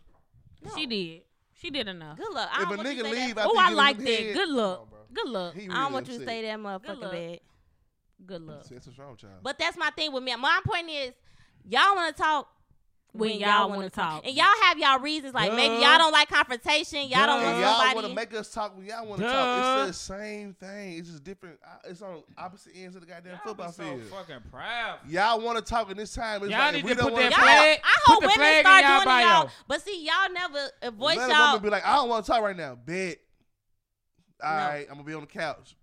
No. 0.63 0.75
She 0.75 0.85
did. 0.85 1.21
She 1.53 1.69
did 1.71 1.87
enough. 1.87 2.17
Good 2.17 2.31
luck. 2.33 2.49
I 2.53 2.63
If 2.63 2.69
a 2.69 2.83
nigga 2.83 3.03
leave 3.03 3.35
that. 3.35 3.45
after 3.45 3.49
Oh, 3.53 3.57
I 3.57 3.67
give 3.69 3.77
like 3.77 3.97
that. 3.97 4.07
head- 4.07 4.33
Good 4.33 4.49
luck. 4.49 4.79
look. 4.91 5.13
Good 5.13 5.27
luck. 5.27 5.53
He 5.55 5.63
I 5.63 5.65
don't 5.67 5.75
really 5.79 5.93
want 5.93 6.07
you 6.07 6.13
to 6.13 6.19
upset. 6.19 6.27
say 6.27 6.41
that 6.43 6.55
Good 6.57 6.65
motherfucker 6.65 7.01
luck. 7.01 7.11
bad. 7.11 7.39
Good 8.25 8.41
luck. 8.43 8.63
See, 8.65 8.75
That's 8.75 8.87
what's 8.87 8.99
wrong 8.99 9.11
with 9.11 9.23
y'all. 9.23 9.31
But 9.41 9.57
that's 9.59 9.77
my 9.77 9.89
thing 9.91 10.11
with 10.13 10.23
me. 10.23 10.35
My 10.35 10.59
point 10.65 10.89
is, 10.89 11.13
y'all 11.67 11.95
want 11.95 12.15
to 12.15 12.21
talk 12.21 12.49
When 13.11 13.39
y'all 13.39 13.67
wanna 13.69 13.75
wanna 13.75 13.89
talk. 13.89 14.23
and 14.25 14.35
y'all 14.35 14.45
have 14.65 14.77
y'all 14.77 14.99
reasons. 14.99 15.33
Like 15.33 15.51
maybe 15.53 15.73
y'all 15.83 15.97
don't 15.97 16.11
like 16.11 16.29
confrontation. 16.29 17.07
Y'all 17.07 17.25
don't 17.25 17.39
Duh. 17.39 17.43
want 17.43 17.45
And 17.45 17.59
y'all 17.61 17.77
somebody. 17.77 17.95
want 17.95 18.07
to 18.07 18.13
make 18.13 18.33
us 18.35 18.51
talk 18.53 18.77
when 18.77 18.85
y'all 18.85 19.07
want 19.07 19.21
to 19.21 19.27
talk. 19.27 19.87
It's 19.89 19.97
the 20.07 20.13
same 20.15 20.53
thing. 20.53 20.99
It's 20.99 21.09
just 21.09 21.23
different. 21.23 21.57
It's 21.85 22.01
on 22.03 22.21
opposite 22.37 22.73
ends 22.75 22.95
of 22.95 23.01
the 23.01 23.07
goddamn 23.07 23.31
Y'all 23.33 23.41
football 23.43 23.67
be 23.69 23.73
so 23.73 23.83
field. 23.83 24.01
fucking 24.11 24.41
proud. 24.51 24.99
Y'all 25.09 25.41
want 25.41 25.57
to 25.57 25.63
talk 25.63 25.89
in 25.89 25.97
this 25.97 26.13
time. 26.13 26.43
It's 26.43 26.51
Y'all 26.51 26.59
like 26.59 26.75
need 26.75 26.83
we 26.83 26.89
to 26.91 26.95
don't 26.97 27.05
put 27.05 27.13
want 27.13 27.23
that 27.29 27.31
y'all, 27.37 27.45
flag- 27.47 27.79
I 27.83 27.97
hope 28.05 28.19
the 28.21 28.27
women 28.27 28.35
flag 28.37 28.55
in 28.57 28.61
start 28.63 28.83
y'all 28.83 29.03
doing 29.03 29.17
it, 29.17 29.21
y'all. 29.23 29.49
But 29.67 29.81
see, 29.81 30.05
y'all 30.05 30.31
never 30.31 30.91
voice 30.95 31.17
Let 31.17 31.29
a 31.29 31.33
y'all. 31.33 31.47
woman 31.53 31.63
be 31.63 31.69
like, 31.71 31.85
I 31.87 31.95
don't 31.95 32.09
want 32.09 32.25
to 32.25 32.31
talk 32.31 32.41
right 32.43 32.55
now. 32.57 32.75
Bet. 32.75 33.17
All 34.43 34.51
No. 34.51 34.57
right, 34.67 34.85
I'm 34.87 34.93
gonna 34.95 35.03
be 35.03 35.13
on 35.15 35.21
the 35.21 35.27
couch. 35.27 35.75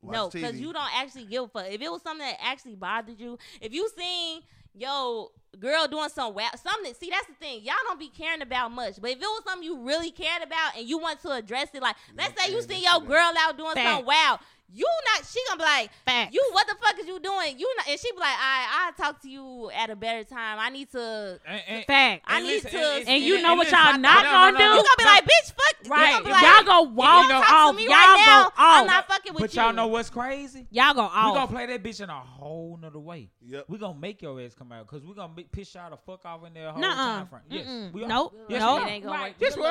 Watch 0.00 0.14
No, 0.14 0.28
TV. 0.28 0.32
because 0.34 0.60
you 0.60 0.72
don't 0.72 0.96
actually 0.96 1.24
give 1.24 1.42
a 1.44 1.48
fuck. 1.48 1.66
If 1.66 1.80
it 1.82 1.90
was 1.90 2.02
something 2.02 2.24
that 2.26 2.36
actually 2.40 2.76
bothered 2.76 3.18
you, 3.20 3.36
if 3.60 3.72
you 3.74 3.88
seen 3.98 4.42
yo 4.74 5.32
girl 5.58 5.86
doing 5.86 6.08
some 6.08 6.34
wow, 6.34 6.48
something. 6.62 6.94
See, 6.94 7.10
that's 7.10 7.26
the 7.26 7.34
thing. 7.34 7.62
Y'all 7.62 7.74
don't 7.84 7.98
be 7.98 8.08
caring 8.08 8.42
about 8.42 8.72
much. 8.72 9.00
But 9.00 9.10
if 9.10 9.16
it 9.16 9.20
was 9.20 9.42
something 9.46 9.62
you 9.62 9.78
really 9.78 10.10
cared 10.10 10.42
about 10.42 10.76
and 10.76 10.88
you 10.88 10.98
want 10.98 11.20
to 11.22 11.32
address 11.32 11.68
it, 11.74 11.82
like 11.82 11.96
let's 12.16 12.40
say 12.40 12.52
you 12.52 12.62
see 12.62 12.82
your 12.82 13.00
true. 13.00 13.08
girl 13.08 13.32
out 13.38 13.56
doing 13.56 13.74
Facts. 13.74 13.88
something 13.88 14.06
wow, 14.06 14.38
you 14.74 14.86
not. 15.16 15.26
She 15.26 15.40
gonna 15.48 15.58
be 15.58 15.64
like, 15.64 15.90
Facts. 16.04 16.34
you 16.34 16.48
what 16.52 16.66
the 16.66 16.74
fuck 16.82 16.98
is 16.98 17.06
you 17.06 17.20
doing? 17.20 17.58
You 17.58 17.72
not, 17.76 17.88
and 17.88 17.98
she 18.00 18.10
be 18.12 18.18
like, 18.18 18.36
I 18.38 18.88
I 18.88 19.02
talk 19.02 19.20
to 19.22 19.28
you 19.28 19.70
at 19.74 19.90
a 19.90 19.96
better 19.96 20.24
time. 20.24 20.58
I 20.60 20.70
need 20.70 20.90
to. 20.92 21.38
And, 21.46 21.62
and, 21.68 21.84
Fact. 21.84 22.24
I 22.26 22.36
and 22.38 22.46
need 22.46 22.64
listen, 22.64 22.70
to- 22.70 23.04
And 23.10 23.22
you 23.22 23.34
and- 23.34 23.42
know 23.42 23.50
and 23.50 23.58
what 23.58 23.70
y'all 23.70 23.78
I- 23.80 23.96
not 23.96 24.24
no, 24.24 24.30
gonna 24.30 24.58
do? 24.58 24.64
You 24.64 24.70
gonna 24.70 24.88
be 24.98 25.04
like, 25.04 25.24
bitch, 25.24 25.46
fuck. 25.52 25.84
you 25.84 25.90
Right. 25.90 26.12
gonna 26.12 26.24
be 26.24 26.30
If 26.30 26.36
like, 26.42 26.42
y'all 26.42 26.64
go 26.64 26.84
if 26.90 26.94
walk 26.96 27.22
you 27.24 27.28
don't 27.28 27.42
talk 27.42 27.52
off, 27.52 27.70
to 27.72 27.76
me 27.76 27.82
y'all 27.84 27.92
right 27.92 28.24
now, 28.26 28.42
go 28.44 28.50
I'm 28.56 28.80
off. 28.82 28.86
not 28.86 29.08
fucking 29.08 29.34
with 29.34 29.40
But 29.42 29.54
you. 29.54 29.62
y'all 29.62 29.72
know 29.72 29.86
what's 29.88 30.10
crazy? 30.10 30.66
Y'all 30.70 30.94
go 30.94 31.00
off 31.02 31.32
We 31.32 31.38
gonna 31.38 31.46
play 31.52 31.66
that 31.66 31.82
bitch 31.82 32.00
in 32.02 32.08
a 32.10 32.14
whole 32.20 32.78
nother 32.80 32.98
way. 33.00 33.30
Yep. 33.44 33.64
We 33.68 33.78
gonna 33.78 33.98
make 33.98 34.22
your 34.22 34.40
ass 34.40 34.54
come 34.56 34.72
out 34.72 34.86
because 34.86 35.04
we 35.04 35.14
gonna 35.14 35.32
be, 35.34 35.42
piss 35.44 35.74
y'all 35.74 35.90
the 35.90 35.96
fuck 35.96 36.24
off 36.24 36.46
in 36.46 36.54
there 36.54 36.70
whole 36.70 36.80
Nuh-uh. 36.80 36.94
time 36.94 37.26
frame. 37.26 37.42
Yes, 37.50 37.66
we 37.92 38.04
are. 38.04 38.08
Nope. 38.08 38.34
Yes, 38.48 38.60
nope. 38.60 38.82
we 38.84 38.88
It 38.88 38.92
ain't 38.94 39.04
gonna 39.04 39.16
Right. 39.18 39.22
work. 39.32 39.36
Yes, 39.40 39.54
Good 39.54 39.60
we 39.60 39.66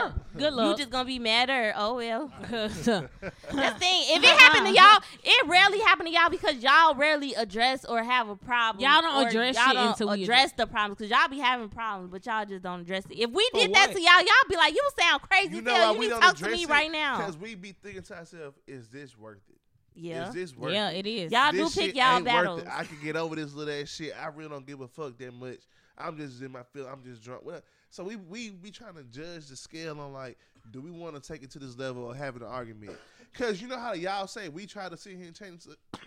are. 0.45 0.51
luck. 0.51 0.71
You 0.71 0.77
just 0.77 0.89
gonna 0.91 1.05
be 1.05 1.19
mad 1.19 1.49
or 1.49 1.73
oh 1.77 1.95
well. 1.95 2.31
That's 2.49 2.85
That's 2.85 3.73
the 3.73 3.79
thing. 3.79 4.03
If 4.09 4.23
it 4.23 4.25
happened 4.39 4.67
to 4.75 4.79
uh-huh. 4.81 4.89
y'all, 4.90 4.90
it 5.23 5.47
rarely 5.47 5.79
happen 5.79 6.05
to 6.05 6.11
y'all 6.11 6.29
because 6.29 6.55
y'all 6.57 6.95
rarely 6.95 7.33
address 7.35 7.85
or 7.85 8.03
have 8.03 8.29
a 8.29 8.35
problem. 8.35 8.83
Y'all 8.83 9.01
don't 9.01 9.27
address 9.27 9.55
y'all 9.55 9.65
shit 9.67 9.73
don't 9.75 9.87
until 9.89 10.09
we 10.11 10.23
address 10.23 10.51
the 10.53 10.67
problems 10.67 10.97
because 10.97 11.11
y'all 11.11 11.27
be 11.29 11.39
having 11.39 11.69
problems, 11.69 12.11
but 12.11 12.25
y'all 12.25 12.45
just 12.45 12.63
don't 12.63 12.81
address 12.81 13.05
it. 13.09 13.17
If 13.19 13.31
we 13.31 13.49
did 13.53 13.73
that 13.73 13.91
to 13.91 14.01
y'all, 14.01 14.19
y'all 14.19 14.49
be 14.49 14.55
like, 14.55 14.73
"You 14.73 14.89
sound 14.99 15.21
crazy. 15.21 15.55
You 15.55 15.61
know 15.61 15.73
hell. 15.73 15.87
why 15.89 15.93
You 15.93 15.99
we 15.99 16.07
need 16.07 16.13
to 16.13 16.19
talk 16.19 16.35
to 16.37 16.49
me 16.49 16.63
it? 16.63 16.69
right 16.69 16.91
now." 16.91 17.17
Because 17.17 17.37
we 17.37 17.55
be 17.55 17.71
thinking 17.83 18.03
to 18.03 18.17
ourselves, 18.17 18.57
is 18.67 18.89
this 18.89 19.17
worth 19.17 19.41
it? 19.49 19.57
Yeah, 19.93 20.29
Is 20.29 20.33
this 20.33 20.55
worth 20.55 20.73
yeah, 20.73 20.89
it? 20.91 21.05
it 21.05 21.09
is. 21.09 21.31
y'all 21.33 21.51
do 21.51 21.69
pick 21.69 21.95
y'all 21.95 22.15
ain't 22.15 22.23
worth 22.23 22.25
battles. 22.25 22.63
I 22.71 22.85
can 22.85 22.97
get 23.03 23.17
over 23.17 23.35
this 23.35 23.53
little 23.53 23.73
ass 23.73 23.89
shit. 23.89 24.13
I 24.19 24.27
really 24.27 24.49
don't 24.49 24.65
give 24.65 24.79
a 24.79 24.87
fuck 24.87 25.17
that 25.17 25.33
much. 25.33 25.59
I'm 25.97 26.15
just 26.17 26.41
in 26.41 26.51
my 26.51 26.63
field. 26.63 26.87
I'm 26.91 27.03
just 27.03 27.21
drunk. 27.23 27.41
Well, 27.43 27.61
So 27.89 28.05
we 28.05 28.15
we 28.15 28.51
be 28.51 28.71
trying 28.71 28.93
to 28.95 29.03
judge 29.03 29.47
the 29.47 29.55
scale 29.57 29.99
on 29.99 30.13
like, 30.13 30.37
do 30.71 30.79
we 30.79 30.91
want 30.91 31.21
to 31.21 31.21
take 31.21 31.43
it 31.43 31.51
to 31.51 31.59
this 31.59 31.77
level 31.77 32.05
or 32.05 32.15
having 32.15 32.41
an 32.41 32.47
argument? 32.47 32.97
Because 33.31 33.61
you 33.61 33.67
know 33.67 33.79
how 33.79 33.93
y'all 33.93 34.27
say 34.27 34.49
we 34.49 34.65
try 34.65 34.89
to 34.89 34.97
sit 34.97 35.15
here 35.15 35.25
and 35.27 35.35
change. 35.35 35.63
The, 35.63 35.75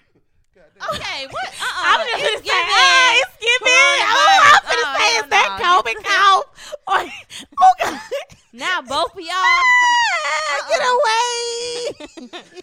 Goddamn. 0.55 0.95
Okay, 1.01 1.27
what? 1.31 1.49
Uh-uh. 1.61 1.85
I 1.85 1.97
was 1.99 2.07
just 2.21 2.23
gonna 2.23 2.39
say, 2.39 2.45
giving 2.45 2.71
ah, 2.71 3.19
it's 3.19 3.37
giving. 3.41 4.01
Oh, 4.07 4.41
I'm 4.45 4.61
coronavirus. 4.61 4.71
finna 4.71 4.85
Oh, 4.85 4.95
say, 4.95 5.09
hell 5.15 5.25
is 5.25 5.31
that 5.31 5.49
no. 5.59 5.65
COVID 5.83 5.99
cough? 6.11 6.47
Or, 6.87 7.01
oh, 7.61 7.75
God. 7.81 8.01
Now 8.53 8.83
both 8.83 9.13
of 9.15 9.21
y'all. 9.21 9.63
Get 10.69 10.83
away. 10.95 12.55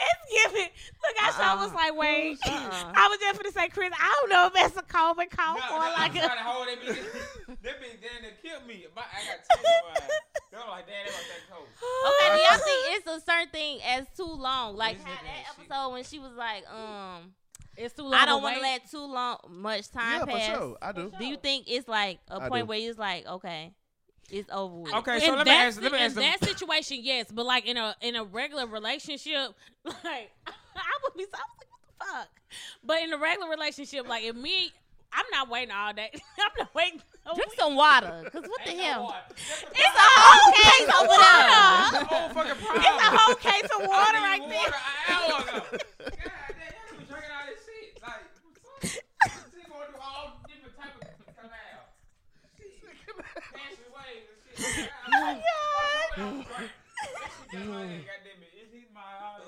it's 0.00 0.24
giving. 0.32 0.68
Look, 1.02 1.16
I 1.22 1.30
saw 1.32 1.56
was 1.56 1.70
Uh-uh. 1.70 1.74
like, 1.74 1.96
wait. 1.96 2.38
Uh-uh. 2.46 2.92
I 2.94 3.08
was 3.08 3.18
just 3.20 3.40
gonna 3.42 3.52
say, 3.52 3.68
Chris, 3.68 3.92
I 3.98 4.14
don't 4.20 4.30
know 4.30 4.46
if 4.46 4.54
that's 4.54 4.76
a 4.76 4.82
COVID 4.82 5.30
cough 5.30 5.58
No, 5.68 5.76
or 5.76 5.80
no, 5.80 5.92
like 5.92 6.10
I'm 6.12 6.16
a. 6.16 6.26
trying 6.26 6.38
to 6.38 6.44
hold 6.44 6.68
that 6.68 6.80
bitch. 6.80 6.96
That 7.62 7.80
bitch 7.80 8.00
damn 8.00 8.22
near 8.22 8.32
killed 8.42 8.66
me. 8.66 8.86
My, 8.94 9.02
I 9.02 9.04
got 9.26 9.38
tears 9.52 10.10
in 10.52 10.58
my 10.58 10.68
like, 10.76 10.86
damn, 10.86 11.04
that 11.06 11.14
was 11.14 11.26
that 11.28 11.54
cold. 11.54 11.66
Okay, 12.06 12.36
do 12.36 12.42
y'all 12.42 12.58
think 12.58 12.96
it's 12.96 13.06
a 13.06 13.20
certain 13.30 13.48
thing 13.50 13.80
as 13.86 14.06
too 14.16 14.24
long? 14.24 14.76
Like 14.76 14.98
how 15.02 15.04
that 15.10 15.22
ain't 15.24 15.46
shit. 15.46 15.64
episode 15.70 15.92
when 15.92 16.04
she 16.04 16.18
was 16.18 16.32
like, 16.36 16.64
um, 16.72 17.32
It's 17.76 17.94
too 17.94 18.02
long. 18.04 18.14
I 18.14 18.24
don't 18.26 18.42
want 18.42 18.56
want 18.56 18.56
to 18.56 18.62
let 18.62 18.90
too 18.90 19.12
long 19.12 19.38
much 19.48 19.90
time 19.90 20.28
Yeah, 20.28 20.50
for 20.52 20.58
sure. 20.58 20.76
I 20.82 20.92
do. 20.92 21.12
Do 21.18 21.24
you 21.26 21.36
think 21.36 21.64
it's 21.68 21.88
like 21.88 22.18
a 22.30 22.36
I 22.40 22.48
point 22.48 22.64
do. 22.66 22.68
where 22.70 22.78
it's 22.78 22.98
like, 22.98 23.26
okay, 23.26 23.72
it's 24.30 24.48
over 24.52 24.74
with? 24.76 24.94
Okay, 24.94 25.14
in 25.16 25.20
so 25.20 25.30
let 25.34 25.38
me 25.46 25.52
that, 25.52 25.66
ask. 25.66 25.82
Let 25.82 25.92
me 25.92 25.98
in 25.98 26.04
ask 26.04 26.14
them. 26.14 26.24
that 26.24 26.44
situation, 26.48 26.98
yes, 27.02 27.26
but 27.32 27.44
like 27.46 27.66
in 27.66 27.76
a 27.76 27.94
in 28.00 28.16
a 28.16 28.24
regular 28.24 28.66
relationship, 28.66 29.52
like 29.84 30.30
I 30.46 30.98
would 31.02 31.14
be. 31.16 31.24
so- 31.24 31.30
I 31.34 31.42
was 31.42 31.56
like, 31.58 31.68
what 31.70 31.98
the 31.98 32.04
fuck. 32.14 32.28
But 32.84 33.02
in 33.02 33.12
a 33.12 33.18
regular 33.18 33.50
relationship, 33.50 34.08
like 34.08 34.24
if 34.24 34.36
me, 34.36 34.70
I'm 35.16 35.24
not 35.32 35.48
waiting 35.48 35.72
all 35.72 35.92
day. 35.94 36.10
I'm 36.38 36.52
not 36.58 36.74
waiting. 36.74 37.00
a 37.24 37.34
Drink 37.34 37.50
week. 37.50 37.58
some 37.58 37.74
water. 37.74 38.28
Cause 38.30 38.42
what 38.46 38.60
the 38.64 38.70
Ain't 38.70 38.78
no 38.78 38.84
hell? 38.84 39.02
water. 39.04 39.24
It's 39.32 39.96
a 39.96 40.08
whole 40.20 40.40
case 40.52 40.88
of 40.92 41.08
That's 41.08 41.16
water. 41.16 41.98
the 41.98 42.04
whole 42.04 42.28
fucking 42.36 42.60
problem. 42.60 42.84
It's 42.84 43.00
a 43.00 43.10
whole 43.16 43.34
case 43.40 43.70
of 43.72 43.80
water 43.88 44.18
I 44.20 44.28
right 44.28 44.42
need 44.44 44.50
there. 44.52 44.60
water 44.68 44.76
an 44.76 44.82
hour 45.08 45.24
ago. 45.40 45.56
God 45.56 45.80
damn, 46.04 46.12
y'all 46.12 47.00
been 47.00 47.08
drinking 47.08 47.32
all 47.32 47.46
this 47.48 47.64
shit. 47.64 47.96
Like, 48.04 48.28
what's 48.44 48.60
up? 48.68 48.80
This 48.84 49.56
nigga 49.56 49.72
gonna 49.72 49.88
do 49.88 49.98
all 50.04 50.44
different 50.44 50.76
type 50.76 50.94
of 51.00 51.00
canal. 51.32 51.80
Fancy 53.56 53.88
ways 53.88 54.28
and 54.28 54.38
shit. 54.44 54.92
Oh, 55.08 55.40
God. 55.40 56.56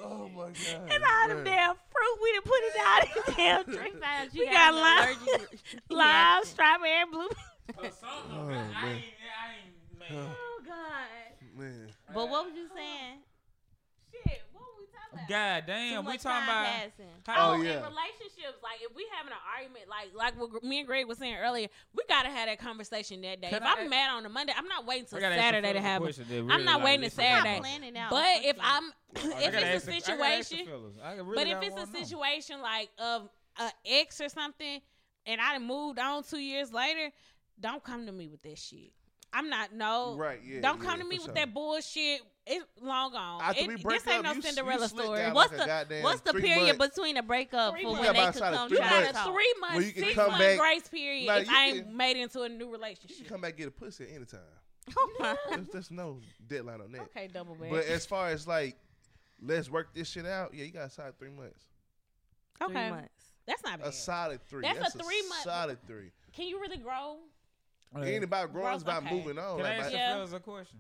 Oh 0.01 0.29
my 0.29 0.47
god. 0.51 0.55
It's 0.91 1.05
all 1.05 1.29
them 1.29 1.39
bruh. 1.39 1.45
damn 1.45 1.75
fruit. 1.75 2.17
We 2.23 2.33
done 2.33 2.43
put 2.45 2.61
it 2.63 2.75
down 2.75 3.03
in 3.03 3.09
the 3.15 3.33
damn 3.37 3.65
drink. 3.65 4.01
Found 4.01 4.31
We 4.33 4.39
you 4.41 4.45
got 4.51 4.75
an 4.75 4.81
lime, 4.81 4.99
allergic 4.99 5.61
lime, 5.91 6.09
reaction. 6.09 6.47
strawberry, 6.55 7.05
blue. 7.11 7.29
Oh, 7.77 7.91
Oh, 8.05 8.45
man. 8.45 8.71
I 8.77 8.83
man. 8.85 8.95
ain't, 8.97 9.05
I 9.29 9.47
ain't, 9.67 9.99
man. 9.99 10.27
Oh 10.31 10.61
God. 10.67 11.59
Man. 11.59 11.89
But 12.15 12.29
what 12.31 12.45
was 12.47 12.55
you 12.55 12.69
saying? 12.75 13.19
Shit. 14.13 14.43
What 14.53 14.63
were 14.63 14.81
we 14.81 14.87
talking 14.87 15.15
about? 15.15 15.29
God 15.61 15.67
Too 15.67 15.73
damn, 15.73 16.05
we 16.05 16.13
much 16.13 16.23
talking 16.23 16.47
time 16.47 16.91
about. 17.27 17.37
How, 17.37 17.49
Oh, 17.49 17.51
Oh, 17.51 17.55
in 17.55 17.63
yeah. 17.67 17.75
relationships, 17.75 18.59
like 18.63 18.79
if 18.83 18.95
we 18.95 19.07
having 19.17 19.33
an 19.33 19.39
argument, 19.57 19.85
like 19.89 20.09
like 20.15 20.39
what 20.41 20.63
me 20.63 20.79
and 20.79 20.87
Greg 20.87 21.07
was 21.07 21.19
saying 21.19 21.37
earlier, 21.37 21.69
we 21.95 22.03
gotta 22.09 22.29
have 22.29 22.47
that 22.49 22.59
conversation 22.59 23.21
that 23.23 23.41
day. 23.41 23.49
Can 23.49 23.63
if 23.63 23.69
I- 23.69 23.81
I'm 23.83 23.89
mad 23.91 24.11
on 24.11 24.25
a 24.27 24.29
Monday, 24.29 24.53
I'm 24.57 24.69
not 24.69 24.87
waiting 24.87 25.07
till 25.07 25.21
Saturday 25.21 25.73
to 25.73 25.79
a 25.79 25.83
have. 25.83 26.01
it. 26.03 26.05
question 26.05 26.27
that 26.29 26.53
I'm 26.55 26.65
not 26.65 26.77
like, 26.81 26.85
waiting 26.85 27.01
to 27.01 27.07
listen- 27.07 27.25
I'm 27.25 27.43
Saturday. 27.45 27.61
planning 27.61 27.97
out. 27.99 28.11
But 28.11 28.45
if 28.45 28.57
I'm, 28.61 28.93
if 29.15 29.25
it's 29.25 29.25
a 29.25 29.27
ask 29.27 29.37
the- 29.39 29.47
I 29.47 29.51
gotta 29.51 29.67
ask 29.67 29.85
the 29.87 29.93
situation, 29.93 30.67
really 30.67 31.35
but 31.37 31.47
if 31.47 31.63
it's 31.63 31.73
a 31.77 31.79
wanna 31.81 31.93
know. 31.93 31.99
situation 31.99 32.61
like 32.61 32.91
of 32.99 33.29
a 33.59 33.73
ex 33.87 34.21
or 34.21 34.29
something, 34.29 34.81
and 35.27 35.41
I 35.41 35.53
done 35.55 35.67
moved 35.67 35.99
on 35.99 36.23
two 36.23 36.39
years 36.39 36.73
later, 36.73 37.11
don't 37.61 37.83
come 37.83 38.07
to 38.07 38.13
me 38.13 38.29
with 38.29 38.43
that 38.43 38.59
shit. 38.59 38.93
I'm 39.33 39.51
not 39.51 39.75
no. 39.75 40.17
Right, 40.17 40.41
yeah. 40.43 40.61
don't 40.61 40.81
yeah, 40.83 40.89
come 40.89 41.01
to 41.01 41.05
me 41.05 41.19
with 41.19 41.27
sure. 41.27 41.35
that 41.35 41.53
bullshit. 41.53 42.23
It's 42.51 42.65
long 42.81 43.13
gone. 43.13 43.43
After 43.43 43.61
It- 43.63 43.69
we 43.69 43.77
break 43.77 44.03
this 44.03 44.13
ain't 44.13 44.19
up, 44.19 44.25
no 44.25 44.33
you 44.33 44.39
s- 44.39 44.45
you 44.45 44.53
Cinderella 44.53 44.89
story. 44.89 45.31
what's 45.33 45.53
like 45.53 45.89
the 45.89 46.01
what's 46.01 46.21
the 46.23 46.33
period 46.33 46.79
months. 46.79 46.95
between 46.97 47.17
a 47.19 47.23
breakup 47.23 47.75
Three 47.75 47.83
for 47.83 47.91
months. 47.93 48.07
when 48.07 48.15
they 48.15 48.21
got 48.21 48.33
could 48.33 48.43
about 48.43 48.55
come 48.55 48.69
three 48.69 48.79
You 48.79 48.83
got 48.85 49.03
a 49.03 49.13
months. 49.13 49.23
three 49.31 49.55
month, 49.61 49.75
you 49.97 50.03
six 50.03 50.15
come 50.15 50.27
month 50.31 50.39
back- 50.41 50.59
grace 50.59 50.89
period 50.89 51.27
Nah, 51.27 51.35
if 51.37 51.49
you 51.49 51.55
I 51.57 51.65
ain't 51.67 51.85
can- 51.85 51.97
made 51.97 52.17
into 52.17 52.43
a 52.43 52.49
new 52.49 52.71
relationship. 52.73 53.11
You 53.11 53.17
can 53.25 53.27
come 53.27 53.41
back 53.43 53.51
and 53.51 53.59
get 53.59 53.69
a 53.69 53.71
pussy 53.71 54.05
at 54.05 54.11
any 54.11 54.25
time. 54.25 54.41
Oh 54.97 55.17
my. 55.19 55.37
There's, 55.51 55.69
there's 55.69 55.91
no 55.91 56.21
deadline 56.47 56.81
on 56.81 56.91
that. 56.93 57.03
Okay, 57.03 57.29
double 57.29 57.55
back. 57.55 57.71
But 57.71 57.85
as 57.85 58.07
far 58.07 58.29
as 58.29 58.47
like, 58.47 58.77
let's 59.43 59.69
work 59.69 59.95
this 59.95 60.09
shit 60.09 60.25
out. 60.25 60.55
Yeah, 60.55 60.65
you 60.65 60.73
got 60.73 60.87
a 60.87 60.91
solid 60.91 61.19
three 61.19 61.29
months. 61.31 61.61
Three 62.57 62.69
okay, 62.69 62.91
months. 62.91 63.25
that's 63.47 63.63
not 63.63 63.81
bad. 63.81 63.89
A 63.89 63.93
solid 63.93 64.41
three. 64.49 64.63
That's 64.63 64.79
a 64.79 64.81
That's, 64.81 64.95
three-month- 64.95 65.43
Solid 65.43 65.79
three. 65.87 66.13
Can 66.33 66.47
you 66.47 66.59
really 66.61 66.79
grow? 66.79 67.19
It 67.97 68.05
ain't 68.07 68.25
about 68.25 68.53
growing. 68.53 68.75
It's 68.75 68.83
Growth, 68.83 68.99
about 68.99 69.07
okay. 69.11 69.15
moving 69.23 69.39
on. 69.39 69.57
Can 69.59 69.67
I 69.67 69.75
ask 69.75 69.85
my- 69.85 69.91
the 69.91 69.97
fellas 69.99 70.33
a 70.33 70.41
question? 70.41 70.79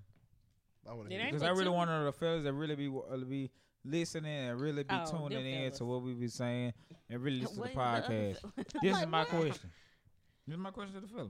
I 0.88 0.94
want 0.94 1.10
to 1.10 1.16
Because 1.16 1.42
I 1.42 1.50
really 1.50 1.64
two- 1.64 1.72
want 1.72 1.90
the 1.90 2.12
fellas 2.12 2.44
that 2.44 2.52
really 2.52 2.76
be 2.76 2.88
uh, 2.88 3.16
be 3.18 3.50
listening 3.84 4.48
and 4.50 4.60
really 4.60 4.82
be 4.84 4.94
Oh, 4.94 5.04
tuning 5.10 5.28
them 5.38 5.46
in 5.46 5.60
fellas. 5.62 5.78
to 5.78 5.84
what 5.84 6.02
we 6.02 6.14
be 6.14 6.28
saying 6.28 6.72
and 7.10 7.22
really 7.22 7.40
listen 7.40 7.56
to 7.56 7.62
the 7.62 7.68
is 7.70 7.76
other 7.76 7.80
podcast. 7.80 8.40
fel- 8.40 8.52
This 8.82 8.92
Like 8.94 9.02
is 9.02 9.08
my 9.08 9.18
what? 9.20 9.28
question. 9.28 9.70
This 10.46 10.54
is 10.54 10.58
my 10.58 10.70
question 10.70 10.94
to 10.94 11.00
the 11.00 11.08
fella. 11.08 11.28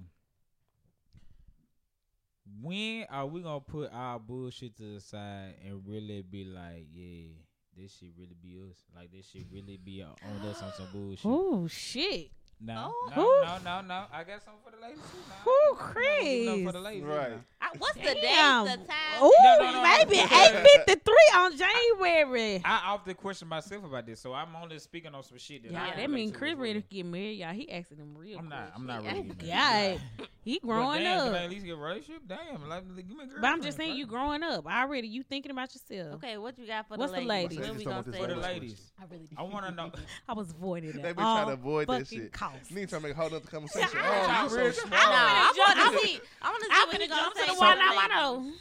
When 2.62 3.04
are 3.10 3.26
we 3.26 3.42
gonna 3.42 3.60
put 3.60 3.90
our 3.92 4.18
bullshit 4.18 4.76
to 4.78 4.94
the 4.94 5.00
side 5.00 5.54
and 5.66 5.82
really 5.86 6.22
be 6.22 6.44
like, 6.44 6.86
yeah, 6.92 7.28
this 7.76 7.96
shit 7.98 8.10
really 8.18 8.36
be 8.40 8.58
us? 8.70 8.76
Like 8.96 9.12
this 9.12 9.28
shit 9.28 9.44
really 9.52 9.76
be 9.76 10.02
on 10.02 10.14
us 10.48 10.62
on 10.62 10.72
some 10.72 10.86
bullshit? 10.92 11.26
Oh 11.26 11.66
shit! 11.66 12.30
No, 12.60 12.92
Oh. 12.92 13.42
no, 13.44 13.58
no, 13.58 13.80
no, 13.82 13.86
no. 13.86 14.04
I 14.12 14.24
got 14.24 14.42
something 14.42 14.60
for 14.64 14.72
the 14.74 14.82
ladies 14.82 14.98
too. 14.98 15.18
Now. 15.28 15.34
Who, 15.44 15.50
You 15.50 16.46
know, 16.46 16.56
for 16.56 16.62
Chris? 16.64 16.72
the 16.74 16.80
ladies, 16.80 17.04
Right. 17.04 17.32
I- 17.60 17.70
What's 17.78 17.94
the 17.94 18.02
date? 18.02 18.20
The 18.22 18.76
time? 18.86 19.22
Ooh, 19.22 19.32
No, 19.42 19.56
no, 19.60 19.72
no, 19.74 19.82
maybe 19.82 20.16
no. 20.16 20.22
eight 20.24 20.66
fifty 20.86 20.94
three 21.04 21.30
on 21.36 21.56
January. 21.56 22.62
I 22.64 22.80
often 22.94 23.14
question 23.14 23.46
myself 23.46 23.84
about 23.84 24.06
this, 24.06 24.20
so 24.20 24.32
I'm 24.32 24.56
only 24.56 24.78
speaking 24.80 25.14
on 25.14 25.22
some 25.22 25.38
shit 25.38 25.62
that. 25.64 25.72
Yeah, 25.72 25.78
can 25.78 25.88
that 25.90 25.96
relate 26.08 26.10
mean 26.10 26.32
to 26.32 26.38
Chris 26.38 26.54
ready 26.56 26.82
to 26.82 26.88
get 26.88 27.06
married, 27.06 27.38
y'all. 27.38 27.52
He 27.52 27.70
asking 27.70 27.98
them 27.98 28.16
real. 28.16 28.38
I'm 28.40 28.48
not. 28.48 28.72
I'm 28.74 28.86
not 28.86 29.04
Yeah. 29.04 29.12
ready. 29.12 29.28
to 29.28 29.46
Yeah, 29.46 29.70
married. 29.70 30.00
he 30.44 30.58
But 30.60 30.66
growing 30.68 31.02
damn, 31.02 31.18
Can 31.26 31.34
I 31.34 31.38
up. 31.38 31.42
at 31.44 31.50
least 31.50 31.64
get 31.66 31.72
a 31.72 31.76
relationship? 31.76 32.22
Damn, 32.26 32.68
like, 32.68 32.96
give 32.96 33.06
me 33.08 33.24
a 33.24 33.26
But 33.26 33.26
I'm 33.26 33.28
just 33.28 33.42
girlfriend, 33.42 33.74
saying, 33.74 33.96
you 33.96 34.04
fuck. 34.06 34.10
growing 34.14 34.42
up 34.42 34.66
already. 34.66 35.08
You 35.08 35.22
thinking 35.22 35.50
about 35.52 35.72
yourself. 35.74 36.14
Okay, 36.16 36.38
what 36.38 36.58
you 36.58 36.66
got 36.66 36.88
for 36.88 36.96
What's 36.96 37.12
the 37.12 37.20
the 37.20 37.24
ladies? 37.24 37.58
ladies? 37.58 37.70
When 37.70 37.78
we 37.78 37.84
gonna 37.84 38.12
say 38.12 38.18
For 38.18 38.26
the 38.26 38.36
Ladies. 38.36 38.92
I 39.00 39.04
really. 39.10 39.28
I 39.36 39.42
want 39.42 39.66
to 39.66 39.72
know. 39.72 39.92
I 40.28 40.32
was 40.32 40.50
avoiding 40.50 40.92
that. 40.92 41.02
They 41.02 41.12
be 41.12 41.20
trying 41.22 41.46
to 41.48 41.52
avoid 41.52 41.88
that 41.88 42.06
shit. 42.06 42.32
Costs. 42.52 42.70
Need 42.70 42.88
to 42.90 43.00
make 43.00 43.12
a 43.12 43.14
whole 43.16 43.26
other 43.26 43.40
conversation. 43.40 43.90
Yeah, 43.94 44.24
oh, 44.26 44.26
I'm 44.30 44.44
you 44.44 44.50
so 44.50 44.56
real 44.56 44.72
smart. 44.72 44.92
I 44.94 45.04
know. 45.06 45.12
I 45.12 45.74
want 45.86 45.98
to 46.00 46.06
see. 46.06 46.20
I 46.42 46.48
want 46.50 46.62
to 46.62 46.66
see 46.66 46.72
I'm 46.74 46.88
what 46.88 46.96
finna 46.96 47.02
you 47.02 47.08
gonna 47.08 47.22
jump 47.22 47.34
to 47.34 47.40
say. 47.40 47.46
the 47.46 47.52
for 47.54 47.58
one 47.60 47.78
I 47.80 47.90
ladies. 47.90 48.08
know. 48.10 48.52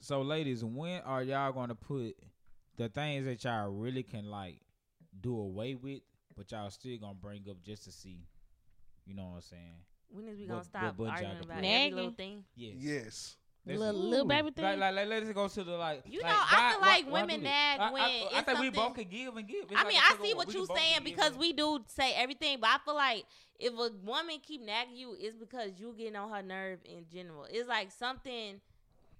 So, 0.00 0.22
ladies, 0.22 0.64
when 0.64 1.00
are 1.02 1.22
y'all 1.22 1.52
going 1.52 1.68
to 1.68 1.74
put 1.74 2.16
the 2.76 2.88
things 2.88 3.24
that 3.24 3.42
y'all 3.44 3.68
really 3.70 4.02
can 4.02 4.26
like 4.30 4.60
do 5.20 5.36
away 5.38 5.74
with, 5.74 6.00
but 6.36 6.50
y'all 6.52 6.70
still 6.70 6.96
gonna 6.98 7.14
bring 7.14 7.44
up 7.50 7.62
just 7.64 7.84
to 7.84 7.92
see? 7.92 8.26
You 9.06 9.14
know 9.14 9.24
what 9.24 9.36
I'm 9.36 9.42
saying? 9.42 9.74
When 10.10 10.28
is 10.28 10.38
we 10.38 10.44
What- 10.44 10.48
gonna 10.48 10.58
what 10.58 10.66
stop 10.66 10.96
butt 10.96 11.08
arguing 11.10 11.32
about 11.42 11.56
put? 11.56 11.64
every 11.64 11.90
little 11.92 12.10
thing? 12.12 12.44
Yes. 12.54 12.74
Yes. 12.78 13.36
That's 13.66 13.78
Little, 13.80 14.00
it. 14.00 14.04
little 14.08 14.26
baby 14.26 14.50
thing. 14.50 14.64
Like, 14.64 14.78
like, 14.78 14.94
like, 14.94 15.08
let's 15.08 15.30
go 15.32 15.46
to 15.46 15.64
the 15.64 15.72
like. 15.76 16.02
You 16.06 16.20
like, 16.22 16.30
know, 16.30 16.38
I 16.38 16.56
why- 16.56 16.70
feel 16.72 16.80
like 16.80 17.04
why 17.06 17.20
women 17.20 17.36
do 17.36 17.42
this? 17.42 17.50
nag 17.50 17.80
I, 17.80 17.92
when 17.92 18.02
I, 18.02 18.06
I 18.06 18.38
it's 18.38 18.42
think 18.46 18.58
we 18.60 18.70
both 18.70 18.94
could 18.94 19.10
give 19.10 19.36
and 19.36 19.46
give. 19.46 19.64
It's 19.64 19.72
I 19.72 19.84
like 19.84 19.88
mean, 19.88 19.96
a 19.98 20.00
I 20.06 20.08
tug 20.16 20.22
see 20.24 20.34
what 20.34 20.52
you're 20.54 20.66
saying 20.66 21.00
because 21.04 21.36
we 21.36 21.52
do 21.52 21.80
say 21.88 22.14
everything, 22.14 22.58
but 22.60 22.70
I 22.70 22.78
feel 22.84 22.94
like 22.94 23.24
if 23.58 23.72
a 23.74 23.90
woman 24.04 24.36
keep 24.46 24.62
nagging 24.62 24.96
you, 24.96 25.14
it's 25.18 25.36
because 25.36 25.72
you 25.78 25.94
getting 25.98 26.16
on 26.16 26.30
her 26.30 26.42
nerve 26.42 26.78
in 26.84 27.04
general. 27.12 27.46
It's 27.50 27.68
like 27.68 27.90
something 27.90 28.60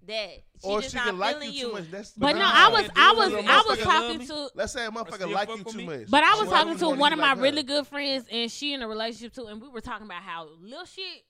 that 0.07 0.29
she 0.29 0.67
Or 0.67 0.79
just 0.81 0.93
she 0.93 0.97
not 0.97 1.07
can 1.07 1.19
like 1.19 1.35
feeling 1.35 1.53
you 1.53 1.61
too 1.67 1.71
much. 1.73 1.91
That's 1.91 2.11
But 2.13 2.33
no, 2.37 2.41
I 2.45 2.69
was, 2.69 2.89
I 2.95 3.11
was, 3.13 3.33
I 3.33 3.63
was 3.67 3.79
talking 3.79 4.25
to, 4.27 4.49
Let's 4.55 4.71
say 4.71 4.85
a 4.85 4.89
motherfucker 4.89 5.29
like 5.31 5.49
you 5.49 5.63
too 5.63 5.85
much. 5.85 6.09
but 6.09 6.23
I 6.23 6.35
was 6.39 6.49
talking 6.49 6.77
to 6.77 6.89
one 6.89 7.11
of 7.13 7.19
my 7.19 7.33
really 7.33 7.63
good 7.63 7.85
friends, 7.85 8.25
and 8.31 8.49
she 8.49 8.73
in 8.73 8.81
a 8.81 8.87
relationship 8.87 9.33
too, 9.33 9.47
and 9.47 9.61
we 9.61 9.67
were 9.67 9.81
talking 9.81 10.05
about 10.05 10.23
how 10.23 10.47
little 10.61 10.85
shit 10.85 11.23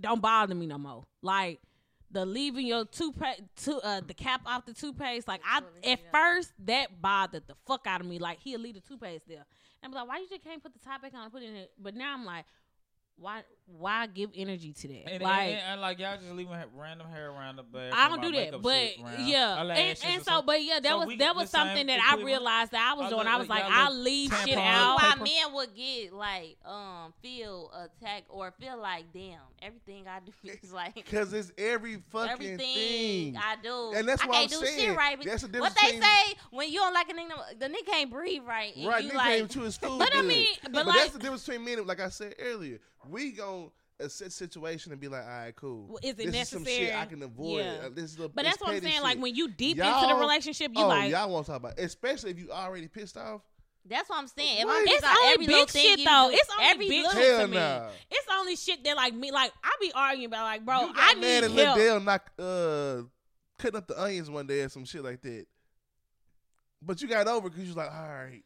don't 0.00 0.20
bother 0.22 0.54
me 0.54 0.66
no 0.66 0.78
more. 0.78 1.04
Like 1.22 1.60
the 2.10 2.24
leaving 2.24 2.66
your 2.66 2.84
toothpaste, 2.84 3.42
to, 3.64 3.78
uh, 3.78 4.00
the 4.06 4.14
cap 4.14 4.42
off 4.46 4.66
the 4.66 4.72
toothpaste. 4.72 5.28
Like 5.28 5.40
I, 5.44 5.62
at 5.84 6.00
first, 6.12 6.52
that 6.66 7.00
bothered 7.00 7.46
the 7.46 7.54
fuck 7.66 7.86
out 7.86 8.00
of 8.00 8.06
me. 8.06 8.18
Like 8.18 8.38
he'll 8.40 8.60
leave 8.60 8.74
the 8.74 8.80
toothpaste 8.80 9.28
there, 9.28 9.44
and 9.82 9.90
I'm 9.90 9.92
like, 9.92 10.08
why 10.08 10.18
you 10.18 10.28
just 10.28 10.44
can't 10.44 10.62
put 10.62 10.72
the 10.72 10.80
top 10.80 11.02
back 11.02 11.14
on 11.14 11.22
and 11.22 11.32
put 11.32 11.42
it 11.42 11.46
in? 11.46 11.56
It? 11.56 11.72
But 11.78 11.94
now 11.94 12.14
I'm 12.14 12.24
like, 12.24 12.44
why, 13.18 13.42
why 13.78 14.06
give 14.06 14.30
energy 14.36 14.72
to 14.72 14.88
that? 14.88 15.10
And, 15.10 15.22
like. 15.22 15.40
and, 15.40 15.50
and, 15.52 15.60
and, 15.72 15.80
like 15.80 15.98
y'all 15.98 16.16
just 16.18 16.30
leaving 16.32 16.54
random 16.76 17.08
hair 17.08 17.30
around 17.30 17.56
the 17.56 17.62
bed. 17.62 17.92
I 17.94 18.08
don't 18.08 18.20
do 18.22 18.30
that, 18.32 18.60
but 18.62 19.20
yeah, 19.20 19.60
and, 19.62 19.98
and 20.06 20.22
so, 20.22 20.42
but 20.42 20.62
yeah, 20.62 20.78
that 20.80 20.88
So 20.90 21.06
was 21.06 21.18
that 21.18 21.34
was 21.34 21.50
something 21.50 21.86
that 21.86 21.98
I 22.00 22.22
realized 22.22 22.72
that 22.72 22.92
I 22.94 23.00
was 23.00 23.10
doing. 23.10 23.26
I 23.26 23.36
was 23.38 23.48
like, 23.48 23.64
I'll 23.64 23.94
leave 23.94 24.32
shit 24.44 24.56
out. 24.58 24.96
why 24.96 25.14
men 25.16 25.54
would 25.54 25.74
get 25.74 26.12
like 26.12 26.56
um 26.64 27.12
feel 27.22 27.72
attacked 27.74 28.26
or 28.28 28.52
feel 28.60 28.78
like 28.78 29.06
damn 29.12 29.40
everything 29.62 30.04
I 30.06 30.20
do 30.20 30.32
is 30.62 30.72
like 30.72 30.94
Because 30.94 31.32
it's 31.32 31.50
every 31.58 31.96
fucking 32.12 32.30
everything 32.32 32.58
thing. 33.34 33.36
I 33.36 33.56
do. 33.62 33.92
And 33.96 34.06
that's 34.06 34.22
I 34.22 34.26
what 34.26 34.34
can't 34.36 34.52
I'm 34.52 34.60
do 34.60 34.66
saying. 34.66 34.88
shit 34.90 34.96
right. 34.96 35.22
That's 35.24 35.42
the 35.42 35.58
what 35.58 35.74
they 35.82 35.92
between- 35.92 36.02
say 36.02 36.34
when 36.50 36.70
you 36.70 36.78
don't 36.80 36.94
like 36.94 37.08
a 37.10 37.14
nigga, 37.14 37.58
the 37.58 37.66
nigga 37.68 37.86
can't 37.86 38.10
breathe 38.10 38.42
right. 38.46 38.76
And 38.76 38.86
Right, 38.86 39.02
you 39.02 39.10
nigga 39.10 39.14
like, 39.14 39.38
came 39.38 39.48
to 39.48 39.60
his 39.62 39.76
food. 39.78 39.98
But 39.98 40.14
I 40.14 40.22
mean, 40.22 40.46
but 40.62 40.72
but 40.72 40.86
like- 40.86 40.96
that's 40.98 41.12
the 41.12 41.18
difference 41.18 41.44
between 41.46 41.64
men. 41.64 41.78
and- 41.78 41.86
Like 41.88 42.00
I 42.00 42.10
said 42.10 42.34
earlier, 42.38 42.78
we 43.08 43.32
gon' 43.32 43.70
assess 44.00 44.34
situation 44.34 44.92
and 44.92 45.00
be 45.00 45.08
like, 45.08 45.22
all 45.24 45.28
right, 45.28 45.56
cool. 45.56 45.86
Well, 45.88 45.98
is 46.02 46.10
it 46.18 46.30
this 46.30 46.42
is 46.42 46.48
some 46.50 46.62
necessary? 46.64 46.86
shit 46.88 46.96
I 46.96 47.04
can 47.06 47.22
avoid. 47.22 47.64
Yeah. 47.64 47.78
Uh, 47.86 47.88
this 47.94 48.12
is 48.12 48.18
a, 48.20 48.28
But 48.28 48.44
that's 48.44 48.60
what 48.60 48.68
I'm 48.70 48.74
petty 48.76 48.90
saying. 48.90 49.02
Like 49.02 49.18
when 49.18 49.34
you 49.34 49.48
deep 49.50 49.78
into 49.78 49.88
Y'all- 49.88 50.08
the 50.08 50.14
relationship, 50.20 50.72
you 50.74 50.82
oh, 50.84 50.88
like 50.88 51.10
y'all 51.10 51.30
want 51.30 51.46
to 51.46 51.52
talk 51.52 51.60
about, 51.60 51.78
especially 51.78 52.30
if 52.32 52.38
you 52.38 52.50
already 52.50 52.88
pissed 52.88 53.16
off. 53.16 53.40
That's 53.88 54.10
what 54.10 54.18
I'm 54.18 54.26
saying. 54.26 54.58
If 54.62 54.66
I'm 54.68 54.82
It's 54.82 55.00
pissed 55.00 55.04
only 55.16 55.32
every 55.34 55.46
big 55.46 55.70
shit, 55.70 55.98
you 56.00 56.04
though. 56.04 56.28
do- 56.30 56.36
It's 56.36 56.50
only 56.50 56.64
every 56.64 56.88
big 56.88 57.04
shit 57.04 57.14
Hell 57.14 57.40
to 57.42 57.46
me. 57.48 57.56
nah. 57.56 57.88
It's 58.10 58.26
only 58.36 58.56
shit 58.56 58.84
that 58.84 58.96
like 58.96 59.14
me. 59.14 59.30
Like 59.30 59.52
I 59.62 59.76
be 59.80 59.92
arguing 59.94 60.26
about 60.26 60.42
like, 60.44 60.64
bro, 60.66 60.80
you 60.88 60.94
got 60.94 61.16
I 61.16 61.20
mad 61.20 61.44
at 61.44 61.50
need 61.52 61.60
help. 61.60 61.78
Dale 61.78 62.00
knock 62.00 62.30
uh 62.38 63.02
cutting 63.58 63.76
up 63.78 63.86
the 63.86 64.02
onions 64.02 64.28
one 64.28 64.46
day 64.46 64.60
or 64.62 64.68
some 64.68 64.84
shit 64.84 65.04
like 65.04 65.22
that. 65.22 65.46
But 66.82 67.00
you 67.00 67.08
got 67.08 67.26
over 67.28 67.48
because 67.48 67.62
you 67.64 67.68
was 67.70 67.76
like, 67.76 67.90
all 67.92 68.08
right. 68.08 68.42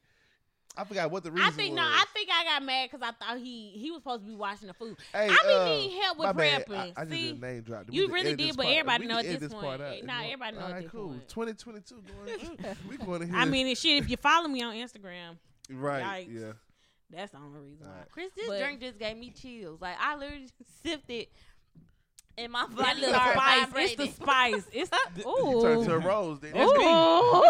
I 0.76 0.84
forgot 0.84 1.10
what 1.10 1.24
the 1.24 1.32
reason 1.32 1.46
I 1.46 1.50
think 1.50 1.72
was. 1.74 1.76
no, 1.78 1.82
I 1.84 2.04
think 2.14 2.28
I 2.32 2.44
got 2.44 2.62
mad 2.62 2.88
because 2.90 3.06
I 3.06 3.12
thought 3.12 3.38
he 3.38 3.70
he 3.74 3.90
was 3.90 4.00
supposed 4.00 4.22
to 4.22 4.28
be 4.28 4.36
washing 4.36 4.68
the 4.68 4.74
food. 4.74 4.96
Hey, 5.12 5.28
I 5.28 5.28
be 5.28 5.52
uh, 5.54 5.64
needing 5.64 6.00
help 6.02 6.18
with 6.18 6.26
my 6.28 6.32
bad. 6.32 6.66
prepping. 6.66 6.92
I, 6.96 7.02
I 7.02 7.06
See, 7.06 7.32
did 7.32 7.40
name 7.40 7.60
drop. 7.62 7.88
We 7.90 7.96
you 7.96 8.08
really 8.08 8.36
did, 8.36 8.56
but 8.56 8.62
part- 8.64 8.76
everybody 8.76 9.04
we 9.04 9.08
know 9.12 9.18
at 9.18 9.24
edit 9.26 9.40
this 9.40 9.52
point. 9.52 9.82
out. 9.82 10.04
Nah, 10.04 10.22
everybody 10.22 10.56
know 10.56 10.62
all 10.64 10.72
at 10.72 10.82
this 10.82 10.90
cool. 10.90 11.08
point. 11.08 11.28
2022 11.28 11.94
going. 11.94 12.76
we 12.88 12.96
going 12.98 13.22
in 13.22 13.28
here. 13.30 13.36
I 13.38 13.44
mean, 13.46 13.66
and 13.66 13.76
shit. 13.76 14.02
If 14.02 14.08
you 14.08 14.16
follow 14.16 14.48
me 14.48 14.62
on 14.62 14.74
Instagram, 14.74 15.36
right? 15.70 16.26
yikes. 16.28 16.40
Yeah. 16.40 16.52
that's 17.10 17.32
the 17.32 17.38
only 17.38 17.58
reason. 17.60 17.86
why. 17.86 17.90
Alright. 17.92 18.10
Chris, 18.12 18.30
this 18.36 18.46
But- 18.48 18.60
drink 18.60 18.80
just 18.80 18.98
gave 18.98 19.16
me 19.16 19.30
chills. 19.30 19.80
Like 19.80 19.96
I 20.00 20.14
literally 20.16 20.48
sipped 20.84 21.10
it, 21.10 21.30
And 22.38 22.52
my 22.52 22.64
That 22.68 22.76
body 22.76 23.00
little 23.00 23.14
started 23.14 23.32
spice. 23.38 23.58
It's 23.58 23.66
vibrating. 23.72 23.96
the 24.06 24.12
spice. 24.24 24.62
It's 24.72 24.90
You 25.16 25.60
turn 25.62 25.84
to 25.84 25.94
a 25.94 25.98
rose. 25.98 26.40
Then. 26.40 26.52
That's 26.54 26.72
me. 26.72 26.84
Ooh. 26.84 27.42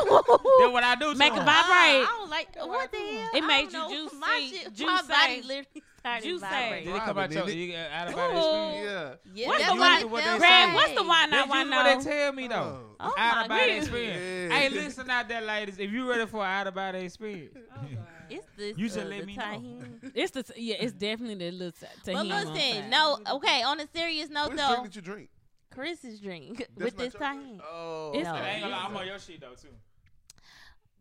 That's 0.59 0.73
what 0.73 0.83
I 0.85 0.97
do. 0.99 1.13
To 1.13 1.19
Make 1.19 1.33
it 1.33 1.39
him. 1.39 1.45
vibrate. 1.45 2.03
Uh, 2.03 2.07
I 2.09 2.17
don't 2.19 2.31
like 2.31 2.57
what 2.57 2.91
the 2.91 2.99
hell. 2.99 3.29
It 3.35 3.45
I 3.45 3.47
made 3.47 3.65
you 3.67 3.71
know. 3.73 3.89
juicy, 3.89 4.17
My, 4.17 4.49
shit, 4.51 4.75
juicy. 4.75 4.85
my 4.87 5.03
body 5.03 5.43
literally 5.43 5.83
started 6.01 6.25
Juicy. 6.25 6.41
vibrating. 6.41 6.87
Did 6.87 6.97
it 6.97 7.03
come 7.05 7.19
out 7.19 7.33
your 7.33 7.49
you 7.51 7.67
get 7.69 7.91
out 7.93 8.09
of 8.09 8.15
body 8.17 8.35
Ooh. 8.35 8.39
experience? 8.39 9.21
Yeah. 9.35 9.43
Yeah, 9.43 9.49
What's 9.49 9.61
that's 9.61 9.73
the 9.73 9.79
what 9.79 9.91
one- 9.91 10.01
it 10.01 10.11
what 10.11 10.25
they 10.25 10.39
say? 10.47 10.75
What's 10.75 10.93
the 10.93 11.03
one 11.03 11.11
I 11.11 11.31
That's 11.31 11.49
want 11.49 11.61
usually 11.69 11.77
what 11.77 11.95
know? 11.95 12.03
they 12.03 12.11
tell 12.11 12.33
me 12.33 12.49
though. 12.49 12.81
Oh 13.01 13.15
out 13.17 13.37
my 13.37 13.43
of 13.43 13.49
body 13.49 13.73
experience. 13.73 14.53
Yeah. 14.53 14.59
Hey, 14.59 14.69
listen 14.71 15.11
out 15.11 15.29
there, 15.29 15.41
ladies. 15.43 15.79
If 15.79 15.91
you 15.93 16.09
ready 16.11 16.27
for 16.27 16.45
out 16.45 16.67
of 16.67 16.75
body 16.75 16.99
experience, 17.01 17.57
It's 18.31 18.47
this. 18.57 18.79
You 18.79 18.89
should 18.89 19.07
uh, 19.07 19.09
let 19.09 19.21
the 19.21 19.27
me 19.27 19.37
know. 19.37 19.43
Tajín. 19.43 20.13
It's 20.15 20.31
the 20.31 20.45
yeah. 20.57 20.77
It's 20.81 20.93
definitely 20.93 21.35
the 21.37 21.51
little 21.51 21.73
ta- 21.73 21.87
But 22.05 22.15
Tajín 22.15 22.33
on 22.47 22.53
listen, 22.55 22.91
no, 22.91 23.19
okay. 23.33 23.63
On 23.63 23.81
a 23.81 23.87
serious 23.95 24.29
note, 24.31 24.51
Which 24.51 24.59
though, 24.59 24.69
drink 24.69 24.85
did 24.85 24.97
you 24.97 25.03
drink? 25.03 25.31
Chris's 25.73 26.21
drink 26.21 26.59
That's 26.59 26.71
with 26.77 26.97
this 26.97 27.15
your 27.15 27.29
drink? 27.29 27.43
Tajín. 27.43 27.61
Oh, 27.73 28.11
It's- 28.15 28.25
No. 28.33 28.35
I 28.41 28.49
ain't 28.51 28.63
gonna 28.63 28.75
lie, 28.77 28.85
I'm 28.85 28.97
on 28.97 29.07
your 29.07 29.19
shit 29.19 29.41
though 29.41 29.55
too. 29.61 29.69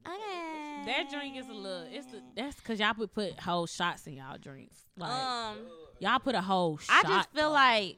Okay. 0.07 0.85
That 0.85 1.09
drink 1.09 1.37
is 1.37 1.47
a 1.49 1.53
little. 1.53 1.85
It's 1.91 2.05
the 2.07 2.21
that's 2.35 2.55
because 2.55 2.79
y'all 2.79 2.93
put 2.93 3.13
put 3.13 3.39
whole 3.39 3.67
shots 3.67 4.07
in 4.07 4.13
y'all 4.13 4.37
drinks. 4.39 4.77
Like 4.97 5.11
Um, 5.11 5.57
y'all 5.99 6.19
put 6.19 6.35
a 6.35 6.41
whole 6.41 6.79
I 6.89 7.03
just 7.03 7.31
feel 7.33 7.51
like, 7.51 7.97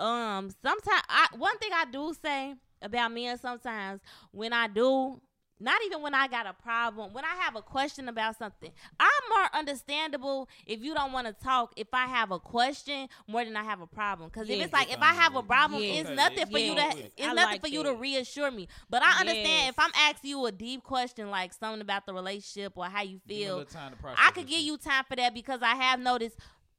um, 0.00 0.50
sometimes 0.62 1.02
I 1.08 1.28
one 1.36 1.58
thing 1.58 1.70
I 1.74 1.84
do 1.90 2.14
say 2.22 2.54
about 2.80 3.12
men 3.12 3.38
sometimes 3.38 4.00
when 4.32 4.52
I 4.52 4.66
do. 4.68 5.20
Not 5.60 5.80
even 5.86 6.02
when 6.02 6.14
I 6.14 6.28
got 6.28 6.46
a 6.46 6.52
problem. 6.52 7.12
When 7.12 7.24
I 7.24 7.34
have 7.40 7.56
a 7.56 7.62
question 7.62 8.08
about 8.08 8.38
something, 8.38 8.70
I'm 9.00 9.08
more 9.30 9.48
understandable 9.54 10.48
if 10.66 10.80
you 10.82 10.94
don't 10.94 11.12
want 11.12 11.26
to 11.26 11.32
talk. 11.32 11.72
If 11.76 11.88
I 11.92 12.06
have 12.06 12.30
a 12.30 12.38
question 12.38 13.08
more 13.26 13.44
than 13.44 13.56
I 13.56 13.64
have 13.64 13.80
a 13.80 13.86
problem, 13.86 14.30
because 14.32 14.48
if 14.48 14.60
it's 14.62 14.72
like 14.72 14.92
if 14.92 15.00
I 15.00 15.12
have 15.14 15.34
a 15.34 15.42
problem, 15.42 15.82
Yes. 15.82 16.06
it's 16.06 16.16
nothing 16.16 16.46
for 16.46 16.58
you 16.58 16.74
to. 16.74 16.80
It's 16.98 17.12
I 17.20 17.26
nothing 17.32 17.36
like 17.52 17.60
for 17.60 17.68
you 17.68 17.82
to 17.82 17.94
reassure 17.94 18.50
me. 18.50 18.68
But 18.88 19.02
I 19.02 19.20
understand 19.20 19.46
Yes. 19.46 19.68
if 19.70 19.78
I'm 19.78 19.92
asking 19.94 20.30
you 20.30 20.46
a 20.46 20.52
deep 20.52 20.82
question 20.84 21.30
like 21.30 21.52
something 21.52 21.80
about 21.80 22.06
the 22.06 22.14
relationship 22.14 22.72
or 22.76 22.86
how 22.86 23.02
you 23.02 23.20
Give 23.26 23.36
me 23.36 23.42
a 23.42 23.46
feel, 23.46 23.56
little 23.58 23.72
time 23.72 23.92
to 23.92 24.14
I 24.16 24.30
could 24.30 24.46
give 24.46 24.60
you 24.60 24.76
time 24.78 25.04
for 25.08 25.16
that 25.16 25.34
because 25.34 25.62
I 25.62 25.74
have 25.74 26.00
noticed 26.00 26.36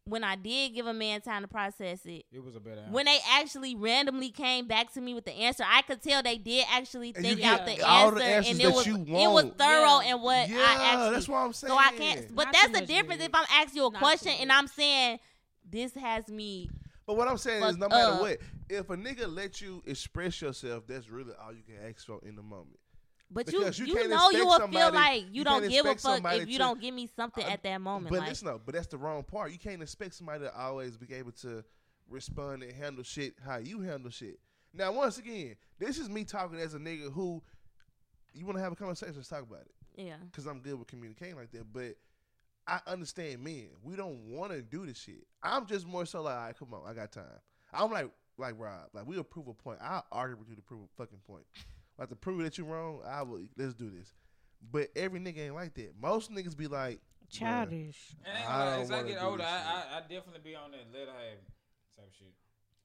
when 0.10 0.24
I 0.24 0.36
did 0.36 0.74
give 0.74 0.88
a 0.88 0.94
man 0.94 1.22
time 1.22 1.42
to 1.44 1.48
process 1.48 2.06
it, 2.06 2.26
It 2.32 2.44
was 2.44 2.56
a 2.56 2.60
better. 2.60 2.84
when 2.92 3.06
they 3.06 3.18
actually 3.32 3.76
randomly 3.76 4.30
came 4.32 4.68
back 4.68 4.92
to 4.94 5.02
me 5.02 5.14
with 5.14 5.26
the 5.26 5.32
answer, 5.34 5.64
I 5.68 5.82
could 5.84 6.02
tell 6.02 6.22
they 6.24 6.38
did 6.38 6.66
actually 6.72 7.12
think 7.14 7.44
out 7.44 7.66
the 7.66 7.72
answer, 7.88 8.16
the 8.16 8.24
and 8.24 8.60
it 8.62 8.68
was 8.72 8.88
it 8.88 8.98
was 8.98 9.44
want. 9.46 9.58
thorough 9.58 10.02
Yeah. 10.02 10.16
in 10.16 10.22
what 10.22 10.50
yeah, 10.50 10.58
I 10.58 10.90
actually. 10.94 11.10
that's 11.16 11.28
what 11.30 11.38
I'm 11.38 11.54
saying. 11.54 11.72
so 11.72 11.78
I 11.78 11.92
can't. 11.92 12.36
But 12.36 12.46
Not 12.46 12.54
that's 12.54 12.80
the 12.80 12.86
difference. 12.86 13.20
weed. 13.22 13.26
If 13.28 13.36
I'm 13.36 13.46
asking 13.52 13.78
you 13.82 13.88
a 13.88 13.92
Not 13.92 14.02
question 14.02 14.34
and. 14.40 14.52
I'm 14.52 14.68
saying 14.68 15.20
this 15.70 15.94
has 15.94 16.28
me, 16.28 16.70
But 17.06 17.16
what 17.18 17.28
I'm 17.28 17.38
saying 17.38 17.64
is, 17.64 17.78
no 17.78 17.88
matter 17.88 18.14
up. 18.16 18.22
what, 18.22 18.38
if 18.70 18.90
a 18.90 18.98
nigga 18.98 19.32
let 19.34 19.62
you 19.62 19.82
express 19.86 20.42
yourself, 20.42 20.86
that's 20.88 21.10
really 21.10 21.34
all 21.44 21.54
you 21.54 21.62
can 21.64 21.76
ask 21.88 22.06
for 22.06 22.20
in 22.24 22.36
the 22.36 22.42
moment. 22.44 22.80
But 23.32 23.52
you 23.52 23.64
you 23.64 23.86
you, 23.86 24.08
know 24.08 24.30
you 24.32 24.46
will 24.46 24.68
feel 24.68 24.92
like 24.92 25.24
you, 25.24 25.30
you 25.32 25.44
don't 25.44 25.68
give 25.68 25.86
a 25.86 25.96
fuck 25.96 26.22
if 26.34 26.48
you 26.48 26.54
to- 26.54 26.58
don't 26.58 26.82
give 26.82 26.94
me 26.94 27.08
something 27.08 27.44
Uh, 27.44 27.50
at 27.50 27.64
that 27.64 27.80
moment. 27.80 28.10
But 28.10 28.20
like, 28.20 28.30
listen, 28.30 28.48
though, 28.48 28.62
but 28.64 28.76
that's 28.76 28.88
the 28.88 28.98
wrong 28.98 29.24
part. 29.24 29.52
You 29.52 29.60
can't 29.60 29.82
expect 29.82 30.16
somebody 30.16 30.46
to 30.46 30.58
always 30.58 30.98
be 30.98 31.14
able 31.14 31.32
to 31.34 31.64
respond 32.10 32.64
and 32.64 32.72
handle 32.74 33.04
shit 33.04 33.36
how 33.46 33.58
you 33.58 33.82
handle 33.82 34.10
shit. 34.10 34.40
Now, 34.74 34.92
once 34.92 35.18
again, 35.18 35.56
this 35.80 35.98
is 35.98 36.10
me 36.10 36.24
talking 36.24 36.60
as 36.60 36.74
a 36.74 36.80
nigga 36.80 37.12
who 37.12 37.42
you 38.34 38.46
want 38.46 38.58
to 38.58 38.64
have 38.64 38.72
a 38.72 38.76
conversation. 38.76 39.16
Let's 39.16 39.30
talk 39.30 39.44
about 39.44 39.62
it 39.62 39.74
yeah, 39.96 40.16
because 40.26 40.46
I'm 40.46 40.60
good 40.60 40.78
with 40.78 40.88
communicating 40.88 41.36
like 41.36 41.52
that. 41.52 41.72
But 41.72 41.96
I 42.68 42.80
understand 42.88 43.44
men. 43.44 43.70
We 43.84 43.96
don't 43.96 44.20
want 44.32 44.52
to 44.52 44.62
do 44.62 44.86
this 44.86 45.00
shit. 45.00 45.26
I'm 45.42 45.66
just 45.66 45.88
more 45.88 46.06
so 46.06 46.22
like, 46.22 46.36
all 46.36 46.46
right, 46.46 46.58
come 46.58 46.74
on, 46.74 46.82
I 46.88 46.94
got 46.94 47.12
time. 47.12 47.26
I'm 47.74 47.92
like, 47.92 48.10
like 48.38 48.56
Rob, 48.58 48.90
like 48.94 49.06
we'll 49.06 49.24
prove 49.24 49.48
a 49.48 49.54
point. 49.54 49.80
I'll 49.82 50.06
argue 50.12 50.38
with 50.38 50.50
you 50.50 50.56
to 50.56 50.62
prove 50.62 50.82
a 50.82 50.88
fucking 50.98 51.20
point. 51.28 51.44
Like 52.00 52.10
to 52.10 52.16
prove 52.16 52.42
that 52.44 52.58
you're 52.58 52.66
wrong, 52.68 53.02
I 53.06 53.22
will. 53.24 53.42
Let's 53.58 53.74
do 53.74 53.90
this. 53.90 54.14
But 54.72 54.88
every 54.96 55.20
nigga 55.20 55.40
ain't 55.40 55.56
like 55.56 55.74
that. 55.76 55.94
Most 56.02 56.32
niggas 56.32 56.56
be 56.58 56.68
like, 56.68 57.00
childish. 57.30 58.16
And 58.26 58.38
I 58.48 58.66
don't 58.72 58.82
as 58.82 58.92
I 58.92 59.04
get 59.04 59.22
older, 59.22 59.44
I. 59.44 59.48
I 59.48 59.98
I 59.98 60.02
definitely 60.02 60.42
be 60.44 60.56
on 60.56 60.72
that 60.72 60.80
let 60.92 61.08
her 61.08 61.14
have 61.14 61.38
it 61.38 61.44
type 61.98 62.12
shit. 62.18 62.34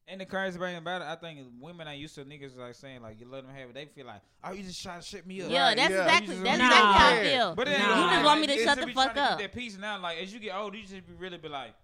And 0.07 0.21
the 0.21 0.27
crazy 0.27 0.59
thing 0.59 0.77
about 0.77 1.01
it, 1.01 1.07
I 1.07 1.17
think 1.17 1.41
women 1.59 1.89
ain't 1.89 1.99
used 1.99 2.15
to 2.17 2.25
niggas 2.27 2.59
like 2.59 2.75
saying 2.75 3.01
like 3.01 3.19
you 3.21 3.27
let 3.27 3.47
them 3.47 3.55
have 3.55 3.71
it. 3.71 3.75
They 3.75 3.87
feel 3.87 4.05
like, 4.07 4.21
oh, 4.45 4.53
you 4.53 4.63
just 4.63 4.83
trying 4.83 5.01
to 5.01 5.07
shit 5.07 5.27
me 5.27 5.41
up. 5.43 5.51
yeah, 5.51 5.69
Right, 5.69 5.77
that's 5.79 5.91
yeah. 5.91 6.03
exactly 6.03 6.35
that's 6.37 6.59
just 6.59 6.63
exactly 6.63 6.93
how 6.93 7.09
I 7.09 7.23
feel. 7.25 7.55
But 7.55 7.67
then 7.67 7.81
Nah. 7.81 7.97
you 7.97 8.03
You 8.05 8.11
just 8.11 8.25
want 8.25 8.41
me 8.43 8.47
to 8.49 8.53
it's 8.53 8.65
shut 8.65 8.79
the 8.81 8.87
be 8.87 8.93
fuck 8.93 9.15
trying 9.15 9.17
to 9.17 9.23
keep 9.23 9.33
up. 9.33 9.39
That 9.39 9.53
peace 9.55 9.79
now, 9.79 9.99
like 10.03 10.19
as 10.19 10.35
you 10.35 10.41
get 10.41 10.55
older, 10.55 10.77
you 10.77 10.83
just 10.87 11.07
be 11.07 11.15
really 11.15 11.39
be 11.39 11.49
like, 11.49 11.75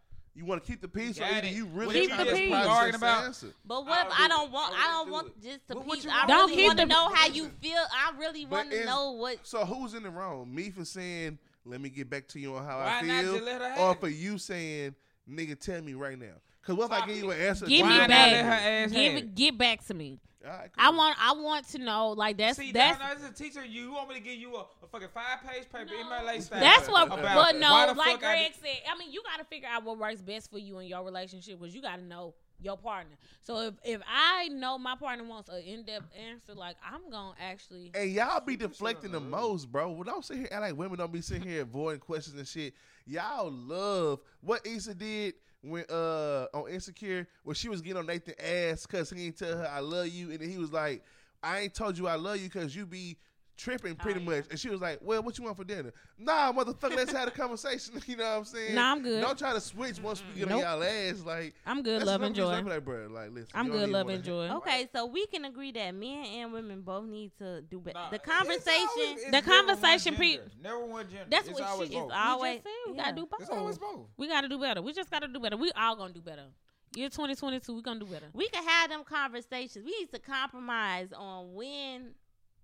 You 0.40 0.46
want 0.46 0.64
to 0.64 0.72
keep 0.72 0.80
the 0.80 0.88
peace, 0.88 1.18
or 1.18 1.20
Got 1.20 1.32
either 1.34 1.48
it. 1.48 1.52
you 1.52 1.66
What 1.66 1.74
really 1.88 2.00
you 2.00 2.08
trying 2.08 2.24
to 2.24 2.30
just 2.30 2.48
process 2.50 2.66
arguing 2.70 2.92
the 2.92 2.96
about? 2.96 3.24
answer. 3.24 3.46
But 3.66 3.84
what 3.86 4.06
if 4.06 4.06
I'll 4.06 4.12
I 4.12 4.22
do 4.22 4.28
don't 4.28 4.46
it. 4.48 4.52
want? 4.52 4.72
Oh, 4.72 4.74
I 4.74 4.78
let's 4.80 4.88
don't 4.96 5.06
do 5.06 5.12
want 5.12 5.26
it. 5.28 5.42
just 5.42 5.68
to 5.68 5.74
What- 5.76 5.86
what 5.86 5.94
peace. 5.96 6.04
you 6.04 6.10
I 6.10 6.14
want? 6.16 6.28
Don't 6.28 6.38
really 6.50 6.56
keep 6.56 6.66
want 6.66 6.78
to 6.78 6.84
the- 6.86 6.88
know 6.88 7.08
how 7.14 7.26
you 7.26 7.48
feel. 7.60 7.76
I 7.92 8.12
really 8.18 8.44
But 8.46 8.50
want 8.56 8.70
to 8.70 8.76
is- 8.80 8.86
know 8.86 9.10
what. 9.12 9.38
So 9.46 9.64
who's 9.66 9.92
in 9.92 10.02
the 10.02 10.08
wrong? 10.10 10.54
Me 10.54 10.70
for 10.70 10.86
saying, 10.86 11.38
"Let 11.66 11.82
me 11.82 11.90
get 11.90 12.08
back 12.08 12.26
to 12.28 12.40
you 12.40 12.56
on 12.56 12.64
how 12.64 12.78
Why 12.78 12.84
I 12.86 13.00
not 13.02 13.22
feel," 13.22 13.32
just 13.34 13.44
let 13.44 13.60
her 13.60 13.68
have 13.68 13.78
or 13.80 13.92
it? 13.92 14.00
for 14.00 14.08
you 14.08 14.38
saying, 14.38 14.94
"Nigga, 15.28 15.60
tell 15.60 15.82
me 15.82 15.92
right 15.92 16.18
now." 16.18 16.32
Because 16.62 16.76
what 16.76 16.86
if 16.86 16.92
I 16.92 16.98
Fuck 17.00 17.08
give 17.08 17.16
you 17.18 17.30
an 17.32 17.40
answer? 17.40 17.66
Give 17.66 17.82
Why 17.82 17.92
me 17.92 17.98
not 17.98 18.08
back. 18.08 18.32
her 18.44 18.50
ass 18.50 18.90
Give 18.92 19.02
have 19.12 19.14
it. 19.22 19.24
it? 19.24 19.34
Get 19.34 19.58
back 19.58 19.84
to 19.88 19.94
me. 19.94 20.18
All 20.44 20.50
right, 20.50 20.70
I 20.78 20.90
want. 20.90 21.16
I 21.20 21.32
want 21.34 21.68
to 21.68 21.78
know. 21.78 22.10
Like 22.10 22.38
that's 22.38 22.58
See, 22.58 22.72
that's 22.72 22.98
that's 22.98 23.22
as 23.22 23.28
a 23.28 23.32
teacher, 23.32 23.64
you, 23.64 23.82
you 23.82 23.92
want 23.92 24.08
me 24.08 24.14
to 24.14 24.20
give 24.20 24.34
you 24.34 24.54
a, 24.56 24.60
a 24.60 24.86
fucking 24.90 25.08
five 25.12 25.42
page 25.46 25.64
paper 25.70 25.90
MLA 26.02 26.40
style. 26.40 26.60
That's 26.60 26.88
what, 26.88 27.08
About 27.08 27.22
but 27.22 27.56
no, 27.56 27.92
like 27.94 28.20
fuck 28.20 28.24
I 28.24 28.36
Greg 28.36 28.52
said, 28.60 28.90
I 28.90 28.98
mean, 28.98 29.12
you 29.12 29.22
got 29.22 29.38
to 29.38 29.44
figure 29.44 29.68
out 29.70 29.84
what 29.84 29.98
works 29.98 30.22
best 30.22 30.50
for 30.50 30.58
you 30.58 30.78
in 30.78 30.86
your 30.86 31.04
relationship. 31.04 31.60
Was 31.60 31.74
you 31.74 31.82
got 31.82 31.96
to 31.96 32.02
know 32.02 32.34
your 32.62 32.76
partner. 32.76 33.16
So 33.42 33.60
if 33.60 33.74
if 33.84 34.00
I 34.08 34.48
know 34.48 34.78
my 34.78 34.96
partner 34.96 35.24
wants 35.24 35.48
an 35.48 35.62
in 35.62 35.82
depth 35.84 36.06
answer, 36.30 36.54
like 36.54 36.76
I'm 36.84 37.10
gonna 37.10 37.34
actually. 37.40 37.90
And 37.94 38.10
y'all 38.10 38.40
be 38.40 38.56
deflecting 38.56 39.12
the 39.12 39.20
most, 39.20 39.70
bro. 39.70 39.90
When 39.90 40.06
don't 40.06 40.24
sit 40.24 40.38
here 40.38 40.48
act 40.50 40.62
like 40.62 40.76
women 40.76 40.98
don't 40.98 41.12
be 41.12 41.20
sitting 41.20 41.48
here 41.48 41.62
avoiding 41.62 42.00
questions 42.00 42.38
and 42.38 42.46
shit. 42.46 42.74
Y'all 43.06 43.50
love 43.50 44.20
what 44.40 44.66
Issa 44.66 44.94
did 44.94 45.34
when 45.62 45.84
uh 45.90 46.46
on 46.54 46.70
Insecure 46.70 47.26
when 47.44 47.54
she 47.54 47.68
was 47.68 47.80
getting 47.80 47.98
on 47.98 48.06
Nathan 48.06 48.34
ass 48.40 48.86
because 48.86 49.10
he 49.10 49.26
ain't 49.26 49.38
tell 49.38 49.56
her 49.56 49.68
I 49.68 49.80
love 49.80 50.08
you, 50.08 50.30
and 50.30 50.40
then 50.40 50.48
he 50.48 50.58
was 50.58 50.72
like, 50.72 51.02
I 51.42 51.60
ain't 51.60 51.74
told 51.74 51.98
you 51.98 52.06
I 52.06 52.16
love 52.16 52.38
you 52.38 52.48
because 52.48 52.74
you 52.74 52.86
be 52.86 53.16
tripping 53.60 53.96
oh, 53.98 54.02
pretty 54.02 54.20
Oh, 54.20 54.30
yeah. 54.30 54.36
much. 54.38 54.46
And 54.50 54.58
she 54.58 54.68
was 54.70 54.80
like, 54.80 54.98
Well, 55.02 55.22
what 55.22 55.36
you 55.38 55.44
want 55.44 55.56
for 55.56 55.64
dinner? 55.64 55.92
Nah, 56.18 56.52
motherfucker, 56.52 56.96
let's 56.96 57.12
have 57.12 57.28
a 57.28 57.30
conversation. 57.30 57.94
you 58.06 58.16
know 58.16 58.24
what 58.24 58.38
I'm 58.38 58.44
saying? 58.44 58.74
Nah, 58.74 58.92
I'm 58.92 59.02
good. 59.02 59.20
Don't 59.20 59.38
try 59.38 59.52
to 59.52 59.60
switch 59.60 60.00
once 60.00 60.22
we 60.34 60.40
get 60.40 60.48
Nope. 60.48 60.64
on 60.64 60.80
y'all 60.80 60.82
ass. 60.82 61.22
Like 61.24 61.54
I'm 61.66 61.82
good. 61.82 62.00
that's 62.00 62.06
Love 62.06 62.22
and 62.22 62.34
joy. 62.34 62.60
Like, 62.62 62.84
bro, 62.84 63.08
like, 63.10 63.30
listen, 63.32 63.48
I'm 63.54 63.68
good. 63.70 63.88
Love 63.90 64.08
and 64.08 64.24
joy. 64.24 64.48
Okay, 64.56 64.88
so 64.94 65.06
we 65.06 65.26
can 65.26 65.44
agree 65.44 65.72
that 65.72 65.94
men 65.94 66.24
and 66.24 66.52
women 66.52 66.80
both 66.82 67.04
need 67.06 67.32
to 67.38 67.60
do 67.62 67.80
better. 67.80 67.98
Nah, 67.98 68.10
the 68.10 68.16
it's 68.16 68.24
conversation. 68.24 68.88
always- 68.96 69.10
it's 69.16 69.24
The 69.26 69.30
never 69.32 69.50
conversation 69.50 70.14
pre- 70.16 70.40
Never 70.62 70.84
one 70.86 71.06
gender. 71.10 71.26
That's 71.30 71.48
it's 71.48 71.58
what 71.60 71.68
always 71.68 71.88
she 71.90 71.94
both. 71.96 72.06
is. 72.10 72.16
always- 72.16 72.30
Always 72.40 72.62
say 72.62 72.70
we 72.90 72.96
yeah. 72.96 73.02
gotta 73.04 73.16
do 73.16 73.26
both. 73.26 73.40
It's 73.42 73.50
always 73.50 73.78
both. 73.78 74.06
We 74.16 74.28
gotta 74.28 74.48
do 74.48 74.58
better. 74.58 74.82
We 74.82 74.92
just 74.92 75.10
gotta 75.10 75.28
do 75.28 75.38
better. 75.40 75.56
We 75.56 75.70
all 75.72 75.96
gonna 75.96 76.12
do 76.14 76.20
better. 76.22 76.44
Year 76.96 77.08
2022, 77.08 77.72
we 77.74 77.82
gonna 77.82 78.00
do 78.00 78.06
better. 78.06 78.26
we 78.32 78.48
can 78.48 78.66
have 78.66 78.90
them 78.90 79.04
conversations. 79.04 79.84
We 79.84 79.96
need 80.00 80.10
to 80.12 80.18
compromise 80.18 81.12
on 81.16 81.54
when 81.54 82.14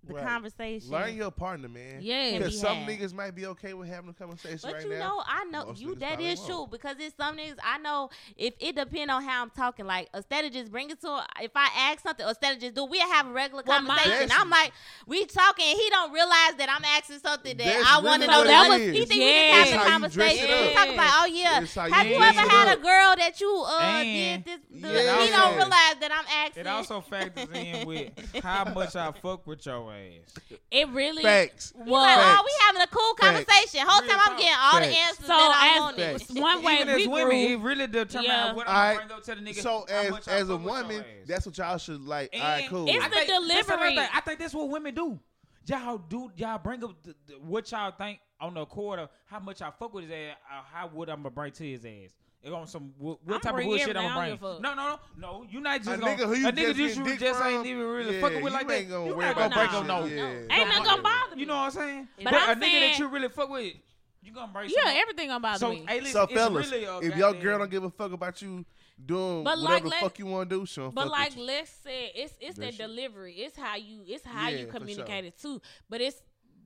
the 0.06 0.14
Right. 0.14 0.24
conversation. 0.24 0.90
Learn 0.90 1.14
your 1.16 1.30
partner, 1.30 1.68
man. 1.68 1.98
Yeah. 2.00 2.38
Because 2.38 2.60
some 2.60 2.78
had. 2.78 2.88
niggas 2.88 3.12
might 3.12 3.34
be 3.34 3.46
okay 3.46 3.74
with 3.74 3.88
having 3.88 4.10
a 4.10 4.12
conversation 4.12 4.58
But 4.62 4.74
right 4.74 4.84
you 4.84 4.90
now. 4.90 4.98
know, 5.16 5.22
I 5.26 5.44
know 5.44 5.66
Most 5.66 5.80
you. 5.80 5.88
niggas 5.94 5.98
That 6.00 6.08
probably 6.08 6.28
is 6.28 6.38
won't. 6.40 6.50
true 6.50 6.66
because 6.70 6.96
it's 7.00 7.16
some 7.16 7.36
niggas. 7.36 7.56
I 7.64 7.78
know 7.78 8.10
if 8.36 8.54
it 8.60 8.76
depend 8.76 9.10
on 9.10 9.22
how 9.24 9.42
I'm 9.42 9.50
talking. 9.50 9.86
Like 9.86 10.08
instead 10.14 10.44
of 10.44 10.52
just 10.52 10.70
bring 10.70 10.90
it 10.90 11.00
to, 11.02 11.24
if 11.40 11.50
I 11.54 11.68
ask 11.76 12.00
something, 12.02 12.24
or 12.24 12.30
instead 12.30 12.54
of 12.56 12.60
just 12.62 12.74
do, 12.74 12.84
we 12.84 12.98
have 12.98 13.26
a 13.26 13.30
regular 13.30 13.62
Well, 13.66 13.78
conversation. 13.84 14.30
I'm 14.36 14.50
like, 14.50 14.72
we 15.06 15.24
talking. 15.26 15.64
He 15.64 15.90
don't 15.90 16.12
realize 16.12 16.54
that 16.58 16.68
I'm 16.70 16.84
asking 16.84 17.18
something 17.20 17.56
that 17.56 17.64
That's 17.64 17.86
I 17.88 18.00
want 18.00 18.22
to 18.22 18.28
really 18.28 18.44
know. 18.44 18.48
That 18.48 18.66
it 18.66 18.68
was 18.70 18.80
is. 18.80 18.94
he 18.96 19.04
think 19.06 19.20
Yeah. 19.22 19.26
we 19.26 19.34
just 19.34 19.50
That's 19.50 19.70
having 19.70 19.74
a 19.74 19.76
how 19.78 19.84
you 19.84 19.90
conversation. 19.92 20.44
it 20.44 20.60
We 20.60 20.68
up. 20.68 20.74
talking 20.74 20.94
about, 20.94 21.10
oh 21.14 21.26
yeah, 21.26 21.60
That's 21.60 21.74
how 21.74 21.90
have 21.90 22.06
you 22.06 22.16
dress 22.16 22.36
ever 22.38 22.50
had 22.50 22.68
up. 22.68 22.78
a 22.78 22.82
girl 22.82 23.14
that 23.16 23.40
you 23.40 23.64
uh 23.66 23.78
And- 23.80 24.44
did 24.44 24.60
this? 24.70 24.82
The, 24.82 24.88
Yeah. 25.04 25.24
He 25.24 25.30
don't 25.30 25.56
realize 25.56 25.94
that 26.00 26.10
I'm 26.12 26.24
asking. 26.46 26.60
It 26.60 26.66
also 26.66 27.00
factors 27.00 27.48
in 27.52 27.86
with 27.86 28.42
how 28.42 28.64
much 28.72 28.94
I 28.96 29.12
fuck 29.12 29.46
with 29.46 29.64
your 29.66 29.82
ass. 29.96 30.38
It 30.70 30.88
really. 30.90 31.22
Facts. 31.22 31.72
He 31.76 31.90
Well, 31.90 32.02
like, 32.02 32.38
oh, 32.38 32.44
we 32.44 32.52
having 32.66 32.82
a 32.82 32.86
cool 32.86 33.14
Facts. 33.16 33.44
conversation. 33.44 33.86
Whole 33.86 34.00
time 34.02 34.20
I'm 34.26 34.36
getting 34.36 34.52
all 34.60 34.80
the 34.80 34.86
answers 34.86 35.18
So 35.26 35.28
that 35.28 35.60
I 35.62 35.74
as 35.76 35.80
wanted. 35.80 36.20
Facts. 36.20 36.30
one 36.40 36.62
way 36.62 36.74
Even 36.80 36.94
we 36.94 37.02
as 37.02 37.08
women, 37.08 37.28
grew, 37.28 37.38
it 37.38 37.58
really 37.60 37.86
determines 37.86 38.26
Yeah. 38.28 38.52
what 38.52 38.68
I'm 38.68 38.74
right. 38.74 38.94
gonna 38.94 39.06
bring 39.06 39.18
up 39.18 39.24
to 39.24 39.34
the 39.34 39.40
nigga. 39.40 39.62
So 39.62 39.82
as 39.84 39.88
as 39.90 40.08
a 40.08 40.10
fuck 40.12 40.26
with 40.26 40.26
your 40.48 40.58
woman, 40.58 41.04
that's 41.26 41.46
what 41.46 41.58
y'all 41.58 41.78
should 41.78 42.00
like. 42.02 42.30
And 42.32 42.42
all 42.42 42.48
right, 42.48 42.68
cool. 42.68 42.88
it's 42.88 43.04
I 43.04 43.08
the 43.08 43.14
think- 43.14 43.28
that's 43.28 43.66
delivery. 43.66 43.96
thing. 43.96 44.08
I 44.12 44.20
think 44.20 44.38
that's 44.38 44.54
what 44.54 44.68
women 44.68 44.94
do. 44.94 45.18
Y'all 45.66 45.98
do 45.98 46.30
y'all 46.36 46.58
bring 46.58 46.84
up 46.84 47.02
the, 47.02 47.14
the, 47.26 47.32
what 47.40 47.70
y'all 47.72 47.90
think 47.90 48.20
on 48.40 48.54
the 48.54 48.60
accord 48.60 49.00
of 49.00 49.08
how 49.24 49.40
much 49.40 49.62
I 49.62 49.70
fuck 49.78 49.92
with 49.94 50.04
his 50.04 50.12
ass, 50.12 50.36
uh, 50.48 50.62
how 50.72 50.86
would 50.88 51.08
I'm 51.08 51.18
gonna 51.18 51.30
bring 51.30 51.50
to 51.52 51.64
his 51.64 51.84
ass. 51.84 52.10
If 52.42 52.52
on 52.52 52.66
some 52.68 52.92
what, 52.98 53.18
what 53.24 53.42
type 53.42 53.54
of 53.58 53.64
bullshit 53.64 53.96
I'm 53.96 54.04
everything, 54.04 54.10
I 54.10 54.14
gonna 54.14 54.28
don't 54.30 54.40
bring? 54.40 54.52
give 54.56 54.58
a 54.58 54.62
No, 54.62 54.74
no, 54.74 54.98
no, 55.18 55.40
no. 55.42 55.46
You 55.50 55.60
not 55.60 55.82
just 55.82 55.90
A 55.90 56.00
gonna, 56.00 56.12
nigga 56.16 56.26
who 56.26 56.34
you 56.34 56.48
a 56.48 56.52
nigga 56.52 56.74
just 56.74 56.78
you 56.78 56.86
getting 56.88 57.04
dick 57.04 57.18
just 57.20 57.42
ain't 57.42 57.66
even 57.66 57.82
really 57.82 58.14
yeah, 58.16 58.20
fucking 58.20 58.42
with 58.42 58.52
like 58.52 58.68
that. 58.68 58.88
gonna 58.88 59.06
you 59.06 59.14
worry 59.16 59.24
not 59.26 59.36
gonna 59.36 59.54
break 59.54 59.70
that 59.70 59.86
no 59.86 60.06
shit, 60.08 60.16
no. 60.16 60.54
Ain't 60.54 60.68
nothing 60.68 60.84
gonna 60.84 61.02
bother 61.02 61.34
me. 61.36 61.40
You 61.40 61.46
know 61.46 61.56
what 61.56 61.62
I'm 61.62 61.70
saying? 61.72 62.08
But 62.22 62.24
But, 62.24 62.34
I'm 62.34 62.62
a 62.62 62.64
nigga 62.64 62.80
that 62.90 62.98
you 63.00 63.08
really 63.08 63.28
fuck 63.30 63.48
with, 63.50 63.74
you 64.22 64.32
gonna 64.32 64.52
bring 64.52 64.70
Yeah, 64.70 64.84
some- 64.84 64.96
everything 64.96 65.28
gonna 65.28 65.40
bother 65.40 65.58
So 65.58 65.70
me. 65.70 65.84
hey, 65.88 66.00
listen, 66.00 66.12
So 66.12 66.26
fellas, 66.28 66.70
really 66.70 66.84
if 66.84 67.02
your 67.16 67.32
goddamn- 67.32 67.42
girl 67.42 67.58
don't 67.58 67.70
give 67.70 67.84
a 67.84 67.90
fuck 67.90 68.12
about 68.12 68.40
you 68.42 68.64
doing 69.04 69.42
But, 69.44 69.58
whatever 69.58 69.80
the 69.84 69.88
let- 69.90 70.00
fuck 70.02 70.18
you 70.20 70.26
want 70.26 70.48
to 70.48 70.56
do, 70.60 70.66
Sean. 70.66 70.90
But 70.90 71.08
like 71.08 71.30
with 71.30 71.38
you. 71.38 71.44
let's 71.44 71.70
say 71.70 72.12
it's 72.14 72.34
it's 72.40 72.58
That 72.58 72.78
delivery. 72.78 73.34
It's 73.34 73.56
how 73.56 73.74
you 73.76 74.04
it's 74.06 74.24
how 74.24 74.48
Yeah, 74.50 74.58
you 74.58 74.66
communicate 74.66 75.08
sure. 75.24 75.26
it 75.26 75.38
too. 75.38 75.60
But 75.90 76.00
it's 76.00 76.22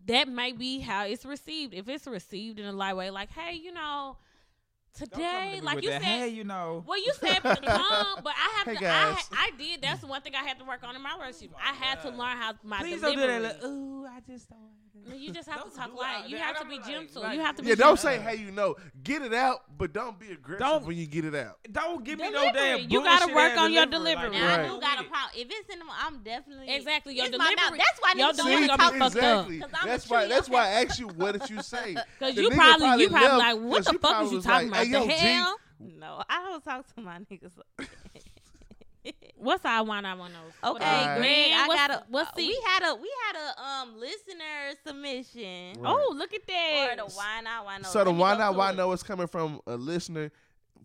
that 0.06 0.28
may 0.28 0.52
be 0.52 0.80
how 0.80 1.04
it's 1.06 1.24
received. 1.24 1.72
If 1.74 1.88
it's 1.88 2.06
received 2.06 2.58
in 2.58 2.66
a 2.66 2.72
light 2.72 2.96
way, 2.96 3.10
like, 3.10 3.30
hey, 3.30 3.54
you 3.54 3.72
know, 3.72 3.78
Don't 3.78 3.78
come 3.80 4.16
to 4.16 4.29
today, 4.94 5.60
like 5.62 5.82
you 5.82 5.90
that, 5.90 6.02
said, 6.02 6.08
hey, 6.08 6.28
you 6.28 6.44
know. 6.44 6.84
well, 6.86 6.98
you 6.98 7.12
said 7.14 7.42
come, 7.42 7.60
but 7.62 8.34
I 8.36 8.58
have 8.58 8.66
Hey, 8.66 8.76
to. 8.76 8.88
I, 8.88 9.22
I 9.32 9.50
did. 9.58 9.82
That's 9.82 10.00
the 10.00 10.06
one 10.06 10.20
thing 10.22 10.34
I 10.34 10.44
had 10.44 10.58
to 10.58 10.64
work 10.64 10.82
on 10.82 10.94
in 10.96 11.02
my 11.02 11.16
relationship. 11.18 11.56
I 11.62 11.72
had 11.72 12.02
to 12.02 12.08
learn 12.10 12.36
how 12.36 12.54
my 12.62 12.78
Please 12.78 13.00
don't 13.00 13.14
do 13.14 13.26
that. 13.26 13.42
Like, 13.42 13.64
Ooh, 13.64 14.06
I 14.06 14.20
just 14.26 14.48
don't. 14.48 14.79
Mm-hmm. 14.98 15.14
you 15.18 15.32
just 15.32 15.48
have 15.48 15.60
Don't 15.60 15.70
to 15.70 15.76
talk 15.76 15.90
do 15.92 15.96
light. 15.98 16.28
You 16.28 16.36
have 16.36 16.58
to 16.58 16.66
be 16.66 16.78
gentle. 16.80 17.22
like- 17.22 17.34
you 17.36 17.40
have 17.40 17.56
to 17.56 17.62
be 17.62 17.68
yeah, 17.68 17.74
don't 17.74 17.96
gentle. 17.96 17.96
say 17.96 18.18
how 18.18 18.32
you 18.32 18.50
know. 18.50 18.76
Get 19.02 19.22
it 19.22 19.32
out, 19.32 19.60
but 19.78 19.92
don't 19.92 20.18
be 20.18 20.30
aggressive 20.32 20.58
Don't- 20.66 20.84
when 20.86 20.96
you 20.96 21.06
get 21.06 21.24
it 21.24 21.34
out. 21.34 21.58
Don't 21.72 22.04
give 22.04 22.18
me 22.18 22.30
no 22.30 22.50
damn 22.52 22.90
You 22.90 23.02
gotta 23.02 23.32
work 23.34 23.56
on 23.56 23.72
your 23.72 23.86
delivery. 23.86 24.30
delivery. 24.30 24.38
Now, 24.46 24.54
I 24.54 24.68
do 24.68 24.80
got 24.80 25.00
a 25.00 25.04
problem. 25.04 25.30
If 25.36 25.48
it's 25.50 25.72
in 25.72 25.78
the, 25.78 25.84
I'm 25.88 26.18
definitely 26.22 26.68
Exactly, 26.74 27.14
your 27.16 27.26
it's 27.26 27.38
my 27.38 27.44
mouth. 27.44 27.56
delivery- 27.56 27.78
That's 27.78 28.00
why 28.00 28.12
your 28.16 28.26
don't 28.28 28.36
delivery 28.36 28.68
want 28.68 28.72
to 28.72 28.76
gonna 28.76 28.82
talk 28.82 28.92
be 28.92 28.98
fucked 28.98 29.16
up. 29.16 29.46
exactly. 29.48 29.58
'Cause 29.60 29.70
I'm 29.80 29.88
That's 29.88 30.08
why. 30.10 30.26
That's 30.26 30.48
why 30.48 30.60
okay. 30.68 30.76
I 30.76 30.84
asked 30.84 30.98
you 31.00 31.08
what 31.08 31.38
did 31.40 31.50
you 31.50 31.62
say? 31.62 31.96
Cause 32.18 32.36
you 32.36 32.50
probably, 32.50 33.02
you 33.02 33.08
probably 33.10 33.38
like, 33.38 33.58
what 33.58 33.84
the 33.84 33.92
fuck 33.92 34.00
probably 34.02 34.36
was 34.36 34.44
you 34.44 34.50
talking 34.50 34.68
about? 34.68 34.86
The 34.86 35.06
hell? 35.12 35.56
No, 35.78 36.22
I 36.28 36.42
don't 36.42 36.62
talk 36.62 36.86
to 36.94 37.00
my 37.00 37.18
niggas. 37.20 37.52
What's 39.36 39.64
our 39.64 39.82
one 39.84 40.04
I 40.04 40.14
want 40.14 40.32
to 40.34 40.68
Okay, 40.70 40.84
Alright. 40.84 41.18
Greg, 41.18 41.50
I 41.54 41.66
got 41.68 41.90
a. 41.90 42.04
What's 42.08 42.28
uh, 42.30 42.32
the? 42.36 42.46
we 42.46 42.60
had 42.66 42.82
a 42.90 42.94
we 42.96 43.10
had 43.26 43.36
a 43.36 43.62
um 43.62 43.98
listener 43.98 44.76
submission 44.86 45.80
Right. 45.80 45.90
oh, 45.96 46.12
look 46.14 46.34
at 46.34 46.42
for 46.42 46.46
that. 46.48 46.94
the 46.98 47.04
why 47.14 47.40
not 47.42 47.64
why 47.64 47.78
not. 47.78 47.86
So 47.86 48.00
the 48.04 48.10
Let 48.10 48.14
me 48.16 48.20
why 48.20 48.36
not 48.36 48.54
why 48.56 48.70
it. 48.70 48.76
know 48.76 48.92
is 48.92 49.02
coming 49.02 49.26
from 49.26 49.60
a 49.66 49.76
listener 49.76 50.30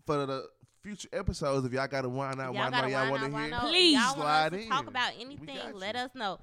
for 0.06 0.24
the 0.24 0.48
future 0.82 1.08
episodes. 1.12 1.66
If 1.66 1.72
y'all 1.72 1.86
got 1.88 2.04
a 2.04 2.08
why 2.08 2.32
not 2.34 2.54
why 2.54 2.60
Y'all 2.62 2.70
know 2.70 2.70
got 2.70 2.84
a 2.86 2.90
y'all 2.90 3.10
want 3.10 3.22
to 3.24 3.38
hear. 3.38 3.58
Please. 3.60 3.94
y'all 3.98 4.16
want 4.16 4.20
us 4.20 4.24
slide 4.24 4.52
to 4.52 4.58
in. 4.62 4.68
talk 4.68 4.86
about 4.86 5.12
anything. 5.20 5.58
Let 5.74 5.96
us 5.96 6.10
know. 6.14 6.38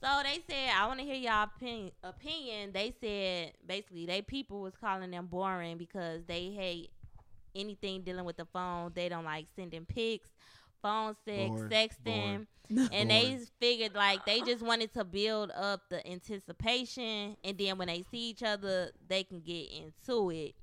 So 0.00 0.08
they 0.22 0.38
said 0.48 0.70
I 0.74 0.86
want 0.86 1.00
to 1.00 1.04
hear 1.04 1.14
y'all 1.16 1.44
opinion. 1.54 1.90
Opinion. 2.02 2.72
They 2.72 2.94
said 3.02 3.52
basically 3.66 4.06
they 4.06 4.22
people 4.22 4.62
was 4.62 4.72
calling 4.80 5.10
them 5.10 5.26
boring 5.26 5.76
because 5.76 6.22
they 6.26 6.50
hate 6.50 6.90
anything 7.54 8.02
dealing 8.02 8.24
with 8.24 8.36
the 8.36 8.44
phone. 8.46 8.92
They 8.94 9.08
don't 9.08 9.24
like 9.24 9.46
sending 9.56 9.84
pics, 9.84 10.28
phone 10.82 11.14
sex, 11.24 11.48
Boring. 11.48 11.70
sexting. 11.70 12.46
Boring. 12.70 12.88
And 12.92 13.10
they 13.10 13.38
figured 13.60 13.94
like 13.94 14.26
they 14.26 14.40
just 14.42 14.62
wanted 14.62 14.92
to 14.94 15.04
build 15.04 15.50
up 15.52 15.88
the 15.88 16.06
anticipation, 16.06 17.36
and 17.42 17.56
then 17.56 17.78
when 17.78 17.88
they 17.88 18.04
see 18.10 18.30
each 18.30 18.42
other, 18.42 18.90
they 19.08 19.24
can 19.24 19.40
get 19.40 19.68
into 19.70 20.30
it. 20.30 20.54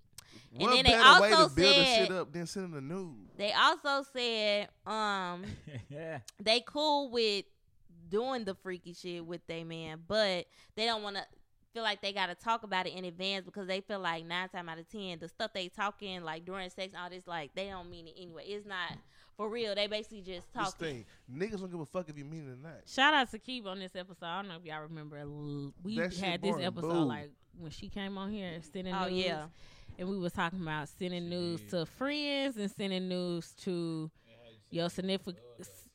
And 0.53 0.61
what 0.61 0.71
then 0.75 0.83
they 0.85 0.91
better 0.91 1.21
way 1.21 1.31
also 1.33 1.49
to 1.49 1.55
build 1.55 1.75
a 1.75 1.85
said- 1.85 1.97
shit 2.07 2.11
up 2.11 2.31
than 2.31 2.45
sending 2.47 2.71
the 2.73 2.81
news? 2.81 3.29
They 3.37 3.53
also 3.53 4.05
said 4.13 4.69
um 4.85 5.45
yeah. 5.89 6.19
they 6.41 6.61
cool 6.65 7.09
with 7.09 7.45
doing 8.09 8.45
the 8.45 8.53
freaky 8.55 8.93
shit 8.93 9.25
with 9.25 9.45
their 9.47 9.65
man, 9.65 10.01
but 10.07 10.45
they 10.75 10.85
don't 10.85 11.01
want 11.01 11.15
to 11.15 11.25
feel 11.73 11.83
like 11.83 12.01
they 12.01 12.13
got 12.13 12.27
to 12.27 12.35
talk 12.35 12.63
about 12.63 12.87
it 12.87 12.93
in 12.93 13.03
advance 13.03 13.43
because 13.43 13.67
they 13.67 13.81
feel 13.81 13.99
like 13.99 14.25
nine 14.25 14.47
times 14.47 14.69
out 14.69 14.77
of 14.79 14.87
ten, 14.89 15.19
the 15.19 15.27
stuff 15.27 15.51
they 15.53 15.67
talking 15.67 16.21
like 16.23 16.45
during 16.45 16.69
sex, 16.69 16.93
all 16.97 17.09
this 17.09 17.27
like 17.27 17.51
they 17.55 17.67
don't 17.67 17.89
mean 17.89 18.07
it 18.07 18.13
anyway. 18.17 18.43
It's 18.45 18.65
not 18.65 18.91
for 19.37 19.49
real. 19.49 19.75
They 19.75 19.87
basically 19.87 20.21
just 20.21 20.47
This 20.53 20.73
thing, 20.73 21.05
niggas 21.31 21.59
don't 21.59 21.71
give 21.71 21.79
a 21.79 21.85
fuck 21.85 22.09
if 22.09 22.17
you 22.17 22.25
mean 22.25 22.47
it 22.47 22.53
or 22.53 22.55
not. 22.69 22.81
Shout 22.87 23.13
out 23.13 23.29
to 23.31 23.39
Keeb 23.39 23.65
on 23.65 23.79
this 23.79 23.95
episode. 23.95 24.25
I 24.25 24.41
don't 24.41 24.49
know 24.49 24.55
if 24.57 24.65
y'all 24.65 24.81
remember. 24.81 25.21
We 25.83 25.97
That 25.99 26.13
had 26.15 26.41
this 26.41 26.55
episode 26.59 26.81
Boo. 26.91 27.05
like 27.05 27.31
when 27.59 27.71
she 27.71 27.89
came 27.89 28.17
on 28.17 28.31
here 28.31 28.59
sending 28.73 28.93
Oh 28.93 29.07
news. 29.07 29.25
yeah, 29.25 29.45
and 29.97 30.09
we 30.09 30.17
was 30.17 30.33
talking 30.33 30.61
about 30.61 30.89
sending 30.89 31.29
news 31.29 31.59
Shit. 31.61 31.69
to 31.69 31.85
friends 31.85 32.57
and 32.57 32.69
sending 32.71 33.07
news 33.07 33.51
to 33.63 34.09
your 34.71 34.89
significant. 34.89 35.37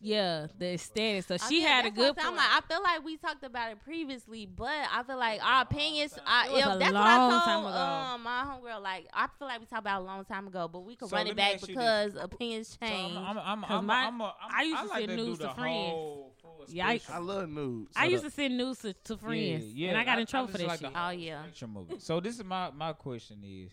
Yeah, 0.03 0.46
the 0.59 0.78
status. 0.78 1.26
So 1.26 1.36
she 1.36 1.61
yeah, 1.62 1.68
had 1.68 1.86
a 1.86 1.90
good. 1.90 2.09
I'm 2.09 2.14
point. 2.14 2.26
I'm 2.28 2.36
like, 2.36 2.46
I 2.51 2.61
feel 2.66 2.82
like 2.82 3.05
we 3.05 3.16
talked 3.18 3.44
about 3.44 3.70
it 3.72 3.84
previously, 3.84 4.46
but 4.46 4.68
I 4.70 5.03
feel 5.03 5.18
like 5.18 5.44
our 5.44 5.62
opinions. 5.62 6.18
I, 6.26 6.46
It 6.46 6.53
was 6.53 6.61
if 6.61 6.66
a 6.66 6.78
that's 6.78 6.92
long 6.92 7.30
what 7.30 7.42
I 7.42 7.44
time 7.44 7.62
told 7.62 7.74
ago. 7.74 7.82
um, 7.82 8.22
my 8.22 8.44
homegirl. 8.46 8.82
Like, 8.82 9.07
I 9.12 9.26
feel 9.38 9.46
like 9.48 9.61
we 9.61 9.66
talked 9.66 9.80
about 9.82 10.01
it 10.01 10.05
a 10.05 10.07
long 10.07 10.24
time 10.24 10.46
ago, 10.46 10.68
but 10.68 10.80
we 10.86 10.96
could 10.96 11.11
So 11.11 11.16
run 11.16 11.26
it 11.26 11.36
back 11.36 11.61
because 11.61 12.14
opinions 12.14 12.68
So 12.80 12.86
change. 12.86 13.14
I'm, 13.14 13.36
I'm, 13.36 13.38
I'm, 13.38 13.61
'Cause 13.62 13.70
I'm, 13.78 13.86
my- 13.86 13.94
I'm, 14.07 14.22
I'm, 14.22 14.30
I 14.55 14.62
used 14.62 14.82
to 14.82 14.88
like 14.88 15.05
send 15.07 15.18
do 15.18 15.26
news 15.26 15.38
to 15.40 15.48
friends. 15.51 15.90
whole 15.90 16.34
Yeah, 16.68 16.86
I- 16.88 17.01
I 17.12 17.18
love 17.18 17.48
news. 17.51 17.88
I 17.94 18.07
used 18.07 18.24
the- 18.24 18.30
to 18.30 18.34
send 18.34 18.57
news 18.57 18.78
to, 18.78 18.94
to 18.94 19.16
friends, 19.18 19.64
Yeah, 19.66 19.84
yeah. 19.84 19.88
and 19.90 19.98
I 19.98 20.05
got 20.05 20.18
in 20.18 20.26
trouble 20.26 20.48
for 20.48 20.57
this 20.59 20.66
like 20.66 20.80
shit. 20.80 20.92
Oh, 20.94 21.11
yeah. 21.11 21.42
spectrum. 21.42 21.76
So 21.98 22.20
this 22.20 22.36
is 22.38 22.44
my 22.44 22.70
my 22.70 22.94
question 22.94 23.44
is, 23.44 23.70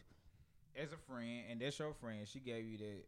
as 0.76 0.92
a 0.92 0.98
friend, 0.98 1.44
and 1.50 1.62
that's 1.62 1.80
your 1.80 1.94
friend, 1.94 2.28
she 2.28 2.40
gave 2.42 2.66
you 2.66 2.78
that. 2.80 3.04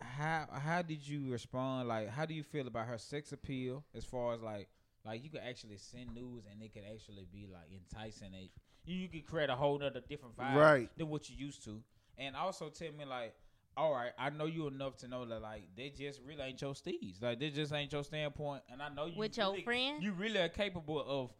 How 0.00 0.46
how 0.52 0.82
did 0.82 1.06
you 1.06 1.30
respond? 1.30 1.88
Like, 1.88 2.08
how 2.08 2.26
do 2.26 2.34
you 2.34 2.42
feel 2.42 2.66
about 2.66 2.86
her 2.86 2.98
sex 2.98 3.32
appeal? 3.32 3.84
As 3.94 4.04
far 4.04 4.34
as 4.34 4.40
like, 4.40 4.68
like 5.04 5.22
you 5.22 5.30
could 5.30 5.42
actually 5.46 5.76
send 5.78 6.14
news, 6.14 6.44
and 6.50 6.62
it 6.62 6.72
could 6.72 6.84
actually 6.92 7.26
be 7.32 7.46
like 7.52 7.68
enticing. 7.72 8.34
It 8.34 8.50
you, 8.84 8.96
you 8.96 9.08
could 9.08 9.26
create 9.26 9.50
a 9.50 9.54
whole 9.54 9.76
other 9.82 10.00
different 10.08 10.36
vibe 10.36 10.56
Right. 10.56 10.90
than 10.98 11.08
what 11.08 11.30
you 11.30 11.36
used 11.36 11.64
to. 11.64 11.80
And 12.18 12.34
also 12.34 12.68
tell 12.68 12.90
me 12.98 13.04
like, 13.04 13.32
all 13.76 13.92
right, 13.92 14.10
I 14.18 14.30
know 14.30 14.46
you 14.46 14.66
enough 14.66 14.96
to 14.98 15.08
know 15.08 15.24
that 15.24 15.40
like 15.40 15.62
they 15.76 15.90
just 15.90 16.20
really 16.26 16.42
ain't 16.42 16.60
your 16.60 16.74
steez. 16.74 17.22
Like 17.22 17.38
they 17.38 17.50
just 17.50 17.72
ain't 17.72 17.92
your 17.92 18.02
standpoint. 18.04 18.62
And 18.70 18.82
I 18.82 18.88
know 18.88 19.06
you 19.06 19.18
With 19.18 19.36
your 19.36 19.56
friend? 19.62 20.02
you 20.02 20.12
really 20.12 20.40
are 20.40 20.48
capable 20.48 21.04
of 21.06 21.30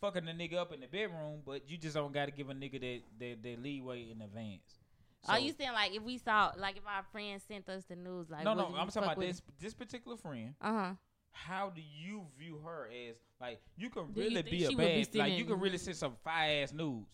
fucking 0.00 0.26
the 0.26 0.32
nigga 0.32 0.54
up 0.54 0.72
in 0.72 0.80
the 0.80 0.86
bedroom, 0.88 1.40
but 1.46 1.68
you 1.70 1.78
just 1.78 1.94
don't 1.94 2.12
got 2.12 2.26
to 2.26 2.32
give 2.32 2.50
a 2.50 2.54
nigga 2.54 2.80
that 2.80 3.00
that, 3.18 3.42
that 3.42 3.62
leeway 3.62 4.10
in 4.10 4.20
advance. 4.20 4.83
Are 5.28 5.38
you 5.38 5.52
saying 5.52 5.72
like 5.72 5.94
if 5.94 6.02
we 6.02 6.18
saw 6.18 6.52
like 6.58 6.76
if 6.76 6.86
our 6.86 7.02
friend 7.12 7.40
sent 7.46 7.68
us 7.68 7.84
the 7.88 7.96
news 7.96 8.28
like 8.30 8.44
no, 8.44 8.54
no, 8.54 8.66
I'm 8.76 8.88
talking 8.88 9.02
about 9.04 9.18
this 9.20 9.40
this. 9.58 9.72
this 9.72 9.74
particular 9.74 10.16
friend. 10.16 10.54
Uh 10.60 10.72
huh. 10.72 10.92
How 11.32 11.70
do 11.74 11.80
you 11.82 12.26
view 12.38 12.60
her 12.64 12.88
as 13.08 13.16
like 13.40 13.60
you 13.76 13.90
can 13.90 14.12
Do 14.12 14.20
you 14.20 14.28
really 14.28 14.42
think 14.42 14.50
be 14.50 14.64
a 14.64 14.68
she 14.68 14.74
would 14.76 14.86
be 14.86 15.04
bad 15.04 15.14
like 15.16 15.38
you 15.38 15.44
can 15.44 15.58
really 15.60 15.78
send 15.78 15.96
some 15.96 16.14
fire 16.22 16.62
ass 16.62 16.72
news 16.72 17.06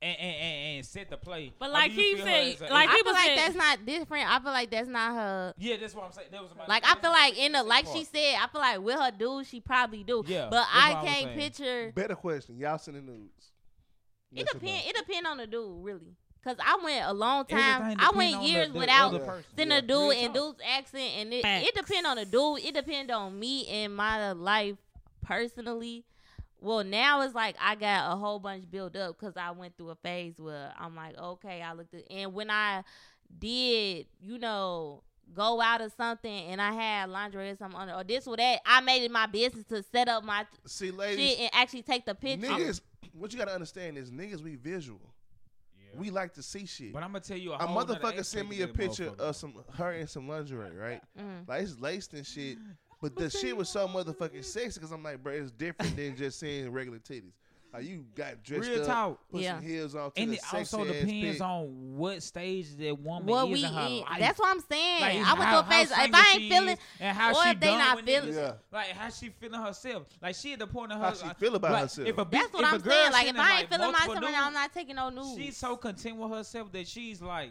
and 0.00 0.16
and, 0.18 0.36
and 0.36 0.76
and 0.78 0.86
set 0.86 1.10
the 1.10 1.16
play. 1.16 1.52
But 1.58 1.70
like 1.72 1.92
do 1.94 2.00
you 2.00 2.16
he 2.16 2.22
said- 2.22 2.54
as 2.54 2.70
like 2.70 2.88
I 2.88 2.92
people 2.96 3.12
feel 3.12 3.22
like 3.26 3.36
that's 3.36 3.54
not 3.56 3.84
different. 3.84 4.30
I 4.30 4.38
feel 4.38 4.52
like 4.52 4.70
that's 4.70 4.88
not 4.88 5.14
her. 5.14 5.54
yeah, 5.58 5.76
that's 5.78 5.94
what 5.94 6.04
I'm 6.06 6.12
saying. 6.12 6.28
That 6.30 6.42
was 6.42 6.54
my 6.56 6.66
Like 6.66 6.84
I 6.86 6.94
feel 7.00 7.10
like 7.10 7.36
in 7.38 7.52
the 7.52 7.62
like 7.62 7.84
part. 7.84 7.98
she 7.98 8.04
said, 8.04 8.36
I 8.40 8.46
feel 8.46 8.60
like 8.60 8.80
with 8.80 8.94
her 8.98 9.10
dude, 9.10 9.46
she 9.46 9.60
probably 9.60 10.04
do. 10.04 10.22
Yeah, 10.26 10.46
but 10.50 10.66
I 10.72 10.90
what 10.94 10.98
I 10.98 11.02
was 11.02 11.10
can't 11.10 11.24
saying. 11.24 11.38
picture. 11.38 11.92
Better 11.94 12.14
question. 12.14 12.56
Y'all 12.58 12.78
sending 12.78 13.04
news. 13.06 13.30
It 14.32 14.38
Yes 14.38 14.42
or 14.42 14.54
no? 14.54 14.60
depend. 14.60 14.82
It 14.86 14.96
depend 14.96 15.26
on 15.26 15.36
the 15.38 15.46
dude 15.46 15.84
really. 15.84 16.14
Cause 16.44 16.56
I 16.64 16.78
went 16.82 17.04
a 17.04 17.12
long 17.12 17.44
time. 17.46 17.96
I 17.98 18.10
went 18.10 18.34
on 18.36 18.42
the- 18.42 18.48
years 18.48 18.68
the 18.72 18.78
without 18.78 19.08
other 19.08 19.18
Yeah. 19.18 19.26
person. 19.26 19.44
seeing 19.56 19.70
Yeah. 19.70 19.76
a 19.78 19.82
dude 19.82 19.90
Real 19.90 20.12
and 20.12 20.34
dude's 20.34 20.60
accent, 20.64 21.10
and 21.16 21.34
it, 21.34 21.44
it 21.44 21.74
depend 21.74 22.06
on 22.06 22.16
the 22.16 22.24
dude. 22.24 22.60
It 22.64 22.74
depend 22.74 23.10
on 23.10 23.38
me 23.38 23.66
and 23.66 23.94
my 23.94 24.32
life 24.32 24.76
personally. 25.22 26.04
Well, 26.60 26.82
now 26.84 27.20
it's 27.22 27.34
like 27.34 27.56
I 27.60 27.74
got 27.74 28.12
a 28.12 28.16
whole 28.16 28.38
bunch 28.40 28.68
built 28.70 28.96
up 28.96 29.18
because 29.18 29.36
I 29.36 29.50
went 29.50 29.76
through 29.76 29.90
a 29.90 29.94
phase 29.96 30.34
where 30.38 30.72
I'm 30.78 30.96
like, 30.96 31.16
okay, 31.18 31.60
I 31.62 31.72
looked 31.72 31.94
at, 31.94 32.10
and 32.10 32.32
when 32.34 32.50
I 32.50 32.82
did, 33.38 34.06
you 34.20 34.38
know, 34.38 35.02
go 35.34 35.60
out 35.60 35.80
or 35.82 35.90
something, 35.90 36.32
and 36.32 36.60
I 36.60 36.72
had 36.72 37.10
lingerie 37.10 37.50
or 37.50 37.56
something 37.56 37.78
on 37.78 37.88
it, 37.88 37.92
or 37.94 38.02
this 38.02 38.26
or 38.26 38.36
that, 38.36 38.60
I 38.64 38.80
made 38.80 39.02
it 39.02 39.10
my 39.10 39.26
business 39.26 39.64
to 39.66 39.82
set 39.82 40.08
up 40.08 40.24
my 40.24 40.46
See, 40.66 40.90
ladies, 40.90 41.28
shit 41.30 41.40
and 41.40 41.50
actually 41.52 41.82
take 41.82 42.06
the 42.06 42.14
picture. 42.14 42.46
niggas. 42.46 42.80
What 43.12 43.32
you 43.32 43.38
gotta 43.38 43.52
understand 43.52 43.98
is 43.98 44.10
niggas 44.10 44.40
we 44.42 44.54
visual. 44.56 45.00
Yeah. 45.92 46.00
We 46.00 46.10
like 46.10 46.34
to 46.34 46.42
see 46.42 46.66
shit. 46.66 46.92
But 46.92 47.02
I'm 47.02 47.10
gonna 47.10 47.20
tell 47.20 47.36
you 47.38 47.52
a, 47.52 47.56
a 47.56 47.66
whole 47.66 47.84
motherfucker 47.84 48.24
sent 48.24 48.48
me 48.48 48.62
a 48.62 48.68
picture 48.68 49.12
of 49.18 49.36
some 49.36 49.54
her 49.74 49.92
in 49.92 50.06
some 50.06 50.28
lingerie, 50.28 50.76
right? 50.76 51.02
Mhm. 51.18 51.48
Like 51.48 51.62
it's 51.62 51.78
laced 51.78 52.12
and 52.14 52.26
shit. 52.26 52.58
But 53.00 53.14
the 53.14 53.30
shit 53.30 53.56
was 53.56 53.68
so 53.68 53.86
motherfucking 53.86 54.44
sexy 54.44 54.80
because 54.80 54.90
I'm 54.90 55.02
like, 55.04 55.22
bro, 55.22 55.32
it's 55.32 55.52
different 55.52 55.94
than 55.96 56.16
just 56.16 56.40
seeing 56.40 56.70
regular 56.72 56.98
titties. 56.98 57.32
Like 57.72 57.84
you 57.84 58.06
got 58.14 58.42
dressed 58.42 58.66
Real 58.70 58.80
up, 58.80 58.86
talk. 58.86 59.20
put 59.30 59.42
Yeah. 59.42 59.56
some 59.56 59.62
heels 59.66 59.94
on, 59.94 60.10
And 60.16 60.30
the 60.30 60.36
it 60.36 60.40
also 60.54 60.84
depends 60.86 61.10
pic. 61.36 61.40
on 61.42 61.96
what 61.98 62.22
stage 62.22 62.74
that 62.76 62.98
woman 62.98 63.26
What 63.26 63.46
is 63.48 63.52
we 63.52 63.64
in 63.64 63.72
her 63.72 63.86
in. 63.86 64.00
life. 64.00 64.18
That's 64.20 64.38
what 64.38 64.48
I'm 64.48 64.60
saying. 64.60 65.00
Like, 65.02 65.12
I 65.12 65.16
went 65.34 65.44
how- 65.44 65.62
through 65.62 65.70
a 65.76 65.78
phase. 65.78 65.90
If 65.90 65.96
I 65.98 66.04
ain't 66.32 66.40
she 66.40 66.48
feeling, 66.48 66.78
and 66.98 67.16
how 67.16 67.30
or 67.34 67.42
she 67.44 67.48
if 67.50 67.60
they 67.60 67.76
not 67.76 68.00
feeling- 68.04 68.34
Yeah. 68.34 68.52
like 68.72 68.86
how 68.92 69.10
she 69.10 69.28
feeling 69.28 69.60
herself. 69.60 70.04
Like 70.22 70.34
she 70.34 70.54
at 70.54 70.60
the 70.60 70.66
point 70.66 70.92
of 70.92 70.98
her 70.98 71.04
How 71.08 71.12
she 71.14 71.28
feel 71.34 71.54
about 71.56 71.72
like, 71.72 71.82
herself. 71.82 72.08
If 72.08 72.16
a 72.18 72.24
bitch, 72.24 72.30
that's 72.30 72.52
what 72.54 72.62
if 72.62 72.68
I'm 72.68 72.74
a 72.74 72.78
girl 72.78 72.92
saying. 72.92 73.12
Like 73.12 73.26
if 73.28 73.38
I 73.38 73.60
ain't 73.60 73.68
feeling 73.68 73.92
myself, 73.92 74.20
dudes, 74.20 74.32
I'm 74.34 74.52
not 74.54 74.72
taking 74.72 74.96
no 74.96 75.10
news. 75.10 75.36
She's 75.36 75.56
so 75.58 75.76
content 75.76 76.16
with 76.16 76.30
herself 76.30 76.72
that 76.72 76.88
she's 76.88 77.20
like, 77.20 77.50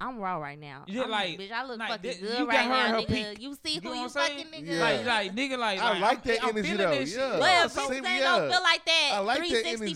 I'm 0.00 0.18
raw 0.18 0.36
right 0.36 0.58
now. 0.58 0.84
Yeah, 0.86 1.02
I'm 1.02 1.10
like- 1.10 1.38
bitch, 1.40 1.50
I 1.50 1.64
look 1.64 1.78
like, 1.78 1.88
fucking 1.90 2.12
thi- 2.12 2.20
good 2.20 2.38
you 2.38 2.46
right 2.48 2.68
now, 2.68 2.86
her 2.88 2.98
nigga. 2.98 3.06
peak. 3.08 3.42
You 3.42 3.56
see 3.64 3.74
You 3.74 3.80
who 3.80 3.88
know 3.88 3.94
you 3.94 4.02
what 4.02 4.12
fucking 4.12 4.46
saying? 4.52 4.64
nigga. 4.64 4.68
Yeah. 4.72 4.80
like, 4.80 5.06
like 5.06 5.34
nigga, 5.34 5.58
like, 5.58 5.78
I 5.80 5.90
like, 5.90 6.00
like 6.00 6.18
I'm, 6.18 6.22
that 6.24 6.42
I'm 6.44 6.48
energy 6.50 6.62
feeling 6.68 6.78
though, 6.78 6.90
that 6.98 7.08
shit. 7.08 7.16
yeah. 7.18 7.30
Well, 7.30 7.40
That's 7.40 7.76
bitches 7.76 7.88
same- 7.88 8.06
ain't 8.06 8.20
yeah. 8.20 8.20
gonna 8.38 8.50
feel 8.52 8.62
like 8.62 8.84
that. 8.84 9.10
I 9.14 9.18
like 9.18 9.38
that 9.38 9.44
energy. 9.66 9.94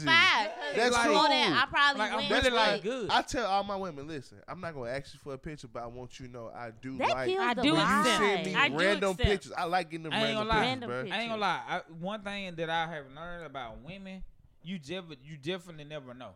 That's 0.75 0.97
before 0.97 1.13
cool. 1.15 1.29
that, 1.29 1.63
I 1.63 1.67
probably 1.71 1.99
Like 2.01 2.11
I'm 2.13 2.17
went 2.19 2.31
really 2.31 2.43
with- 2.45 2.53
like 2.55 2.83
good. 2.83 3.11
I 3.11 3.23
tell 3.23 3.47
all 3.47 3.65
my 3.65 3.77
women, 3.77 4.09
listen, 4.09 4.39
I'm 4.49 4.61
not 4.61 4.75
gonna 4.75 4.91
ask 4.91 5.15
you 5.15 5.21
for 5.23 5.35
a 5.35 5.39
picture, 5.39 5.69
but 5.69 5.83
I 5.83 5.87
want 5.87 6.19
you 6.19 6.27
to 6.27 6.33
know 6.33 6.51
I 6.55 6.71
do 6.71 6.99
That 6.99 7.09
like 7.11 7.29
kills 7.29 7.41
I 7.41 7.55
the 7.55 7.63
do 7.63 7.73
when 7.75 7.81
you 7.81 7.87
accept. 8.01 8.19
send 8.19 8.47
me 8.47 8.55
I 8.55 8.69
random 8.69 9.17
pictures. 9.17 9.53
I 9.57 9.65
like 9.65 9.91
getting 9.91 10.05
them 10.05 10.13
I 10.13 10.17
ain't 10.17 10.25
random 10.25 10.49
gonna 10.49 10.49
lie. 10.49 10.55
pictures, 10.67 10.89
Random 10.89 10.89
bro. 11.09 11.17
I 11.17 11.21
ain't 11.21 11.31
gonna 11.31 11.41
lie. 11.41 11.81
One 12.01 12.23
thing 12.23 12.55
that 12.57 12.71
I 12.71 12.87
have 12.93 13.05
learned 13.15 13.47
about 13.47 13.79
women, 13.83 14.25
you 14.65 14.79
jeff- 14.79 15.05
you 15.23 15.37
definitely 15.37 15.85
never 15.85 16.13
know. 16.15 16.31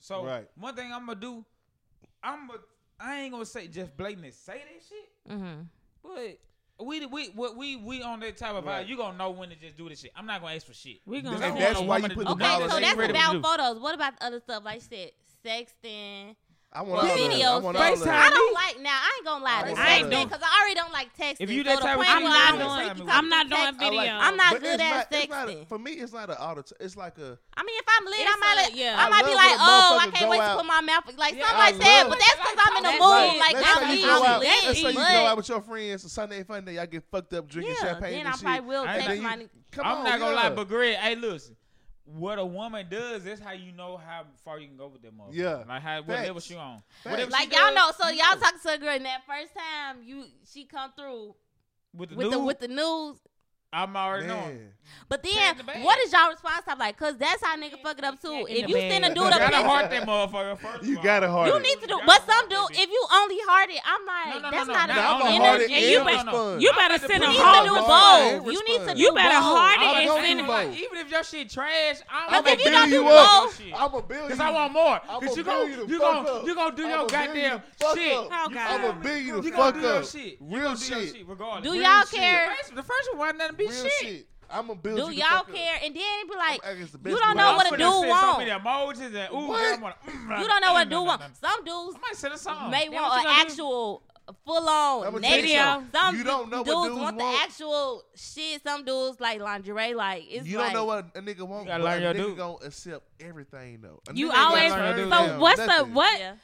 So 0.00 0.24
Right. 0.24 0.48
one 0.56 0.74
thing 0.74 0.92
I'm 0.92 1.06
gonna 1.06 1.20
do, 1.20 1.44
I'm 2.24 2.48
gonna, 2.48 2.58
I 3.02 3.20
ain't 3.20 3.32
gonna 3.32 3.44
say 3.44 3.66
Jeff 3.66 3.96
Blayton 3.96 4.24
is 4.24 4.36
say 4.36 4.62
that 4.62 4.82
shit. 4.88 5.36
Mm-hmm. 5.38 5.62
But 6.02 6.86
we 6.86 7.06
we 7.06 7.28
what 7.30 7.56
we 7.56 7.76
we 7.76 8.02
on 8.02 8.20
that 8.20 8.36
type 8.36 8.54
of 8.54 8.64
right. 8.64 8.84
vibe. 8.86 8.88
You 8.88 8.96
gonna 8.96 9.18
know 9.18 9.30
when 9.30 9.48
to 9.50 9.56
just 9.56 9.76
do 9.76 9.88
this 9.88 10.00
shit. 10.00 10.12
I'm 10.16 10.26
not 10.26 10.40
gonna 10.40 10.54
ask 10.54 10.66
for 10.66 10.74
shit. 10.74 11.00
We 11.06 11.20
gonna. 11.20 11.44
And 11.44 11.56
that's 11.56 11.80
why 11.80 11.98
you 11.98 12.08
put 12.08 12.24
the 12.26 12.32
okay. 12.32 12.68
So 12.68 12.80
that's 12.80 13.10
about 13.10 13.42
photos. 13.42 13.80
What 13.80 13.94
about 13.94 14.14
other 14.20 14.40
stuff 14.40 14.64
like 14.64 14.82
you 14.90 14.98
said, 14.98 15.10
sexting? 15.44 16.36
I 16.74 16.80
want 16.82 17.04
all 17.04 17.16
videos. 17.16 17.44
I, 17.44 17.58
want 17.58 17.76
all 17.76 17.82
FaceTime. 17.82 18.08
I 18.08 18.30
don't 18.30 18.54
like 18.54 18.80
now. 18.80 18.96
I 18.96 19.10
ain't 19.16 19.26
gonna 19.26 19.44
lie. 19.44 19.62
This 19.66 19.78
I 19.78 19.96
ain't 19.96 20.10
doing 20.10 20.26
because 20.26 20.40
I 20.42 20.60
already 20.60 20.74
don't 20.74 20.92
like 20.92 21.16
texting. 21.16 21.36
If 21.40 21.50
you 21.50 21.64
that 21.64 21.80
type 21.80 21.98
of 21.98 22.04
I'm 22.08 22.24
not 22.24 22.96
doing. 22.96 23.08
I'm 23.10 23.28
not 23.28 23.50
doing 23.50 23.78
video. 23.78 23.96
Like, 23.98 24.10
I'm 24.10 24.36
not 24.36 24.60
good 24.60 24.80
at 24.80 25.10
texting. 25.10 25.68
For 25.68 25.78
me, 25.78 25.92
it's 25.92 26.12
not 26.12 26.30
an 26.30 26.36
auto. 26.36 26.62
It's 26.80 26.96
like 26.96 27.18
a. 27.18 27.38
I 27.56 27.62
mean, 27.62 27.76
if 27.78 27.84
I'm 27.88 28.04
lit, 28.06 28.20
I 28.20 28.36
might. 28.40 28.72
A, 28.72 28.76
yeah. 28.76 28.96
I, 28.98 29.10
might 29.10 29.26
be 29.26 29.34
like, 29.34 29.56
oh, 29.60 29.98
I 30.00 30.08
can't 30.12 30.30
wait 30.30 30.40
out. 30.40 30.52
to 30.52 30.56
put 30.58 30.66
my 30.66 30.80
mouth 30.80 31.04
like 31.18 31.34
yeah, 31.34 31.66
something 31.66 32.08
But 32.08 32.18
that's 32.18 32.36
because 32.36 32.58
I'm 32.58 32.76
in 32.76 32.82
the 32.84 32.92
mood. 32.92 33.38
Like 33.38 33.56
I'm 33.58 34.40
lit. 34.40 34.64
Let's 34.64 34.80
say 34.80 34.90
you 34.90 34.94
go 34.94 35.26
out 35.26 35.36
with 35.36 35.48
your 35.48 35.60
friends 35.60 36.10
Sunday 36.10 36.38
and 36.38 36.48
Funday, 36.48 36.74
y'all 36.74 36.86
get 36.86 37.04
fucked 37.10 37.34
up 37.34 37.48
drinking 37.48 37.76
champagne 37.80 38.26
and 38.26 38.34
shit. 38.34 38.44
Then 38.44 38.54
I 38.54 38.60
probably 38.60 38.68
will 38.68 38.84
text 38.84 39.22
my. 39.22 39.46
I'm 39.82 40.04
not 40.04 40.18
gonna 40.18 40.36
lie, 40.36 40.50
but 40.50 40.68
great. 40.68 40.96
hey, 40.96 41.16
listen 41.16 41.56
what 42.04 42.38
a 42.38 42.44
woman 42.44 42.86
does, 42.90 43.26
is 43.26 43.38
how 43.38 43.52
you 43.52 43.72
know 43.72 43.96
how 43.96 44.24
far 44.44 44.58
you 44.58 44.66
can 44.68 44.76
go 44.76 44.88
with 44.88 45.02
them. 45.02 45.20
Yeah, 45.30 45.62
like 45.68 45.82
how, 45.82 46.02
whatever 46.02 46.40
she 46.40 46.56
on, 46.56 46.82
whatever 47.04 47.30
like 47.30 47.52
she 47.52 47.58
y'all 47.58 47.74
does, 47.74 47.98
know. 47.98 48.04
So 48.04 48.10
y'all 48.10 48.34
know. 48.34 48.40
talking 48.40 48.58
to 48.62 48.72
a 48.74 48.78
girl, 48.78 48.96
and 48.96 49.04
that 49.04 49.22
first 49.26 49.52
time 49.54 49.98
you 50.04 50.24
she 50.50 50.64
come 50.64 50.92
through 50.96 51.34
with 51.94 52.10
the 52.10 52.16
with, 52.16 52.26
news? 52.26 52.34
The, 52.34 52.38
with 52.40 52.60
the 52.60 52.68
news, 52.68 53.16
I'm 53.72 53.96
already 53.96 54.26
Man. 54.26 54.36
knowing. 54.36 54.72
But 55.08 55.22
then, 55.22 55.56
the 55.56 55.64
what 55.84 55.98
is 56.00 56.12
y'all 56.12 56.30
response 56.30 56.64
time 56.64 56.78
like? 56.78 56.96
Cause 56.96 57.16
that's 57.18 57.44
how 57.44 57.56
nigga 57.56 57.80
fuck 57.82 57.98
it 57.98 58.04
up 58.04 58.20
too. 58.20 58.46
If 58.48 58.68
you 58.68 58.76
send 58.76 59.04
a 59.04 59.08
dude 59.08 59.24
up, 59.24 59.34
you 59.34 59.38
gotta 59.38 59.68
heart 59.68 59.90
that 59.90 60.06
motherfucker 60.06 60.58
first. 60.58 60.84
You 60.84 61.02
gotta 61.02 61.28
heart. 61.28 61.48
You 61.48 61.60
need 61.60 61.80
to 61.80 61.86
do. 61.86 62.00
But 62.06 62.24
some 62.26 62.48
dude, 62.48 62.70
if 62.72 62.88
you 62.88 63.06
only 63.12 63.36
heart 63.44 63.70
it, 63.70 63.80
I'm 63.84 64.06
like, 64.06 64.52
that's 64.52 64.68
not 64.68 64.90
enough 64.90 65.22
energy. 65.24 65.74
And 65.74 65.84
you, 65.84 66.04
better, 66.04 66.60
you 66.60 66.72
better 66.72 66.98
send 67.06 67.24
a 67.24 67.26
whole 67.26 68.50
You 68.50 68.64
need 68.66 68.78
to. 68.78 68.78
You 68.78 68.78
need 68.78 68.92
to. 68.92 68.98
You 68.98 69.12
better 69.12 69.40
heart 69.40 69.80
it 69.80 70.08
and 70.08 70.24
send 70.24 70.40
it. 70.40 70.78
Even 70.80 70.98
if 70.98 71.10
your 71.10 71.24
shit 71.24 71.50
trash, 71.50 72.00
I'm 72.08 72.42
gonna 72.42 72.56
build 72.56 72.88
you 72.88 73.08
up. 73.08 73.52
I'm 73.76 73.94
a 73.94 74.02
billion. 74.02 74.28
Cause 74.28 74.40
I 74.40 74.50
want 74.50 74.72
more. 74.72 75.00
Cause 75.00 75.36
you 75.36 75.44
gonna 75.44 75.68
you 75.68 75.98
gon', 75.98 76.46
you 76.46 76.52
oh, 76.52 76.54
gonna 76.54 76.76
do 76.76 76.86
your 76.86 77.06
goddamn 77.06 77.62
shit. 77.94 78.28
I'm 78.30 78.52
gonna 78.52 78.98
build 79.02 79.22
you 79.22 79.42
the 79.42 79.50
fuck 79.50 79.76
up. 79.76 80.04
Real 80.40 80.76
shit. 80.76 81.26
Do 81.62 81.74
y'all 81.74 82.04
care? 82.04 82.54
The 82.74 82.82
first 82.82 83.16
one, 83.16 83.36
nothing 83.38 83.56
be 83.66 83.72
Real 83.72 83.82
shit. 83.84 83.92
shit. 84.00 84.26
I'm 84.50 84.66
gonna 84.66 84.78
build. 84.78 84.96
Do 84.98 85.14
you 85.14 85.22
y'all 85.22 85.44
care? 85.44 85.78
And 85.82 85.94
then 85.96 86.02
it 86.02 86.28
be 86.28 86.36
like, 86.36 86.60
you 87.06 87.18
don't 87.18 87.36
know 87.36 87.54
what 87.54 87.66
a 87.66 87.70
dude 87.70 87.80
want. 87.80 88.38
So 88.38 88.44
emojis 88.44 89.14
and 89.14 89.34
ooh, 89.34 89.48
what? 89.48 89.80
Wanna, 89.80 89.96
you 90.42 90.46
don't 90.46 90.60
know 90.60 90.72
what 90.74 90.86
a 90.86 90.90
dude 90.90 91.06
want. 91.06 91.22
Some 91.36 91.64
dudes 91.64 91.96
I 91.96 92.00
might 92.00 92.16
send 92.16 92.34
a 92.34 92.38
song. 92.38 92.70
may 92.70 92.88
then 92.88 92.92
want 92.92 93.24
an 93.24 93.32
actual 93.46 94.02
full 94.44 94.68
on 94.68 95.20
video. 95.20 95.82
Some 95.92 96.16
you 96.16 96.24
don't 96.24 96.50
know 96.50 96.62
dudes, 96.62 96.88
dudes 96.88 97.00
want, 97.00 97.18
the 97.18 97.24
actual 97.24 98.02
shit. 98.14 98.62
Some 98.62 98.84
dudes 98.84 99.20
like 99.20 99.40
lingerie. 99.40 99.94
Like 99.94 100.24
it's 100.28 100.46
you 100.46 100.58
like, 100.58 100.72
don't 100.72 100.74
know 100.74 100.84
what 100.84 101.06
a 101.14 101.20
nigga 101.22 101.46
wants. 101.46 101.70
You 101.70 101.78
gotta 101.78 102.14
dude. 102.14 102.36
gonna 102.36 102.56
accept 102.64 103.04
everything 103.20 103.80
though. 103.80 104.00
A 104.08 104.14
you 104.14 104.30
always. 104.30 104.72
So 104.72 105.38
what's 105.38 105.64
the 105.64 105.84
what? 105.92 106.36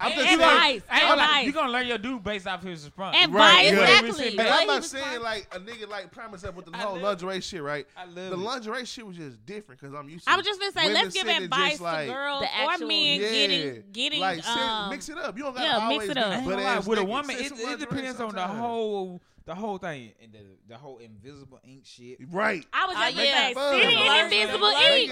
I'm 0.00 0.12
just 0.12 0.32
advice. 0.32 0.82
Saying, 0.88 1.10
advice. 1.12 1.18
Like, 1.18 1.46
you 1.46 1.52
gonna 1.52 1.72
learn 1.72 1.86
your 1.86 1.98
dude 1.98 2.22
based 2.22 2.46
off 2.46 2.62
his 2.62 2.84
response. 2.84 3.16
Advice, 3.20 3.32
right, 3.32 3.66
exactly. 3.66 4.38
And 4.38 4.40
I'm 4.40 4.66
not 4.66 4.84
saying 4.84 5.20
like 5.20 5.48
a 5.52 5.58
nigga 5.58 5.88
like 5.88 6.10
prime 6.10 6.30
himself 6.30 6.54
with 6.54 6.66
the 6.66 6.76
whole 6.76 6.98
lingerie 6.98 7.40
shit, 7.40 7.62
right? 7.62 7.86
I 7.96 8.06
live 8.06 8.30
the 8.30 8.36
lingerie 8.36 8.84
shit 8.84 9.06
was 9.06 9.16
just 9.16 9.44
different 9.46 9.80
because 9.80 9.94
I'm 9.94 10.08
used. 10.08 10.26
to 10.26 10.32
I 10.32 10.36
was 10.36 10.46
just 10.46 10.60
gonna 10.60 10.72
say, 10.72 10.92
let's 10.92 11.14
give 11.14 11.26
advice 11.26 11.80
like, 11.80 12.06
to 12.06 12.12
girls 12.12 12.44
or 12.44 12.86
men 12.86 13.20
yeah, 13.20 13.30
getting 13.30 13.84
getting 13.92 14.20
like 14.20 14.46
um, 14.46 14.90
mix 14.90 15.08
it 15.08 15.18
up. 15.18 15.36
You 15.36 15.44
don't 15.44 15.54
gotta 15.54 15.66
yeah, 15.66 15.78
always 15.78 16.08
mix 16.08 16.10
it 16.10 16.18
up. 16.18 16.44
But 16.44 16.58
like, 16.58 16.86
with 16.86 16.98
a 16.98 17.04
woman, 17.04 17.36
it, 17.38 17.52
it 17.52 17.78
depends 17.80 18.20
on 18.20 18.34
the 18.34 18.46
whole 18.46 19.20
the 19.44 19.54
whole 19.54 19.78
thing, 19.78 20.12
and 20.22 20.32
the, 20.32 20.38
the 20.68 20.76
whole 20.76 20.98
invisible 20.98 21.60
ink 21.64 21.84
shit. 21.84 22.18
Right. 22.30 22.64
I 22.72 22.86
was 22.86 22.94
like, 22.94 23.16
yeah, 23.16 23.52
fun. 23.52 23.74
invisible 23.74 24.66
ink. 24.68 25.10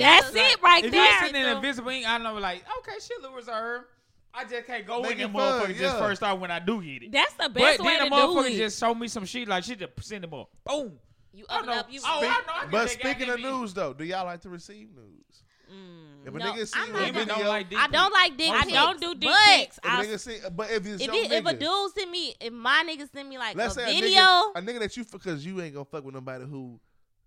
That's 0.00 0.34
it 0.34 0.62
right 0.62 0.84
if 0.84 0.90
there. 0.90 1.04
If 1.04 1.20
you 1.20 1.26
sitting 1.26 1.42
in 1.42 1.56
invisible 1.56 1.90
ink, 1.90 2.08
I 2.08 2.18
know, 2.18 2.34
like, 2.34 2.64
okay, 2.78 2.98
she 3.00 3.14
look 3.20 3.36
reserved. 3.36 3.86
I 4.38 4.44
just 4.44 4.66
can't 4.66 4.86
go 4.86 5.02
in 5.02 5.18
the 5.18 5.24
motherfucker 5.24 5.76
just 5.76 5.98
first 5.98 6.22
off 6.22 6.38
when 6.38 6.50
I 6.50 6.60
do 6.60 6.80
get 6.80 7.02
it. 7.02 7.12
That's 7.12 7.34
the 7.34 7.48
best 7.48 7.78
but 7.78 7.86
way 7.86 7.98
then 7.98 8.08
the 8.08 8.14
motherfucker 8.14 8.56
just 8.56 8.78
show 8.78 8.94
me 8.94 9.08
some 9.08 9.24
shit 9.24 9.48
like 9.48 9.64
she 9.64 9.74
just 9.74 9.92
send 10.00 10.24
them 10.24 10.34
up. 10.34 10.48
Boom. 10.64 10.92
You 11.32 11.44
know. 11.50 11.72
up. 11.72 11.86
You 11.90 12.00
oh, 12.04 12.20
I 12.20 12.22
know. 12.22 12.52
I 12.54 12.66
But 12.70 12.90
speaking 12.90 13.28
of 13.30 13.40
news 13.40 13.74
though, 13.74 13.92
do 13.92 14.04
y'all 14.04 14.24
like 14.26 14.40
to 14.42 14.48
receive 14.48 14.88
news? 14.94 15.42
Mm, 15.70 16.26
If 16.26 16.34
a 16.34 16.38
no, 16.38 16.44
nigga 16.46 16.66
see 16.66 16.80
I 16.80 16.86
don't 16.86 17.46
like 17.46 17.66
I 17.76 17.88
don't 17.88 18.12
like 18.12 18.36
dick 18.38 18.50
I 18.50 18.64
don't 18.64 19.00
do 19.00 19.14
dick 19.14 19.28
but 19.28 19.58
pics. 19.58 19.78
if 19.84 20.20
see, 20.20 20.38
uh, 20.46 20.50
but 20.50 20.70
if 20.70 20.86
it's 20.86 21.02
If, 21.02 21.10
if 21.12 21.46
a 21.46 21.52
dude 21.52 21.92
send 21.94 22.10
me, 22.10 22.34
if 22.40 22.52
my 22.52 22.84
nigga 22.88 23.10
send 23.12 23.28
me 23.28 23.36
like 23.38 23.54
let's 23.54 23.76
a 23.76 23.80
say 23.80 24.00
video, 24.00 24.20
a 24.20 24.22
nigga, 24.22 24.50
a 24.54 24.62
nigga 24.62 24.78
that 24.80 24.96
you 24.96 25.04
because 25.04 25.44
you 25.44 25.60
ain't 25.60 25.74
gonna 25.74 25.84
fuck 25.84 26.04
with 26.04 26.14
nobody 26.14 26.46
who 26.46 26.80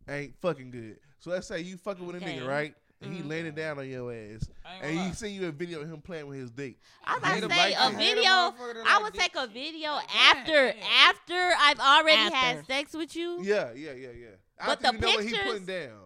ain't 0.09 0.33
fucking 0.41 0.71
good. 0.71 0.97
So 1.19 1.29
let's 1.29 1.45
say 1.45 1.61
you 1.61 1.77
fucking 1.77 2.05
with 2.05 2.15
a 2.15 2.19
nigga, 2.19 2.47
right? 2.47 2.73
and 3.01 3.13
he 3.13 3.23
landed 3.23 3.55
down 3.55 3.79
on 3.79 3.89
your 3.89 4.11
ass, 4.13 4.49
and 4.81 4.99
he 4.99 5.11
seen 5.13 5.39
you 5.41 5.47
a 5.47 5.51
video 5.51 5.81
of 5.81 5.89
him 5.91 6.01
playing 6.01 6.27
with 6.27 6.39
his 6.39 6.51
dick. 6.51 6.77
I 7.03 7.15
was 7.17 7.41
gonna 7.41 7.53
say 7.53 7.73
a 7.79 7.89
video. 7.97 8.53
I 8.85 8.99
would 9.03 9.13
take 9.13 9.35
a 9.35 9.47
video 9.47 9.99
after 10.29 10.73
after 11.07 11.51
I've 11.59 11.79
already 11.79 12.21
After. 12.21 12.35
had 12.35 12.65
sex 12.67 12.93
with 12.93 13.15
you. 13.15 13.41
Yeah, 13.43 13.71
yeah, 13.73 13.93
yeah, 13.93 14.09
yeah. 14.17 14.27
I 14.59 14.67
But 14.67 14.81
the 14.81 14.91
think 14.91 14.93
you 14.93 15.01
know 15.01 15.07
what 15.15 15.23
he 15.25 15.29
pictures- 15.31 15.47
putting 15.51 15.65
down. 15.65 15.97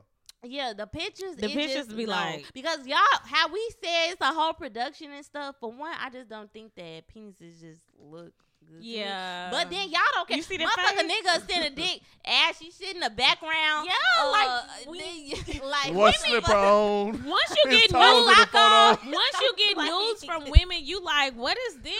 Yeah, 0.48 0.74
the 0.74 0.86
pictures. 0.86 1.36
The 1.38 1.48
pictures 1.50 1.88
just, 1.88 1.98
be 1.98 2.06
no. 2.06 2.12
like- 2.12 2.46
because 2.54 2.86
y'all 2.86 3.00
how 3.26 3.52
we 3.52 3.68
said 3.84 4.12
it's 4.12 4.22
a 4.22 4.32
whole 4.32 4.54
production 4.54 5.12
and 5.12 5.26
stuff. 5.26 5.56
For 5.60 5.72
one, 5.72 5.94
I 6.00 6.10
just 6.12 6.30
don't 6.30 6.54
think 6.54 6.76
that 6.76 7.04
penises 7.14 7.60
just 7.62 7.82
look 8.00 8.32
good. 8.70 8.84
Yeah, 8.84 9.50
too. 9.50 9.58
but 9.58 9.70
then 9.70 9.90
y'all 9.90 10.02
don't 10.14 10.28
care. 10.28 10.38
You 10.38 10.44
see 10.44 10.58
the 10.58 10.66
motherfucker 10.66 11.08
nigga 11.08 11.50
send 11.50 11.66
a 11.66 11.70
dick, 11.70 12.02
ass 12.26 12.62
you 12.62 12.72
shit 12.72 12.96
in 12.96 13.02
the 13.02 13.10
background. 13.10 13.88
Yeah, 13.88 14.24
uh, 14.24 14.32
like 14.32 14.90
we, 14.90 15.00
they, 15.00 15.60
like 15.66 15.94
women, 15.94 16.14
slipper 16.14 16.54
on. 16.54 17.24
Once 17.26 17.56
you 17.64 17.72
get 17.72 17.92
no 17.92 18.26
lock 18.26 18.54
on, 18.54 19.12
once 19.12 19.25
you 19.46 19.54
get 19.58 19.78
like, 19.78 19.90
news 19.90 20.24
from 20.24 20.44
women, 20.50 20.80
you 20.82 21.04
like, 21.04 21.36
what 21.36 21.58
is 21.70 21.78
this? 21.78 21.94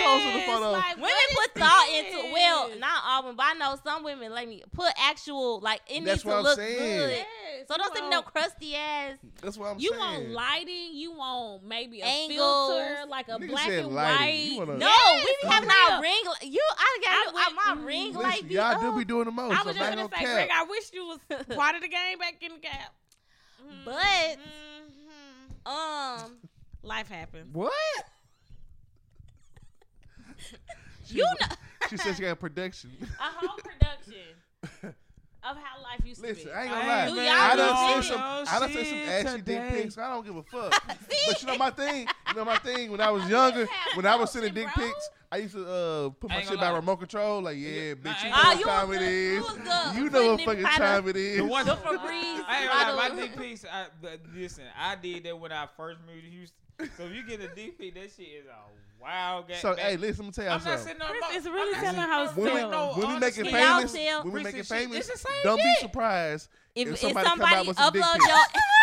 Like, 0.00 0.96
women 0.96 1.10
put 1.34 1.54
thought 1.54 1.88
into 1.96 2.32
well, 2.32 2.70
not 2.78 3.02
all 3.06 3.22
women, 3.22 3.36
but 3.36 3.46
I 3.46 3.54
know 3.54 3.78
some 3.84 4.04
women 4.04 4.32
let 4.32 4.48
me 4.48 4.62
put 4.72 4.92
actual 4.98 5.60
like 5.60 5.80
it 5.88 6.00
needs 6.00 6.22
to 6.22 6.32
I'm 6.32 6.42
look 6.42 6.56
saying. 6.56 6.78
good. 6.78 7.10
Yes, 7.10 7.26
so 7.68 7.76
don't 7.76 7.86
want, 7.88 7.96
send 7.96 8.10
no 8.10 8.22
crusty 8.22 8.74
ass. 8.76 9.16
That's 9.42 9.58
what 9.58 9.72
I'm 9.72 9.78
you 9.78 9.90
saying. 9.90 10.02
You 10.02 10.08
want 10.08 10.30
lighting. 10.30 10.90
You 10.92 11.12
want 11.12 11.64
maybe 11.64 12.00
a 12.00 12.04
Angles. 12.04 12.70
filter, 12.70 12.96
like 13.08 13.28
a 13.28 13.32
Nigga 13.32 13.48
black 13.48 13.68
and 13.68 13.88
lighting. 13.88 14.58
white. 14.58 14.68
Wanna, 14.68 14.78
no, 14.78 14.86
yes, 14.86 15.24
we 15.24 15.36
be 15.42 15.54
having 15.54 15.70
our 15.70 16.02
ring. 16.02 16.22
You, 16.42 16.62
I 16.78 16.98
got 17.02 17.34
I, 17.34 17.48
I, 17.48 17.74
my 17.74 17.82
ring 17.82 18.06
listen, 18.06 18.22
light. 18.22 18.50
Y'all 18.50 18.80
do 18.80 18.98
be 18.98 19.04
doing 19.04 19.24
the 19.24 19.32
most. 19.32 19.58
I 19.58 19.62
was 19.64 19.76
just 19.76 19.90
gonna 19.90 20.08
say. 20.16 20.24
Greg, 20.24 20.50
I 20.54 20.64
wish 20.64 20.90
you 20.92 21.06
was 21.06 21.18
part 21.56 21.74
of 21.76 21.82
the 21.82 21.88
game 21.88 22.18
back 22.18 22.36
in 22.40 22.52
the 22.52 22.58
cap. 22.58 22.92
But 23.84 23.94
mm-hmm. 25.66 26.24
um, 26.24 26.36
Life 26.86 27.08
happens. 27.08 27.52
What? 27.52 27.72
you 31.08 31.24
know. 31.24 31.46
she 31.90 31.96
said 31.96 32.14
she 32.14 32.22
got 32.22 32.30
a 32.30 32.36
production. 32.36 32.92
A 33.02 33.06
whole 33.22 33.58
production. 33.58 34.94
Of 35.42 35.56
how 35.56 35.82
life 35.82 36.00
used 36.04 36.22
Listen, 36.22 36.44
to 36.44 36.50
be. 36.50 36.54
I 36.54 36.62
ain't 36.62 36.70
gonna 36.70 36.88
lie. 36.88 37.08
Do 37.08 37.14
man, 37.16 37.36
I 37.36 37.56
done 37.56 38.02
seen 38.02 38.12
some. 38.12 38.20
Oh, 38.20 38.44
I 38.48 38.60
done 38.60 38.70
seen 38.70 38.84
some 38.84 38.98
ashy 38.98 39.40
dick 39.42 39.68
pics. 39.68 39.94
So 39.96 40.02
I 40.02 40.10
don't 40.10 40.24
give 40.26 40.36
a 40.36 40.42
fuck. 40.44 40.82
but 41.26 41.42
you 41.42 41.48
know 41.48 41.58
my 41.58 41.70
thing. 41.70 42.08
You 42.28 42.34
know 42.34 42.44
my 42.44 42.58
thing. 42.58 42.90
When 42.92 43.00
I 43.00 43.10
was 43.10 43.28
younger, 43.28 43.66
when 43.94 44.06
I 44.06 44.16
was 44.16 44.30
sending 44.30 44.54
dick 44.54 44.68
pics, 44.74 45.10
I 45.30 45.38
used 45.38 45.54
to 45.54 45.68
uh, 45.68 46.10
put 46.10 46.30
my 46.30 46.42
shit 46.42 46.58
by 46.58 46.70
remote 46.70 46.96
control. 46.96 47.42
Like, 47.42 47.58
yeah, 47.58 47.94
bitch, 47.94 48.24
you 48.24 48.30
know 48.30 48.36
what 48.36 48.62
time 48.62 48.86
good. 48.88 49.02
it 49.02 49.42
ah, 49.42 49.90
is. 49.90 49.96
You, 49.96 50.04
you 50.04 50.10
know 50.10 50.32
what 50.32 50.42
fucking 50.42 50.64
time 50.64 51.08
it 51.08 51.16
is. 51.16 51.38
The 51.38 51.44
one 51.44 51.66
for 51.66 51.98
Breeze. 51.98 52.42
I 52.46 52.62
ain't 52.62 52.72
gonna 52.72 52.96
lie, 52.96 53.08
my 53.08 53.16
dick 53.16 53.36
pics. 53.36 53.64
I, 53.64 53.86
listen, 54.34 54.64
I 54.78 54.94
did 54.96 55.24
that 55.24 55.38
when 55.38 55.52
I 55.52 55.66
first 55.76 56.00
moved 56.06 56.24
to 56.24 56.30
Houston. 56.30 56.65
So 56.78 57.04
if 57.04 57.14
you 57.14 57.22
get 57.26 57.40
a 57.40 57.48
DP, 57.48 57.94
that 57.94 58.10
shit 58.16 58.28
is 58.28 58.46
a 58.46 59.02
wild 59.02 59.48
game. 59.48 59.56
So 59.60 59.74
hey, 59.74 59.96
listen, 59.96 60.26
I'm 60.26 60.32
tell 60.32 60.44
y'all 60.44 60.54
I'm 60.54 60.60
something. 60.60 60.98
Not 60.98 61.08
sitting 61.08 61.18
Chris 61.20 61.36
It's 61.36 61.46
really 61.46 61.74
I'm 61.76 61.82
telling 61.82 62.00
how 62.00 62.28
when, 62.28 62.54
we, 62.54 62.60
no, 62.60 62.92
when 62.94 63.08
we 63.14 63.18
make 63.18 63.38
it 63.38 63.46
famous, 63.46 63.94
when 63.94 64.32
we 64.32 64.42
make 64.42 64.56
it 64.56 64.66
famous, 64.66 65.24
don't 65.42 65.56
be 65.56 65.74
surprised 65.80 66.48
if, 66.74 66.88
if 66.88 66.98
somebody, 67.00 67.16
if 67.20 67.26
somebody 67.26 67.68
upload 67.70 68.18
your. 68.26 68.36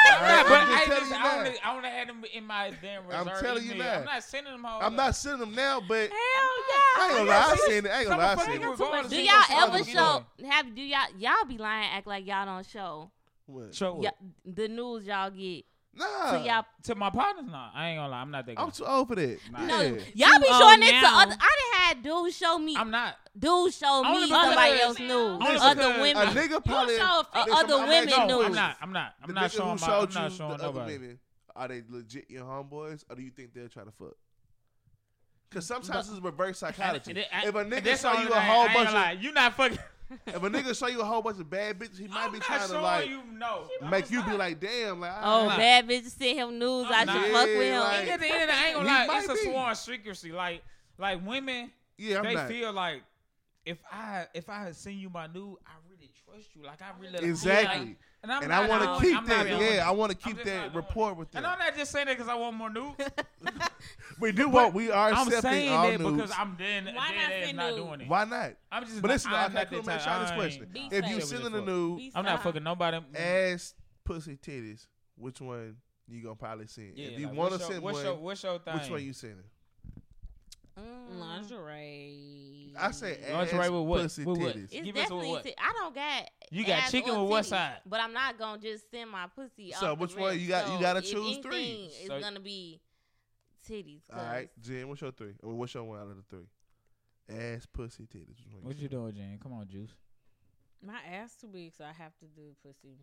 Right, 0.06 0.46
but 0.48 0.60
I'm 0.60 0.90
just 0.90 1.12
hey, 1.12 1.18
I, 1.18 1.38
only, 1.38 1.52
I 1.64 1.76
only 1.76 1.90
had 1.90 2.10
them 2.10 2.24
in 2.34 2.46
my 2.46 2.74
damn 2.82 3.06
reserve. 3.08 3.28
I'm 3.28 3.42
telling 3.42 3.64
you 3.64 3.78
that 3.78 4.00
I'm 4.00 4.06
not 4.06 4.24
sending 4.24 4.52
them 4.52 4.64
home. 4.64 4.82
I'm 4.84 4.96
not 4.96 5.16
sending 5.16 5.40
them 5.40 5.56
now, 5.56 5.82
but 5.88 6.10
hell 6.10 6.20
yeah. 6.20 7.00
I 7.00 7.08
ain't 7.08 7.18
gonna 7.18 7.30
lie, 7.30 7.52
I 7.52 7.56
seen 7.56 7.86
it. 7.86 7.90
I 7.90 8.00
ain't 8.00 8.10
gonna 8.10 8.22
lie, 8.22 8.34
I 8.34 8.36
send 8.36 8.64
it. 8.64 9.10
Do 9.10 9.24
y'all 9.24 9.70
ever 9.70 9.84
show? 9.84 10.26
Have 10.50 10.76
do 10.76 10.82
y'all 10.82 11.08
y'all 11.18 11.46
be 11.48 11.58
lying? 11.58 11.90
Act 11.94 12.08
like 12.08 12.26
y'all 12.26 12.46
don't 12.46 12.66
show. 12.66 13.12
What? 13.46 13.76
Show 13.76 13.96
y- 13.96 14.12
the 14.46 14.68
news 14.68 15.06
y'all 15.06 15.30
get 15.30 15.66
Nah. 15.96 16.32
So 16.32 16.44
y'all 16.44 16.66
to 16.84 16.96
my 16.96 17.10
partners. 17.12 17.46
Nah, 17.52 17.70
I 17.74 17.90
ain't 17.90 18.00
gonna 18.00 18.10
lie. 18.10 18.18
I'm 18.22 18.32
not 18.32 18.46
that. 18.48 18.60
I'm 18.60 18.72
too 18.72 18.84
old 18.86 19.08
for 19.10 19.16
that. 19.16 19.38
Nah. 19.52 19.66
no, 19.68 19.82
Yeah. 19.82 19.90
y'all 19.90 20.40
be 20.40 20.48
showing 20.48 20.82
old 20.82 20.84
it 20.84 20.92
to 20.92 21.02
now. 21.02 21.22
other. 21.22 21.36
I 21.40 21.58
done 21.72 21.82
had 21.82 22.04
dudes 22.04 22.36
show 22.36 22.58
me. 22.58 22.76
I'm 22.76 22.90
not. 22.90 23.16
dudes 23.38 23.78
show 23.78 24.02
me 24.02 24.10
Only 24.10 24.28
somebody 24.28 24.72
because- 24.72 24.82
else 24.88 25.00
news. 25.00 25.62
Other 25.62 25.94
because 25.94 26.36
A 26.36 26.40
nigga 26.40 26.66
probably. 26.66 26.98
show 26.98 27.24
uh, 27.34 27.46
other 27.54 27.74
I'm 27.76 27.88
women 27.90 28.10
not- 28.10 28.28
No, 28.28 28.38
news. 28.38 28.46
I'm 28.48 28.54
not. 28.56 28.78
I'm 28.82 28.92
not. 28.92 29.14
I'm 29.22 29.28
the 29.28 29.34
not 29.34 29.52
nigga 29.52 29.56
showing 29.56 29.78
who 29.78 29.86
my. 29.86 29.94
I'm 29.94 30.02
showed 30.10 30.16
not 30.16 30.32
showing 30.32 30.50
the 30.50 30.56
other 30.56 30.64
nobody. 30.80 30.94
women, 30.98 31.20
are 31.56 31.68
they 31.68 31.84
legit 31.88 32.26
your 32.32 32.44
homeboys, 32.44 33.04
or 33.10 33.16
do 33.16 33.22
you 33.22 33.30
think 33.32 33.54
they'll 33.54 33.70
try 33.70 33.84
to 33.84 33.92
fuck? 33.92 34.16
Cause 35.52 35.68
sometimes 35.68 36.10
it's 36.10 36.20
reverse 36.20 36.58
psychology. 36.60 37.12
And 37.12 37.18
it- 37.20 37.28
I- 37.32 37.46
if 37.48 37.54
a 37.54 37.64
nigga 37.64 37.84
that's 37.84 38.02
show 38.02 38.14
you 38.20 38.30
a 38.30 38.40
whole 38.40 38.64
I 38.64 38.74
bunch 38.74 38.88
gonna 38.88 38.88
of, 38.90 38.94
lie. 38.96 39.12
you 39.12 39.32
not 39.32 39.54
fucking. 39.54 39.78
If 40.28 40.36
a 40.36 40.50
nigga 40.50 40.78
show 40.78 40.88
you 40.88 41.02
a 41.02 41.06
whole 41.06 41.22
bunch 41.22 41.40
of 41.40 41.50
bad 41.50 41.80
bitches, 41.80 42.00
he 42.00 42.08
might 42.08 42.26
I'm 42.26 42.32
be 42.32 42.40
not 42.40 42.46
trying 42.48 42.68
to 42.70 42.82
like 42.82 43.10
you 43.10 43.22
no. 43.34 43.68
I'm 43.82 43.90
make 43.90 44.02
just 44.10 44.12
you 44.14 44.24
be 44.24 44.38
like, 44.38 44.60
damn, 44.60 45.00
like 45.00 45.12
Oh, 45.22 45.48
ah. 45.50 45.58
bad 45.58 45.88
bitches 45.88 46.18
send 46.18 46.40
him 46.40 46.60
news. 46.60 46.86
I 46.90 47.02
I'm 47.02 47.08
should 47.08 47.32
not. 47.32 47.40
fuck 47.40 47.48
with 47.48 47.62
him. 47.62 47.80
like- 47.80 48.08
At 48.08 48.20
the 48.20 48.26
end 48.26 48.36
of 48.36 48.42
the 48.42 48.46
day, 48.48 48.52
I 48.54 48.66
ain't 48.68 48.76
gonna 48.76 48.88
lie. 48.88 49.06
might 49.08 49.24
It's 49.30 49.30
a 49.42 49.44
sworn 49.46 49.76
secrecy. 49.76 50.32
Like, 50.32 50.64
like 50.98 51.26
women, 51.26 51.72
yeah, 51.98 52.18
I'm 52.20 52.24
they 52.26 52.36
not 52.36 52.48
feel 52.48 52.72
like 52.74 53.04
if 53.66 53.78
I 53.92 54.26
if 54.34 54.50
I 54.50 54.64
had 54.64 54.76
seen 54.76 55.00
you 55.00 55.10
my 55.10 55.28
nude, 55.28 55.58
I 55.66 55.72
really 55.90 56.12
trust 56.26 56.48
you. 56.56 56.64
Like 56.64 56.82
I 56.82 56.92
really 57.00 57.14
like- 57.14 57.24
exactly. 57.24 57.96
And 58.24 58.32
I'm 58.32 58.42
And 58.44 58.50
not 58.52 58.64
I 58.64 58.68
want 58.70 59.00
to 59.02 59.06
keep 59.06 59.18
I'm 59.18 59.28
that. 59.28 59.48
Yeah, 59.48 59.58
it. 59.60 59.80
I 59.80 59.92
want 59.92 60.12
to 60.12 60.18
keep 60.18 60.38
that 60.44 60.72
doing 60.72 60.74
rapport 60.76 61.12
it. 61.12 61.18
with 61.18 61.36
And. 61.36 61.46
I'm 61.46 61.60
not 61.60 61.76
just 61.76 61.92
saying 61.92 62.06
that 62.08 62.18
because 62.18 62.30
I 62.32 62.36
want 62.36 62.56
more 62.56 62.70
nudes. 62.70 62.96
We 64.20 64.32
do 64.32 64.48
what 64.48 64.74
we 64.74 64.90
are 64.92 65.12
I'm 65.12 65.28
accepting 65.28 65.42
saying 65.52 65.72
all 65.74 65.92
that 65.92 66.00
nudes. 66.00 66.16
because 66.16 66.32
I'm 66.38 66.56
then 66.58 66.86
Why 66.86 67.10
dead 67.12 67.16
not 67.16 67.32
ass 67.32 67.54
not 67.54 67.66
nudes? 67.76 67.78
doing 67.88 68.02
it. 68.02 68.08
Why 68.08 68.24
not? 68.26 68.54
I'm 68.72 68.86
just. 68.86 69.02
But 69.02 69.08
not, 69.10 69.14
listen, 69.16 69.34
I'm 69.34 69.46
okay, 69.46 69.54
not 69.56 69.70
cool, 69.70 69.78
that 69.82 69.86
man. 69.88 69.98
type. 70.00 70.06
Shout 70.06 70.22
this 70.22 70.32
question. 70.36 70.68
If 70.92 71.10
you 71.10 71.16
Shit 71.16 71.28
sending 71.28 71.54
a 71.54 71.62
nude, 71.62 72.12
I'm 72.16 72.24
not 72.26 72.44
fucking 72.44 72.64
nobody. 72.64 73.00
ass, 73.16 73.74
pussy, 74.06 74.38
titties, 74.38 74.86
which 75.18 75.42
one 75.42 75.76
you 76.08 76.22
gonna 76.24 76.36
probably 76.36 76.68
send? 76.68 76.94
Yeah, 76.96 77.08
if 77.08 77.20
you 77.20 77.28
like, 77.28 77.36
want 77.36 77.52
to 77.54 77.58
what's 77.58 77.62
your- 77.64 77.72
send 77.72 77.84
what's 77.84 77.96
one, 77.98 78.06
your, 78.06 78.16
what's 78.16 78.44
your 78.44 78.60
thing? 78.60 78.74
which 78.76 78.90
one 78.90 79.04
you 79.04 79.14
sending? 79.14 79.44
Mm. 80.80 81.20
Lingerie. 81.20 82.63
I 82.80 82.92
say 82.92 83.20
ass, 83.28 83.52
Lingerie 83.52 83.70
with 83.70 83.88
what? 83.88 84.02
pussy, 84.04 84.26
With 84.26 84.38
what? 84.40 84.56
titties. 84.56 84.64
It's 84.72 84.74
Give 84.86 84.96
us 84.96 85.02
definitely. 85.04 85.30
what? 85.30 85.44
T- 85.44 85.56
I 85.58 85.74
don't 85.74 85.96
got. 85.96 86.30
You 86.52 86.66
got 86.66 86.84
ass 86.84 86.92
chicken 86.92 87.12
or 87.16 87.22
with 87.24 87.30
what 87.32 87.44
titties, 87.46 87.50
side? 87.50 87.76
But 87.86 88.00
I'm 88.02 88.14
not 88.14 88.38
gonna 88.38 88.62
just 88.62 88.90
send 88.92 89.10
my 89.10 89.28
pussy. 89.36 89.72
So 89.72 89.92
off 89.94 89.98
the 89.98 90.02
which 90.02 90.16
one 90.16 90.32
rip. 90.32 90.42
you 90.42 90.48
got- 90.48 90.68
you 90.68 90.74
So 90.76 90.82
gotta 90.82 91.00
if 91.00 91.06
choose 91.12 91.38
three. 91.40 91.56
anything, 91.56 91.86
It's 92.00 92.08
So- 92.08 92.20
gonna 92.20 92.40
be 92.40 92.82
titties. 93.68 94.02
All 94.12 94.24
right, 94.24 94.50
Jen, 94.62 94.88
what's 94.90 95.02
your 95.02 95.12
three? 95.12 95.34
Or 95.42 95.54
what's 95.54 95.74
your 95.74 95.84
one 95.84 96.00
out 96.00 96.08
of 96.10 96.18
the 96.18 96.24
three? 96.24 96.48
Ass, 97.30 97.66
pussy, 97.66 98.04
titties. 98.04 98.28
Which 98.46 98.54
one 98.54 98.64
What 98.64 98.76
you 98.78 98.90
doing, 98.90 99.14
Jen? 99.16 99.40
Come 99.42 99.54
on, 99.54 99.68
Juice. 99.68 99.92
My 100.86 101.00
ass 101.16 101.36
too 101.40 101.48
big, 101.48 101.74
so 101.78 101.86
I 101.86 101.94
have 101.94 102.12
to 102.20 102.26
do 102.26 102.42
pussy. 102.62 102.98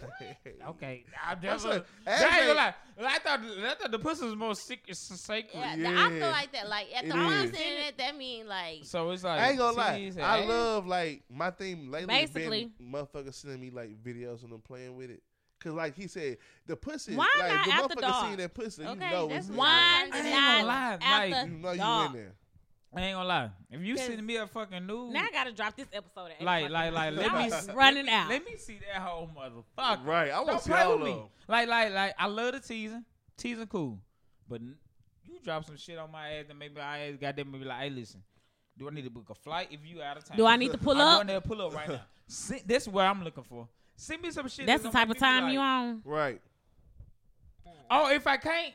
doing? 0.00 0.56
Okay, 0.68 1.04
I'm 1.24 1.38
That's 1.40 1.62
definitely. 1.62 1.86
what- 2.04 2.12
I 2.14 2.24
ain't 2.24 2.34
ain't- 2.34 2.46
gonna 2.46 2.54
lie. 2.54 2.74
I 3.14 3.18
thought 3.18 3.40
I 3.40 3.74
thought 3.74 3.90
the 3.90 3.98
pussy 3.98 4.24
was 4.24 4.36
more 4.36 4.54
sick, 4.54 4.80
sacred. 4.92 5.50
Yeah, 5.54 5.74
th- 5.76 5.86
I 5.86 6.08
feel 6.10 6.30
like 6.30 6.52
that. 6.52 6.68
Like 6.68 6.86
after 6.94 7.06
It 7.08 7.12
all 7.12 7.18
I'm 7.20 7.52
saying 7.54 7.84
that, 7.84 7.98
that 7.98 8.16
mean 8.16 8.46
like 8.46 8.84
So 8.84 9.10
it's 9.10 9.24
like 9.24 9.40
I 9.40 9.48
ain't 9.50 9.58
gonna 9.58 9.76
lie. 9.76 10.12
I 10.20 10.40
ass. 10.40 10.48
love 10.48 10.86
like 10.86 11.22
my 11.30 11.50
thing 11.50 11.90
lately. 11.90 12.14
has 12.14 12.30
Basically. 12.30 12.72
been 12.78 12.92
motherfuckers 12.92 13.34
sending 13.34 13.60
me 13.60 13.70
like 13.70 14.02
videos 14.02 14.42
of 14.44 14.50
them 14.50 14.60
playing 14.62 14.96
with 14.96 15.10
it. 15.10 15.22
Cause 15.60 15.72
like 15.72 15.96
he 15.96 16.06
said, 16.06 16.36
the 16.66 16.76
pussy. 16.76 17.14
Why 17.16 17.26
like, 17.38 17.48
not 17.54 17.64
the 17.66 17.72
after 17.72 17.94
motherfucker 17.96 18.00
dark? 18.00 18.24
seeing 18.26 18.36
that 18.36 18.54
pussy, 18.54 18.82
you 18.82 18.88
Okay, 18.90 19.10
know 19.10 19.28
that's 19.28 19.48
it's 19.48 19.56
why 19.56 19.66
Why 19.66 20.08
I 20.12 20.18
ain't 20.18 20.30
not 20.30 20.56
gonna 20.56 20.66
lie, 20.66 20.98
after 21.00 21.30
like, 21.30 21.46
You 21.46 21.52
know 21.58 21.70
you 21.72 21.78
dark? 21.78 22.06
in 22.08 22.12
there. 22.16 22.34
I 22.94 23.00
ain't 23.02 23.16
gonna 23.16 23.28
lie. 23.28 23.50
If 23.70 23.82
you 23.82 23.94
Cause- 23.94 24.06
send 24.06 24.26
me 24.26 24.36
a 24.36 24.46
fucking 24.46 24.86
nude, 24.86 25.12
Now 25.12 25.24
I 25.24 25.30
gotta 25.30 25.52
drop 25.52 25.76
this 25.76 25.88
episode. 25.92 26.26
At 26.26 26.40
eight 26.40 26.44
like, 26.44 26.70
like, 26.70 26.92
like, 26.92 27.14
let 27.14 27.32
me 27.32 27.48
Y'all 27.48 27.76
running 27.76 28.08
out. 28.08 28.28
Let 28.28 28.44
me 28.44 28.56
see 28.56 28.78
that 28.92 29.02
whole 29.02 29.28
motherfucker. 29.28 30.04
Right. 30.04 30.30
I 30.30 30.36
want 30.36 30.48
Don't 30.48 30.58
to 30.58 30.64
see 30.64 30.70
play 30.70 30.86
with 30.86 31.02
me. 31.02 31.22
Like, 31.48 31.68
like, 31.68 31.92
like, 31.92 32.14
I 32.18 32.26
love 32.26 32.52
the 32.52 32.60
teasing. 32.60 33.04
Teasing 33.36 33.66
cool, 33.66 33.98
but 34.48 34.62
you 34.62 35.38
drop 35.44 35.64
some 35.66 35.76
shit 35.76 35.98
on 35.98 36.10
my 36.10 36.30
ass, 36.30 36.46
and 36.48 36.58
maybe 36.58 36.80
I 36.80 37.08
ass 37.08 37.16
got 37.20 37.36
them 37.36 37.52
maybe 37.52 37.66
like, 37.66 37.80
hey, 37.80 37.90
listen, 37.90 38.22
do 38.78 38.88
I 38.88 38.90
need 38.90 39.04
to 39.04 39.10
book 39.10 39.28
a 39.28 39.34
flight 39.34 39.68
if 39.70 39.80
you 39.84 40.00
out 40.00 40.16
of 40.16 40.24
town? 40.24 40.38
Do 40.38 40.46
I 40.46 40.56
need 40.56 40.72
to 40.72 40.78
pull 40.78 40.92
up? 40.92 40.98
I'm 40.98 41.06
up? 41.06 41.16
going 41.18 41.26
there, 41.26 41.40
pull 41.42 41.62
up 41.62 41.74
right 41.74 41.88
now. 41.88 42.00
See, 42.26 42.62
this 42.64 42.84
is 42.84 42.88
what 42.88 43.04
I'm 43.04 43.22
looking 43.22 43.44
for. 43.44 43.68
Send 43.94 44.22
me 44.22 44.30
some 44.30 44.48
shit. 44.48 44.66
That's 44.66 44.82
the 44.82 44.90
type 44.90 45.10
of 45.10 45.18
time 45.18 45.44
like, 45.44 45.52
you 45.52 45.60
on. 45.60 46.02
Right. 46.04 46.40
Oh, 47.90 48.10
if 48.10 48.26
I 48.26 48.36
can't, 48.36 48.74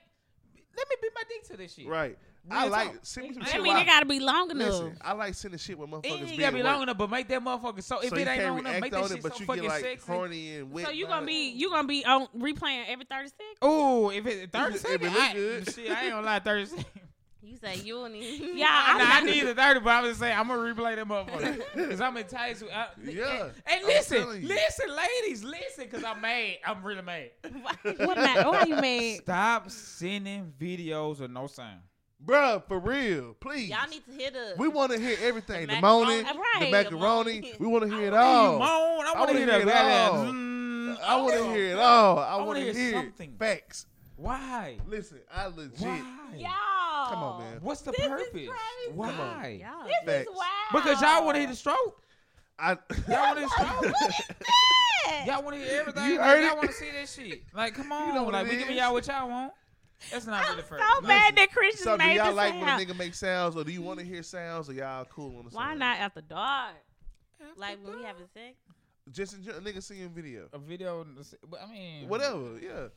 let 0.77 0.89
me 0.89 0.95
beat 1.01 1.11
my 1.13 1.23
dick 1.27 1.43
to 1.49 1.57
this 1.57 1.73
shit. 1.73 1.87
Right. 1.87 2.17
Real 2.49 2.59
I 2.59 2.65
like 2.67 2.91
talk. 2.93 2.99
send 3.03 3.27
me 3.27 3.33
some 3.35 3.43
I 3.43 3.45
shit. 3.45 3.61
mean, 3.61 3.73
while- 3.73 3.81
it 3.83 3.85
gotta 3.85 4.05
be 4.07 4.19
long 4.19 4.49
enough. 4.51 4.67
Listen, 4.69 4.97
I 5.01 5.13
like 5.13 5.35
sending 5.35 5.59
shit 5.59 5.77
with 5.77 5.89
It 5.89 5.91
motherfuckers 5.91 6.05
ain't 6.11 6.27
being 6.27 6.39
gotta 6.39 6.53
be 6.53 6.59
at 6.61 6.65
long 6.65 6.81
enough, 6.83 6.97
but 6.97 7.09
make 7.11 7.27
that 7.27 7.41
motherfucker 7.43 7.83
so. 7.83 7.99
If 7.99 8.09
so 8.09 8.15
it 8.15 8.19
you 8.21 8.25
ain't 8.25 8.27
can't 8.27 8.43
long 8.49 8.59
enough, 8.59 8.71
react 8.71 8.81
make 8.81 8.91
that 8.93 9.03
on 9.03 9.07
shit 9.09 9.17
it, 9.17 9.23
but 9.23 9.33
so 9.35 9.39
you 9.41 9.45
fucking 9.45 9.61
get 9.63 9.69
like 9.69 9.81
sexy. 9.83 10.11
horny 10.11 10.55
and 10.55 10.71
wet. 10.71 10.85
So 10.85 10.91
you 10.91 11.05
by 11.05 11.11
gonna 11.11 11.25
be 11.27 11.49
you 11.51 11.69
gonna 11.69 11.87
be 11.87 12.03
on 12.05 12.27
replaying 12.35 12.85
every 12.87 13.05
thirty 13.05 13.29
seconds? 13.29 13.57
Ooh, 13.63 14.09
if 14.09 14.25
it 14.25 14.51
thirty 14.51 14.77
seconds, 14.79 15.15
I, 15.17 15.33
good. 15.33 15.71
shit, 15.71 15.91
I 15.91 16.01
ain't 16.03 16.11
gonna 16.11 16.25
lie, 16.25 16.39
thirty 16.39 16.65
seconds. 16.67 16.85
you 17.43 17.57
say 17.57 17.75
you 17.77 17.93
don't 17.95 18.15
even. 18.15 18.57
Yeah, 18.57 18.67
I, 18.69 18.97
nah, 18.97 19.05
I 19.17 19.21
need 19.21 19.41
the 19.45 19.53
thirty, 19.53 19.79
but 19.81 19.89
I'm 19.91 20.03
just 20.05 20.19
saying 20.19 20.35
I'm 20.35 20.47
gonna 20.47 20.61
replay 20.73 20.95
that 20.95 21.07
motherfucker 21.07 21.61
because 21.75 22.01
I'm 22.01 22.17
enticed. 22.17 22.63
With, 22.63 22.71
I, 22.71 22.87
Yeah, 23.05 23.43
And, 23.43 23.53
and 23.67 23.85
listen, 23.85 24.47
listen, 24.47 24.85
ladies, 24.95 25.43
listen, 25.43 25.83
because 25.83 26.03
I'm 26.03 26.19
mad. 26.21 26.55
I'm 26.65 26.81
really 26.83 27.03
mad. 27.03 27.29
what 27.99 28.17
am 28.17 28.47
Why 28.47 28.63
you 28.65 28.75
mad? 28.77 29.17
Stop 29.21 29.69
sending 29.69 30.51
videos 30.59 31.19
with 31.19 31.29
no 31.29 31.45
sound. 31.45 31.81
Bruh, 32.23 32.63
for 32.67 32.79
real, 32.79 33.35
please. 33.39 33.69
Y'all 33.69 33.89
need 33.89 34.05
to 34.05 34.11
hit 34.11 34.35
us. 34.35 34.57
we 34.57 34.67
want 34.67 34.91
to 34.91 34.99
hear 34.99 35.17
everything. 35.21 35.67
The 35.67 35.75
The 35.75 35.81
moaning, 35.81 36.21
macaroni. 36.23 36.39
the 36.59 36.65
Right. 36.65 36.71
macaroni. 36.71 37.53
We 37.59 37.67
want 37.67 37.89
to 37.89 37.95
hear 37.97 38.07
it 38.07 38.13
all. 38.13 38.59
moan. 38.59 38.67
I 38.67 39.03
want 39.05 39.17
wanna 39.19 39.33
hear 39.39 39.47
hear 39.47 39.59
it 39.61 39.69
all. 39.69 40.13
mm, 40.25 40.97
I 41.01 41.15
want 41.21 41.33
to 41.35 41.43
hear 41.51 41.65
it 41.73 41.79
all. 41.79 42.19
I, 42.19 42.23
I 42.27 42.35
want 42.35 42.47
wanna 42.47 42.59
hear 42.59 42.73
hear 42.73 42.91
something. 42.93 43.35
facts. 43.39 43.87
Why? 44.17 44.77
Listen, 44.87 45.19
I 45.33 45.47
legit. 45.47 45.79
Why? 45.79 46.01
Y'all. 46.35 47.09
Come 47.09 47.23
on, 47.23 47.39
man. 47.41 47.57
What's 47.61 47.81
the 47.81 47.91
This 47.91 48.01
is 48.01 48.07
purpose? 48.07 48.29
crazy. 48.31 48.49
Why? 48.93 49.07
Come. 49.09 49.17
Y'all. 49.55 49.87
This 49.87 49.95
Facts. 50.05 50.29
is 50.29 50.35
wild. 50.37 50.47
Because 50.73 51.01
y'all 51.01 51.25
want 51.25 51.35
to 51.35 51.39
hear 51.39 51.49
the 51.49 51.55
stroke. 51.55 52.03
I, 52.59 52.71
Y'all 53.09 53.35
want 53.35 53.39
to 53.39 53.41
hear 53.41 53.47
the 53.47 53.49
stroke. 53.49 53.95
Yeah. 55.07 55.25
Y'all 55.25 55.43
want 55.43 55.55
to 55.55 55.61
hear 55.63 55.79
everything. 55.79 56.05
You 56.05 56.17
like, 56.19 56.29
heard 56.29 56.43
y'all 56.45 56.55
want 56.57 56.67
to 56.69 56.73
see 56.75 56.91
that 56.91 57.09
shit. 57.09 57.43
Like, 57.55 57.73
come 57.73 57.91
on. 57.91 58.13
know 58.13 58.23
what 58.23 58.33
like, 58.33 58.47
we 58.47 58.57
giving 58.57 58.77
y'all 58.77 58.93
what 58.93 59.07
y'all 59.07 59.27
want. 59.27 59.53
That's 60.11 60.25
not 60.25 60.43
I'm 60.43 60.51
really 60.51 60.63
fair. 60.63 60.79
so 60.79 61.01
mad 61.01 61.35
that 61.35 61.51
Christian 61.51 61.83
so 61.83 61.97
do 61.97 62.03
y'all 62.05 62.27
this 62.27 62.35
like 62.35 62.53
when 62.53 62.63
a 62.63 62.85
nigga 62.85 62.97
make 62.97 63.13
sounds, 63.13 63.55
or 63.55 63.63
do 63.63 63.71
you 63.71 63.81
want 63.81 63.99
to 63.99 64.05
hear 64.05 64.23
sounds, 64.23 64.69
or 64.69 64.73
y'all 64.73 65.05
cool 65.05 65.37
on 65.37 65.45
the 65.45 65.51
Why 65.51 65.67
sound? 65.69 65.79
not 65.79 65.97
after 65.99 66.21
dark? 66.21 66.73
Like 67.57 67.83
when 67.83 67.97
we 67.97 68.03
having 68.03 68.27
sex. 68.33 68.55
Just 69.11 69.33
enjoy 69.33 69.51
a 69.53 69.61
nigga 69.61 69.81
seeing 69.83 70.09
video. 70.09 70.47
A 70.53 70.57
video, 70.59 71.05
but 71.49 71.59
I 71.61 71.71
mean, 71.71 72.07
Whatever, 72.07 72.59
yeah. 72.61 72.87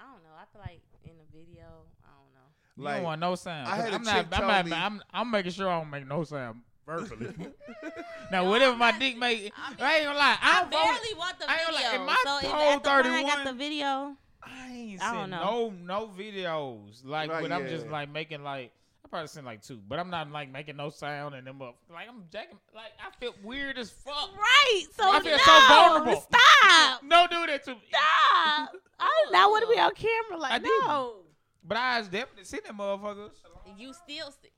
I 0.00 0.04
don't 0.04 0.22
know. 0.24 0.34
I 0.36 0.44
feel 0.52 0.60
like 0.62 0.80
in 1.04 1.12
the 1.18 1.38
video, 1.38 1.64
I 2.02 2.08
don't 2.16 2.34
know. 2.34 2.48
You 2.76 2.84
Like, 2.84 2.94
don't 2.96 3.04
want 3.04 3.20
no 3.20 3.34
sound. 3.34 3.68
I 3.68 3.76
had 3.76 3.92
a 3.92 3.96
I'm 3.96 4.04
chick 4.04 4.30
not. 4.30 4.40
I'm 4.40 4.46
not. 4.48 4.66
me- 4.66 4.72
I'm, 4.72 5.02
I'm 5.12 5.30
making 5.30 5.52
sure 5.52 5.68
I 5.68 5.78
don't 5.78 5.90
make 5.90 6.06
no 6.08 6.24
sound 6.24 6.62
verbally. 6.86 7.28
now, 8.32 8.48
whatever 8.48 8.74
my 8.76 8.96
dick 8.98 9.18
make, 9.18 9.52
I, 9.56 9.74
I 9.84 9.96
ain't 9.96 10.04
gonna 10.06 10.18
lie. 10.18 10.36
I, 10.40 10.50
I 10.58 10.60
don't 10.62 10.70
vote- 10.70 10.82
barely 10.82 11.14
want 11.18 11.38
the 11.38 11.50
I 11.50 11.54
ain't 11.56 11.66
gonna 11.66 11.76
lie, 11.76 11.82
video. 11.90 12.00
if 12.02 12.06
my 12.06 12.16
so 12.24 12.48
whole 12.48 12.70
at 12.72 12.82
the 12.82 12.90
point 12.90 13.06
I 13.06 13.22
got 13.22 13.44
the 13.44 13.52
video, 13.52 14.16
I 14.52 14.72
ain't 14.72 15.02
I 15.02 15.12
seen 15.12 15.30
no 15.30 15.72
no 15.82 16.08
videos. 16.16 17.04
Like, 17.04 17.30
Right, 17.30 17.42
but 17.42 17.52
I'm 17.52 17.68
just 17.68 17.86
like 17.88 18.10
making 18.10 18.42
like. 18.42 18.72
I 19.04 19.08
probably 19.08 19.28
seen 19.28 19.44
like 19.44 19.62
two, 19.62 19.80
but 19.88 19.98
I'm 19.98 20.10
not 20.10 20.30
like 20.30 20.52
making 20.52 20.76
no 20.76 20.90
sound 20.90 21.34
and 21.34 21.46
them 21.46 21.62
up. 21.62 21.76
Like 21.92 22.08
I'm 22.08 22.24
jacking. 22.30 22.58
Like 22.74 22.92
I 23.00 23.10
feel 23.18 23.34
weird 23.42 23.78
as 23.78 23.90
fuck. 23.90 24.30
Right. 24.36 24.84
So 24.94 25.04
I 25.10 25.20
feel 25.20 25.32
no, 25.32 25.38
so 25.38 25.68
vulnerable. 25.68 26.20
Stop. 26.20 27.02
No, 27.02 27.26
do 27.30 27.46
that 27.46 27.64
to 27.64 27.70
me. 27.72 27.80
Stop. 27.88 28.70
I 29.00 29.24
do 29.26 29.32
not 29.32 29.50
want 29.50 29.64
to 29.68 29.74
be 29.74 29.80
on 29.80 29.94
camera 29.94 30.38
like 30.38 30.52
I 30.52 30.58
didn't. 30.58 30.86
no. 30.86 31.14
But 31.64 31.76
I 31.78 32.00
definitely 32.02 32.44
seen 32.44 32.60
them 32.66 32.76
motherfuckers. 32.78 33.30
you 33.78 33.92
still 33.94 34.30
see. 34.42 34.50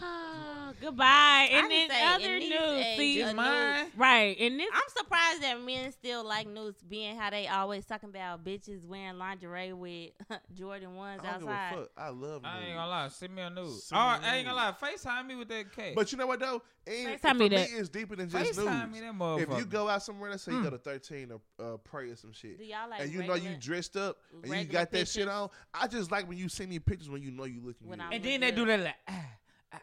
Goodbye. 0.80 1.48
And 1.52 1.66
I 1.66 1.68
then 1.68 1.88
say 1.90 2.02
other 2.06 2.38
these 2.40 2.50
news. 2.50 2.60
age, 2.84 2.98
See, 2.98 3.20
a 3.20 3.34
mine. 3.34 3.86
right. 3.96 4.36
And 4.40 4.58
this 4.58 4.68
I'm 4.72 4.82
surprised 4.96 5.42
that 5.42 5.60
men 5.62 5.92
still 5.92 6.24
like 6.24 6.48
news, 6.48 6.74
being 6.88 7.16
how 7.16 7.30
they 7.30 7.46
always 7.46 7.86
talking 7.86 8.08
about 8.08 8.44
bitches 8.44 8.84
wearing 8.84 9.16
lingerie 9.18 9.72
with 9.72 10.10
Jordan 10.54 10.96
ones 10.96 11.20
I 11.24 11.30
don't 11.32 11.40
give 11.40 11.48
a 11.48 11.52
outside. 11.52 11.74
fuck. 11.78 11.90
I 11.96 12.08
love 12.08 12.42
I 12.44 12.58
ain't 12.66 12.74
gonna 12.76 12.88
lie. 12.88 13.08
Send 13.08 13.34
me 13.34 13.42
a 13.42 13.50
nude. 13.50 13.70
Send 13.80 14.00
Oh, 14.00 14.18
me 14.20 14.26
a 14.26 14.30
I 14.30 14.36
ain't 14.36 14.46
gonna 14.46 14.56
lie. 14.56 14.74
nude. 14.82 15.00
Facetime 15.00 15.26
me 15.26 15.34
with 15.36 15.48
that 15.48 15.72
cake. 15.74 15.94
But 15.94 16.10
you 16.12 16.18
know 16.18 16.26
what 16.26 16.40
though? 16.40 16.62
Ain't, 16.86 17.22
FaceTime 17.22 17.28
for 17.28 17.34
me 17.34 17.48
me, 17.48 17.56
that. 17.56 17.68
it's 17.72 17.88
deeper 17.88 18.14
than 18.16 18.28
just 18.28 18.58
Facetime 18.58 18.92
me 18.92 19.00
that 19.00 19.14
motherfucker. 19.14 19.52
If 19.52 19.58
you 19.58 19.64
go 19.64 19.88
out 19.88 20.02
somewhere, 20.02 20.30
let's 20.30 20.42
say 20.42 20.52
you 20.52 20.58
Mm. 20.58 20.64
go 20.64 20.70
to 20.70 20.78
13 20.78 21.32
or 21.32 21.40
uh, 21.64 21.76
pray 21.78 22.10
or 22.10 22.16
some 22.16 22.32
shit, 22.32 22.58
Do 22.58 22.64
y'all 22.64 22.90
like 22.90 23.00
and 23.00 23.10
you 23.12 23.22
know 23.24 23.34
you 23.34 23.56
dressed 23.58 23.96
up 23.96 24.18
and 24.34 24.46
you 24.46 24.52
regular 24.52 24.80
got 24.80 24.90
that 24.92 25.08
shit 25.08 25.28
on, 25.28 25.48
I 25.72 25.86
just 25.86 26.10
like 26.10 26.28
when 26.28 26.36
you 26.36 26.48
send 26.50 26.68
me 26.70 26.78
pictures 26.80 27.08
when 27.08 27.22
you 27.22 27.30
know 27.30 27.44
you 27.44 27.60
looking 27.64 27.88
When 27.88 27.98
good. 28.00 28.04
I'm- 28.04 28.12
and 28.12 28.22
then 28.24 28.40
they 28.40 28.50
do 28.50 28.66
that 28.66 28.80
like 28.80 28.94
ah 29.08 29.26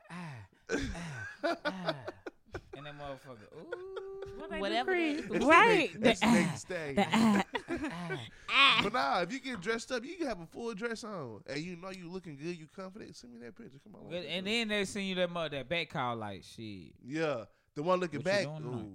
ah 0.10 0.78
ah 1.44 1.56
ah, 1.66 1.96
and 2.78 2.86
that 2.86 2.94
motherfucker. 2.98 3.48
Ooh. 3.58 4.60
Whatever 4.60 4.94
it 4.94 5.20
is. 5.20 5.30
Right. 5.46 5.92
The, 5.94 6.00
The 6.00 6.10
it's 6.12 6.20
the 6.20 6.26
ah, 6.28 6.34
next 6.34 6.64
day. 6.68 6.94
the 6.96 7.06
ah, 7.14 7.44
ah. 8.50 8.80
But 8.84 8.94
nah, 8.94 9.22
if 9.22 9.32
you 9.32 9.40
get 9.40 9.62
dressed 9.62 9.92
up, 9.92 10.04
you 10.04 10.16
can 10.18 10.28
have 10.28 10.40
a 10.42 10.46
full 10.46 10.74
dress 10.74 11.04
on, 11.04 11.42
and 11.48 11.60
you 11.60 11.76
know 11.78 11.90
you 11.92 12.10
looking 12.10 12.36
good, 12.36 12.58
you 12.58 12.68
confident. 12.76 13.16
Send 13.16 13.34
me 13.34 13.40
that 13.46 13.56
picture. 13.56 13.80
Come 13.84 13.96
on. 13.96 14.10
Good, 14.10 14.26
And 14.26 14.46
then 14.48 14.68
they 14.70 14.86
send 14.86 15.06
you 15.06 15.16
that 15.16 15.32
mother 15.32 15.50
that 15.58 15.70
back 15.70 15.90
call 15.90 16.16
like 16.18 16.44
shit. 16.44 16.94
yeah, 17.06 17.46
the 17.76 17.84
one 17.84 18.00
looking 18.00 18.20
What 18.20 18.26
back. 18.26 18.48
Ooh, 18.48 18.58
tonight? 18.60 18.86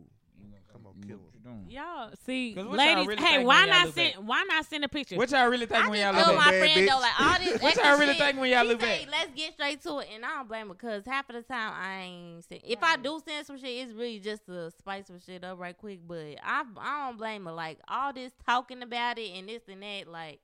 Come 1.00 1.02
on, 1.02 1.08
You- 1.08 1.08
kill 1.08 1.16
what 1.18 1.26
him. 1.26 1.32
you 1.34 1.50
doing? 1.50 1.66
Y'all 1.68 2.10
see, 2.24 2.54
what 2.54 2.64
y'all 2.64 2.74
ladies. 2.76 3.06
really 3.06 3.22
hey, 3.22 3.44
why 3.44 3.66
not 3.66 3.94
send? 3.94 4.14
back? 4.14 4.22
Why 4.24 4.44
not 4.48 4.66
send 4.66 4.84
a 4.84 4.88
picture? 4.88 5.16
What 5.16 5.30
y'all 5.30 5.46
really 5.48 5.66
think 5.66 5.84
I 5.84 5.88
when 5.90 6.00
y'all 6.00 6.12
told 6.14 6.26
look 6.28 6.36
my 6.36 6.50
back? 6.50 6.60
bad 6.60 6.72
friend 6.72 6.88
though, 6.88 6.98
like 7.00 7.20
all 7.20 7.38
this. 7.38 7.62
What 7.66 7.76
y'all 7.76 7.98
really 7.98 8.12
shit, 8.14 8.22
think 8.22 8.40
when 8.40 8.50
y'all 8.50 8.64
look 8.64 8.80
say, 8.80 9.04
back? 9.04 9.10
Let's 9.12 9.30
get 9.34 9.52
straight 9.54 9.82
to 9.82 9.98
it, 9.98 10.08
and 10.14 10.24
I 10.24 10.28
don't 10.36 10.48
blame 10.48 10.68
her 10.68 10.74
because 10.74 11.04
half 11.06 11.28
of 11.28 11.36
the 11.36 11.42
time 11.42 11.72
I 11.74 12.00
ain't. 12.02 12.44
Send, 12.44 12.60
if 12.64 12.82
I 12.82 12.96
do 12.96 13.20
send 13.24 13.46
some 13.46 13.58
shit, 13.58 13.86
it's 13.86 13.92
really 13.92 14.18
just 14.18 14.46
to 14.46 14.70
spice 14.72 15.06
some 15.06 15.20
shit 15.20 15.44
up 15.44 15.58
right 15.58 15.76
quick. 15.76 16.00
But 16.06 16.36
I 16.42 16.64
I 16.78 17.06
don't 17.08 17.18
blame 17.18 17.44
her. 17.46 17.52
Like 17.52 17.78
all 17.88 18.12
this 18.12 18.32
talking 18.44 18.82
about 18.82 19.18
it 19.18 19.30
and 19.36 19.48
this 19.48 19.62
and 19.68 19.82
that, 19.82 20.08
like. 20.08 20.40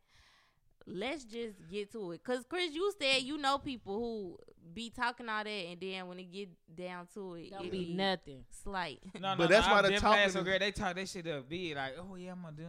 Let's 0.87 1.25
just 1.25 1.57
get 1.71 1.93
to 1.93 2.13
it. 2.13 2.23
Cause 2.25 2.45
Chris, 2.49 2.73
you 2.73 2.93
said 3.01 3.23
you 3.23 3.39
know 3.39 3.59
people 3.59 3.99
who 3.99 4.39
be 4.75 4.91
talking 4.91 5.29
all 5.29 5.45
that, 5.45 5.51
and 5.51 5.81
then 5.81 6.07
when 6.09 6.19
it 6.19 6.33
get 6.33 6.49
down 6.75 7.07
to 7.15 7.35
it, 7.35 7.51
Don't 7.51 7.67
it 7.67 7.71
be 7.73 7.95
nothing. 7.95 8.45
slight. 8.63 9.01
No, 9.21 9.31
no, 9.33 9.37
But 9.39 9.51
that's 9.51 9.67
no, 9.67 9.73
why 9.73 9.79
I 9.79 9.83
the 9.83 9.89
definitely 9.91 10.19
had 10.19 10.25
talking 10.27 10.33
so 10.33 10.43
great. 10.45 10.61
They 10.61 10.71
talk 10.73 10.95
that 10.97 11.09
shit 11.09 11.27
up 11.27 11.49
big, 11.49 11.77
like, 11.77 11.95
oh 11.99 12.15
yeah, 12.17 12.33
I'm 12.33 12.43
gonna 12.43 12.57
do. 12.57 12.63
it. 12.63 12.69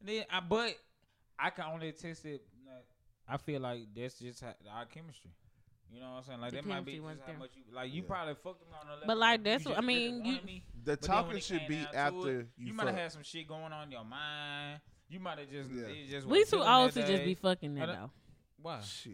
And 0.00 0.08
then, 0.08 0.24
I, 0.30 0.40
but 0.40 0.74
I 1.38 1.50
can 1.50 1.64
only 1.72 1.92
test 1.92 2.24
it. 2.24 2.42
Like, 2.66 2.84
I 3.28 3.36
feel 3.36 3.60
like 3.60 3.80
that's 3.94 4.18
just 4.18 4.40
how, 4.40 4.54
our 4.74 4.86
chemistry. 4.86 5.30
You 5.90 6.00
know 6.00 6.10
what 6.10 6.16
I'm 6.18 6.24
saying? 6.24 6.40
Like 6.40 6.50
The 6.50 6.56
that 6.58 6.66
might 6.66 6.84
be 6.84 6.92
chemistry 6.98 7.14
just 7.16 7.20
how 7.26 7.32
there. 7.32 7.38
much 7.38 7.50
you 7.56 7.62
like. 7.74 7.92
You 7.94 8.02
Yeah. 8.02 8.08
probably 8.08 8.34
fucked 8.34 8.60
them 8.60 8.68
on 8.78 8.86
the 8.86 8.92
level. 8.92 9.06
But, 9.06 9.16
like, 9.18 9.38
you 9.38 9.44
that's 9.44 9.64
just 9.64 9.74
what- 9.76 9.82
I 9.82 9.86
mean, 9.86 10.24
you- 10.24 10.40
me. 10.44 10.62
The 10.84 10.92
But 10.92 11.02
talking 11.02 11.40
should 11.40 11.66
be 11.68 11.76
down 11.76 11.92
to 11.92 11.96
after 11.98 12.40
it, 12.40 12.48
you, 12.56 12.66
You 12.68 12.72
might 12.74 12.86
have 12.88 12.96
had 12.96 13.12
some 13.12 13.22
shit 13.22 13.48
going 13.48 13.72
on 13.72 13.84
in 13.84 13.92
your 13.92 14.04
mind. 14.04 14.80
You 15.10 15.20
might 15.20 15.38
have 15.38 15.50
just, 15.50 15.70
yeah. 15.70 15.84
just 16.10 16.26
we 16.26 16.40
wasn't 16.40 16.62
too 16.62 16.68
old 16.68 16.92
to 16.92 17.06
just 17.06 17.24
be 17.24 17.34
fucking 17.34 17.74
that 17.76 17.86
though. 17.86 18.10
Why? 18.60 18.80
Shit. 18.82 19.12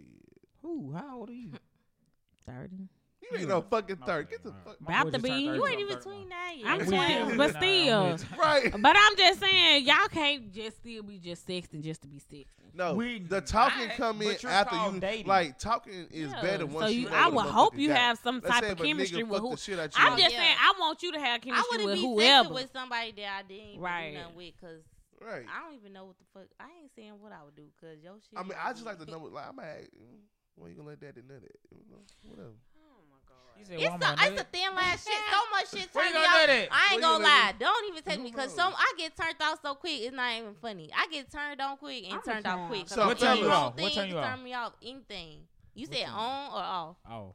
Who? 0.62 0.92
How 0.92 1.18
old 1.20 1.30
are 1.30 1.32
you? 1.32 1.52
Thirty. 2.46 2.88
You 3.32 3.38
ain't 3.38 3.48
no 3.48 3.62
fucking 3.62 3.96
My 4.00 4.06
third. 4.06 4.28
Get 4.28 4.42
the 4.44 4.52
fuck. 4.66 4.78
my 4.80 5.00
About 5.00 5.04
boy 5.04 5.10
to 5.12 5.18
be. 5.20 5.30
You 5.30 5.66
ain't 5.66 5.80
even 5.80 5.96
31. 5.96 5.98
between 5.98 6.28
that 6.28 6.52
yet. 6.58 6.66
I'm 6.66 6.86
twenty, 6.86 7.36
but 7.38 7.56
still. 7.56 8.18
Right. 8.38 8.70
But 8.82 8.96
I'm 8.98 9.16
just 9.16 9.40
saying, 9.40 9.86
y'all 9.86 10.08
can't 10.10 10.52
just 10.52 10.76
still 10.76 11.02
be 11.04 11.18
just 11.18 11.48
sexting 11.48 11.82
just 11.82 12.02
to 12.02 12.08
be 12.08 12.18
sexting. 12.18 12.46
No, 12.74 12.94
We 12.94 13.20
the 13.20 13.40
talking 13.40 13.86
not, 13.88 13.96
come 13.96 14.20
in 14.20 14.36
after 14.46 14.76
you. 14.76 15.00
dating. 15.00 15.26
Like 15.26 15.58
talking 15.58 16.06
is 16.10 16.32
Yeah. 16.32 16.42
better 16.42 16.66
once 16.66 16.86
so 16.86 16.92
you. 16.92 17.02
you, 17.02 17.08
know 17.10 17.16
I 17.16 17.28
would 17.28 17.46
hope 17.46 17.78
you 17.78 17.88
got. 17.88 17.96
have 17.96 18.18
some 18.18 18.40
Let's 18.44 18.60
type 18.60 18.72
of 18.72 18.78
chemistry 18.78 19.22
with 19.22 19.40
fuck 19.40 19.42
who. 19.42 19.50
the 19.52 19.56
shit 19.56 19.78
out. 19.78 19.90
I'm 19.96 20.18
just 20.18 20.32
yeah. 20.34 20.40
saying, 20.40 20.56
I 20.60 20.74
want 20.78 21.02
you 21.02 21.12
to 21.12 21.20
have 21.20 21.40
chemistry. 21.40 21.64
I 21.64 21.68
wouldn't 21.70 21.86
with 21.90 21.94
be 21.98 22.02
whoever. 22.02 22.48
sexting 22.50 22.54
with 22.54 22.70
somebody 22.74 23.12
that 23.12 23.28
I 23.38 23.42
didn't 23.48 23.68
even 23.70 23.80
Right. 23.80 24.10
do 24.12 24.18
nothing 24.18 24.36
with, 24.36 24.60
cause 24.60 24.82
right. 25.24 25.46
I 25.48 25.64
don't 25.64 25.74
even 25.74 25.92
know 25.92 26.04
what 26.04 26.16
the 26.18 26.24
fuck. 26.32 26.48
I 26.60 26.68
ain't 26.80 26.90
saying 26.94 27.14
what 27.20 27.32
I 27.32 27.42
would 27.44 27.56
do, 27.56 27.64
cause 27.80 27.98
your 28.02 28.14
shit. 28.20 28.38
I 28.38 28.42
mean, 28.42 28.58
I 28.60 28.72
just 28.72 28.84
like 28.86 28.98
the 28.98 29.06
number. 29.06 29.28
Like, 29.28 29.48
I'm 29.48 29.56
like, 29.56 29.90
mm, 29.96 30.20
when 30.56 30.70
you 30.70 30.76
gonna 30.76 30.90
let 30.90 31.00
daddy 31.00 31.22
nut 31.26 31.42
it? 31.42 31.58
You 31.70 31.84
know, 31.90 32.02
whatever. 32.28 32.54
Oh 32.54 33.58
you 33.58 33.64
said, 33.64 33.78
It's, 33.78 33.84
well, 33.84 34.14
I'm 34.18 34.32
it's 34.32 34.40
a 34.40 34.44
thin 34.44 34.74
last 34.74 35.06
shit. 35.06 35.14
So 35.30 35.38
much 35.50 35.70
shit 35.70 35.94
Where 35.94 36.04
turn 36.04 36.14
you 36.14 36.20
me 36.20 36.26
gonna 36.26 36.36
off. 36.36 36.46
do 36.46 36.52
that? 36.52 36.68
I 36.70 36.92
ain't 36.92 37.02
Where 37.02 37.10
gonna 37.10 37.24
gonna 37.24 37.24
lie. 37.24 37.52
Don't 37.58 37.88
even 37.88 38.02
take 38.02 38.20
me 38.20 38.30
because 38.30 38.56
No. 38.56 38.64
some 38.64 38.74
I 38.76 38.92
get 38.98 39.16
turned 39.16 39.36
off 39.40 39.58
so 39.62 39.74
quick. 39.74 40.00
It's 40.00 40.14
not 40.14 40.32
even 40.34 40.54
funny. 40.54 40.90
I 40.96 41.06
get 41.10 41.30
turned 41.30 41.60
on 41.60 41.76
quick 41.76 42.04
and 42.04 42.12
I'ma 42.14 42.22
turned 42.22 42.44
turn 42.44 42.58
off 42.58 42.68
quick. 42.68 42.88
So 42.88 43.06
What 43.06 43.18
turn 43.18 43.30
any 43.30 43.40
you 43.42 43.48
wrong 43.48 43.64
off? 43.64 43.80
What 43.80 43.92
turn 43.92 44.08
you 44.08 44.18
off? 44.18 44.30
Turn 44.30 44.44
me 44.44 44.54
off. 44.54 44.72
Anything. 44.82 45.38
You 45.74 45.86
What 45.86 45.96
said 45.96 46.08
on 46.08 46.52
or 46.52 46.64
off? 46.64 46.96
Off. 47.08 47.34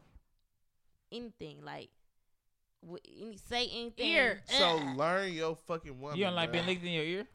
Anything 1.12 1.64
like. 1.64 1.90
Any, 2.84 3.38
say 3.50 3.68
anything. 3.68 4.08
Ear. 4.10 4.42
Uh. 4.50 4.54
So 4.54 4.76
learn 4.96 5.34
your 5.34 5.56
fucking 5.56 6.00
woman. 6.00 6.18
You 6.18 6.26
don't 6.26 6.36
like 6.36 6.50
bruh. 6.50 6.54
being 6.54 6.66
licked 6.66 6.84
in 6.84 6.92
your 6.92 7.04
ear? 7.04 7.28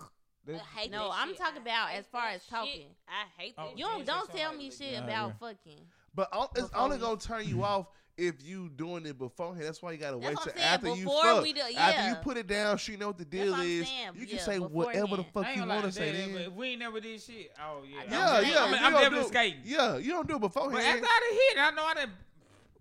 I 0.49 0.79
hate 0.81 0.91
No, 0.91 1.09
that 1.09 1.15
I'm 1.19 1.29
shit. 1.29 1.39
talking 1.39 1.63
about 1.63 1.93
as 1.93 2.05
far 2.07 2.23
that 2.29 2.35
as 2.37 2.43
shit. 2.43 2.51
talking. 2.51 2.87
I 3.09 3.41
hate 3.43 3.55
Oh, 3.59 3.69
that. 3.69 3.79
You 3.79 3.85
don't 3.85 4.07
don't 4.07 4.31
tell 4.31 4.53
me 4.55 4.71
shit 4.71 4.93
Yeah, 4.93 5.05
about 5.05 5.29
yeah. 5.29 5.49
fucking. 5.49 5.81
But 6.15 6.29
on, 6.33 6.49
it's 6.55 6.69
Before 6.69 6.81
only 6.83 6.99
gonna 6.99 7.17
turn 7.21 7.49
you 7.49 7.63
off 7.65 7.87
if 8.17 8.45
you 8.45 8.69
doing 8.69 9.05
it 9.07 9.19
beforehand. 9.19 9.65
That's 9.67 9.83
why 9.83 9.91
you 9.93 9.99
gotta 9.99 10.17
wait 10.19 10.35
what 10.35 10.45
till 10.45 10.53
saying, 10.53 10.65
after 10.65 10.95
you 10.95 11.07
fuck. 11.07 11.43
we 11.43 11.53
do- 11.53 11.61
After 11.77 12.09
you 12.11 12.15
put 12.17 12.37
it 12.37 12.47
down, 12.47 12.77
she 12.79 12.97
know 12.97 13.09
what 13.09 13.19
the 13.19 13.25
deal 13.25 13.55
is. 13.55 13.89
saying, 13.89 14.11
You 14.15 14.27
can 14.27 14.37
yeah, 14.37 14.43
say 14.43 14.59
whatever 14.59 15.17
the 15.17 15.25
fuck 15.25 15.49
you 15.49 15.57
gonna 15.63 15.75
want 15.75 15.87
to 15.87 15.93
say. 15.93 16.13
that- 16.13 16.19
then. 16.19 16.33
but 16.33 16.41
if 16.43 16.53
we 16.53 16.69
ain't 16.69 16.79
never 16.79 17.01
did 17.01 17.21
shit. 17.21 17.53
Oh 17.61 17.83
yeah. 17.85 18.01
I 18.01 18.05
Yeah, 18.05 18.11
yeah. 18.11 18.53
that. 18.53 18.63
I'm, 18.63 18.71
you 18.71 18.77
I'm 18.77 18.93
don't 18.93 19.03
definitely 19.03 19.29
skating. 19.29 19.61
Yeah, 19.65 19.97
you 19.97 20.13
don't 20.13 20.29
do 20.29 20.37
it 20.37 20.41
But 20.41 20.49
beforehand. 20.49 20.83
after 20.87 21.07
I 21.11 21.21
done 21.21 21.39
hit, 21.39 21.59
I 21.59 21.71
know 21.73 21.85
I 21.85 21.95
done 21.95 22.13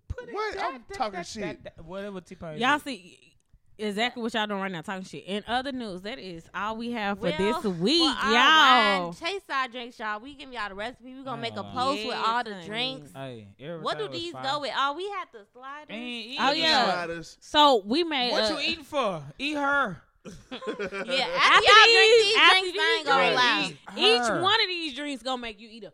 put 0.08 0.28
it. 0.28 0.34
What? 0.34 0.60
I'm 0.60 0.84
talking 0.92 1.22
shit. 1.24 1.42
that- 1.64 1.76
that- 1.76 1.84
Whatever 1.84 2.20
T-Pain 2.20 2.58
Y'all 2.58 2.78
see 2.78 3.33
exactly 3.78 4.22
what 4.22 4.32
y'all 4.34 4.46
doing 4.46 4.60
right 4.60 4.70
now, 4.72 4.80
talking 4.82 5.04
shit. 5.04 5.24
In 5.26 5.42
other 5.46 5.72
news, 5.72 6.02
that 6.02 6.18
is 6.18 6.44
all 6.54 6.76
we 6.76 6.92
have 6.92 7.18
for 7.18 7.24
Well, 7.24 7.62
this 7.62 7.64
week, 7.64 8.00
for 8.02 8.26
our 8.26 8.32
y'all. 8.32 9.04
wine 9.06 9.12
Chase 9.14 9.42
our 9.50 9.68
drinks, 9.68 9.98
y'all. 9.98 10.20
We 10.20 10.34
give 10.34 10.52
y'all 10.52 10.68
the 10.68 10.74
recipe. 10.74 11.14
We 11.14 11.22
gonna 11.24 11.40
make 11.42 11.56
a 11.56 11.62
post 11.62 12.02
lie. 12.02 12.06
with 12.06 12.16
all 12.16 12.44
the 12.44 12.56
drinks. 12.66 13.12
Hey, 13.14 13.48
What 13.80 13.98
do 13.98 14.08
these 14.08 14.32
fire. 14.32 14.42
go 14.42 14.60
with? 14.60 14.72
Oh, 14.76 14.94
we 14.96 15.08
had 15.10 15.26
the 15.32 15.44
sliders. 15.52 15.86
Ain't 15.90 16.36
Oh, 16.40 16.52
yeah. 16.52 16.84
Sliders. 16.84 17.36
So 17.40 17.82
we 17.84 18.04
made. 18.04 18.32
What 18.32 18.50
uh, 18.50 18.54
you 18.58 18.60
eating 18.70 18.84
for? 18.84 19.22
Eat 19.38 19.56
her. 19.56 20.00
Yeah, 20.24 20.30
After 20.50 20.64
after, 20.70 21.66
y'all 21.66 21.84
drink 21.84 22.14
these- 22.16 22.24
these 22.24 22.36
after 22.36 22.60
drinks, 22.60 22.72
these 22.72 22.80
I 22.80 22.96
ain't 22.98 23.06
gonna 23.06 23.22
drinks, 23.24 23.42
lie. 23.42 23.76
Eat 23.96 24.14
Each 24.16 24.28
one 24.42 24.60
of 24.62 24.68
these 24.68 24.94
drinks 24.94 25.22
gonna 25.22 25.42
make 25.42 25.60
you 25.60 25.68
eat 25.70 25.84
a. 25.84 25.92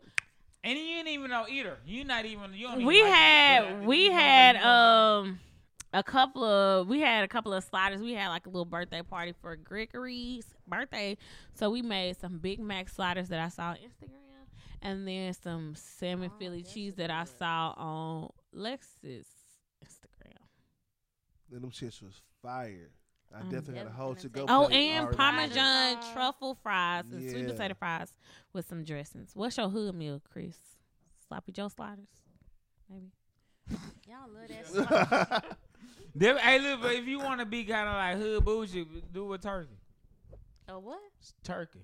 And 0.63 0.77
you 0.77 0.85
ain't 0.97 1.07
even 1.07 1.29
know 1.31 1.45
eater. 1.49 1.77
You 1.85 2.03
not 2.05 2.23
even. 2.25 2.53
You 2.53 2.67
don't 2.67 2.75
even 2.75 2.85
We 2.85 3.01
like 3.01 3.11
had 3.11 3.63
after 3.63 3.81
we 3.87 4.05
had 4.11 4.55
motherfuckers, 4.57 4.61
you 4.61 4.67
um 5.31 5.39
a 5.93 6.03
couple 6.03 6.43
of 6.43 6.87
we 6.87 6.99
had 7.01 7.23
a 7.23 7.27
couple 7.27 7.53
of 7.53 7.63
sliders. 7.63 8.01
We 8.01 8.13
had 8.13 8.29
like 8.29 8.45
a 8.45 8.49
little 8.49 8.65
birthday 8.65 9.01
party 9.01 9.33
for 9.41 9.55
Gregory's 9.55 10.45
birthday, 10.67 11.17
so 11.53 11.69
we 11.69 11.81
made 11.81 12.17
some 12.19 12.37
Big 12.39 12.59
Mac 12.59 12.89
sliders 12.89 13.29
that 13.29 13.39
I 13.39 13.49
saw 13.49 13.69
on 13.71 13.75
Instagram, 13.75 14.45
and 14.81 15.07
then 15.07 15.33
some 15.33 15.75
salmon 15.75 16.31
Oh, 16.33 16.37
Philly 16.39 16.63
cheese 16.63 16.95
that 16.95 17.11
I 17.11 17.25
saw 17.25 17.73
on 17.77 18.29
Lex's 18.53 19.25
Instagram. 19.83 20.37
Then 21.49 21.61
them 21.61 21.71
shits 21.71 22.01
was 22.01 22.21
fire. 22.41 22.91
I 23.33 23.39
Um, 23.39 23.49
definitely 23.49 23.75
had 23.77 23.87
a 23.87 23.89
That's 23.89 23.97
whole 23.97 24.07
gonna 24.09 24.19
to 24.21 24.29
go. 24.29 24.45
Oh, 24.49 24.67
plate 24.67 24.75
and 24.89 25.03
already. 25.05 25.17
Parmesan 25.17 25.55
Parmesan. 25.95 26.13
truffle 26.13 26.55
fries 26.61 27.05
and 27.11 27.29
sweet 27.31 27.47
potato 27.47 27.73
fries 27.75 28.13
with 28.53 28.67
some 28.67 28.83
dressings. 28.83 29.31
What's 29.33 29.57
your 29.57 29.69
hood 29.69 29.95
meal, 29.95 30.21
Chris? 30.31 30.57
Sloppy 31.27 31.53
Joe 31.53 31.69
sliders, 31.69 32.09
maybe. 32.89 33.11
Y'all 34.05 34.27
love 34.29 34.49
that. 34.89 35.57
Slide. 36.13 36.21
Them- 36.21 36.37
hey, 36.37 36.59
look, 36.59 36.81
but 36.81 36.93
if 36.95 37.07
you 37.07 37.19
want 37.19 37.39
to 37.39 37.45
be 37.45 37.63
kind 37.63 37.87
of 37.87 37.95
like 37.95 38.17
hood 38.17 38.45
bougie, 38.45 38.85
do 39.13 39.33
a 39.33 39.37
turkey. 39.37 39.77
oh 40.69 40.79
what? 40.79 40.99
It's 41.19 41.33
turkey. 41.43 41.79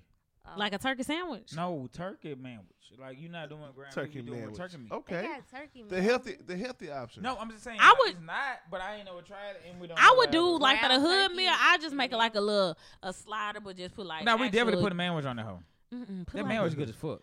Oh. 0.46 0.50
Like 0.56 0.72
a 0.72 0.78
turkey 0.78 1.02
sandwich. 1.02 1.52
No, 1.54 1.88
turkey 1.92 2.34
sandwich. 2.40 2.64
Like 2.98 3.20
you're 3.20 3.30
not 3.30 3.48
doing 3.50 3.60
ground 3.60 3.74
beef, 3.84 3.94
turkey 3.94 4.14
you 4.16 4.22
doing 4.22 4.46
man. 4.46 4.54
turkey 4.54 4.76
meat. 4.78 4.90
Okay. 4.90 5.22
got 5.22 5.48
turkey. 5.50 5.84
The 5.88 6.00
healthy, 6.02 6.36
the 6.46 6.56
healthy 6.56 6.90
option. 6.90 7.22
No, 7.22 7.36
I'm 7.38 7.50
just 7.50 7.62
saying. 7.62 7.78
I 7.80 7.90
like, 7.90 7.98
would- 7.98 8.08
It's 8.12 8.20
not, 8.26 8.60
but 8.70 8.80
I 8.80 8.96
ain't 8.96 9.04
never 9.04 9.20
tried 9.20 9.50
it, 9.50 9.62
and 9.70 9.78
we 9.80 9.86
don't. 9.86 9.98
I 10.02 10.14
would 10.18 10.30
do 10.30 10.56
it 10.56 10.60
like 10.60 10.80
for 10.80 10.88
the 10.88 10.98
hood 10.98 11.28
turkey. 11.28 11.36
meal. 11.36 11.52
I 11.54 11.78
just 11.78 11.94
make 11.94 12.12
it 12.12 12.16
like 12.16 12.34
a 12.34 12.40
little 12.40 12.76
a 13.02 13.12
slider, 13.12 13.60
but 13.60 13.76
just 13.76 13.94
put 13.94 14.06
like. 14.06 14.24
No, 14.24 14.36
we 14.36 14.46
definitely 14.48 14.72
actual- 14.74 14.82
put 14.84 14.92
a 14.94 14.96
sandwich 14.96 15.24
on 15.26 15.36
the 15.36 15.42
hoe. 15.42 15.60
That 15.90 16.26
like- 16.34 16.46
sandwich 16.46 16.76
good 16.76 16.88
as 16.88 16.94
fuck. 16.96 17.20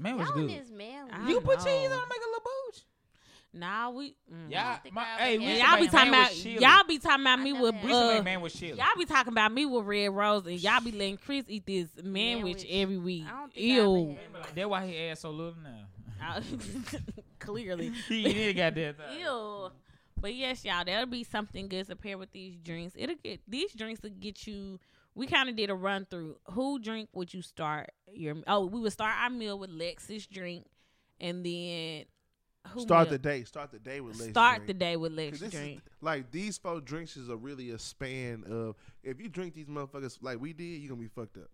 Man 0.00 0.16
was 0.16 0.28
Y'all 0.28 0.36
good. 0.38 0.50
is 0.50 0.70
man. 0.72 1.08
I 1.12 1.28
You 1.28 1.34
don't 1.34 1.44
put 1.44 1.58
cheese 1.58 1.66
on, 1.66 1.90
know. 1.90 2.04
make 2.08 2.18
a 2.18 2.30
little 2.30 2.42
booch. 2.68 2.80
Nah, 3.52 3.90
we. 3.90 4.14
Mm. 4.32 4.48
Yeah, 4.48 4.76
think 4.78 4.94
my, 4.94 5.04
hey, 5.18 5.38
we 5.38 5.44
have 5.44 5.50
used 5.50 5.60
that. 5.60 5.66
to 5.66 5.70
y'all 5.72 5.80
be 5.80 5.88
talking 5.88 6.08
about 6.08 6.44
y'all 6.44 6.86
be 6.86 6.98
talking 6.98 7.20
about 7.22 7.40
me 7.40 7.52
with 7.52 7.74
had 7.74 7.84
We 7.84 7.90
used 7.90 8.00
to 8.00 8.18
uh, 8.18 8.22
man 8.22 8.40
with 8.40 8.54
chili. 8.54 8.78
y'all 8.78 8.86
be 8.96 9.04
talking 9.06 9.32
about 9.32 9.52
me 9.52 9.66
with 9.66 9.84
red 9.86 10.08
rose, 10.14 10.46
and 10.46 10.60
y'all 10.60 10.80
be 10.80 10.92
letting 10.92 11.16
Chris 11.16 11.44
eat 11.48 11.66
this 11.66 11.88
manwich 12.00 12.64
Manwich. 12.64 12.66
every 12.70 12.98
week. 12.98 13.24
I 13.26 13.40
don't 13.40 13.52
think 13.52 13.66
Ew. 13.66 14.16
That's 14.54 14.68
why 14.68 14.86
he 14.86 14.98
ass 14.98 15.20
so 15.20 15.30
little 15.30 15.56
now. 15.62 15.86
Clearly. 17.38 17.90
he 18.08 18.22
did 18.22 18.56
got 18.56 18.74
that. 18.74 18.96
thing. 18.96 19.20
Ew. 19.20 19.70
But 20.20 20.34
yes, 20.34 20.64
y'all, 20.64 20.84
that'll 20.84 21.06
be 21.06 21.24
something 21.24 21.66
good 21.68 21.86
to 21.88 21.96
pair 21.96 22.18
with 22.18 22.30
these 22.30 22.56
drinks. 22.56 22.94
It'll 22.96 23.16
get 23.16 23.40
these 23.48 23.72
drinks 23.72 24.02
will 24.02 24.10
get 24.10 24.46
you. 24.46 24.78
We 25.14 25.26
kind 25.26 25.48
of 25.48 25.56
did 25.56 25.70
a 25.70 25.74
run 25.74 26.06
through. 26.08 26.36
Who 26.52 26.78
drink 26.78 27.08
would 27.14 27.32
you 27.32 27.42
start 27.42 27.90
your? 28.12 28.36
Oh, 28.46 28.66
we 28.66 28.80
would 28.80 28.92
start 28.92 29.14
our 29.18 29.30
meal 29.30 29.58
with 29.58 29.70
Lex's 29.70 30.26
drink, 30.26 30.66
and 31.18 31.44
then 31.44 32.04
who 32.68 32.80
Start 32.80 33.08
meal? 33.08 33.12
the 33.12 33.18
day. 33.18 33.44
Start 33.44 33.70
the 33.72 33.78
day 33.78 34.00
with 34.00 34.18
Lex 34.18 34.30
start 34.30 34.56
drink. 34.58 34.66
the 34.68 34.74
day 34.74 34.96
with 34.96 35.12
Lex 35.12 35.38
drink. 35.38 35.54
is 35.54 35.80
like 36.00 36.30
these 36.30 36.58
four 36.58 36.80
drinks 36.80 37.16
is 37.16 37.28
a 37.28 37.36
really 37.36 37.70
a 37.70 37.78
span 37.78 38.44
of 38.50 38.76
if 39.02 39.20
you 39.20 39.28
drink 39.28 39.54
these 39.54 39.66
motherfuckers 39.66 40.18
like 40.22 40.40
we 40.40 40.52
did, 40.52 40.64
you're 40.80 40.88
gonna 40.90 41.00
be 41.00 41.08
fucked 41.08 41.36
up. 41.38 41.48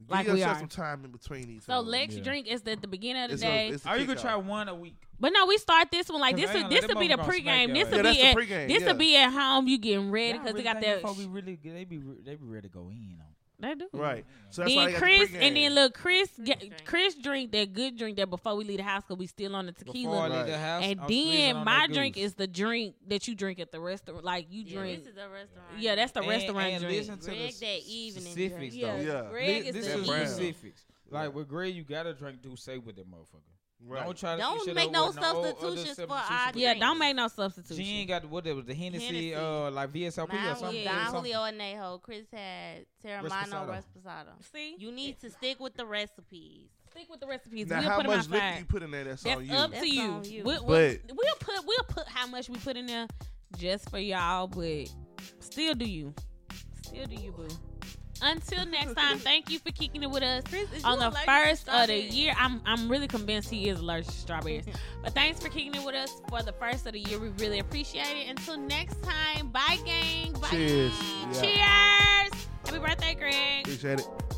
Give 0.00 0.10
Like 0.10 0.26
we 0.28 0.32
yourself 0.34 0.56
are. 0.56 0.60
some 0.60 0.68
time 0.68 1.04
in 1.04 1.10
between 1.10 1.48
these. 1.48 1.64
So 1.64 1.72
hoes. 1.74 1.86
Lex 1.86 2.14
Yeah. 2.14 2.22
drink 2.22 2.46
is 2.46 2.62
at 2.68 2.80
the 2.82 2.86
beginning 2.86 3.22
of 3.24 3.28
the 3.30 3.34
It's 3.34 3.42
day. 3.42 3.68
a, 3.70 3.72
it's 3.74 3.84
a 3.84 3.90
Or 3.90 3.96
you 3.96 4.06
could 4.06 4.18
kickoff. 4.18 4.22
try 4.22 4.36
one 4.36 4.68
a 4.68 4.74
week. 4.74 4.94
but 5.18 5.32
no, 5.32 5.46
we 5.46 5.58
start 5.58 5.90
this 5.90 6.08
one 6.08 6.20
like 6.20 6.36
this. 6.36 6.52
Will, 6.54 6.68
this 6.68 6.82
gonna- 6.82 6.94
will 6.94 7.00
be 7.00 7.08
the 7.08 7.14
motherfuckers 7.14 7.26
gonna 7.26 7.32
smack 7.42 7.68
pregame. 7.68 7.74
This 7.74 7.86
ass. 7.88 7.90
will 7.90 7.96
Yeah, 7.96 8.02
be 8.02 8.08
that's 8.08 8.18
the 8.18 8.26
at 8.28 8.36
pregame, 8.36 8.68
this 8.68 8.80
yeah. 8.82 8.86
will 8.92 8.98
be 8.98 9.16
at 9.16 9.30
home. 9.32 9.66
You 9.68 9.78
getting 9.78 10.10
ready 10.12 10.28
Y'all 10.34 10.38
because 10.38 10.54
they 10.54 10.62
got 10.62 10.72
think 10.74 10.84
that. 10.86 10.94
them 11.02 11.14
folk 11.14 11.18
be 11.18 11.26
really. 11.26 11.58
They 11.62 11.84
be 11.84 11.98
re- 11.98 12.20
they 12.24 12.34
be 12.36 12.44
ready 12.46 12.68
to 12.68 12.72
go 12.74 12.88
in 12.90 13.16
on. 13.20 13.26
They 13.60 13.74
do 13.74 13.88
Right. 13.92 14.24
So 14.50 14.62
that's 14.62 14.74
why 14.76 14.84
then 14.84 14.92
they 14.92 14.98
Chris 15.00 15.30
and 15.34 15.56
then 15.56 15.72
pregame. 15.72 15.74
look 15.74 15.94
Chris 15.94 16.30
Chris 16.36 16.46
get, 16.46 16.58
drink. 16.60 16.84
Chris 16.84 17.14
drink 17.16 17.50
that 17.52 17.72
good 17.72 17.96
drink 17.98 18.16
that 18.18 18.30
before 18.30 18.54
we 18.54 18.64
leave 18.64 18.76
the 18.76 18.84
house 18.84 19.02
because 19.02 19.18
we 19.18 19.26
still 19.26 19.56
on 19.56 19.66
the 19.66 19.72
tequila. 19.72 19.92
Before 20.12 20.16
I 20.16 20.28
leave 20.28 20.36
Right. 20.38 20.46
the 20.46 20.58
house, 20.58 20.84
and 20.84 21.00
I'm 21.00 21.08
then 21.08 21.64
my 21.64 21.86
drink 21.88 22.14
goose. 22.14 22.24
is 22.24 22.34
the 22.34 22.46
drink 22.46 22.94
that 23.08 23.26
you 23.26 23.34
drink 23.34 23.58
at 23.58 23.72
the 23.72 23.80
restaurant. 23.80 24.24
Like 24.24 24.46
you 24.50 24.62
Yeah, 24.62 24.78
drink. 24.78 25.04
This 25.04 25.12
is 25.12 25.18
a 25.18 25.28
restaurant. 25.28 25.68
Yeah, 25.78 25.94
that's 25.96 26.12
the 26.12 26.20
And- 26.20 26.28
restaurant 26.28 26.66
and 26.72 26.82
drink. 26.84 26.98
listen 26.98 27.18
to 27.18 27.24
Greg 27.26 27.52
the 27.54 27.60
that 27.66 27.80
evening 27.86 28.22
specifics 28.24 28.74
drink. 28.76 28.86
though. 28.86 28.96
Yeah, 28.96 29.22
Yeah. 29.24 29.30
Greg 29.30 29.62
Thi- 29.64 29.68
is 29.70 29.74
this 29.74 29.86
the 29.86 29.98
is 30.00 30.06
brown. 30.06 30.20
evening. 30.22 30.34
specifics. 30.34 30.86
Like 31.10 31.34
with 31.34 31.48
Greg, 31.48 31.74
you 31.74 31.82
gotta 31.84 32.14
drink 32.14 32.42
too 32.42 32.54
safe 32.54 32.84
with 32.84 32.94
that 32.96 33.10
motherfucker. 33.10 33.57
Right. 33.86 34.04
Don't 34.04 34.18
try 34.18 34.34
to 34.34 34.42
Don't 34.42 34.74
make 34.74 34.90
no 34.90 35.06
with 35.06 35.18
other 35.18 35.48
substitutions 35.50 36.00
for 36.08 36.12
our 36.12 36.24
substitutions. 36.26 36.56
Yeah, 36.56 36.74
don't 36.74 36.98
make 36.98 37.14
no 37.16 37.28
substitutions. 37.28 37.78
She 37.86 37.94
ain't 38.00 38.08
got 38.08 38.24
what 38.28 38.46
it 38.46 38.52
was 38.56 38.64
the 38.64 38.74
Hennessy, 38.74 39.06
Hennessy. 39.06 39.34
uh, 39.36 39.70
like 39.70 39.92
VSOP 39.92 40.24
or 40.24 40.26
Mine 40.34 40.56
something. 40.56 40.66
was 40.66 40.74
Yeah. 40.74 40.94
Don 41.04 41.12
something. 41.12 41.32
Julio 41.32 41.38
Anejo. 41.46 42.02
Chris 42.02 42.26
had 42.32 42.86
Teremana 43.04 43.28
Reposado. 43.30 43.68
Resposado. 44.04 44.30
See, 44.52 44.74
You 44.78 44.90
need 44.90 45.20
to 45.20 45.30
stick 45.30 45.60
with 45.60 45.74
the 45.74 45.86
recipes. 45.86 46.68
stick 46.90 47.08
with 47.08 47.20
the 47.20 47.28
recipes. 47.28 47.68
Now, 47.68 47.80
we'll 47.80 47.88
how 47.90 48.02
much 48.02 48.28
liquor 48.28 48.54
you 48.58 48.64
put 48.64 48.82
in 48.82 48.90
there? 48.90 49.04
That's, 49.04 49.22
That's 49.22 49.36
on 49.36 49.46
you. 49.46 49.52
up 49.52 49.70
That's 49.70 49.82
to 49.84 49.88
you. 49.88 50.22
you. 50.24 50.42
We'll, 50.44 50.64
we'll, 50.66 50.94
But- 51.06 51.16
we'll 51.16 51.34
put 51.38 51.64
we'll 51.66 51.84
put 51.88 52.08
how 52.08 52.26
much 52.26 52.48
we 52.48 52.56
put 52.56 52.76
in 52.76 52.86
there 52.86 53.06
just 53.56 53.88
for 53.90 53.98
y'all, 54.00 54.48
but 54.48 54.92
still 55.38 55.74
do 55.74 55.84
you. 55.84 56.12
Still 56.82 57.06
do 57.06 57.14
you, 57.14 57.30
boo. 57.30 57.46
Until 58.22 58.66
next 58.66 58.94
time, 58.94 59.18
thank 59.30 59.50
you 59.50 59.58
for 59.58 59.70
kicking 59.70 60.02
it 60.02 60.10
with 60.10 60.22
us 60.22 60.44
Chris, 60.48 60.84
on 60.84 60.98
the 60.98 61.10
first 61.26 61.68
of 61.68 61.86
the 61.88 62.00
year. 62.00 62.34
I'm 62.38 62.60
I'm 62.66 62.88
really 62.88 63.08
convinced 63.08 63.50
he 63.50 63.68
is 63.68 63.80
allergic 63.80 64.06
to 64.06 64.12
strawberries. 64.12 64.64
but 65.02 65.14
thanks 65.14 65.40
for 65.40 65.48
kicking 65.48 65.74
it 65.74 65.84
with 65.84 65.94
us 65.94 66.20
for 66.28 66.42
the 66.42 66.52
first 66.52 66.86
of 66.86 66.92
the 66.92 67.00
year. 67.00 67.18
We 67.18 67.28
really 67.38 67.58
appreciate 67.58 68.16
it. 68.16 68.28
Until 68.28 68.58
next 68.58 69.02
time, 69.02 69.48
bye 69.48 69.78
gang. 69.84 70.32
Bye. 70.34 70.48
Cheers. 70.50 70.92
Cheers. 71.32 71.56
Yeah. 71.56 72.28
Happy 72.64 72.78
birthday, 72.78 73.14
Greg. 73.14 73.60
Appreciate 73.62 74.00
it. 74.00 74.37